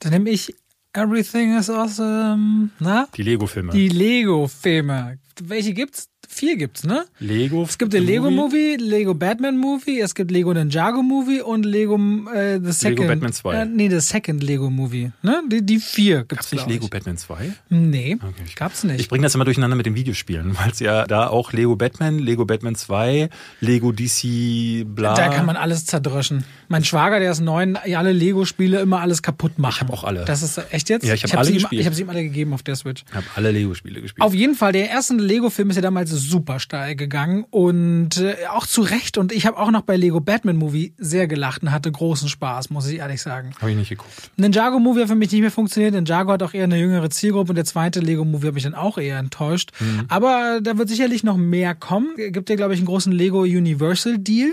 Dann 0.01 0.13
nehme 0.13 0.31
ich 0.31 0.57
Everything 0.95 1.57
is 1.57 1.71
Awesome. 1.71 2.71
Na? 2.79 3.07
Die 3.17 3.23
Lego-Filme. 3.23 3.73
Die 3.73 3.89
Lego-Filme. 3.89 5.19
Welche 5.41 5.73
gibt's? 5.73 6.12
Vier 6.35 6.57
gibt's, 6.57 6.83
ne? 6.85 7.05
Lego. 7.21 7.63
Es 7.63 7.77
gibt 7.77 7.93
den 7.93 8.05
Lego 8.05 8.31
Movie, 8.31 8.77
Lego 8.81 9.13
Batman 9.13 9.59
Movie, 9.59 10.01
es 10.01 10.15
gibt 10.15 10.31
Lego 10.31 10.55
Ninjago 10.55 11.03
Movie 11.03 11.43
und 11.43 11.67
Lego 11.67 11.97
äh, 12.35 12.59
The 12.59 12.73
Second. 12.73 13.07
Batman 13.07 13.33
2. 13.35 13.55
Äh, 13.55 13.65
nee, 13.67 13.91
The 13.91 14.01
Second 14.01 14.43
Lego 14.43 14.71
Movie. 14.71 15.13
Ne? 15.23 15.43
Die, 15.51 15.61
die 15.61 15.79
vier 15.79 16.21
gibt's 16.25 16.51
Gab's 16.51 16.53
nicht 16.53 16.61
glaub 16.61 16.69
ich. 16.71 16.75
Lego 16.77 16.89
Batman 16.89 17.19
2? 17.19 17.53
Nee, 17.69 18.17
ich- 18.47 18.55
gab's 18.57 18.83
nicht. 18.83 18.99
Ich 19.01 19.11
bringe 19.11 19.25
das 19.25 19.35
immer 19.35 19.45
durcheinander 19.45 19.77
mit 19.77 19.85
den 19.85 19.95
Videospielen, 19.95 20.57
weil 20.59 20.71
es 20.71 20.81
ja 20.81 21.05
da 21.07 21.27
auch 21.29 21.53
Lego 21.53 21.77
Batman, 21.77 22.19
Lego 22.19 22.47
Batman 22.47 22.77
2, 22.77 23.29
Lego 23.61 23.93
DC, 23.93 24.87
bla. 24.87 25.15
da 25.15 25.29
kann 25.29 25.45
man 25.45 25.57
alles 25.57 25.85
zerdröschen. 25.85 26.45
Mein 26.69 26.83
Schwager, 26.83 27.21
der 27.21 27.31
ist 27.33 27.41
neun, 27.41 27.77
alle 27.77 28.13
Lego-Spiele 28.13 28.81
immer 28.81 29.01
alles 29.01 29.21
kaputt 29.23 29.59
machen. 29.59 29.75
Ich 29.75 29.81
hab 29.83 29.91
auch 29.91 30.05
alle. 30.05 30.25
Das 30.25 30.43
ist 30.43 30.59
echt 30.71 30.89
jetzt? 30.89 31.05
Ja, 31.05 31.13
ich 31.13 31.25
hab 31.25 31.33
hab 31.33 31.41
alle 31.41 31.51
ihm, 31.51 31.55
gespielt. 31.57 31.81
Ich 31.81 31.87
habe 31.87 31.95
sie 31.95 32.03
ihm 32.03 32.09
alle 32.09 32.23
gegeben 32.23 32.55
auf 32.55 32.63
der 32.63 32.77
Switch. 32.77 33.05
Ich 33.07 33.15
habe 33.15 33.27
alle 33.35 33.51
Lego-Spiele 33.51 34.01
gespielt. 34.01 34.25
Auf 34.25 34.33
jeden 34.33 34.55
Fall, 34.55 34.73
der 34.73 34.89
erste 34.89 35.13
Lego-Film 35.15 35.69
ist 35.69 35.77
ja 35.77 35.83
damals 35.83 36.11
super 36.31 36.61
steil 36.61 36.97
gegangen 36.97 37.45
und 37.51 38.19
äh, 38.19 38.37
auch 38.51 38.67
zu 38.67 38.83
Recht. 38.83 39.19
Und 39.19 39.33
ich 39.33 39.47
habe 39.47 39.59
auch 39.59 39.71
noch 39.71 39.83
bei 39.83 39.97
Lego 39.97 40.21
Batman 40.21 40.57
Movie 40.57 40.95
sehr 40.99 41.27
gelacht 41.27 41.63
und 41.63 41.73
hatte 41.73 41.91
großen 41.91 42.29
Spaß, 42.29 42.71
muss 42.71 42.87
ich 42.89 42.99
ehrlich 42.99 43.21
sagen. 43.23 43.53
Habe 43.61 43.71
ich 43.71 43.77
nicht 43.77 43.89
geguckt. 43.91 44.31
Ninjago 44.37 44.79
Movie 44.79 45.03
hat 45.03 45.09
für 45.09 45.15
mich 45.15 45.33
nicht 45.33 45.41
mehr 45.41 45.51
funktioniert. 45.51 45.95
Ninjago 45.95 46.33
hat 46.33 46.43
auch 46.43 46.55
eher 46.55 46.65
eine 46.65 46.79
jüngere 46.79 47.11
Zielgruppe 47.11 47.51
und 47.51 47.57
der 47.57 47.65
zweite 47.65 48.01
Lego 48.01 48.25
Movie 48.25 48.49
habe 48.49 48.59
ich 48.59 48.65
dann 48.65 48.75
auch 48.75 48.99
eher 48.99 49.19
enttäuscht. 49.19 49.73
Mhm. 49.81 50.07
Aber 50.09 50.61
da 50.63 50.79
wird 50.79 50.89
sicherlich 50.89 51.25
noch 51.25 51.37
mehr 51.37 51.75
kommen. 51.75 52.15
Gibt 52.17 52.51
ja, 52.51 52.57
glaube 52.57 52.75
ich, 52.75 52.81
einen 52.81 52.87
großen 52.87 53.13
Lego 53.13 53.41
Universal 53.41 54.19
Deal. 54.19 54.53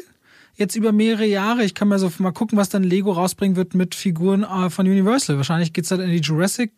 Jetzt 0.56 0.76
über 0.76 0.92
mehrere 0.92 1.26
Jahre. 1.26 1.64
Ich 1.64 1.74
kann 1.74 1.88
mal 1.88 2.00
so 2.00 2.12
mal 2.18 2.32
gucken, 2.32 2.58
was 2.58 2.68
dann 2.68 2.84
Lego 2.84 3.14
rausbringen 3.14 3.56
wird 3.56 3.76
mit 3.76 3.96
Figuren 3.96 4.44
äh, 4.44 4.70
von 4.70 4.86
Universal. 4.86 5.38
Wahrscheinlich 5.38 5.72
geht's 5.72 5.90
dann 5.90 6.02
in 6.02 6.10
die 6.10 6.20
Jurassic 6.20 6.72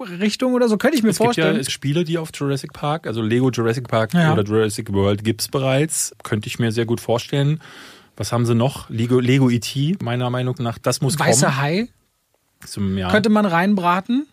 Richtung 0.00 0.54
oder 0.54 0.68
so. 0.68 0.76
Könnte 0.76 0.96
ich 0.96 1.02
mir 1.02 1.10
Es 1.10 1.18
gibt 1.18 1.26
vorstellen. 1.26 1.56
ja 1.56 1.70
Spiele, 1.70 2.04
die 2.04 2.18
auf 2.18 2.30
Jurassic 2.34 2.72
Park, 2.72 3.06
also 3.06 3.22
Lego 3.22 3.50
Jurassic 3.50 3.88
Park 3.88 4.14
Ja. 4.14 4.32
oder 4.32 4.42
Jurassic 4.42 4.92
World 4.92 5.24
gibt's 5.24 5.48
bereits. 5.48 6.14
Könnte 6.22 6.48
ich 6.48 6.58
mir 6.58 6.72
sehr 6.72 6.84
gut 6.86 7.00
vorstellen. 7.00 7.60
Was 8.16 8.32
haben 8.32 8.46
sie 8.46 8.54
noch? 8.54 8.90
Lego, 8.90 9.20
Lego 9.20 9.48
E.T., 9.48 9.96
meiner 10.02 10.28
Meinung 10.30 10.56
nach. 10.58 10.78
Das 10.78 11.00
muss 11.00 11.18
Weißer 11.18 11.46
kommen. 11.46 11.58
Hai 11.60 11.88
Zum, 12.66 12.98
ja. 12.98 13.10
könnte 13.10 13.28
man 13.30 13.46
reinbraten. 13.46 14.26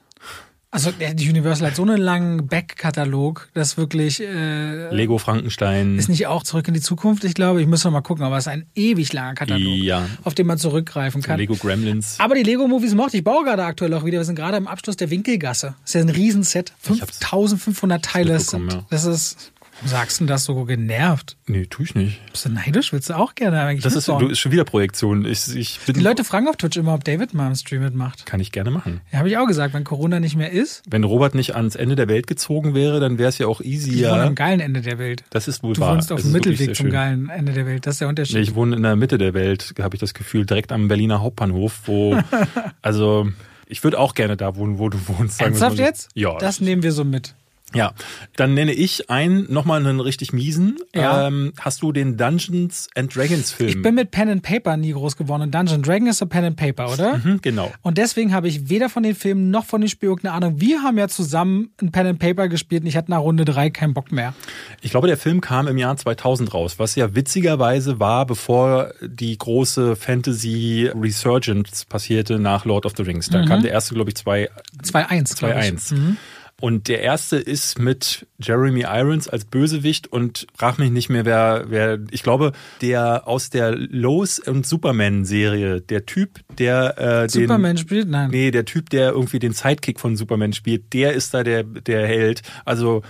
Also 0.76 0.92
Universal 1.00 1.68
hat 1.70 1.76
so 1.78 1.84
einen 1.84 1.98
langen 1.98 2.48
Back-Katalog, 2.48 3.48
das 3.54 3.78
wirklich 3.78 4.22
äh, 4.22 4.94
Lego 4.94 5.18
Frankenstein. 5.18 5.98
ist 5.98 6.10
nicht 6.10 6.28
auch 6.28 6.44
zurück 6.44 6.68
in 6.68 6.74
die 6.74 6.82
Zukunft. 6.82 7.24
Ich 7.24 7.34
glaube, 7.34 7.62
ich 7.62 7.68
muss 7.68 7.84
noch 7.86 7.92
mal 7.92 8.02
gucken, 8.02 8.26
aber 8.26 8.38
es 8.38 8.44
ist 8.46 8.52
ein 8.52 8.66
ewig 8.76 9.14
langer 9.14 9.36
Katalog, 9.36 9.62
Ja. 9.78 10.06
auf 10.26 10.34
den 10.36 10.48
man 10.48 10.58
zurückgreifen 10.58 11.22
kann. 11.22 11.40
Lego 11.40 11.56
Gremlins. 11.56 12.16
Aber 12.20 12.36
die 12.36 12.44
Lego-Movies 12.44 12.94
mochte 12.94 13.16
ich. 13.16 13.20
Ich 13.20 13.24
baue 13.24 13.46
gerade 13.46 13.64
aktuell 13.64 13.94
auch 13.94 14.04
wieder. 14.04 14.18
Wir 14.20 14.26
sind 14.26 14.36
gerade 14.36 14.58
im 14.58 14.68
Abschluss 14.68 14.98
der 14.98 15.10
Winkelgasse. 15.10 15.76
Das 15.84 15.92
ist 15.92 15.94
ja 15.96 16.02
ein 16.02 16.10
Riesenset. 16.10 16.74
Ich 16.94 17.02
hab's 17.02 17.20
5500 17.20 18.04
Teile. 18.04 18.34
Das, 18.34 18.52
ja. 18.52 18.60
das 18.90 19.06
ist, 19.06 19.54
sagst 19.84 20.22
du 20.22 20.26
das 20.26 20.46
so 20.46 20.64
genervt? 20.66 21.36
Nee, 21.48 21.66
tue 21.66 21.86
ich 21.86 21.96
nicht. 21.96 22.20
Bist 22.32 22.46
du 22.46 22.50
neidisch? 22.50 22.94
Willst 22.94 23.10
du 23.10 23.18
auch 23.18 23.36
gerne 23.36 23.62
eigentlich 23.62 23.84
Das 23.84 23.96
ist, 23.96 24.08
du, 24.08 24.28
ist 24.28 24.40
schon 24.40 24.52
wieder 24.52 24.64
Projektion. 24.64 25.26
Ich, 25.26 25.54
ich 25.56 25.80
bin, 25.86 25.96
Die 25.96 26.02
Leute 26.02 26.24
fragen 26.24 26.48
auf 26.48 26.56
Twitch 26.56 26.78
immer, 26.78 26.94
ob 26.94 27.04
David 27.04 27.34
mal 27.34 27.48
im 27.48 27.56
Stream 27.56 27.82
mitmacht. 27.84 28.26
kann 28.26 28.40
ich 28.40 28.52
gerne 28.52 28.72
machen. 28.72 29.02
Ja, 29.12 29.20
habe 29.20 29.30
ich 29.30 29.38
auch 29.38 29.46
gesagt, 29.48 29.74
wenn 29.74 29.84
Corona 29.84 30.20
nicht 30.20 30.36
mehr 30.36 30.52
ist, 30.52 30.84
Wenn 30.90 31.04
Robert 31.04 31.36
nicht 31.36 31.56
ans 31.56 31.76
Ende 31.76 31.96
der 31.96 32.08
Welt 32.08 32.28
gezogen 32.28 32.74
wäre, 32.74 33.00
dann 33.00 33.18
wäre 33.18 33.30
es 33.30 33.38
ja 33.38 33.48
auch 33.48 33.62
easy. 33.62 33.92
ich 34.02 34.10
wohne 34.10 34.24
am 34.24 34.36
geilen 34.36 34.60
Ende 34.60 34.82
der 34.82 34.98
Welt. 34.98 35.24
das 35.30 35.48
ist 35.48 35.62
wohl 35.64 35.74
Du 35.74 35.82
wahr. 35.82 35.96
wohnst 35.96 36.12
auf 36.12 36.22
dem 36.22 36.32
Mittelweg 36.32 36.76
zum 36.76 36.90
geilen 36.90 37.30
Ende 37.30 37.52
der 37.52 37.66
Welt. 37.66 37.86
Das 37.86 37.96
ist 37.96 38.02
der 38.02 38.08
Unterschied. 38.08 38.36
Nee, 38.36 38.42
ich 38.42 38.56
wohne 38.56 38.76
in 38.76 38.84
der 38.84 38.96
Mitte 38.96 39.18
der 39.18 39.34
Welt, 39.34 39.74
habe 39.82 39.96
ich 39.96 40.00
das 40.00 40.14
Gefühl, 40.14 40.46
direkt 40.46 40.72
am 40.72 40.88
Berliner 40.88 41.22
Hauptbahnhof, 41.22 41.82
wo, 41.86 42.18
also, 42.82 43.30
ich 43.68 43.84
würde 43.84 44.00
auch 44.00 44.14
gerne 44.14 44.38
da 44.38 44.56
wohnen, 44.56 44.80
wo 44.80 44.90
du 44.90 44.98
wohnst. 45.08 45.42
Ernsthaft 45.42 45.78
so. 45.78 45.84
jetzt? 45.84 46.10
Ja. 46.14 46.38
Das 46.38 46.62
nehmen 46.62 46.82
wir 46.84 46.92
so 46.92 47.04
mit. 47.04 47.36
Ja. 47.76 47.94
Dann 48.36 48.54
nenne 48.54 48.74
ich 48.74 49.10
einen, 49.10 49.52
nochmal 49.52 49.80
einen 49.80 50.00
richtig 50.00 50.34
miesen. 50.34 50.78
Ja. 50.94 51.28
Ähm, 51.28 51.54
hast 51.60 51.82
du 51.82 51.92
den 51.92 52.18
Dungeons 52.18 52.88
and 52.96 53.16
Dragons 53.16 53.52
Film? 53.52 53.70
Ich 53.70 53.82
bin 53.82 53.96
mit 53.96 54.12
Pen 54.12 54.30
and 54.30 54.44
Paper 54.44 54.78
nie 54.78 54.92
groß 54.92 55.18
geworden. 55.18 55.44
Und 55.44 55.54
Dungeon 55.54 55.84
Dragon 55.84 56.08
ist 56.08 56.20
so 56.20 56.26
Pen 56.26 56.46
and 56.46 56.56
Paper, 56.56 56.92
oder? 56.92 57.24
Hm, 57.24 57.40
genau. 57.42 57.72
Und 57.82 57.98
deswegen 57.98 58.34
habe 58.34 58.48
ich 58.48 58.70
weder 58.70 58.90
von 58.90 59.04
den 59.04 59.16
Filmen 59.16 59.50
noch 59.52 59.66
von 59.66 59.82
den 59.82 59.90
Spielen 59.90 60.16
eine 60.24 60.34
Ahnung. 60.34 60.62
Wir 60.62 60.84
haben 60.84 60.98
ja 60.98 61.08
zusammen 61.08 61.72
ein 61.82 61.92
Pen 61.92 62.08
and 62.08 62.20
Paper 62.20 62.48
gespielt 62.48 62.84
und 62.84 62.88
ich 62.88 62.96
hatte 62.96 63.12
nach 63.12 63.20
Runde 63.20 63.46
drei 63.46 63.70
keinen 63.70 63.94
Bock 63.94 64.12
mehr. 64.12 64.34
Ich 64.82 64.92
glaube, 64.92 65.08
der 65.08 65.18
Film 65.18 65.42
kam 65.42 65.68
im 65.68 65.78
Jahr 65.78 65.98
2000 65.98 66.54
raus, 66.54 66.76
was 66.78 66.96
ja 66.96 67.16
witzigerweise 67.16 68.00
war, 68.00 68.26
bevor 68.26 68.92
die 69.02 69.38
große 69.38 69.96
Fantasy 69.96 70.90
Resurgence 70.94 71.86
passierte 71.86 72.40
nach 72.40 72.66
Lord 72.66 72.86
of 72.86 72.94
the 72.96 73.04
Rings. 73.04 73.30
Mhm. 73.30 73.34
Da 73.34 73.46
kam 73.46 73.62
der 73.62 73.72
erste, 73.72 73.96
glaube 73.96 74.12
ich, 74.12 74.16
zwei 74.16 74.50
2-1, 74.84 75.38
glaube 75.38 75.60
ich. 75.60 75.66
2-1. 75.66 76.16
Und 76.62 76.88
der 76.88 77.02
erste 77.02 77.36
ist 77.36 77.80
mit 77.80 78.28
Jeremy 78.40 78.86
Irons 78.88 79.28
als 79.28 79.44
Bösewicht 79.44 80.08
und 80.08 80.48
frag 80.56 80.80
mich 80.80 80.90
nicht 80.90 81.10
mehr, 81.10 81.26
wer, 81.26 81.66
wer, 81.68 82.00
ich 82.12 82.24
glaube, 82.24 82.54
der 82.82 83.28
aus 83.28 83.50
der 83.50 83.76
Lois 83.76 84.40
und 84.40 84.66
Superman-Serie, 84.66 85.82
der 85.82 86.06
Typ, 86.06 86.40
der 86.58 86.98
äh, 86.98 87.28
den, 87.28 87.30
Superman 87.30 87.78
spielt? 87.78 88.08
Nein. 88.08 88.30
Nee, 88.32 88.52
der 88.52 88.64
Typ, 88.64 88.90
der 88.90 89.12
irgendwie 89.12 89.40
den 89.40 89.52
Sidekick 89.52 90.00
von 90.00 90.16
Superman 90.16 90.54
spielt, 90.54 90.94
der 90.94 91.14
ist 91.14 91.34
da 91.34 91.44
der, 91.44 91.64
der 91.64 92.08
Held. 92.08 92.42
Also 92.64 93.04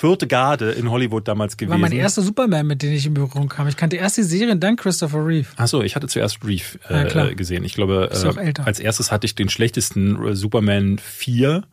vierte 0.00 0.26
Garde 0.26 0.70
in 0.70 0.90
Hollywood 0.90 1.26
damals 1.26 1.56
gewesen. 1.56 1.72
War 1.72 1.78
mein 1.78 1.92
erster 1.92 2.22
Superman, 2.22 2.66
mit 2.66 2.82
dem 2.82 2.92
ich 2.92 3.06
in 3.06 3.14
Berührung 3.14 3.48
kam. 3.48 3.68
Ich 3.68 3.76
kannte 3.76 3.96
erst 3.96 4.16
die 4.16 4.22
Serie 4.22 4.52
und 4.52 4.60
dann 4.60 4.76
Christopher 4.76 5.24
Reeve. 5.26 5.48
Achso, 5.56 5.82
ich 5.82 5.96
hatte 5.96 6.06
zuerst 6.06 6.44
Reeve 6.44 6.78
Ja, 6.88 7.28
äh, 7.28 7.34
gesehen. 7.34 7.64
Ich 7.64 7.74
glaube, 7.74 8.10
ja 8.12 8.42
äh, 8.42 8.54
als 8.64 8.80
erstes 8.80 9.10
hatte 9.10 9.26
ich 9.26 9.34
den 9.34 9.48
schlechtesten 9.48 10.34
Superman 10.34 10.98
4, 10.98 11.64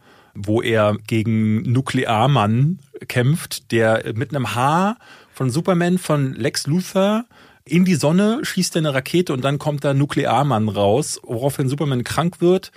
wo 0.45 0.61
er 0.61 0.97
gegen 1.07 1.63
Nuklearmann 1.63 2.79
kämpft, 3.07 3.71
der 3.71 4.13
mit 4.13 4.35
einem 4.35 4.55
Haar 4.55 4.97
von 5.33 5.49
Superman 5.49 5.97
von 5.97 6.33
Lex 6.33 6.67
Luthor 6.67 7.25
in 7.65 7.83
die 7.83 7.95
Sonne 7.95 8.39
schießt 8.43 8.75
er 8.75 8.79
eine 8.79 8.93
Rakete 8.93 9.33
und 9.33 9.43
dann 9.43 9.59
kommt 9.59 9.83
da 9.83 9.93
Nuklearmann 9.93 10.69
raus, 10.69 11.19
woraufhin 11.23 11.67
Superman 11.67 12.05
krank 12.05 12.39
wird. 12.39 12.71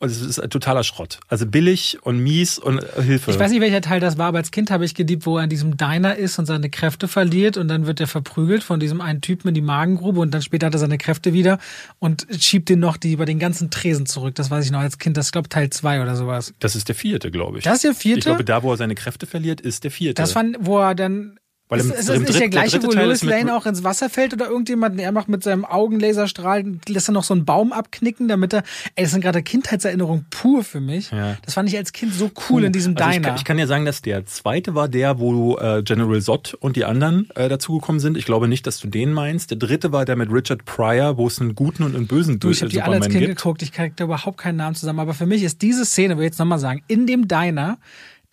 Und 0.00 0.10
es 0.10 0.20
ist 0.20 0.38
ein 0.38 0.48
totaler 0.48 0.84
Schrott. 0.84 1.18
Also 1.26 1.44
billig 1.44 1.98
und 2.02 2.20
mies 2.20 2.58
und 2.58 2.78
äh, 2.78 3.02
Hilfe. 3.02 3.32
Ich 3.32 3.38
weiß 3.38 3.50
nicht, 3.50 3.60
welcher 3.60 3.80
Teil 3.80 3.98
das 3.98 4.16
war, 4.16 4.26
aber 4.26 4.38
als 4.38 4.52
Kind 4.52 4.70
habe 4.70 4.84
ich 4.84 4.94
geliebt, 4.94 5.26
wo 5.26 5.38
er 5.38 5.44
in 5.44 5.50
diesem 5.50 5.76
Diner 5.76 6.14
ist 6.14 6.38
und 6.38 6.46
seine 6.46 6.70
Kräfte 6.70 7.08
verliert 7.08 7.56
und 7.56 7.66
dann 7.66 7.86
wird 7.86 7.98
er 7.98 8.06
verprügelt 8.06 8.62
von 8.62 8.78
diesem 8.78 9.00
einen 9.00 9.22
Typen 9.22 9.48
in 9.48 9.54
die 9.54 9.60
Magengrube 9.60 10.20
und 10.20 10.32
dann 10.32 10.42
später 10.42 10.66
hat 10.66 10.74
er 10.74 10.78
seine 10.78 10.98
Kräfte 10.98 11.32
wieder 11.32 11.58
und 11.98 12.28
schiebt 12.38 12.68
den 12.68 12.78
noch 12.78 12.96
die 12.96 13.12
über 13.12 13.26
den 13.26 13.40
ganzen 13.40 13.70
Tresen 13.70 14.06
zurück. 14.06 14.36
Das 14.36 14.52
weiß 14.52 14.64
ich 14.64 14.70
noch 14.70 14.80
als 14.80 14.98
Kind. 14.98 15.16
Das 15.16 15.26
ist, 15.26 15.32
glaube 15.32 15.48
Teil 15.48 15.70
zwei 15.70 16.00
oder 16.00 16.14
sowas. 16.14 16.54
Das 16.60 16.76
ist 16.76 16.86
der 16.86 16.94
vierte, 16.94 17.32
glaube 17.32 17.58
ich. 17.58 17.64
Das 17.64 17.76
ist 17.76 17.84
der 17.84 17.94
vierte? 17.94 18.18
Ich 18.20 18.24
glaube, 18.24 18.44
da, 18.44 18.62
wo 18.62 18.70
er 18.70 18.76
seine 18.76 18.94
Kräfte 18.94 19.26
verliert, 19.26 19.60
ist 19.60 19.82
der 19.82 19.90
vierte. 19.90 20.22
Das 20.22 20.30
fand, 20.30 20.58
wo 20.60 20.78
er 20.78 20.94
dann 20.94 21.40
Weil 21.70 21.80
Ist, 21.80 21.90
ist 21.92 22.08
das 22.08 22.18
nicht 22.20 22.40
der 22.40 22.48
gleiche, 22.48 22.78
dritte 22.78 22.86
wo 22.86 22.92
Teil 22.92 23.06
Louis 23.06 23.22
Lane 23.22 23.54
auch 23.54 23.66
ins 23.66 23.84
Wasser 23.84 24.08
fällt 24.08 24.32
oder 24.32 24.48
irgendjemand, 24.48 24.98
er 24.98 25.12
macht 25.12 25.28
mit 25.28 25.42
seinem 25.42 25.66
Augenlaserstrahl, 25.66 26.64
lässt 26.88 27.08
er 27.10 27.12
noch 27.12 27.24
so 27.24 27.34
einen 27.34 27.44
Baum 27.44 27.72
abknicken, 27.72 28.26
damit 28.28 28.52
er, 28.54 28.62
ey, 28.94 29.04
das 29.04 29.12
sind 29.12 29.20
gerade 29.20 29.42
Kindheitserinnerungen 29.42 30.24
pur 30.30 30.64
für 30.64 30.80
mich. 30.80 31.10
Ja. 31.10 31.36
Das 31.44 31.54
fand 31.54 31.68
ich 31.68 31.76
als 31.76 31.92
Kind 31.92 32.14
so 32.14 32.30
cool 32.48 32.64
in 32.64 32.72
diesem 32.72 32.96
Also 32.96 33.08
ich, 33.10 33.14
Diner. 33.16 33.28
kann, 33.28 33.36
ich 33.36 33.44
kann 33.44 33.58
ja 33.58 33.66
sagen, 33.66 33.84
dass 33.84 34.00
der 34.00 34.24
zweite 34.24 34.74
war 34.74 34.88
der, 34.88 35.18
wo 35.18 35.58
äh, 35.58 35.82
General 35.82 36.20
Zod 36.22 36.54
und 36.54 36.76
die 36.76 36.84
anderen 36.84 37.28
äh, 37.34 37.48
dazugekommen 37.48 38.00
sind. 38.00 38.16
Ich 38.16 38.24
glaube 38.24 38.48
nicht, 38.48 38.66
dass 38.66 38.78
du 38.78 38.88
den 38.88 39.12
meinst. 39.12 39.50
Der 39.50 39.58
dritte 39.58 39.92
war 39.92 40.04
der 40.04 40.16
mit 40.16 40.32
Richard 40.32 40.64
Pryor, 40.64 41.16
wo 41.18 41.26
es 41.26 41.40
einen 41.40 41.54
guten 41.54 41.82
und 41.82 41.94
einen 41.94 42.06
bösen 42.06 42.40
Du, 42.40 42.50
ich 42.50 42.60
habe 42.62 42.70
die 42.70 42.80
alle 42.80 42.96
als 42.96 43.08
Kind 43.08 43.18
gibt. 43.26 43.36
geguckt, 43.36 43.62
ich 43.62 43.72
krieg 43.72 43.94
da 43.96 44.04
überhaupt 44.04 44.38
keinen 44.38 44.56
Namen 44.56 44.74
zusammen. 44.74 45.00
Aber 45.00 45.12
für 45.14 45.26
mich 45.26 45.42
ist 45.42 45.60
diese 45.62 45.84
Szene, 45.84 46.16
will 46.16 46.24
ich 46.24 46.30
jetzt 46.30 46.38
nochmal 46.38 46.58
sagen, 46.58 46.82
in 46.88 47.06
dem 47.06 47.28
Diner, 47.28 47.78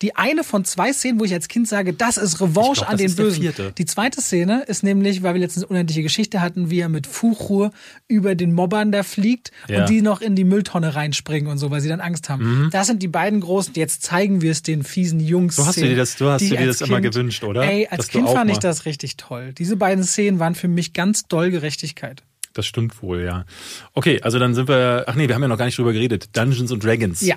die 0.02 0.14
eine 0.14 0.44
von 0.44 0.64
zwei 0.66 0.92
Szenen, 0.92 1.18
wo 1.18 1.24
ich 1.24 1.32
als 1.32 1.48
Kind 1.48 1.66
sage, 1.68 1.94
das 1.94 2.18
ist 2.18 2.38
Revanche 2.40 2.72
Ich 2.72 2.78
glaub, 2.80 2.90
an 2.90 2.96
den 2.98 3.14
Bösen. 3.16 3.40
vierte. 3.42 3.72
Die 3.78 3.86
zweite 3.86 4.20
Szene 4.20 4.62
ist 4.66 4.82
nämlich, 4.82 5.22
weil 5.22 5.32
wir 5.34 5.40
letztens 5.40 5.64
eine 5.64 5.70
unendliche 5.70 6.02
Geschichte 6.02 6.42
hatten, 6.42 6.68
wie 6.70 6.80
er 6.80 6.90
mit 6.90 7.06
Fuchur 7.06 7.70
über 8.06 8.34
den 8.34 8.52
Mobbern 8.52 8.92
da 8.92 9.02
fliegt 9.02 9.52
Ja. 9.68 9.80
und 9.80 9.88
die 9.88 10.02
noch 10.02 10.20
in 10.20 10.36
die 10.36 10.44
Mülltonne 10.44 10.94
reinspringen 10.94 11.50
und 11.50 11.56
so, 11.56 11.70
weil 11.70 11.80
sie 11.80 11.88
dann 11.88 12.00
Angst 12.02 12.28
haben. 12.28 12.64
Mhm. 12.64 12.70
Das 12.72 12.88
sind 12.88 13.02
die 13.02 13.08
beiden 13.08 13.40
großen, 13.40 13.72
jetzt 13.74 14.02
zeigen 14.02 14.42
wir 14.42 14.50
es 14.52 14.62
den 14.62 14.82
fiesen 14.84 15.18
Jungs. 15.18 15.56
Du 15.56 15.64
hast 15.64 15.76
dir 15.76 15.96
das- 15.96 16.16
du 16.16 16.28
hast 16.28 16.42
dir 16.42 16.66
das 16.66 16.82
immer 16.82 17.00
Kind- 17.00 17.14
gewünscht, 17.14 17.42
oder? 17.42 17.62
Ey, 17.64 17.86
als 17.86 17.98
Dass 18.04 18.08
Kind 18.08 18.28
fand 18.28 18.50
ich 18.50 18.56
mal- 18.56 18.60
das 18.60 18.84
richtig 18.84 19.16
toll. 19.16 19.54
Diese 19.56 19.76
beiden 19.76 20.04
Szenen 20.04 20.38
waren 20.38 20.54
für 20.54 20.68
mich 20.68 20.92
ganz 20.92 21.26
doll 21.26 21.50
Gerechtigkeit. 21.50 22.22
Das 22.52 22.66
stimmt 22.66 23.02
wohl, 23.02 23.22
ja. 23.22 23.44
Okay, 23.92 24.20
also 24.22 24.38
dann 24.38 24.54
sind 24.54 24.66
wir. 24.68 25.04
Ach 25.06 25.14
nee, 25.14 25.28
wir 25.28 25.34
haben 25.34 25.42
ja 25.42 25.48
noch 25.48 25.58
gar 25.58 25.66
nicht 25.66 25.76
drüber 25.78 25.92
geredet. 25.92 26.30
Dungeons 26.34 26.72
and 26.72 26.82
Dragons. 26.82 27.20
Ja. 27.20 27.36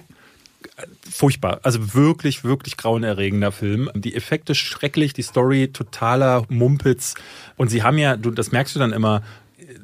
Furchtbar. 1.09 1.59
Also 1.63 1.93
wirklich, 1.93 2.43
wirklich 2.43 2.77
grauenerregender 2.77 3.51
Film. 3.51 3.89
Die 3.93 4.15
Effekte 4.15 4.55
schrecklich, 4.55 5.13
die 5.13 5.21
Story 5.21 5.69
totaler 5.71 6.45
Mumpitz. 6.49 7.15
Und 7.57 7.69
sie 7.69 7.83
haben 7.83 7.97
ja, 7.97 8.17
du, 8.17 8.31
das 8.31 8.51
merkst 8.51 8.75
du 8.75 8.79
dann 8.79 8.93
immer. 8.93 9.23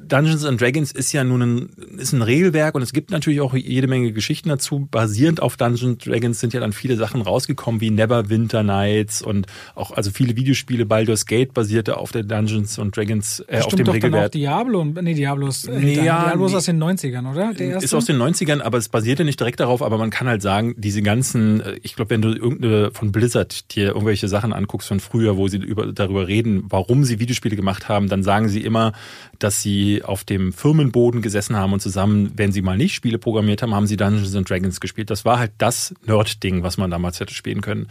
Dungeons 0.08 0.44
and 0.44 0.60
Dragons 0.60 0.92
ist 0.92 1.12
ja 1.12 1.24
nun 1.24 1.42
ein, 1.42 1.68
ist 1.98 2.12
ein 2.12 2.22
Regelwerk 2.22 2.74
und 2.74 2.82
es 2.82 2.92
gibt 2.92 3.10
natürlich 3.10 3.40
auch 3.40 3.54
jede 3.54 3.86
Menge 3.86 4.12
Geschichten 4.12 4.48
dazu. 4.48 4.86
Basierend 4.90 5.42
auf 5.42 5.56
Dungeons 5.56 5.82
and 5.82 6.06
Dragons 6.06 6.40
sind 6.40 6.52
ja 6.52 6.60
dann 6.60 6.72
viele 6.72 6.96
Sachen 6.96 7.22
rausgekommen, 7.22 7.80
wie 7.80 7.90
Neverwinter 7.90 8.62
Nights 8.62 9.22
und 9.22 9.46
auch, 9.74 9.90
also 9.92 10.10
viele 10.10 10.36
Videospiele. 10.36 10.86
Baldur's 10.86 11.26
Gate 11.26 11.54
basierte 11.54 11.96
auf 11.96 12.12
der 12.12 12.22
Dungeons 12.22 12.78
and 12.78 12.96
Dragons, 12.96 13.40
äh, 13.48 13.58
auf 13.58 13.64
Stimmt 13.64 13.80
dem 13.80 13.86
doch 13.86 13.92
dann 13.94 14.00
auch 14.00 14.04
Regelwerk. 14.04 14.32
Diablo. 14.32 14.80
und- 14.80 15.02
Nee, 15.02 15.14
Diablo 15.14 15.48
ist, 15.48 15.68
äh, 15.68 15.78
ja, 16.04 16.24
Diablo 16.26 16.46
ist 16.46 16.54
aus 16.54 16.64
den 16.66 16.78
90ern, 16.78 17.26
oder? 17.30 17.52
Der? 17.54 17.82
Ist 17.82 17.94
aus 17.94 18.04
den 18.06 18.16
90ern, 18.16 18.60
aber 18.60 18.78
es 18.78 18.88
basierte 18.88 19.24
nicht 19.24 19.38
direkt 19.40 19.60
darauf, 19.60 19.82
aber 19.82 19.98
man 19.98 20.10
kann 20.10 20.26
halt 20.28 20.42
sagen, 20.42 20.74
diese 20.78 21.02
ganzen, 21.02 21.60
äh, 21.60 21.78
ich 21.82 21.96
glaube, 21.96 22.10
wenn 22.10 22.22
du 22.22 22.28
irgendeine 22.32 22.90
von 22.92 23.12
Blizzard 23.12 23.74
dir 23.74 23.88
irgendwelche 23.88 24.28
Sachen 24.28 24.52
anguckst 24.52 24.88
von 24.88 25.00
früher, 25.00 25.36
wo 25.36 25.48
sie 25.48 25.58
über, 25.58 25.92
darüber 25.92 26.28
reden, 26.28 26.64
warum 26.68 27.04
sie 27.04 27.18
Videospiele 27.18 27.56
gemacht 27.56 27.88
haben, 27.88 28.08
dann 28.08 28.22
sagen 28.22 28.48
sie 28.48 28.60
immer, 28.60 28.92
dass 29.38 29.60
auf 30.04 30.24
dem 30.24 30.52
Firmenboden 30.52 31.22
gesessen 31.22 31.56
haben 31.56 31.72
und 31.72 31.80
zusammen, 31.80 32.32
wenn 32.36 32.52
sie 32.52 32.62
mal 32.62 32.76
nicht 32.76 32.94
Spiele 32.94 33.18
programmiert 33.18 33.62
haben, 33.62 33.74
haben 33.74 33.86
sie 33.86 33.96
Dungeons 33.96 34.34
and 34.34 34.48
Dragons 34.48 34.80
gespielt. 34.80 35.10
Das 35.10 35.24
war 35.24 35.38
halt 35.38 35.52
das 35.58 35.94
Nerd-Ding, 36.06 36.62
was 36.62 36.76
man 36.76 36.90
damals 36.90 37.20
hätte 37.20 37.34
spielen 37.34 37.60
können. 37.60 37.88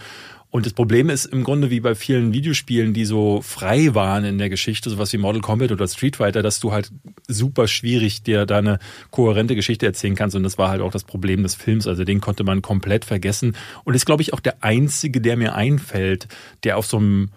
Und 0.56 0.66
das 0.66 0.72
Problem 0.72 1.10
ist 1.10 1.26
im 1.26 1.43
Grunde 1.43 1.70
wie 1.70 1.82
bei 1.82 1.95
vielen 1.95 2.32
Videospielen, 2.32 2.93
die 2.93 3.03
so 3.03 3.41
frei 3.41 3.93
waren 3.93 4.24
in 4.24 4.38
der 4.38 4.49
Geschichte, 4.49 4.89
sowas 4.89 5.12
wie 5.12 5.18
Mortal 5.18 5.41
Kombat 5.41 5.74
oder 5.74 5.86
Street 5.86 6.16
Fighter, 6.16 6.43
dass 6.43 6.62
du 6.62 6.72
halt 6.72 6.91
super 7.28 7.68
schwierig 7.68 8.24
dir 8.24 8.45
da 8.45 8.60
eine 8.60 8.80
kohärente 9.12 9.56
Geschichte 9.56 9.86
erzählen 9.86 10.16
kannst. 10.16 10.34
Und 10.34 10.43
das 10.43 10.58
war 10.58 10.70
halt 10.70 10.80
auch 10.80 10.91
das 10.91 11.03
Problem 11.03 11.43
des 11.43 11.56
Films. 11.56 11.88
Also 11.88 12.06
den 12.06 12.22
konnte 12.22 12.45
man 12.45 12.62
komplett 12.62 13.03
vergessen. 13.03 13.58
Und 13.84 13.95
ist, 13.95 14.06
glaube 14.06 14.22
ich, 14.22 14.32
auch 14.32 14.39
der 14.39 14.64
einzige, 14.64 15.20
der 15.20 15.36
mir 15.36 15.56
einfällt, 15.56 16.30
der 16.64 16.78
auf 16.78 16.86
so 16.86 16.97
einem 16.97 17.32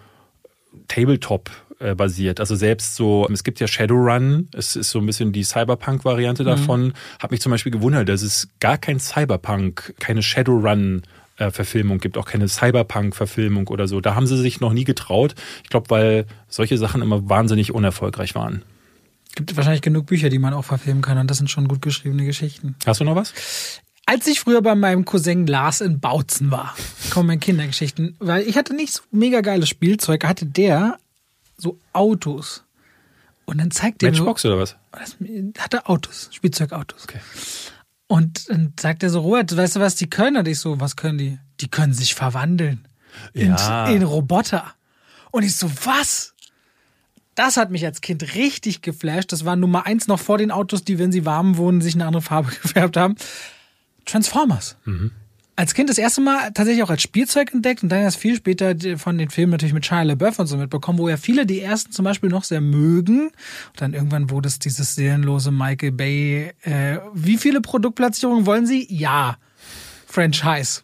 Tabletop 0.86 1.50
äh, 1.80 1.94
basiert. 1.94 2.40
Also 2.40 2.56
selbst 2.56 2.96
so, 2.96 3.28
es 3.32 3.44
gibt 3.44 3.60
ja 3.60 3.68
Shadowrun, 3.68 4.48
es 4.52 4.76
ist 4.76 4.90
so 4.90 4.98
ein 4.98 5.06
bisschen 5.06 5.32
die 5.32 5.44
Cyberpunk-Variante 5.44 6.44
davon. 6.44 6.92
Hat 7.20 7.30
mich 7.30 7.40
zum 7.40 7.50
Beispiel 7.50 7.72
gewundert, 7.72 8.08
dass 8.08 8.22
es 8.22 8.48
gar 8.60 8.78
kein 8.78 8.98
Cyberpunk, 8.98 9.94
keine 10.00 10.22
Shadowrun 10.22 11.02
äh, 11.36 11.50
Verfilmung 11.50 11.98
gibt, 11.98 12.18
auch 12.18 12.26
keine 12.26 12.48
Cyberpunk-Verfilmung 12.48 13.68
oder 13.68 13.86
so. 13.86 14.00
Da 14.00 14.14
haben 14.14 14.26
sie 14.26 14.36
sich 14.36 14.60
noch 14.60 14.72
nie 14.72 14.84
getraut. 14.84 15.34
Ich 15.62 15.70
glaube, 15.70 15.90
weil 15.90 16.26
solche 16.48 16.76
Sachen 16.78 17.00
immer 17.02 17.28
wahnsinnig 17.28 17.72
unerfolgreich 17.72 18.34
waren. 18.34 18.62
gibt 19.36 19.56
wahrscheinlich 19.56 19.82
genug 19.82 20.06
Bücher, 20.06 20.30
die 20.30 20.38
man 20.38 20.54
auch 20.54 20.64
verfilmen 20.64 21.02
kann 21.02 21.18
und 21.18 21.30
das 21.30 21.38
sind 21.38 21.48
schon 21.48 21.68
gut 21.68 21.80
geschriebene 21.80 22.24
Geschichten. 22.24 22.74
Hast 22.86 23.00
du 23.00 23.04
noch 23.04 23.14
was? 23.14 23.32
Als 24.04 24.26
ich 24.26 24.40
früher 24.40 24.62
bei 24.62 24.74
meinem 24.74 25.04
Cousin 25.04 25.46
Lars 25.46 25.82
in 25.82 26.00
Bautzen 26.00 26.50
war, 26.50 26.74
kommen 27.10 27.26
meine 27.26 27.40
Kindergeschichten, 27.40 28.16
weil 28.18 28.42
ich 28.48 28.56
hatte 28.56 28.74
nicht 28.74 28.94
so 28.94 29.02
mega 29.12 29.42
geiles 29.42 29.68
Spielzeug, 29.68 30.24
hatte 30.24 30.46
der 30.46 30.98
so 31.58 31.78
Autos. 31.92 32.64
Und 33.44 33.58
dann 33.58 33.70
zeigt 33.70 34.02
mir, 34.02 34.10
Matchbox 34.10 34.44
oder 34.44 34.58
was? 34.58 34.76
das 34.92 35.16
hatte 35.58 35.86
Autos, 35.86 36.28
Spielzeugautos. 36.32 37.04
Okay. 37.04 37.20
Und 38.06 38.48
dann 38.48 38.72
sagt 38.78 39.02
er 39.02 39.10
so, 39.10 39.20
Robert, 39.20 39.54
weißt 39.54 39.76
du 39.76 39.80
was 39.80 39.94
die 39.94 40.08
können? 40.08 40.36
Und 40.38 40.48
ich 40.48 40.58
so, 40.58 40.80
was 40.80 40.96
können 40.96 41.18
die? 41.18 41.38
Die 41.60 41.68
können 41.68 41.92
sich 41.92 42.14
verwandeln. 42.14 42.86
In, 43.32 43.50
Ja. 43.52 43.86
in 43.88 44.02
Roboter. 44.02 44.74
Und 45.30 45.42
ich 45.42 45.56
so, 45.56 45.70
was? 45.84 46.34
Das 47.34 47.56
hat 47.56 47.70
mich 47.70 47.84
als 47.84 48.00
Kind 48.00 48.34
richtig 48.34 48.82
geflasht. 48.82 49.32
Das 49.32 49.44
war 49.44 49.56
Nummer 49.56 49.86
eins 49.86 50.08
noch 50.08 50.18
vor 50.20 50.38
den 50.38 50.50
Autos, 50.50 50.84
die, 50.84 50.98
wenn 50.98 51.12
sie 51.12 51.24
warm 51.24 51.56
wurden, 51.56 51.80
sich 51.80 51.94
eine 51.94 52.06
andere 52.06 52.22
Farbe 52.22 52.50
gefärbt 52.62 52.96
haben. 52.96 53.16
Transformers. 54.04 54.76
Als 55.58 55.74
Kind 55.74 55.90
das 55.90 55.98
erste 55.98 56.20
Mal 56.20 56.52
tatsächlich 56.52 56.84
auch 56.84 56.90
als 56.90 57.02
Spielzeug 57.02 57.52
entdeckt 57.52 57.82
und 57.82 57.88
dann 57.88 57.98
erst 57.98 58.18
viel 58.18 58.36
später 58.36 58.76
von 58.96 59.18
den 59.18 59.28
Filmen 59.28 59.50
natürlich 59.50 59.74
mit 59.74 59.84
Shia 59.84 60.02
LaBeouf 60.02 60.38
und 60.38 60.46
so 60.46 60.56
mitbekommen, 60.56 61.00
wo 61.00 61.08
ja 61.08 61.16
viele 61.16 61.46
die 61.46 61.60
ersten 61.60 61.90
zum 61.90 62.04
Beispiel 62.04 62.30
noch 62.30 62.44
sehr 62.44 62.60
mögen. 62.60 63.22
Und 63.22 63.80
dann 63.80 63.92
irgendwann 63.92 64.30
wurde 64.30 64.46
es 64.46 64.60
dieses 64.60 64.94
seelenlose 64.94 65.50
Michael 65.50 65.90
Bay. 65.90 66.52
Äh, 66.62 66.98
wie 67.12 67.38
viele 67.38 67.60
Produktplatzierungen 67.60 68.46
wollen 68.46 68.68
Sie? 68.68 68.86
Ja. 68.88 69.36
Franchise. 70.06 70.82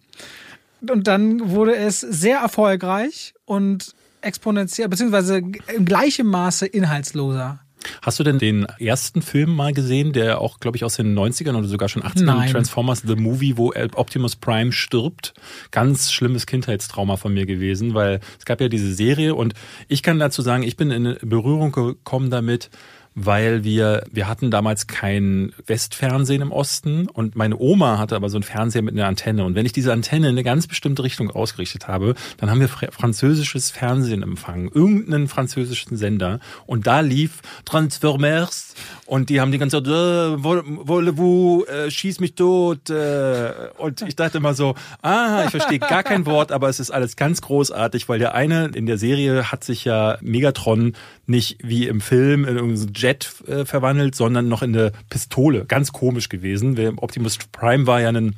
Und 0.91 1.07
dann 1.07 1.51
wurde 1.51 1.77
es 1.77 2.01
sehr 2.01 2.39
erfolgreich 2.41 3.33
und 3.45 3.95
exponentiell, 4.23 4.89
beziehungsweise 4.89 5.41
im 5.73 5.85
gleichen 5.85 6.27
Maße 6.27 6.67
inhaltsloser. 6.67 7.61
Hast 8.03 8.19
du 8.19 8.25
denn 8.25 8.39
den 8.39 8.67
ersten 8.79 9.23
Film 9.23 9.55
mal 9.55 9.73
gesehen, 9.73 10.13
der 10.13 10.41
auch, 10.41 10.61
glaube 10.61 10.77
ich, 10.77 10.85
aus 10.85 10.97
den 10.97 11.17
90ern 11.19 11.57
oder 11.57 11.69
sogar 11.69 11.89
schon 11.89 12.03
80ern, 12.03 12.25
Nein. 12.25 12.51
Transformers 12.51 13.03
The 13.07 13.17
Movie, 13.17 13.57
wo 13.57 13.73
Optimus 13.95 14.37
Prime 14.37 14.73
stirbt? 14.73 15.35
Ganz 15.71 16.13
schlimmes 16.13 16.47
Kindheitstrauma 16.47 17.17
von 17.17 17.35
mir 17.35 17.47
gewesen, 17.47 17.95
weil 17.95 18.21
es 18.39 18.45
gab 18.45 18.61
ja 18.61 18.69
diese 18.69 18.93
Serie 18.93 19.35
und 19.35 19.55
ich 19.89 20.03
kann 20.03 20.19
dazu 20.19 20.43
sagen, 20.43 20.63
ich 20.63 20.77
bin 20.77 20.91
in 20.91 21.17
Berührung 21.23 21.73
gekommen 21.73 22.31
damit, 22.31 22.71
weil 23.15 23.63
wir, 23.63 24.05
wir 24.11 24.27
hatten 24.27 24.51
damals 24.51 24.87
kein 24.87 25.53
Westfernsehen 25.67 26.43
im 26.43 26.51
Osten 26.51 27.09
und 27.09 27.37
meine 27.37 27.57
Oma 27.59 27.99
hatte 27.99 28.17
aber 28.17 28.29
so 28.29 28.37
einen 28.37 28.43
Fernseher 28.43 28.83
mit 28.83 28.95
einer 28.95 29.07
Antenne. 29.07 29.45
Und 29.45 29.55
wenn 29.55 29.67
ich 29.67 29.73
diese 29.73 29.93
Antenne 29.93 30.27
in 30.27 30.35
eine 30.35 30.43
ganz 30.43 30.67
bestimmte 30.67 31.05
Richtung 31.05 31.31
ausgerichtet 31.31 31.87
habe, 31.87 32.15
dann 32.39 32.51
haben 32.51 32.61
wir 32.61 32.69
fr- 32.69 32.91
französisches 32.91 33.71
Fernsehen 33.71 34.23
empfangen, 34.23 34.69
irgendeinen 34.75 35.29
französischen 35.29 35.97
Sender. 35.97 36.41
Und 36.67 36.87
da 36.87 37.01
lief 37.01 37.41
Transformers 37.65 38.75
und 39.07 39.31
die 39.31 39.41
haben 39.41 39.53
die 39.53 39.59
ganze 39.59 39.83
Zeit, 39.83 39.87
äh, 39.87 40.43
voulez-vous, 40.43 41.67
äh, 41.69 41.91
schieß 41.91 42.21
mich 42.21 42.35
tot. 42.35 42.91
Äh, 42.91 43.53
und 43.79 44.03
ich 44.03 44.17
dachte 44.17 44.39
immer 44.39 44.55
so, 44.55 44.75
ah, 45.03 45.45
ich 45.45 45.51
verstehe 45.51 45.79
gar 45.79 46.03
kein 46.03 46.27
Wort, 46.27 46.51
aber 46.51 46.69
es 46.69 46.81
ist 46.81 46.91
alles 46.91 47.15
ganz 47.17 47.43
großartig, 47.43 48.09
weil 48.09 48.19
der 48.19 48.35
eine 48.35 48.67
in 48.75 48.87
der 48.87 48.99
Serie 48.99 49.53
hat 49.53 49.63
sich 49.63 49.85
ja 49.85 50.19
Megatron 50.21 50.95
nicht 51.27 51.59
wie 51.63 51.87
im 51.87 52.01
Film 52.01 52.45
in 52.45 52.57
irgendeinen 52.57 52.93
Jet 52.95 53.35
äh, 53.47 53.65
verwandelt, 53.65 54.15
sondern 54.15 54.49
noch 54.49 54.63
in 54.63 54.77
eine 54.77 54.93
Pistole. 55.11 55.65
Ganz 55.67 55.93
komisch 55.93 56.29
gewesen. 56.29 56.79
Optimus 56.99 57.39
Prime 57.53 57.87
war 57.87 58.01
ja 58.01 58.11
ein 58.11 58.37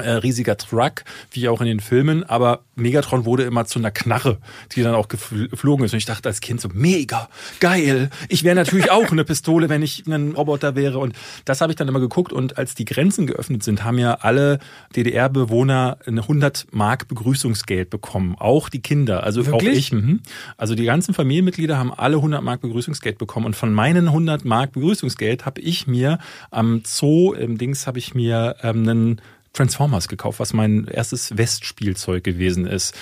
riesiger 0.00 0.56
Truck, 0.56 1.04
wie 1.32 1.48
auch 1.48 1.60
in 1.60 1.66
den 1.66 1.80
Filmen, 1.80 2.24
aber 2.24 2.60
Megatron 2.76 3.26
wurde 3.26 3.42
immer 3.42 3.66
zu 3.66 3.78
einer 3.78 3.90
Knarre, 3.90 4.38
die 4.74 4.82
dann 4.82 4.94
auch 4.94 5.06
gefl- 5.06 5.48
geflogen 5.48 5.84
ist. 5.84 5.92
Und 5.92 5.98
ich 5.98 6.06
dachte 6.06 6.28
als 6.28 6.40
Kind 6.40 6.60
so, 6.60 6.68
mega, 6.72 7.28
geil. 7.60 8.08
Ich 8.28 8.42
wäre 8.42 8.56
natürlich 8.56 8.90
auch 8.90 9.12
eine 9.12 9.24
Pistole, 9.24 9.68
wenn 9.68 9.82
ich 9.82 10.06
ein 10.06 10.32
Roboter 10.32 10.74
wäre. 10.74 10.98
Und 10.98 11.14
das 11.44 11.60
habe 11.60 11.72
ich 11.72 11.76
dann 11.76 11.88
immer 11.88 12.00
geguckt. 12.00 12.32
Und 12.32 12.56
als 12.56 12.74
die 12.74 12.86
Grenzen 12.86 13.26
geöffnet 13.26 13.62
sind, 13.62 13.84
haben 13.84 13.98
ja 13.98 14.14
alle 14.14 14.58
DDR-Bewohner 14.96 15.98
ein 16.06 16.18
100 16.18 16.68
Mark 16.70 17.08
Begrüßungsgeld 17.08 17.90
bekommen. 17.90 18.34
Auch 18.38 18.70
die 18.70 18.80
Kinder, 18.80 19.22
also 19.24 19.42
auch 19.42 19.46
Wirklich? 19.46 19.78
ich. 19.78 19.92
Mhm. 19.92 20.20
Also 20.56 20.74
die 20.74 20.84
ganzen 20.84 21.12
Familienmitglieder 21.12 21.76
haben 21.76 21.92
alle 21.92 22.16
100 22.16 22.42
Mark 22.42 22.62
Begrüßungsgeld 22.62 23.18
bekommen. 23.18 23.46
Und 23.46 23.56
von 23.56 23.74
meinen 23.74 24.08
100 24.08 24.46
Mark 24.46 24.72
Begrüßungsgeld 24.72 25.44
habe 25.44 25.60
ich 25.60 25.86
mir 25.86 26.18
am 26.50 26.82
Zoo, 26.84 27.34
im 27.34 27.58
Dings, 27.58 27.86
habe 27.86 27.98
ich 27.98 28.14
mir 28.14 28.56
ähm, 28.62 28.88
einen 28.88 29.20
Transformers 29.52 30.08
gekauft, 30.08 30.40
was 30.40 30.52
mein 30.52 30.86
erstes 30.86 31.36
Westspielzeug 31.36 32.24
gewesen 32.24 32.66
ist. 32.66 32.94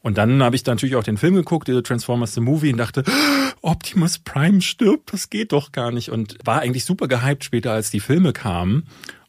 Und 0.00 0.16
dann 0.16 0.42
habe 0.42 0.56
ich 0.56 0.62
dann 0.62 0.76
natürlich 0.76 0.96
auch 0.96 1.04
den 1.04 1.18
Film 1.18 1.34
geguckt, 1.34 1.68
der 1.68 1.82
Transformers 1.82 2.34
the 2.34 2.40
Movie, 2.40 2.72
und 2.72 2.78
dachte, 2.78 3.04
Optimus 3.62 4.18
Prime 4.18 4.60
stirbt, 4.62 5.12
das 5.12 5.28
geht 5.28 5.52
doch 5.52 5.72
gar 5.72 5.90
nicht. 5.90 6.10
Und 6.10 6.38
war 6.44 6.60
eigentlich 6.60 6.84
super 6.84 7.08
gehypt 7.08 7.44
später, 7.44 7.72
als 7.72 7.90
die 7.90 8.00
Filme 8.00 8.32
kamen. 8.32 8.84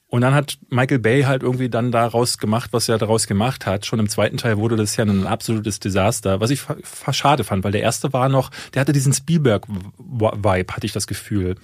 Und 0.07 0.21
dann 0.21 0.33
hat 0.33 0.57
Michael 0.69 0.99
Bay 0.99 1.23
halt 1.23 1.43
irgendwie 1.43 1.69
dann 1.69 1.91
daraus 1.91 2.39
gemacht, 2.39 2.69
was 2.73 2.89
er 2.89 2.97
daraus 2.97 3.27
gemacht 3.27 3.67
hat. 3.67 3.85
Schon 3.85 3.99
im 3.99 4.09
zweiten 4.09 4.37
Teil 4.37 4.57
wurde 4.57 4.75
das 4.75 4.95
ja 4.95 5.05
ein 5.05 5.27
absolutes 5.27 5.79
Desaster, 5.79 6.39
was 6.39 6.49
ich 6.49 6.61
schade 7.11 7.43
fand, 7.43 7.63
weil 7.63 7.71
der 7.71 7.81
erste 7.81 8.11
war 8.11 8.27
noch, 8.27 8.49
der 8.73 8.81
hatte 8.81 8.91
diesen 8.91 9.13
Spielberg-Vibe, 9.13 10.73
hatte 10.73 10.85
ich 10.85 10.93
das 10.93 11.05
Gefühl 11.05 11.55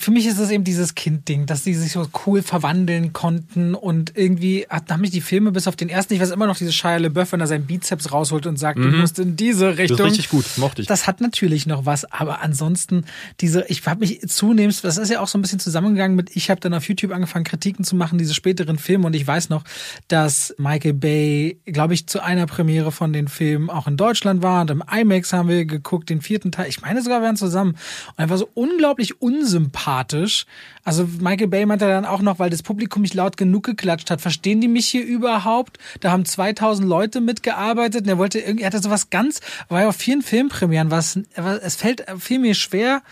für 0.00 0.10
mich 0.10 0.26
ist 0.26 0.38
es 0.38 0.50
eben 0.50 0.64
dieses 0.64 0.94
Kind-Ding, 0.94 1.44
dass 1.44 1.62
die 1.62 1.74
sich 1.74 1.92
so 1.92 2.06
cool 2.24 2.40
verwandeln 2.40 3.12
konnten 3.12 3.74
und 3.74 4.16
irgendwie 4.16 4.66
hat, 4.70 4.90
haben 4.90 5.02
mich 5.02 5.10
die 5.10 5.20
Filme 5.20 5.52
bis 5.52 5.68
auf 5.68 5.76
den 5.76 5.90
ersten, 5.90 6.14
ich 6.14 6.20
weiß 6.20 6.30
immer 6.30 6.46
noch 6.46 6.56
dieses 6.56 6.74
Shia 6.74 6.96
LeBeouf, 6.96 7.32
wenn 7.32 7.40
er 7.40 7.46
seinen 7.46 7.66
Bizeps 7.66 8.10
rausholt 8.10 8.46
und 8.46 8.58
sagt, 8.58 8.78
mhm. 8.78 8.92
du 8.92 8.96
musst 8.96 9.18
in 9.18 9.36
diese 9.36 9.76
Richtung. 9.76 9.98
Das 9.98 10.06
ist 10.06 10.12
richtig 10.12 10.28
gut, 10.30 10.46
mochte 10.56 10.80
ich. 10.80 10.88
Das 10.88 11.06
hat 11.06 11.20
natürlich 11.20 11.66
noch 11.66 11.84
was, 11.84 12.10
aber 12.10 12.40
ansonsten 12.40 13.04
diese, 13.42 13.66
ich 13.68 13.86
habe 13.86 14.00
mich 14.00 14.26
zunehmend, 14.26 14.82
das 14.82 14.96
ist 14.96 15.10
ja 15.10 15.20
auch 15.20 15.28
so 15.28 15.36
ein 15.36 15.42
bisschen 15.42 15.60
zusammengegangen 15.60 16.16
mit, 16.16 16.34
ich 16.34 16.48
habe 16.48 16.62
dann 16.62 16.72
auf 16.72 16.88
YouTube 16.88 17.12
angefangen 17.12 17.44
Kritiken 17.44 17.84
zu 17.84 17.94
machen, 17.94 18.16
diese 18.16 18.32
späteren 18.32 18.78
Filme 18.78 19.06
und 19.06 19.14
ich 19.14 19.26
weiß 19.26 19.50
noch, 19.50 19.64
dass 20.08 20.54
Michael 20.56 20.94
Bay, 20.94 21.60
glaube 21.66 21.92
ich, 21.92 22.06
zu 22.06 22.22
einer 22.22 22.46
Premiere 22.46 22.90
von 22.90 23.12
den 23.12 23.28
Filmen 23.28 23.68
auch 23.68 23.86
in 23.86 23.98
Deutschland 23.98 24.42
war 24.42 24.62
und 24.62 24.70
im 24.70 24.82
IMAX 24.90 25.34
haben 25.34 25.50
wir 25.50 25.66
geguckt, 25.66 26.08
den 26.08 26.22
vierten 26.22 26.52
Teil, 26.52 26.70
ich 26.70 26.80
meine 26.80 27.02
sogar, 27.02 27.20
wir 27.20 27.26
waren 27.26 27.36
zusammen 27.36 27.72
und 27.72 28.14
er 28.16 28.30
war 28.30 28.38
so 28.38 28.48
unglaublich 28.54 29.20
unsympathisch 29.20 29.89
sympathisch. 29.90 30.46
Also 30.84 31.06
Michael 31.20 31.48
Bay 31.48 31.66
meinte 31.66 31.86
dann 31.86 32.04
auch 32.04 32.20
noch, 32.20 32.38
weil 32.38 32.50
das 32.50 32.62
Publikum 32.62 33.02
nicht 33.02 33.14
laut 33.14 33.36
genug 33.36 33.64
geklatscht 33.64 34.10
hat. 34.10 34.20
Verstehen 34.20 34.60
die 34.60 34.68
mich 34.68 34.86
hier 34.86 35.04
überhaupt? 35.04 35.78
Da 36.00 36.10
haben 36.10 36.24
2000 36.24 36.88
Leute 36.88 37.20
mitgearbeitet 37.20 38.02
und 38.02 38.08
er 38.08 38.18
wollte 38.18 38.38
irgendwie, 38.38 38.62
er 38.62 38.68
hatte 38.68 38.80
sowas 38.80 39.10
ganz, 39.10 39.40
war 39.68 39.82
ja 39.82 39.88
auf 39.88 39.96
vielen 39.96 40.22
Filmpremieren, 40.22 40.90
was, 40.90 41.18
es 41.62 41.76
fällt 41.76 42.04
viel 42.18 42.38
mir 42.38 42.54
schwer, 42.54 43.02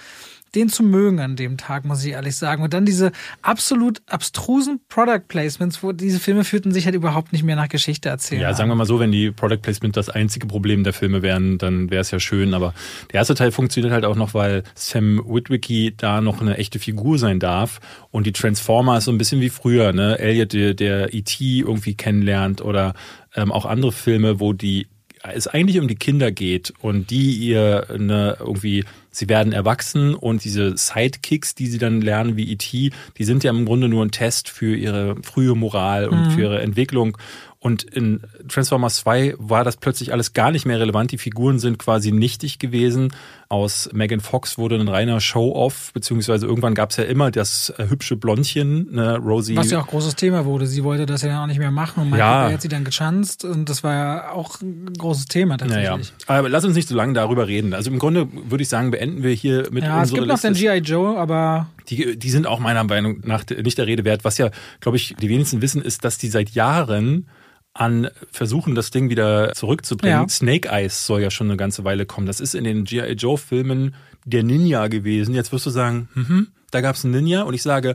den 0.58 0.68
zu 0.68 0.82
mögen 0.82 1.20
an 1.20 1.36
dem 1.36 1.56
Tag, 1.56 1.84
muss 1.84 2.04
ich 2.04 2.12
ehrlich 2.12 2.36
sagen. 2.36 2.62
Und 2.62 2.74
dann 2.74 2.84
diese 2.84 3.12
absolut 3.42 4.02
abstrusen 4.06 4.80
Product 4.88 5.22
Placements, 5.28 5.82
wo 5.82 5.92
diese 5.92 6.18
Filme 6.18 6.44
führten 6.44 6.72
sich 6.72 6.84
halt 6.84 6.94
überhaupt 6.94 7.32
nicht 7.32 7.44
mehr 7.44 7.56
nach 7.56 7.68
Geschichte 7.68 8.08
erzählen. 8.08 8.42
Ja, 8.42 8.54
sagen 8.54 8.68
wir 8.68 8.74
mal 8.74 8.86
so, 8.86 8.98
wenn 8.98 9.12
die 9.12 9.30
Product 9.30 9.58
Placement 9.62 9.96
das 9.96 10.08
einzige 10.08 10.46
Problem 10.46 10.84
der 10.84 10.92
Filme 10.92 11.22
wären, 11.22 11.58
dann 11.58 11.90
wäre 11.90 12.00
es 12.00 12.10
ja 12.10 12.20
schön. 12.20 12.54
Aber 12.54 12.74
der 13.12 13.20
erste 13.20 13.34
Teil 13.34 13.52
funktioniert 13.52 13.92
halt 13.92 14.04
auch 14.04 14.16
noch, 14.16 14.34
weil 14.34 14.64
Sam 14.74 15.22
Witwicky 15.24 15.94
da 15.96 16.20
noch 16.20 16.40
eine 16.40 16.58
echte 16.58 16.78
Figur 16.78 17.18
sein 17.18 17.38
darf. 17.38 17.80
Und 18.10 18.26
die 18.26 18.32
Transformers 18.32 19.04
so 19.04 19.12
ein 19.12 19.18
bisschen 19.18 19.40
wie 19.40 19.50
früher, 19.50 19.92
ne? 19.92 20.18
Elliot, 20.18 20.52
der, 20.52 20.74
der 20.74 21.14
E.T. 21.14 21.60
irgendwie 21.60 21.94
kennenlernt 21.94 22.60
oder 22.60 22.94
ähm, 23.36 23.52
auch 23.52 23.64
andere 23.64 23.92
Filme, 23.92 24.40
wo 24.40 24.52
die 24.52 24.88
es 25.22 25.46
eigentlich 25.46 25.80
um 25.80 25.88
die 25.88 25.96
Kinder 25.96 26.30
geht 26.30 26.72
und 26.80 27.10
die 27.10 27.34
ihr 27.34 27.86
eine 27.90 28.36
irgendwie 28.40 28.84
sie 29.18 29.28
werden 29.28 29.52
erwachsen 29.52 30.14
und 30.14 30.44
diese 30.44 30.76
Sidekicks, 30.76 31.54
die 31.54 31.66
sie 31.66 31.78
dann 31.78 32.00
lernen 32.00 32.36
wie 32.36 32.50
E.T., 32.52 32.90
die 33.16 33.24
sind 33.24 33.44
ja 33.44 33.50
im 33.50 33.64
Grunde 33.64 33.88
nur 33.88 34.04
ein 34.04 34.10
Test 34.10 34.48
für 34.48 34.76
ihre 34.76 35.16
frühe 35.22 35.54
Moral 35.54 36.08
und 36.08 36.26
mhm. 36.26 36.30
für 36.30 36.40
ihre 36.42 36.62
Entwicklung. 36.62 37.18
Und 37.60 37.82
in 37.82 38.20
Transformers 38.46 38.96
2 38.96 39.34
war 39.38 39.64
das 39.64 39.76
plötzlich 39.78 40.12
alles 40.12 40.32
gar 40.32 40.52
nicht 40.52 40.64
mehr 40.64 40.78
relevant. 40.78 41.10
Die 41.10 41.18
Figuren 41.18 41.58
sind 41.58 41.76
quasi 41.78 42.12
nichtig 42.12 42.60
gewesen. 42.60 43.12
Aus 43.48 43.90
Megan 43.92 44.20
Fox 44.20 44.58
wurde 44.58 44.76
ein 44.76 44.86
reiner 44.86 45.20
Show-Off, 45.20 45.92
beziehungsweise 45.92 46.46
irgendwann 46.46 46.76
gab 46.76 46.90
es 46.90 46.98
ja 46.98 47.04
immer 47.04 47.32
das 47.32 47.70
äh, 47.76 47.88
hübsche 47.88 48.14
Blondchen, 48.14 48.92
ne, 48.92 49.16
Rosie. 49.16 49.56
Was 49.56 49.72
ja 49.72 49.80
auch 49.80 49.88
großes 49.88 50.14
Thema 50.14 50.44
wurde. 50.44 50.68
Sie 50.68 50.84
wollte 50.84 51.04
das 51.04 51.22
ja 51.22 51.42
auch 51.42 51.46
nicht 51.46 51.58
mehr 51.58 51.72
machen 51.72 52.02
und 52.02 52.10
Michael 52.10 52.50
ja. 52.50 52.52
hat 52.52 52.62
sie 52.62 52.68
dann 52.68 52.84
gechanzt 52.84 53.44
und 53.44 53.68
das 53.68 53.82
war 53.82 53.94
ja 53.94 54.30
auch 54.30 54.60
ein 54.60 54.92
großes 54.96 55.26
Thema 55.26 55.56
tatsächlich. 55.56 55.88
Naja. 55.88 56.38
Aber 56.38 56.48
lass 56.48 56.64
uns 56.64 56.76
nicht 56.76 56.88
so 56.88 56.94
lange 56.94 57.14
darüber 57.14 57.48
reden. 57.48 57.74
Also 57.74 57.90
im 57.90 57.98
Grunde 57.98 58.28
würde 58.32 58.62
ich 58.62 58.68
sagen, 58.68 58.92
beenden 58.92 59.24
wir 59.24 59.32
hier 59.32 59.68
mit 59.72 59.82
ja, 59.82 60.02
es 60.02 60.12
gibt 60.12 60.26
noch 60.26 60.38
den 60.38 60.54
G.I. 60.54 60.78
Joe, 60.78 61.18
aber... 61.18 61.66
Die, 61.88 62.18
die 62.18 62.30
sind 62.30 62.46
auch 62.46 62.58
meiner 62.58 62.84
Meinung 62.84 63.20
nach 63.24 63.44
nicht 63.48 63.78
der 63.78 63.86
Rede 63.86 64.04
wert. 64.04 64.24
Was 64.24 64.38
ja, 64.38 64.50
glaube 64.80 64.96
ich, 64.96 65.14
die 65.20 65.28
wenigsten 65.28 65.62
wissen, 65.62 65.82
ist, 65.82 66.04
dass 66.04 66.18
die 66.18 66.28
seit 66.28 66.50
Jahren 66.50 67.28
an 67.74 68.08
versuchen, 68.32 68.74
das 68.74 68.90
Ding 68.90 69.08
wieder 69.08 69.52
zurückzubringen. 69.54 70.22
Ja. 70.22 70.28
Snake 70.28 70.68
Eyes 70.68 71.06
soll 71.06 71.22
ja 71.22 71.30
schon 71.30 71.48
eine 71.48 71.56
ganze 71.56 71.84
Weile 71.84 72.06
kommen. 72.06 72.26
Das 72.26 72.40
ist 72.40 72.54
in 72.54 72.64
den 72.64 72.84
G.I. 72.84 73.12
Joe-Filmen 73.12 73.94
der 74.24 74.42
Ninja 74.42 74.88
gewesen. 74.88 75.34
Jetzt 75.34 75.52
wirst 75.52 75.66
du 75.66 75.70
sagen, 75.70 76.08
hm, 76.14 76.48
da 76.70 76.80
gab 76.80 76.96
es 76.96 77.04
einen 77.04 77.14
Ninja 77.14 77.42
und 77.42 77.54
ich 77.54 77.62
sage, 77.62 77.94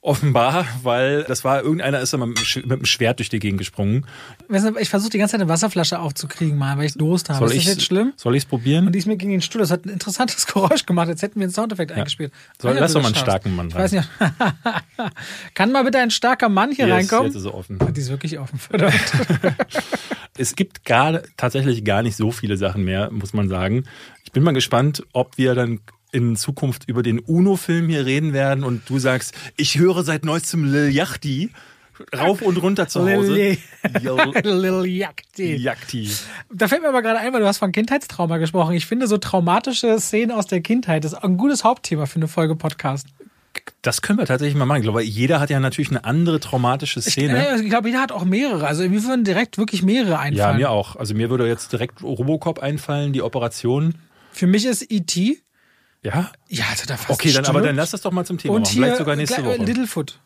Offenbar, 0.00 0.64
weil 0.84 1.24
das 1.24 1.42
war, 1.42 1.62
irgendeiner 1.62 1.98
ist 1.98 2.12
da 2.12 2.18
mit 2.18 2.38
dem 2.38 2.84
Schwert 2.84 3.18
durch 3.18 3.30
die 3.30 3.40
Gegend 3.40 3.58
gesprungen. 3.58 4.06
Ich 4.78 4.88
versuche 4.90 5.10
die 5.10 5.18
ganze 5.18 5.32
Zeit 5.32 5.40
eine 5.40 5.50
Wasserflasche 5.50 5.98
aufzukriegen, 5.98 6.56
mal, 6.56 6.78
weil 6.78 6.86
ich 6.86 6.94
Durst 6.94 7.30
habe. 7.30 7.40
Soll 7.40 7.56
ist 7.56 7.66
das 7.66 7.74
jetzt 7.74 7.84
schlimm? 7.84 8.12
Soll 8.16 8.36
ich 8.36 8.44
es 8.44 8.48
probieren? 8.48 8.86
Und 8.86 8.92
die 8.92 9.00
ist 9.00 9.06
mir 9.06 9.16
gegen 9.16 9.32
den 9.32 9.42
Stuhl. 9.42 9.60
Das 9.60 9.72
hat 9.72 9.86
ein 9.86 9.88
interessantes 9.88 10.46
Geräusch 10.52 10.86
gemacht. 10.86 11.08
Jetzt 11.08 11.22
hätten 11.22 11.40
wir 11.40 11.46
einen 11.46 11.52
Soundeffekt 11.52 11.90
ja. 11.90 11.96
eingespielt. 11.96 12.32
Soll, 12.62 12.74
lass 12.74 12.92
doch 12.92 13.02
mal 13.02 13.08
einen 13.08 13.16
starken 13.16 13.56
Mann 13.56 13.72
rein. 13.72 13.86
Ich 13.86 13.92
weiß 13.92 13.92
nicht. 13.92 14.08
Kann 15.54 15.72
mal 15.72 15.82
bitte 15.82 15.98
ein 15.98 16.12
starker 16.12 16.48
Mann 16.48 16.70
hier 16.70 16.86
yes, 16.86 16.94
reinkommen? 16.94 17.26
Jetzt 17.26 17.36
ist 17.36 17.46
er 17.46 17.54
offen. 17.54 17.78
Die 17.92 18.00
ist 18.00 18.10
wirklich 18.10 18.38
offen, 18.38 18.58
verdammt. 18.58 18.94
es 20.38 20.54
gibt 20.54 20.84
gar, 20.84 21.22
tatsächlich 21.36 21.84
gar 21.84 22.02
nicht 22.02 22.14
so 22.14 22.30
viele 22.30 22.56
Sachen 22.56 22.84
mehr, 22.84 23.10
muss 23.10 23.32
man 23.32 23.48
sagen. 23.48 23.82
Ich 24.22 24.30
bin 24.30 24.44
mal 24.44 24.52
gespannt, 24.52 25.04
ob 25.12 25.38
wir 25.38 25.56
dann 25.56 25.80
in 26.12 26.36
Zukunft 26.36 26.88
über 26.88 27.02
den 27.02 27.18
UNO-Film 27.18 27.88
hier 27.88 28.06
reden 28.06 28.32
werden 28.32 28.64
und 28.64 28.88
du 28.88 28.98
sagst, 28.98 29.34
ich 29.56 29.78
höre 29.78 30.02
seit 30.04 30.24
neuestem 30.24 30.64
Lil 30.64 30.90
Yachty 30.90 31.50
rauf 32.16 32.42
und 32.42 32.56
runter 32.62 32.88
zu 32.88 33.00
Hause. 33.00 33.34
Lil, 33.34 33.58
Lil 34.42 34.86
Yachty. 34.86 35.56
Yachty. 35.56 36.10
Da 36.52 36.68
fällt 36.68 36.82
mir 36.82 36.88
aber 36.88 37.02
gerade 37.02 37.18
ein, 37.18 37.32
weil 37.32 37.40
du 37.40 37.46
hast 37.46 37.58
von 37.58 37.72
Kindheitstrauma 37.72 38.38
gesprochen. 38.38 38.74
Ich 38.74 38.86
finde 38.86 39.06
so 39.06 39.18
traumatische 39.18 39.98
Szenen 39.98 40.32
aus 40.32 40.46
der 40.46 40.60
Kindheit 40.60 41.04
ist 41.04 41.14
ein 41.14 41.36
gutes 41.36 41.64
Hauptthema 41.64 42.06
für 42.06 42.16
eine 42.16 42.28
Folge 42.28 42.56
Podcast. 42.56 43.08
Das 43.82 44.02
können 44.02 44.18
wir 44.18 44.26
tatsächlich 44.26 44.56
mal 44.56 44.66
machen. 44.66 44.78
Ich 44.78 44.84
glaube, 44.84 45.02
jeder 45.02 45.40
hat 45.40 45.50
ja 45.50 45.60
natürlich 45.60 45.90
eine 45.90 46.04
andere 46.04 46.40
traumatische 46.40 47.02
Szene. 47.02 47.56
Ich, 47.56 47.62
ich 47.64 47.68
glaube, 47.68 47.88
jeder 47.88 48.00
hat 48.00 48.12
auch 48.12 48.24
mehrere. 48.24 48.66
Also 48.66 48.88
mir 48.88 49.02
würden 49.04 49.24
direkt 49.24 49.58
wirklich 49.58 49.82
mehrere 49.82 50.18
einfallen. 50.18 50.36
Ja, 50.36 50.52
mir 50.52 50.70
auch. 50.70 50.96
Also 50.96 51.14
mir 51.14 51.28
würde 51.30 51.46
jetzt 51.46 51.72
direkt 51.72 52.02
Robocop 52.02 52.60
einfallen, 52.60 53.12
die 53.12 53.22
Operation. 53.22 53.94
Für 54.32 54.46
mich 54.46 54.64
ist 54.64 54.90
E.T. 54.90 55.38
Ja? 56.02 56.30
Ja, 56.48 56.64
also 56.70 56.84
da 56.86 56.96
fast 56.96 57.10
Okay, 57.10 57.32
dann, 57.32 57.46
aber 57.46 57.60
dann 57.60 57.76
lass 57.76 57.90
das 57.90 58.02
doch 58.02 58.12
mal 58.12 58.24
zum 58.24 58.38
Thema 58.38 58.54
Und 58.54 58.62
machen. 58.62 58.72
Hier, 58.72 58.82
Vielleicht 58.82 58.98
sogar 58.98 59.16
nächste 59.16 59.44
Woche. 59.44 59.64
Littlefoot. 59.64 60.20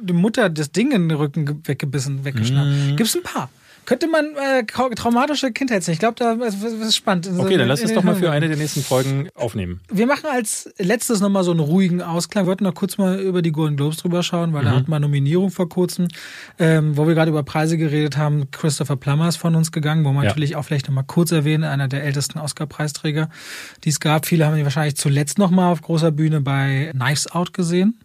Die 0.00 0.12
Mutter 0.12 0.50
das 0.50 0.72
Ding 0.72 0.90
in 0.90 1.08
den 1.08 1.16
Rücken 1.16 1.62
weggebissen, 1.66 2.24
weggeschnappt. 2.24 2.68
Mm. 2.68 2.96
Gibt's 2.96 3.14
ein 3.14 3.22
paar. 3.22 3.50
Könnte 3.84 4.06
man 4.06 4.36
äh, 4.36 4.64
traumatische 4.64 5.50
Kindheit. 5.50 5.86
Ich 5.88 5.98
glaube, 5.98 6.14
da 6.16 6.32
ist, 6.32 6.62
ist 6.62 6.96
spannend. 6.96 7.28
Okay, 7.36 7.56
dann 7.56 7.66
lass 7.66 7.82
uns 7.82 7.92
doch 7.92 8.04
mal 8.04 8.14
für 8.14 8.30
eine 8.30 8.46
der 8.46 8.56
nächsten 8.56 8.82
Folgen 8.82 9.28
aufnehmen. 9.34 9.80
Wir 9.90 10.06
machen 10.06 10.26
als 10.30 10.72
letztes 10.78 11.20
nochmal 11.20 11.42
so 11.42 11.50
einen 11.50 11.60
ruhigen 11.60 12.00
Ausklang. 12.00 12.44
Wir 12.44 12.48
wollten 12.48 12.64
noch 12.64 12.74
kurz 12.74 12.96
mal 12.98 13.18
über 13.18 13.42
die 13.42 13.50
Golden 13.50 13.76
Globes 13.76 13.96
drüber 13.96 14.22
schauen, 14.22 14.52
weil 14.52 14.62
mhm. 14.62 14.66
da 14.66 14.76
hat 14.76 14.88
man 14.88 15.02
Nominierung 15.02 15.50
vor 15.50 15.68
kurzem, 15.68 16.08
ähm, 16.60 16.96
wo 16.96 17.08
wir 17.08 17.14
gerade 17.14 17.30
über 17.30 17.42
Preise 17.42 17.76
geredet 17.76 18.16
haben. 18.16 18.50
Christopher 18.52 18.96
Plummer 18.96 19.28
ist 19.28 19.36
von 19.36 19.56
uns 19.56 19.72
gegangen, 19.72 20.04
wo 20.04 20.12
man 20.12 20.24
ja. 20.24 20.30
natürlich 20.30 20.54
auch 20.54 20.64
vielleicht 20.64 20.86
nochmal 20.86 21.04
kurz 21.04 21.32
erwähnen, 21.32 21.64
einer 21.64 21.88
der 21.88 22.04
ältesten 22.04 22.38
Oscar-Preisträger, 22.38 23.30
die 23.82 23.88
es 23.88 23.98
gab. 23.98 24.26
Viele 24.26 24.46
haben 24.46 24.56
ihn 24.56 24.64
wahrscheinlich 24.64 24.96
zuletzt 24.96 25.38
nochmal 25.38 25.72
auf 25.72 25.82
großer 25.82 26.12
Bühne 26.12 26.40
bei 26.40 26.90
Knives 26.92 27.32
Out 27.32 27.52
gesehen 27.52 27.98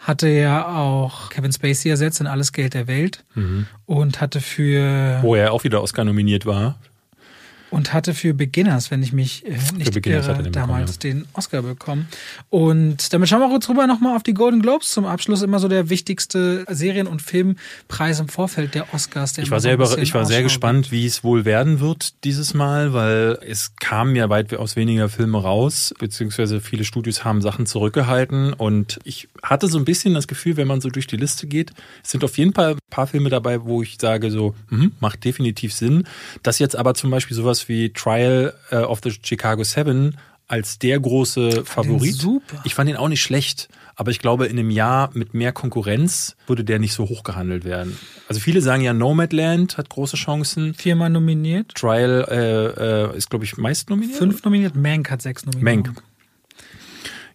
hatte 0.00 0.28
ja 0.28 0.66
auch 0.66 1.28
Kevin 1.30 1.52
Spacey 1.52 1.90
ersetzt 1.90 2.20
in 2.20 2.26
Alles 2.26 2.52
Geld 2.52 2.74
der 2.74 2.86
Welt 2.86 3.24
mhm. 3.34 3.66
und 3.86 4.20
hatte 4.20 4.40
für. 4.40 5.18
Wo 5.22 5.34
er 5.34 5.52
auch 5.52 5.64
wieder 5.64 5.82
Oscar 5.82 6.04
nominiert 6.04 6.46
war 6.46 6.78
und 7.70 7.92
hatte 7.92 8.14
für 8.14 8.34
Beginners, 8.34 8.90
wenn 8.90 9.02
ich 9.02 9.12
mich 9.12 9.46
äh, 9.46 9.56
nicht 9.76 9.94
irre, 10.06 10.50
damals 10.50 10.98
bekommen, 10.98 11.16
ja. 11.16 11.22
den 11.22 11.28
Oscar 11.34 11.62
bekommen. 11.62 12.08
Und 12.50 13.12
damit 13.12 13.28
schauen 13.28 13.40
wir 13.40 13.48
kurz 13.48 13.68
rüber 13.68 13.86
nochmal 13.86 14.16
auf 14.16 14.22
die 14.22 14.34
Golden 14.34 14.60
Globes. 14.60 14.90
Zum 14.90 15.06
Abschluss 15.06 15.42
immer 15.42 15.58
so 15.58 15.68
der 15.68 15.88
wichtigste 15.88 16.64
Serien- 16.68 17.06
und 17.06 17.22
Filmpreis 17.22 18.20
im 18.20 18.28
Vorfeld 18.28 18.74
der 18.74 18.92
Oscars. 18.92 19.34
Der 19.34 19.44
ich 19.44 19.50
war, 19.50 19.60
sehr, 19.60 19.78
ich 19.98 20.14
war 20.14 20.26
sehr 20.26 20.42
gespannt, 20.42 20.90
wie 20.90 21.06
es 21.06 21.22
wohl 21.22 21.44
werden 21.44 21.80
wird 21.80 22.24
dieses 22.24 22.54
Mal, 22.54 22.92
weil 22.92 23.38
es 23.46 23.76
kamen 23.76 24.16
ja 24.16 24.28
weitaus 24.28 24.76
weniger 24.76 25.08
Filme 25.08 25.40
raus, 25.40 25.94
beziehungsweise 25.98 26.60
viele 26.60 26.84
Studios 26.84 27.24
haben 27.24 27.40
Sachen 27.40 27.66
zurückgehalten 27.66 28.52
und 28.52 28.98
ich 29.04 29.28
hatte 29.42 29.68
so 29.68 29.78
ein 29.78 29.84
bisschen 29.84 30.14
das 30.14 30.26
Gefühl, 30.26 30.56
wenn 30.56 30.66
man 30.66 30.80
so 30.80 30.88
durch 30.88 31.06
die 31.06 31.16
Liste 31.16 31.46
geht, 31.46 31.72
es 32.02 32.10
sind 32.10 32.24
auf 32.24 32.36
jeden 32.38 32.52
Fall 32.52 32.76
paar 32.90 33.06
Filme 33.06 33.28
dabei, 33.30 33.64
wo 33.64 33.82
ich 33.82 33.96
sage 34.00 34.30
so, 34.30 34.54
mh, 34.70 34.88
macht 35.00 35.24
definitiv 35.24 35.72
Sinn. 35.72 36.04
Das 36.42 36.58
jetzt 36.58 36.76
aber 36.76 36.94
zum 36.94 37.10
Beispiel 37.10 37.36
sowas 37.36 37.50
sowas 37.50 37.68
wie 37.68 37.92
Trial 37.92 38.54
äh, 38.70 38.76
of 38.76 39.00
the 39.02 39.12
Chicago 39.22 39.64
Seven 39.64 40.16
als 40.46 40.78
der 40.78 40.98
große 40.98 41.64
Favorit. 41.64 42.14
Super. 42.14 42.60
Ich 42.64 42.74
fand 42.74 42.90
ihn 42.90 42.96
auch 42.96 43.08
nicht 43.08 43.22
schlecht, 43.22 43.68
aber 43.94 44.10
ich 44.10 44.18
glaube, 44.18 44.46
in 44.46 44.58
einem 44.58 44.70
Jahr 44.70 45.10
mit 45.14 45.32
mehr 45.32 45.52
Konkurrenz 45.52 46.34
würde 46.48 46.64
der 46.64 46.80
nicht 46.80 46.92
so 46.92 47.08
hoch 47.08 47.22
gehandelt 47.22 47.64
werden. 47.64 47.96
Also 48.28 48.40
viele 48.40 48.60
sagen 48.60 48.82
ja, 48.82 48.92
Nomadland 48.92 49.78
hat 49.78 49.88
große 49.88 50.16
Chancen. 50.16 50.74
Viermal 50.74 51.10
nominiert. 51.10 51.74
Trial 51.74 52.26
äh, 52.28 53.12
äh, 53.12 53.16
ist, 53.16 53.30
glaube 53.30 53.44
ich, 53.44 53.56
meist 53.58 53.90
nominiert. 53.90 54.18
Fünf 54.18 54.42
nominiert, 54.42 54.74
Mank 54.74 55.10
hat 55.10 55.22
sechs 55.22 55.46
nominiert. 55.46 55.86
Mank. 55.86 56.02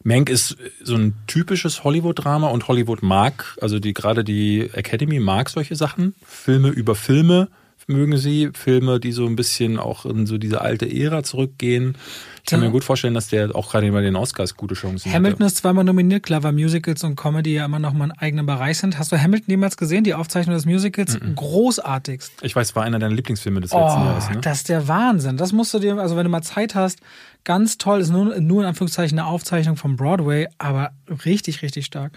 Mank 0.05 0.29
ist 0.29 0.55
so 0.83 0.93
ein 0.93 1.15
typisches 1.25 1.83
Hollywood-Drama 1.83 2.49
und 2.49 2.67
Hollywood 2.67 3.01
mag, 3.01 3.57
also 3.59 3.79
die 3.79 3.95
gerade 3.95 4.23
die 4.23 4.69
Academy 4.71 5.19
mag 5.19 5.49
solche 5.49 5.75
Sachen. 5.75 6.13
Filme 6.23 6.69
über 6.69 6.93
Filme 6.93 7.47
mögen 7.87 8.17
Sie 8.17 8.49
Filme, 8.53 8.99
die 8.99 9.11
so 9.11 9.25
ein 9.25 9.35
bisschen 9.35 9.77
auch 9.79 10.05
in 10.05 10.25
so 10.25 10.37
diese 10.37 10.61
alte 10.61 10.91
Ära 10.91 11.23
zurückgehen. 11.23 11.95
Ich 12.43 12.51
kann 12.51 12.59
mir 12.59 12.69
gut 12.69 12.83
vorstellen, 12.83 13.15
dass 13.15 13.29
der 13.29 13.55
auch 13.55 13.71
gerade 13.71 13.91
bei 13.91 14.01
den 14.01 14.15
Oscars 14.15 14.55
gute 14.55 14.75
Chancen 14.75 15.11
Hamilton 15.11 15.39
hatte. 15.39 15.45
ist 15.47 15.57
zweimal 15.57 15.83
nominiert, 15.83 16.21
klar, 16.21 16.43
weil 16.43 16.51
Musicals 16.51 17.03
und 17.03 17.15
Comedy 17.15 17.55
ja 17.55 17.65
immer 17.65 17.79
noch 17.79 17.93
mal 17.93 18.03
einen 18.03 18.11
eigenen 18.11 18.45
Bereich 18.45 18.77
sind. 18.77 18.99
Hast 18.99 19.11
du 19.11 19.19
Hamilton 19.19 19.49
jemals 19.49 19.77
gesehen, 19.77 20.03
die 20.03 20.13
Aufzeichnung 20.13 20.55
des 20.55 20.67
Musicals? 20.67 21.17
Großartigst. 21.35 22.33
Ich 22.43 22.55
weiß, 22.55 22.75
war 22.75 22.83
einer 22.83 22.99
deiner 22.99 23.15
Lieblingsfilme 23.15 23.61
des 23.61 23.71
Oh, 23.71 23.79
letzten 23.79 24.01
Jahres. 24.01 24.29
Ne? 24.29 24.41
das 24.41 24.57
ist 24.57 24.69
der 24.69 24.87
Wahnsinn. 24.87 25.37
Das 25.37 25.53
musst 25.53 25.73
du 25.73 25.79
dir, 25.79 25.97
also 25.97 26.15
wenn 26.17 26.23
du 26.25 26.29
mal 26.29 26.43
Zeit 26.43 26.75
hast, 26.75 26.99
ganz 27.45 27.79
toll. 27.79 27.99
Ist 28.01 28.11
nur, 28.11 28.39
nur 28.39 28.61
in 28.61 28.67
Anführungszeichen 28.67 29.17
eine 29.17 29.27
Aufzeichnung 29.27 29.75
vom 29.75 29.95
Broadway, 29.95 30.47
aber 30.59 30.91
richtig, 31.25 31.63
richtig 31.63 31.85
stark. 31.87 32.11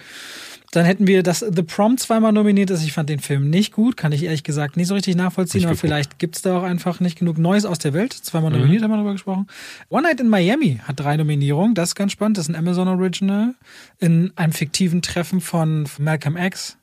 Dann 0.73 0.85
hätten 0.85 1.07
wir 1.07 1.23
das 1.23 1.39
The 1.41 1.63
Prom 1.63 1.97
zweimal 1.97 2.31
nominiert 2.33 2.69
ist. 2.69 2.83
Ich 2.85 2.93
fand 2.93 3.09
den 3.09 3.21
Film 3.21 3.49
nicht 3.49 3.73
gut, 3.73 3.97
kann 3.97 4.13
ich 4.13 4.23
ehrlich 4.25 4.45
gesagt 4.45 4.77
nicht 4.77 4.89
so 4.89 4.95
richtig 4.95 5.17
nachvollziehen, 5.17 5.65
aber 5.65 5.77
vielleicht 5.77 6.19
gibt's 6.19 6.43
da 6.43 6.59
auch 6.59 6.63
einfach 6.63 7.01
nicht 7.01 7.19
genug 7.19 7.39
Neues 7.39 7.65
aus 7.65 7.79
der 7.79 7.95
Welt. 7.95 8.13
Zweimal 8.13 8.51
Mhm. 8.51 8.59
nominiert, 8.59 8.83
haben 8.83 8.91
wir 8.91 8.97
darüber 8.97 9.13
gesprochen. 9.13 9.47
One 9.89 10.03
Night 10.03 10.21
in 10.21 10.29
Miami 10.29 10.81
hat 10.85 11.01
drei 11.01 11.17
Nominierungen, 11.17 11.75
das 11.75 11.91
ist 11.91 11.95
ganz 11.95 12.13
spannend, 12.13 12.37
das 12.37 12.45
ist 12.45 12.51
ein 12.51 12.57
Amazon 12.57 12.87
Original. 12.89 13.55
In 13.99 14.31
einem 14.37 14.53
fiktiven 14.53 15.01
Treffen 15.01 15.41
von 15.41 15.89
Malcolm 15.99 16.37
X, 16.37 16.77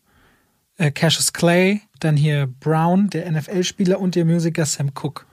äh, 0.77 0.89
Cassius 0.89 1.31
Clay, 1.31 1.81
dann 1.99 2.17
hier 2.17 2.47
Brown, 2.59 3.11
der 3.11 3.27
NFL-Spieler 3.31 3.99
und 3.99 4.15
der 4.15 4.25
Musiker 4.25 4.65
Sam 4.65 4.93
Cooke. 4.95 5.25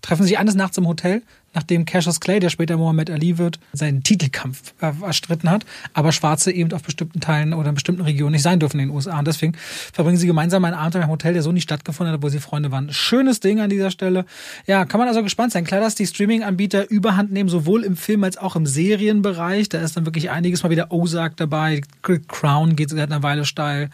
Treffen 0.00 0.22
sich 0.24 0.38
eines 0.38 0.54
Nachts 0.54 0.78
im 0.78 0.86
Hotel, 0.86 1.22
nachdem 1.56 1.86
Cassius 1.86 2.20
Clay, 2.20 2.38
der 2.38 2.50
später 2.50 2.76
Mohammed 2.76 3.10
Ali 3.10 3.38
wird, 3.38 3.58
seinen 3.72 4.02
Titelkampf 4.02 4.74
äh, 4.80 4.92
erstritten 5.02 5.50
hat, 5.50 5.64
aber 5.94 6.12
Schwarze 6.12 6.52
eben 6.52 6.70
auf 6.72 6.82
bestimmten 6.82 7.20
Teilen 7.20 7.54
oder 7.54 7.70
in 7.70 7.74
bestimmten 7.74 8.02
Regionen 8.02 8.32
nicht 8.32 8.42
sein 8.42 8.60
dürfen 8.60 8.78
in 8.78 8.88
den 8.88 8.94
USA. 8.94 9.18
Und 9.18 9.26
deswegen 9.26 9.54
verbringen 9.92 10.18
sie 10.18 10.26
gemeinsam 10.26 10.64
einen 10.66 10.74
Abend 10.74 10.96
im 10.96 11.08
Hotel, 11.08 11.32
der 11.32 11.42
so 11.42 11.52
nicht 11.52 11.64
stattgefunden 11.64 12.12
hat, 12.12 12.22
wo 12.22 12.28
sie 12.28 12.40
Freunde 12.40 12.70
waren. 12.70 12.92
Schönes 12.92 13.40
Ding 13.40 13.60
an 13.60 13.70
dieser 13.70 13.90
Stelle. 13.90 14.26
Ja, 14.66 14.84
kann 14.84 14.98
man 14.98 15.08
also 15.08 15.22
gespannt 15.22 15.52
sein. 15.52 15.64
Klar, 15.64 15.80
dass 15.80 15.94
die 15.94 16.06
Streaming-Anbieter 16.06 16.90
Überhand 16.90 17.32
nehmen, 17.32 17.48
sowohl 17.48 17.84
im 17.84 17.96
Film 17.96 18.22
als 18.22 18.36
auch 18.36 18.54
im 18.54 18.66
Serienbereich. 18.66 19.70
Da 19.70 19.80
ist 19.80 19.96
dann 19.96 20.04
wirklich 20.04 20.30
einiges 20.30 20.62
mal 20.62 20.68
wieder 20.68 20.92
Ozark 20.92 21.38
dabei. 21.38 21.80
Crown 22.28 22.76
geht 22.76 22.90
seit 22.90 23.10
einer 23.10 23.22
Weile 23.22 23.46
steil. 23.46 23.88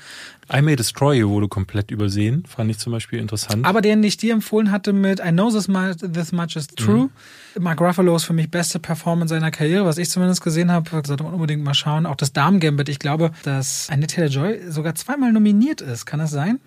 I 0.50 0.62
May 0.62 0.76
Destroy 0.76 1.18
You 1.18 1.30
wurde 1.30 1.48
komplett 1.48 1.90
übersehen. 1.90 2.44
Fand 2.46 2.70
ich 2.70 2.78
zum 2.78 2.92
Beispiel 2.92 3.18
interessant. 3.18 3.66
Aber 3.66 3.80
den 3.80 4.02
ich 4.02 4.16
dir 4.16 4.32
empfohlen 4.32 4.70
hatte 4.70 4.92
mit 4.92 5.20
I 5.20 5.30
Know 5.30 5.50
This 5.50 5.68
Much, 5.68 5.96
this 6.12 6.32
much 6.32 6.56
is 6.56 6.66
True. 6.68 7.10
Mark 7.58 7.80
Ruffalo 7.80 8.16
ist 8.16 8.24
für 8.24 8.32
mich 8.32 8.50
beste 8.50 8.78
Performance 8.78 9.34
seiner 9.34 9.50
Karriere, 9.50 9.84
was 9.84 9.98
ich 9.98 10.10
zumindest 10.10 10.42
gesehen 10.42 10.70
habe. 10.70 10.90
Sollte 11.06 11.22
man 11.22 11.34
unbedingt 11.34 11.62
mal 11.62 11.74
schauen. 11.74 12.06
Auch 12.06 12.16
das 12.16 12.32
Damen-Gambit. 12.32 12.88
Ich 12.88 12.98
glaube, 12.98 13.30
dass 13.44 13.88
Annette 13.90 14.14
Taylor-Joy 14.14 14.70
sogar 14.70 14.94
zweimal 14.94 15.32
nominiert 15.32 15.80
ist. 15.80 16.06
Kann 16.06 16.18
das 16.18 16.30
sein? 16.30 16.60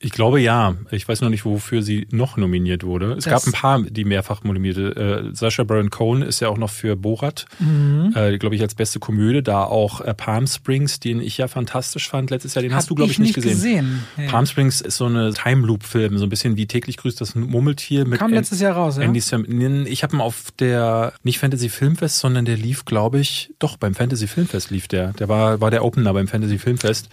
Ich 0.00 0.10
glaube 0.12 0.38
ja. 0.38 0.74
Ich 0.90 1.08
weiß 1.08 1.22
noch 1.22 1.30
nicht, 1.30 1.46
wofür 1.46 1.80
sie 1.80 2.06
noch 2.10 2.36
nominiert 2.36 2.84
wurde. 2.84 3.12
Es 3.12 3.24
Das- 3.24 3.32
gab 3.32 3.46
ein 3.46 3.52
paar, 3.58 3.80
die 3.80 4.04
mehrfach 4.04 4.44
nominierte. 4.44 5.30
Äh, 5.30 5.34
Sasha 5.34 5.64
Baron 5.64 5.88
Cohen 5.88 6.20
ist 6.20 6.40
ja 6.40 6.48
auch 6.48 6.58
noch 6.58 6.68
für 6.68 6.94
Borat, 6.94 7.46
Mhm. 7.58 8.12
äh, 8.14 8.36
glaube 8.36 8.54
ich, 8.54 8.60
als 8.60 8.74
beste 8.74 8.98
Komödie. 8.98 9.42
Da 9.42 9.64
auch 9.64 10.02
äh, 10.02 10.12
Palm 10.12 10.46
Springs, 10.46 11.00
den 11.00 11.20
ich 11.22 11.38
ja 11.38 11.48
fantastisch 11.48 12.06
fand 12.08 12.28
letztes 12.30 12.54
Jahr. 12.54 12.62
Den 12.62 12.74
hast 12.74 12.84
Hab 12.84 12.88
du, 12.90 12.94
glaube 12.96 13.12
ich, 13.12 13.18
nicht 13.18 13.34
gesehen. 13.34 13.52
gesehen. 13.52 14.00
Ja. 14.18 14.30
Palm 14.30 14.44
Springs 14.44 14.82
ist 14.82 14.96
so 14.98 15.06
eine 15.06 15.32
Time 15.32 15.66
Loop 15.66 15.84
Film, 15.84 16.18
so 16.18 16.26
ein 16.26 16.28
bisschen 16.28 16.56
wie 16.58 16.66
täglich 16.66 16.98
grüßt 16.98 17.20
das 17.20 17.34
Murmeltier 17.34 18.06
mit 18.06 18.18
Kam 18.18 18.32
letztes 18.34 18.60
Jahr 18.60 18.74
raus, 18.74 18.98
ja? 18.98 19.04
Andy 19.04 19.20
Sam 19.20 19.46
ich 19.86 20.02
habe 20.02 20.16
ihn 20.16 20.20
auf 20.20 20.50
der 20.58 21.14
nicht 21.22 21.38
Fantasy 21.38 21.70
Filmfest, 21.70 22.18
sondern 22.18 22.44
der 22.44 22.56
lief, 22.58 22.84
glaube 22.84 23.20
ich, 23.20 23.54
doch 23.58 23.78
beim 23.78 23.94
Fantasy 23.94 24.26
Filmfest 24.26 24.70
lief 24.70 24.86
der. 24.88 25.12
Der 25.14 25.28
war 25.30 25.60
war 25.62 25.70
der 25.70 25.82
Opener 25.84 26.12
beim 26.12 26.28
Fantasy 26.28 26.58
Filmfest. 26.58 27.08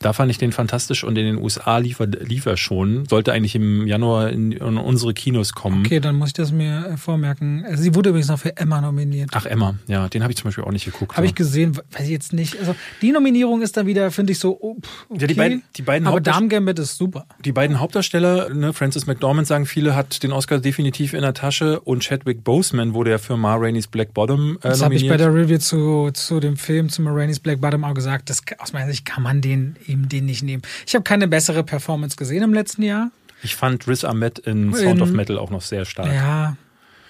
Da 0.00 0.12
fand 0.12 0.30
ich 0.30 0.38
den 0.38 0.52
fantastisch 0.52 1.02
und 1.04 1.18
in 1.18 1.24
den 1.26 1.38
USA 1.38 1.78
lief 1.78 1.98
er, 2.00 2.06
lief 2.06 2.46
er 2.46 2.56
schon. 2.56 3.04
Sollte 3.06 3.32
eigentlich 3.32 3.54
im 3.54 3.86
Januar 3.86 4.30
in, 4.30 4.52
in 4.52 4.76
unsere 4.78 5.12
Kinos 5.14 5.52
kommen. 5.54 5.84
Okay, 5.84 5.98
dann 6.00 6.14
muss 6.16 6.28
ich 6.28 6.34
das 6.34 6.52
mir 6.52 6.86
äh, 6.86 6.96
vormerken. 6.96 7.64
Also 7.66 7.82
Sie 7.82 7.94
wurde 7.94 8.10
übrigens 8.10 8.28
noch 8.28 8.38
für 8.38 8.56
Emma 8.56 8.80
nominiert. 8.80 9.30
Ach 9.32 9.44
Emma, 9.46 9.74
ja, 9.88 10.08
den 10.08 10.22
habe 10.22 10.32
ich 10.32 10.36
zum 10.36 10.44
Beispiel 10.44 10.64
auch 10.64 10.70
nicht 10.70 10.84
geguckt. 10.84 11.16
Habe 11.16 11.26
ich 11.26 11.34
gesehen, 11.34 11.76
weiß 11.76 12.04
ich 12.04 12.10
jetzt 12.10 12.32
nicht. 12.32 12.58
Also 12.60 12.74
die 13.02 13.10
Nominierung 13.12 13.62
ist 13.62 13.76
dann 13.76 13.86
wieder, 13.86 14.10
finde 14.10 14.32
ich 14.32 14.38
so, 14.38 14.56
oh, 14.60 14.76
okay. 15.08 15.20
Ja, 15.22 15.26
die 15.26 15.34
beiden- 15.34 15.62
die 15.76 15.82
beiden 15.82 16.06
Aber 16.06 16.18
Hauptdarst- 16.18 16.34
Damen-Gambit 16.36 16.78
ist 16.78 16.96
super. 16.96 17.26
Die 17.44 17.52
beiden 17.52 17.80
Hauptdarsteller, 17.80 18.54
ne, 18.54 18.72
Francis 18.72 19.06
McDormand 19.06 19.46
sagen 19.48 19.66
viele, 19.66 19.96
hat 19.96 20.22
den 20.22 20.32
Oscar 20.32 20.58
definitiv 20.58 21.12
in 21.12 21.22
der 21.22 21.34
Tasche 21.34 21.80
und 21.80 22.02
Chadwick 22.04 22.44
Boseman 22.44 22.94
wurde 22.94 23.10
ja 23.10 23.18
für 23.18 23.36
Ma 23.36 23.56
Rainey's 23.56 23.88
Black 23.88 24.14
Bottom 24.14 24.56
äh, 24.56 24.68
Das 24.68 24.80
habe 24.82 24.94
nominiert. 24.94 25.02
ich 25.02 25.08
bei 25.08 25.16
der 25.16 25.34
Review 25.34 25.58
zu, 25.58 26.10
zu 26.12 26.38
dem 26.40 26.56
Film, 26.56 26.88
zu 26.88 27.02
Maraine's 27.02 27.40
Black 27.40 27.60
Bottom 27.60 27.84
auch 27.84 27.94
gesagt. 27.94 28.30
Das, 28.30 28.42
aus 28.58 28.72
meiner 28.72 28.86
Sicht 28.90 29.04
kann 29.04 29.22
man 29.22 29.40
den 29.40 29.76
eben 29.88 30.08
den 30.08 30.26
nicht 30.26 30.42
nehmen. 30.42 30.62
Ich 30.86 30.94
habe 30.94 31.02
keine 31.02 31.28
bessere 31.28 31.64
Performance 31.64 32.16
gesehen 32.16 32.42
im 32.42 32.52
letzten 32.52 32.82
Jahr. 32.82 33.10
Ich 33.42 33.56
fand 33.56 33.86
Riz 33.86 34.04
Ahmed 34.04 34.38
in 34.40 34.74
Sound 34.74 34.96
In- 34.96 35.02
of 35.02 35.10
Metal 35.10 35.38
auch 35.38 35.50
noch 35.50 35.62
sehr 35.62 35.84
stark. 35.84 36.12
Ja, 36.12 36.56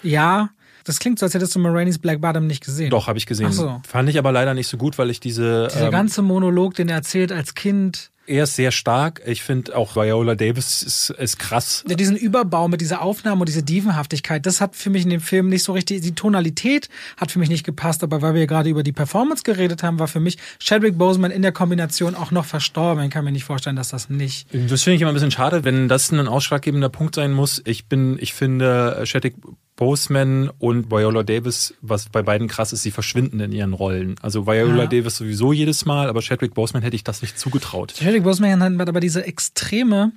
ja. 0.03 0.51
Das 0.85 1.01
klingt 1.01 1.19
so, 1.19 1.27
als 1.27 1.35
hättest 1.35 1.55
du 1.55 1.59
Maraine's 1.59 1.99
Black 1.99 2.21
Bottom 2.21 2.47
nicht 2.47 2.65
gesehen. 2.65 2.89
Doch, 2.91 3.09
habe 3.09 3.19
ich 3.19 3.27
gesehen. 3.27 3.49
Ach 3.51 3.53
so. 3.53 3.83
Fand 3.87 4.09
ich 4.09 4.19
aber 4.19 4.33
leider 4.33 4.55
nicht 4.55 4.69
so 4.69 4.79
gut, 4.79 4.97
weil 4.97 5.11
ich 5.11 5.21
diese. 5.21 5.69
Dieser 5.71 5.87
ähm, 5.87 5.93
ganze 5.93 6.23
Monolog, 6.23 6.75
den 6.75 6.89
er 6.89 6.97
erzählt 6.97 7.31
als 7.31 7.55
Kind. 7.55 8.11
Er 8.29 8.45
ist 8.45 8.57
sehr 8.57 8.71
stark. 8.71 9.23
Ich 9.27 9.43
finde 9.43 9.77
auch 9.77 9.97
Viola 9.97 10.35
Davis 10.35 10.83
ist, 10.83 11.11
ist 11.11 11.39
krass. 11.39 11.85
Ja, 11.89 11.97
diesen 11.97 12.17
Überbau 12.17 12.69
mit 12.69 12.81
dieser 12.81 13.03
Aufnahme 13.03 13.41
und 13.41 13.49
diese 13.49 13.63
Dievenhaftigkeit, 13.63 14.45
das 14.45 14.61
hat 14.61 14.77
für 14.77 14.91
mich 14.91 15.05
in 15.05 15.11
dem 15.11 15.21
Film 15.21 15.49
nicht 15.49 15.65
so 15.65 15.73
richtig, 15.73 16.03
die 16.03 16.15
Tonalität 16.15 16.89
hat 17.17 17.33
für 17.33 17.39
mich 17.39 17.49
nicht 17.49 17.65
gepasst, 17.65 18.03
aber 18.03 18.23
weil 18.23 18.35
wir 18.35 18.47
gerade 18.47 18.69
über 18.69 18.83
die 18.83 18.93
Performance 18.93 19.43
geredet 19.43 19.83
haben, 19.83 19.99
war 19.99 20.09
für 20.09 20.21
mich 20.21 20.37
Chadwick 20.61 20.99
Boseman 20.99 21.31
in 21.31 21.43
der 21.43 21.53
Kombination 21.53 22.15
auch 22.15 22.31
noch 22.31 22.45
verstorben. 22.45 23.05
Ich 23.05 23.11
kann 23.11 23.25
mir 23.25 23.33
nicht 23.33 23.45
vorstellen, 23.45 23.77
dass 23.77 23.89
das 23.89 24.11
nicht. 24.11 24.47
Das 24.53 24.83
finde 24.83 24.97
ich 24.97 25.03
immer 25.03 25.11
ein 25.11 25.15
bisschen 25.15 25.31
schade, 25.31 25.65
wenn 25.65 25.89
das 25.89 26.13
ein 26.13 26.29
ausschlaggebender 26.29 26.91
Punkt 26.91 27.15
sein 27.15 27.33
muss. 27.33 27.63
Ich 27.65 27.87
bin, 27.87 28.19
ich 28.21 28.35
finde, 28.35 29.03
Chadwick 29.07 29.37
Boseman 29.79 30.51
und 30.59 30.91
Viola 30.91 31.23
Davis, 31.23 31.73
was 31.83 32.09
bei 32.09 32.21
beiden 32.21 32.49
krass 32.49 32.73
ist, 32.73 32.83
sie 32.83 32.91
verschwinden 32.91 33.39
in 33.39 33.53
ihren 33.53 33.75
Rollen. 33.75 34.17
Also 34.21 34.45
Viola 34.45 34.83
Ja. 34.83 34.87
Davis 34.87 35.17
sowieso 35.17 35.53
jedes 35.53 35.87
Mal, 35.87 36.09
aber 36.09 36.21
Chadwick 36.21 36.53
Boseman 36.53 36.83
hätte 36.83 36.97
ich 36.97 37.05
das 37.05 37.23
nicht 37.23 37.39
zugetraut. 37.39 37.95
Chadwick 37.97 38.25
Boseman 38.25 38.61
hat 38.81 38.89
aber 38.89 38.99
diese 38.99 39.25
extreme 39.25 40.11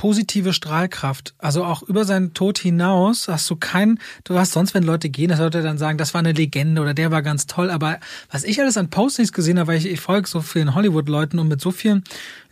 positive 0.00 0.54
Strahlkraft. 0.54 1.34
Also 1.36 1.62
auch 1.62 1.82
über 1.82 2.06
seinen 2.06 2.32
Tod 2.32 2.58
hinaus 2.58 3.28
hast 3.28 3.50
du 3.50 3.56
keinen, 3.56 3.98
du 4.24 4.38
hast 4.38 4.52
sonst, 4.52 4.72
wenn 4.72 4.82
Leute 4.82 5.10
gehen, 5.10 5.28
dass 5.28 5.40
Leute 5.40 5.60
dann 5.60 5.76
sagen, 5.76 5.98
das 5.98 6.14
war 6.14 6.20
eine 6.20 6.32
Legende 6.32 6.80
oder 6.80 6.94
der 6.94 7.10
war 7.10 7.20
ganz 7.20 7.46
toll. 7.46 7.68
Aber 7.70 8.00
was 8.30 8.44
ich 8.44 8.58
alles 8.62 8.78
an 8.78 8.88
Postings 8.88 9.30
gesehen 9.30 9.58
habe, 9.58 9.72
weil 9.72 9.76
ich, 9.78 9.84
ich 9.84 10.00
folge 10.00 10.26
so 10.26 10.40
vielen 10.40 10.74
Hollywood-Leuten 10.74 11.38
und 11.38 11.48
mit 11.48 11.60
so 11.60 11.70
vielen 11.70 12.02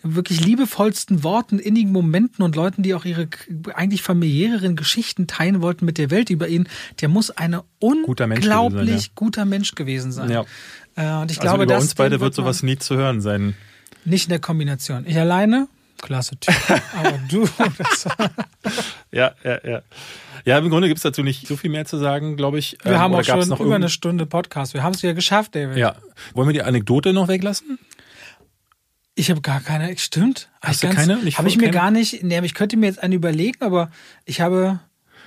wirklich 0.03 0.45
liebevollsten 0.45 1.25
Worten, 1.25 1.59
innigen 1.59 1.91
Momenten 1.91 2.45
und 2.45 2.55
Leuten, 2.55 2.83
die 2.83 2.93
auch 2.93 3.07
ihre 3.07 3.29
eigentlich 3.73 4.03
familiäreren 4.03 4.77
Geschichten 4.77 5.27
teilen 5.27 5.63
wollten 5.63 5.87
mit 5.87 5.97
der 5.97 6.11
Welt 6.11 6.29
über 6.29 6.49
ihn, 6.49 6.69
der 7.01 7.09
muss 7.09 7.31
eine 7.31 7.65
Guter 7.81 8.27
Mensch 8.27 8.43
gewesen 8.43 8.51
sein, 8.51 8.67
unglaublich 8.67 9.05
ja. 9.07 9.13
guter 9.15 9.45
Mensch 9.47 9.75
gewesen 9.75 10.13
sein. 10.13 10.31
Ja. 10.31 10.45
Äh, 10.97 11.23
und 11.23 11.31
ich 11.31 11.39
Also 11.39 11.49
glaube, 11.49 11.65
über 11.65 11.79
uns 11.79 11.95
beide 11.95 12.21
wird 12.21 12.35
sowas 12.35 12.63
nie 12.63 12.77
zu 12.77 12.99
hören 12.99 13.23
sein. 13.23 13.55
nicht 14.05 14.25
in 14.25 14.31
der 14.31 14.39
Kombination. 14.39 15.07
Ich 15.07 15.19
alleine, 15.19 15.67
klasse 16.03 16.37
Typ. 16.39 16.55
Aber 16.97 17.19
du, 17.29 17.49
Ja, 19.11 19.33
ja, 19.45 19.59
ja. 19.65 19.83
Ja, 20.45 20.59
im 20.59 20.71
Grunde 20.71 20.89
gibt's 20.89 21.03
dazu 21.03 21.23
nicht 21.23 21.47
so 21.47 21.57
viel 21.57 21.71
mehr 21.71 21.85
zu 21.85 21.99
sagen, 21.99 22.37
glaube 22.37 22.59
ich. 22.59 22.79
wir 22.83 22.93
Ähm, 22.93 22.99
haben 22.99 23.15
auch 23.15 23.25
schon 23.25 23.49
noch 23.49 23.61
über 23.61 23.75
eine 23.75 23.89
Stunde 23.89 24.25
Podcast. 24.27 24.73
Wir 24.75 24.83
haben 24.83 24.95
es 24.95 25.03
ja 25.03 25.13
geschafft, 25.13 25.55
David. 25.55 25.77
Ja. 25.77 25.97
Wollen 26.35 26.49
wir 26.49 26.53
die 26.55 26.63
Anekdote 26.63 27.13
noch 27.13 27.29
weglassen? 27.29 27.79
Ich 29.15 29.31
habe 29.31 29.41
gar 29.41 29.61
keine. 29.61 29.97
Stimmt. 29.99 30.49
Hast 30.63 30.83
du 30.83 30.89
keine? 30.91 31.17
Nicht 31.19 31.39
Habe 31.39 31.49
ich 31.49 31.57
mir 31.57 31.65
keine? 31.65 31.73
gar 31.77 31.91
nicht. 31.91 32.23
Nee, 32.23 32.41
ich 32.45 32.55
könnte 32.55 32.77
mir 32.77 32.87
jetzt 32.87 33.03
eine 33.03 33.15
überlegen, 33.15 33.63
aber 33.63 33.91
ich 34.25 34.41
habe. 34.41 34.79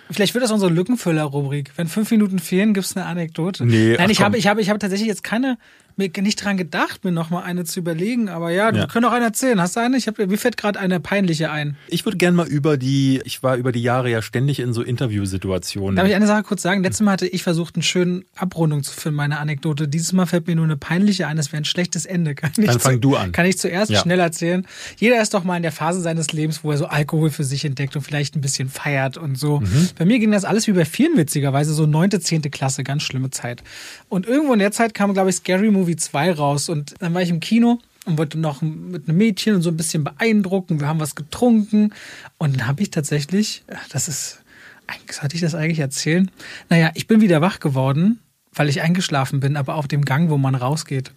Vielleicht 0.10 0.34
wird 0.34 0.44
das 0.44 0.52
unsere 0.52 0.72
Lückenfüller-Rubrik. 0.72 1.72
Wenn 1.78 1.88
fünf 1.88 2.12
Minuten 2.12 2.40
fehlen, 2.40 2.74
gibt's 2.74 2.98
eine 2.98 3.06
Anekdote. 3.06 3.66
Nee, 3.66 3.96
Nein, 3.98 4.10
ich 4.10 4.22
habe, 4.22 4.38
ich 4.38 4.48
habe, 4.48 4.60
ich 4.62 4.70
habe 4.70 4.80
tatsächlich 4.80 5.08
jetzt 5.08 5.24
keine, 5.24 5.58
mir 5.98 6.10
nicht 6.22 6.44
dran 6.44 6.58
gedacht, 6.58 7.04
mir 7.04 7.12
noch 7.12 7.30
mal 7.30 7.42
eine 7.44 7.64
zu 7.66 7.80
überlegen. 7.80 8.30
Aber 8.30 8.50
ja, 8.52 8.70
Ja. 8.70 8.74
wir 8.76 8.88
können 8.88 9.06
auch 9.06 9.12
eine 9.12 9.26
erzählen. 9.26 9.60
Hast 9.62 9.76
du 9.76 9.80
eine? 9.80 9.98
Ich 9.98 10.08
habe, 10.08 10.26
mir 10.28 10.38
fällt 10.38 10.58
gerade 10.58 10.80
eine 10.80 11.00
peinliche 11.00 11.52
ein. 11.52 11.78
Ich 11.88 12.06
würde 12.06 12.18
gerne 12.18 12.36
mal 12.38 12.48
über 12.48 12.78
die, 12.78 13.22
ich 13.26 13.44
war 13.44 13.56
über 13.58 13.72
die 13.72 13.82
Jahre 13.82 14.10
ja 14.10 14.22
ständig 14.22 14.60
in 14.60 14.74
so 14.74 14.82
Interviewsituationen. 14.82 15.96
Darf 15.96 16.08
ich 16.08 16.16
eine 16.16 16.28
Sache 16.28 16.44
kurz 16.44 16.62
sagen? 16.62 16.84
Letztes 16.84 17.02
Mal 17.06 17.12
hatte 17.12 17.28
ich 17.28 17.44
versucht, 17.44 17.76
einen 17.76 17.84
schönen 17.84 18.24
Abrundung 18.36 18.84
zu 18.84 18.94
finden, 18.94 19.16
meine 19.18 19.40
Anekdote. 19.40 19.88
Dieses 19.88 20.14
Mal 20.14 20.26
fällt 20.26 20.48
mir 20.48 20.56
nur 20.56 20.66
eine 20.66 20.78
peinliche 20.78 21.28
ein, 21.28 21.38
es 21.38 21.52
wäre 21.52 21.62
ein 21.62 21.66
schlechtes 21.66 22.06
Ende. 22.06 22.36
Kann 22.42 22.52
ich 22.58 22.66
Dann 22.66 22.80
fang 22.80 22.94
zu- 22.96 23.00
du 23.00 23.16
an. 23.16 23.32
Kann 23.32 23.46
ich 23.46 23.58
zuerst 23.58 23.92
Ja. 23.92 24.00
schnell 24.00 24.20
erzählen? 24.20 24.66
Jeder 24.98 25.22
ist 25.22 25.34
doch 25.34 25.44
mal 25.44 25.58
in 25.58 25.64
der 25.64 25.72
Phase 25.72 26.02
seines 26.02 26.32
Lebens, 26.34 26.64
wo 26.64 26.72
er 26.72 26.78
so 26.78 26.86
Alkohol 26.86 27.30
für 27.30 27.44
sich 27.44 27.66
entdeckt 27.66 27.96
und 27.96 28.02
vielleicht 28.02 28.36
ein 28.36 28.42
bisschen 28.42 28.70
feiert 28.70 29.18
und 29.18 29.38
so. 29.38 29.60
Mhm. 29.62 29.90
Bei 29.98 30.06
mir 30.06 30.20
ging 30.20 30.32
das 30.32 30.46
alles 30.46 30.68
wie 30.68 30.72
bei 30.74 30.86
vielen 30.86 31.18
witzigerweise, 31.18 31.74
so 31.74 31.86
neunte, 31.86 32.20
zehnte 32.20 32.50
Klasse, 32.50 32.84
ganz 32.84 33.04
schlimme 33.04 33.30
Zeit. 33.32 33.64
Und 34.10 34.26
irgendwo 34.28 34.54
in 34.54 34.60
der 34.60 34.72
Zeit 34.72 34.94
kam, 34.94 35.14
glaube 35.14 35.30
ich, 35.30 35.36
Scary 35.38 35.72
Movie 35.72 35.81
2 35.86 36.34
raus 36.34 36.70
und 36.70 36.96
dann 37.00 37.14
war 37.14 37.22
ich 37.22 37.30
im 37.30 37.40
Kino 37.40 37.80
und 38.06 38.18
wollte 38.18 38.40
noch 38.40 38.62
mit 38.62 39.08
einem 39.08 39.18
Mädchen 39.18 39.56
und 39.56 39.62
so 39.62 39.70
ein 39.70 39.78
bisschen 39.78 40.04
beeindrucken. 40.04 40.80
Wir 40.80 40.88
haben 40.88 41.00
was 41.00 41.16
getrunken 41.16 41.94
und 42.38 42.56
dann 42.60 42.68
habe 42.68 42.82
ich 42.82 42.92
tatsächlich, 42.92 43.64
das 43.92 44.08
ist, 44.08 44.44
eigentlich 44.88 45.18
sollte 45.18 45.36
ich 45.36 45.42
das 45.42 45.56
eigentlich 45.56 45.80
erzählen? 45.80 46.30
Naja, 46.70 46.92
ich 46.96 47.08
bin 47.08 47.22
wieder 47.22 47.42
wach 47.42 47.60
geworden, 47.60 48.20
weil 48.54 48.70
ich 48.70 48.82
eingeschlafen 48.82 49.40
bin, 49.40 49.56
aber 49.56 49.76
auf 49.76 49.88
dem 49.88 50.04
Gang, 50.04 50.30
wo 50.30 50.38
man 50.38 50.56
rausgeht. 50.56 51.12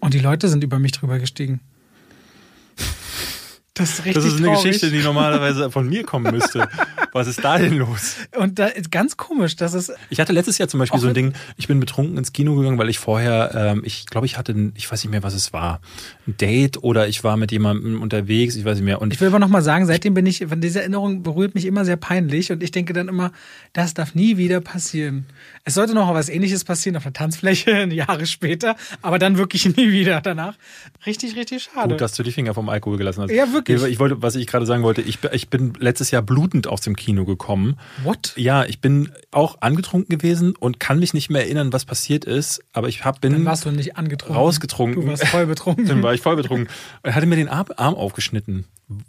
Und 0.00 0.14
die 0.14 0.20
Leute 0.20 0.48
sind 0.48 0.62
über 0.62 0.78
mich 0.78 0.92
drüber 0.92 1.18
gestiegen. 1.18 1.60
Das 3.78 3.90
ist 3.90 3.98
richtig 4.04 4.14
das 4.14 4.24
ist 4.24 4.36
eine 4.38 4.46
traurig. 4.46 4.62
Geschichte, 4.64 4.90
die 4.90 5.02
normalerweise 5.02 5.70
von 5.70 5.88
mir 5.88 6.04
kommen 6.04 6.32
müsste. 6.34 6.68
Was 7.12 7.26
ist 7.26 7.42
da 7.42 7.58
denn 7.58 7.76
los? 7.78 8.16
Und 8.36 8.58
da 8.58 8.66
ist 8.66 8.90
ganz 8.90 9.16
komisch, 9.16 9.56
dass 9.56 9.74
es. 9.74 9.92
Ich 10.10 10.20
hatte 10.20 10.32
letztes 10.32 10.58
Jahr 10.58 10.68
zum 10.68 10.78
Beispiel 10.80 11.00
so 11.00 11.08
ein 11.08 11.14
Ding, 11.14 11.32
ich 11.56 11.68
bin 11.68 11.80
betrunken 11.80 12.18
ins 12.18 12.32
Kino 12.32 12.54
gegangen, 12.56 12.78
weil 12.78 12.88
ich 12.88 12.98
vorher, 12.98 13.52
ähm, 13.54 13.82
ich 13.84 14.06
glaube, 14.06 14.26
ich 14.26 14.36
hatte, 14.36 14.52
ein, 14.52 14.72
ich 14.76 14.90
weiß 14.90 15.02
nicht 15.04 15.10
mehr, 15.10 15.22
was 15.22 15.34
es 15.34 15.52
war, 15.52 15.80
ein 16.26 16.36
Date 16.36 16.82
oder 16.82 17.08
ich 17.08 17.24
war 17.24 17.36
mit 17.36 17.52
jemandem 17.52 18.02
unterwegs, 18.02 18.56
ich 18.56 18.64
weiß 18.64 18.76
nicht 18.76 18.84
mehr. 18.84 19.00
Und 19.00 19.12
Ich 19.12 19.20
will 19.20 19.28
aber 19.28 19.38
nochmal 19.38 19.62
sagen, 19.62 19.86
seitdem 19.86 20.14
bin 20.14 20.26
ich, 20.26 20.44
von 20.46 20.60
dieser 20.60 20.80
Erinnerung 20.80 21.22
berührt 21.22 21.54
mich 21.54 21.64
immer 21.64 21.84
sehr 21.84 21.96
peinlich 21.96 22.52
und 22.52 22.62
ich 22.62 22.70
denke 22.70 22.92
dann 22.92 23.08
immer, 23.08 23.32
das 23.72 23.94
darf 23.94 24.14
nie 24.14 24.36
wieder 24.36 24.60
passieren. 24.60 25.26
Es 25.64 25.74
sollte 25.74 25.94
noch 25.94 26.06
mal 26.06 26.14
was 26.14 26.28
ähnliches 26.28 26.64
passieren 26.64 26.96
auf 26.96 27.04
der 27.04 27.12
Tanzfläche, 27.12 27.84
Jahre 27.92 28.26
später, 28.26 28.76
aber 29.02 29.18
dann 29.18 29.38
wirklich 29.38 29.64
nie 29.76 29.90
wieder 29.92 30.20
danach. 30.20 30.54
Richtig, 31.06 31.36
richtig 31.36 31.62
schade. 31.64 31.90
Gut, 31.90 32.00
dass 32.00 32.12
du 32.12 32.22
die 32.22 32.32
Finger 32.32 32.54
vom 32.54 32.68
Alkohol 32.68 32.98
gelassen 32.98 33.22
hast. 33.22 33.30
Ja, 33.30 33.52
wirklich. 33.52 33.67
Ich 33.68 33.98
wollte, 33.98 34.22
was 34.22 34.34
ich 34.34 34.46
gerade 34.46 34.66
sagen 34.66 34.82
wollte, 34.82 35.02
ich, 35.02 35.18
ich 35.32 35.48
bin 35.48 35.74
letztes 35.78 36.10
Jahr 36.10 36.22
blutend 36.22 36.66
aus 36.66 36.80
dem 36.80 36.96
Kino 36.96 37.24
gekommen. 37.24 37.76
What? 38.04 38.32
Ja, 38.36 38.64
ich 38.64 38.80
bin 38.80 39.10
auch 39.30 39.60
angetrunken 39.60 40.16
gewesen 40.16 40.54
und 40.56 40.80
kann 40.80 40.98
mich 40.98 41.14
nicht 41.14 41.30
mehr 41.30 41.42
erinnern, 41.42 41.72
was 41.72 41.84
passiert 41.84 42.24
ist, 42.24 42.62
aber 42.72 42.88
ich 42.88 43.04
hab, 43.04 43.20
bin 43.20 43.32
Dann 43.32 43.44
warst 43.44 43.64
du 43.64 43.70
nicht 43.70 43.96
angetrunken. 43.96 44.36
rausgetrunken. 44.36 45.02
Du 45.02 45.08
warst 45.08 45.26
voll 45.26 45.46
betrunken. 45.46 45.86
Dann 45.88 46.02
war 46.02 46.14
ich 46.14 46.20
voll 46.20 46.36
betrunken. 46.36 46.68
Und 47.02 47.14
hatte 47.14 47.26
mir 47.26 47.36
den 47.36 47.48
Arm, 47.48 47.66
Arm 47.76 47.94
aufgeschnitten. 47.94 48.64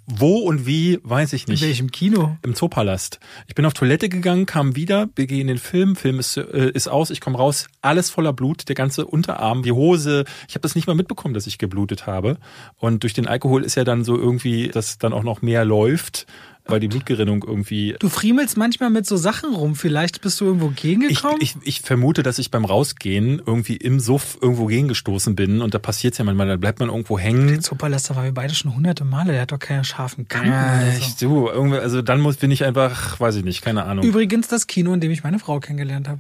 Wo 0.08 0.40
und 0.40 0.66
wie, 0.66 1.00
weiß 1.04 1.32
ich 1.32 1.48
In 1.48 1.54
nicht. 1.54 1.64
welchem 1.64 1.90
Kino? 1.90 2.38
Im 2.42 2.54
Zoopalast. 2.54 3.20
Ich 3.48 3.56
bin 3.56 3.66
auf 3.66 3.74
Toilette 3.74 4.10
gegangen, 4.10 4.46
kam 4.46 4.76
wieder, 4.76 5.08
wir 5.16 5.26
gehen 5.26 5.42
in 5.42 5.48
den 5.48 5.58
Film, 5.58 5.96
Film 5.96 6.20
ist, 6.20 6.36
äh, 6.36 6.70
ist 6.74 6.90
aus, 6.90 7.12
ich 7.12 7.22
komme 7.22 7.38
raus, 7.38 7.68
alles 7.82 8.10
voller 8.10 8.34
Blut, 8.34 8.68
der 8.68 8.76
ganze 8.76 9.06
Unterarm, 9.06 9.64
die 9.64 9.72
Hose. 9.72 10.26
Ich 10.50 10.56
habe 10.56 10.64
das 10.64 10.76
nicht 10.76 10.88
mal 10.88 10.96
mitbekommen, 10.96 11.34
dass 11.34 11.48
ich 11.48 11.60
geblutet 11.60 12.08
habe. 12.08 12.38
Und 12.76 13.04
durch 13.04 13.14
den 13.14 13.26
Alkohol 13.26 13.64
ist 13.64 13.76
ja 13.76 13.86
dann 13.86 14.04
so 14.04 14.18
irgendwie, 14.18 14.68
dass 14.68 14.98
dann 14.98 15.14
auch 15.14 15.24
noch 15.24 15.42
mehr 15.42 15.64
läuft, 15.64 16.28
weil 16.70 16.80
die 16.80 16.88
Blutgerinnung 16.88 17.44
irgendwie. 17.48 17.96
Du 18.00 18.10
friemelst 18.10 18.58
manchmal 18.58 18.90
mit 18.90 19.06
so 19.06 19.18
Sachen 19.18 19.54
rum. 19.54 19.76
Vielleicht 19.76 20.22
bist 20.22 20.40
du 20.42 20.46
irgendwo 20.46 20.70
Ich, 20.70 20.82
gegengekommen. 20.82 21.38
ich, 21.42 21.56
ich 21.64 21.82
vermute, 21.82 22.24
dass 22.24 22.40
ich 22.40 22.52
beim 22.52 22.66
Rausgehen 22.66 23.42
irgendwie 23.46 23.78
im 23.78 24.00
Suff 24.00 24.38
irgendwo 24.42 24.66
gegengestoßen 24.68 25.36
bin 25.36 25.62
und 25.62 25.74
da 25.74 25.80
passiert's 25.80 26.18
ja 26.18 26.26
manchmal, 26.26 26.48
da 26.48 26.58
bleibt 26.58 26.80
man 26.80 26.90
irgendwo 26.90 27.18
hängen. 27.20 27.62
Superlaster 27.62 28.16
war 28.16 28.24
wir 28.24 28.34
beide 28.34 28.54
schon 28.56 28.76
hunderte 28.76 29.06
Male. 29.06 29.32
Der 29.32 29.42
hat 29.42 29.52
doch 29.52 29.60
keine 29.60 29.84
scharfen 29.84 30.28
Kanten. 30.28 30.50
Ja, 30.50 30.78
oder 30.78 30.98
ich, 30.98 31.16
so. 31.16 31.28
du, 31.28 31.48
irgendwie, 31.48 31.78
also 31.78 32.02
dann 32.02 32.22
muss, 32.22 32.38
bin 32.38 32.52
ich 32.52 32.64
einfach, 32.64 33.20
weiß 33.20 33.36
ich 33.36 33.44
nicht, 33.44 33.62
keine 33.62 33.84
Ahnung. 33.86 34.06
Übrigens 34.06 34.48
das 34.48 34.68
Kino, 34.68 34.94
in 34.94 35.00
dem 35.00 35.12
ich 35.12 35.24
meine 35.24 35.40
Frau 35.40 35.60
kennengelernt 35.60 36.08
habe. 36.08 36.20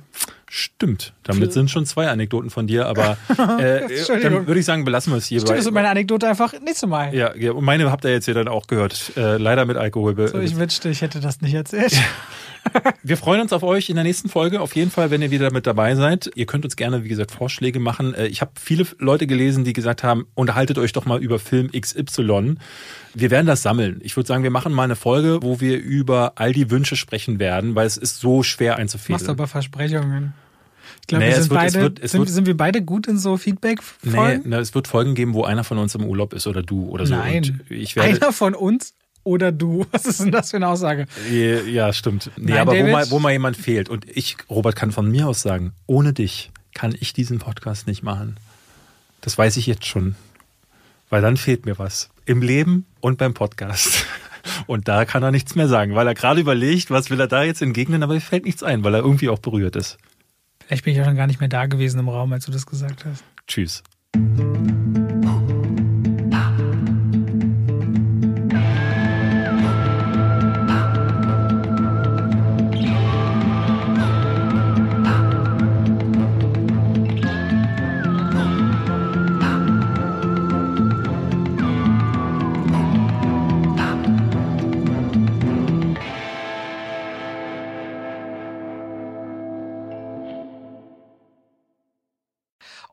Stimmt. 0.51 1.13
Damit 1.23 1.53
sind 1.53 1.69
schon 1.69 1.85
zwei 1.85 2.09
Anekdoten 2.09 2.49
von 2.49 2.65
dir, 2.65 2.87
aber 2.87 3.17
äh, 3.59 3.81
Entschuldigung. 3.81 4.33
dann 4.33 4.47
würde 4.47 4.59
ich 4.59 4.65
sagen, 4.65 4.83
belassen 4.83 5.13
wir 5.13 5.17
es 5.17 5.27
hier. 5.27 5.41
Stimmt, 5.41 5.59
das 5.59 5.65
ist 5.65 5.71
meine 5.71 5.89
Anekdote 5.89 6.27
einfach 6.27 6.53
nächstes 6.59 6.89
Mal. 6.89 7.13
ja, 7.13 7.35
ja, 7.35 7.51
und 7.51 7.63
meine 7.63 7.91
habt 7.91 8.03
ihr 8.03 8.11
jetzt 8.11 8.27
ja 8.27 8.33
dann 8.33 8.47
auch 8.47 8.65
gehört. 8.65 9.11
Äh, 9.15 9.37
leider 9.37 9.65
mit 9.65 9.77
Alkohol. 9.77 10.15
So, 10.27 10.39
ich 10.39 10.55
wünschte, 10.57 10.89
ich 10.89 11.01
hätte 11.01 11.19
das 11.19 11.41
nicht 11.41 11.53
erzählt. 11.53 11.93
wir 13.03 13.17
freuen 13.17 13.41
uns 13.41 13.53
auf 13.53 13.61
euch 13.63 13.89
in 13.89 13.95
der 13.95 14.03
nächsten 14.03 14.27
Folge. 14.27 14.59
Auf 14.61 14.75
jeden 14.75 14.91
Fall, 14.91 15.11
wenn 15.11 15.21
ihr 15.21 15.31
wieder 15.31 15.51
mit 15.51 15.67
dabei 15.67 15.95
seid. 15.95 16.31
Ihr 16.35 16.45
könnt 16.45 16.65
uns 16.65 16.75
gerne, 16.75 17.03
wie 17.03 17.09
gesagt, 17.09 17.31
Vorschläge 17.31 17.79
machen. 17.79 18.15
Äh, 18.15 18.27
ich 18.27 18.41
habe 18.41 18.51
viele 18.59 18.85
Leute 18.97 19.27
gelesen, 19.27 19.63
die 19.63 19.73
gesagt 19.73 20.03
haben, 20.03 20.25
unterhaltet 20.33 20.77
euch 20.79 20.93
doch 20.93 21.05
mal 21.05 21.21
über 21.21 21.37
Film 21.39 21.69
XY. 21.71 22.55
Wir 23.13 23.31
werden 23.31 23.45
das 23.47 23.61
sammeln. 23.61 23.99
Ich 24.03 24.15
würde 24.15 24.27
sagen, 24.27 24.43
wir 24.43 24.51
machen 24.51 24.71
mal 24.73 24.83
eine 24.83 24.95
Folge, 24.95 25.39
wo 25.41 25.59
wir 25.59 25.77
über 25.79 26.33
all 26.35 26.53
die 26.53 26.69
Wünsche 26.69 26.95
sprechen 26.95 27.39
werden, 27.39 27.75
weil 27.75 27.87
es 27.87 27.97
ist 27.97 28.19
so 28.19 28.43
schwer 28.43 28.71
Machst 28.73 28.81
einzufädeln. 28.81 29.29
aber 29.29 29.47
Versprechungen. 29.47 30.33
Ich 31.01 31.07
glaube, 31.07 31.23
Nee, 31.25 31.31
wir 31.31 31.37
es 31.37 31.43
sind 31.45 31.51
wird- 31.51 31.63
es 31.65 31.73
beide, 31.73 31.83
wird- 31.83 31.99
es 32.03 32.11
sind, 32.11 32.19
wird- 32.21 32.29
sind 32.29 32.45
wir 32.47 32.57
beide 32.57 32.81
gut 32.83 33.07
in 33.07 33.17
so 33.17 33.37
feedback 33.37 33.79
Nee, 34.03 34.11
folgen 34.11 34.43
na, 34.45 34.59
es 34.59 34.75
wird 34.75 34.87
Folgen 34.87 35.15
geben, 35.15 35.33
wo 35.33 35.43
einer 35.43 35.63
von 35.63 35.77
uns 35.79 35.95
im 35.95 36.03
Urlaub 36.03 36.33
ist 36.33 36.45
oder 36.47 36.61
du 36.61 36.87
oder 36.89 37.05
so. 37.07 37.15
Nein. 37.15 37.61
Werde, 37.67 38.01
Einer 38.01 38.31
von 38.31 38.53
uns 38.53 38.93
oder 39.23 39.51
du. 39.51 39.85
Was 39.91 40.05
ist 40.05 40.19
denn 40.19 40.31
das 40.31 40.51
für 40.51 40.57
eine 40.57 40.67
Aussage? 40.67 41.05
Ja, 41.31 41.93
stimmt. 41.93 42.29
Nee, 42.37 42.51
Nein, 42.51 42.59
aber 42.59 42.73
wo 42.77 42.83
mal, 42.87 43.11
wo 43.11 43.19
mal 43.19 43.31
jemand 43.31 43.57
fehlt. 43.57 43.89
Und 43.89 44.05
ich, 44.07 44.37
Robert, 44.49 44.75
kann 44.75 44.91
von 44.91 45.09
mir 45.09 45.27
aus 45.27 45.41
sagen, 45.41 45.73
ohne 45.87 46.13
dich 46.13 46.51
kann 46.75 46.95
ich 46.99 47.13
diesen 47.13 47.39
Podcast 47.39 47.87
nicht 47.87 48.03
machen. 48.03 48.37
Das 49.21 49.37
weiß 49.37 49.57
ich 49.57 49.65
jetzt 49.67 49.85
schon. 49.85 50.15
Weil 51.09 51.21
dann 51.21 51.37
fehlt 51.37 51.65
mir 51.65 51.79
was. 51.79 52.09
Im 52.25 52.41
Leben 52.41 52.85
und 52.99 53.17
beim 53.17 53.33
Podcast. 53.33 54.05
Und 54.67 54.87
da 54.87 55.05
kann 55.05 55.21
er 55.21 55.31
nichts 55.31 55.55
mehr 55.55 55.67
sagen, 55.67 55.95
weil 55.95 56.07
er 56.07 56.15
gerade 56.15 56.39
überlegt, 56.39 56.91
was 56.91 57.09
will 57.09 57.19
er 57.19 57.27
da 57.27 57.43
jetzt 57.43 57.61
entgegnen, 57.61 58.03
aber 58.03 58.15
ihm 58.15 58.21
fällt 58.21 58.45
nichts 58.45 58.63
ein, 58.63 58.83
weil 58.83 58.95
er 58.95 59.01
irgendwie 59.01 59.29
auch 59.29 59.39
berührt 59.39 59.75
ist. 59.75 59.97
Vielleicht 60.65 60.85
bin 60.85 60.91
ich 60.91 60.97
ja 60.97 61.05
schon 61.05 61.15
gar 61.15 61.27
nicht 61.27 61.39
mehr 61.39 61.49
da 61.49 61.65
gewesen 61.65 61.99
im 61.99 62.09
Raum, 62.09 62.31
als 62.33 62.45
du 62.45 62.51
das 62.51 62.65
gesagt 62.65 63.05
hast. 63.05 63.23
Tschüss. 63.47 63.83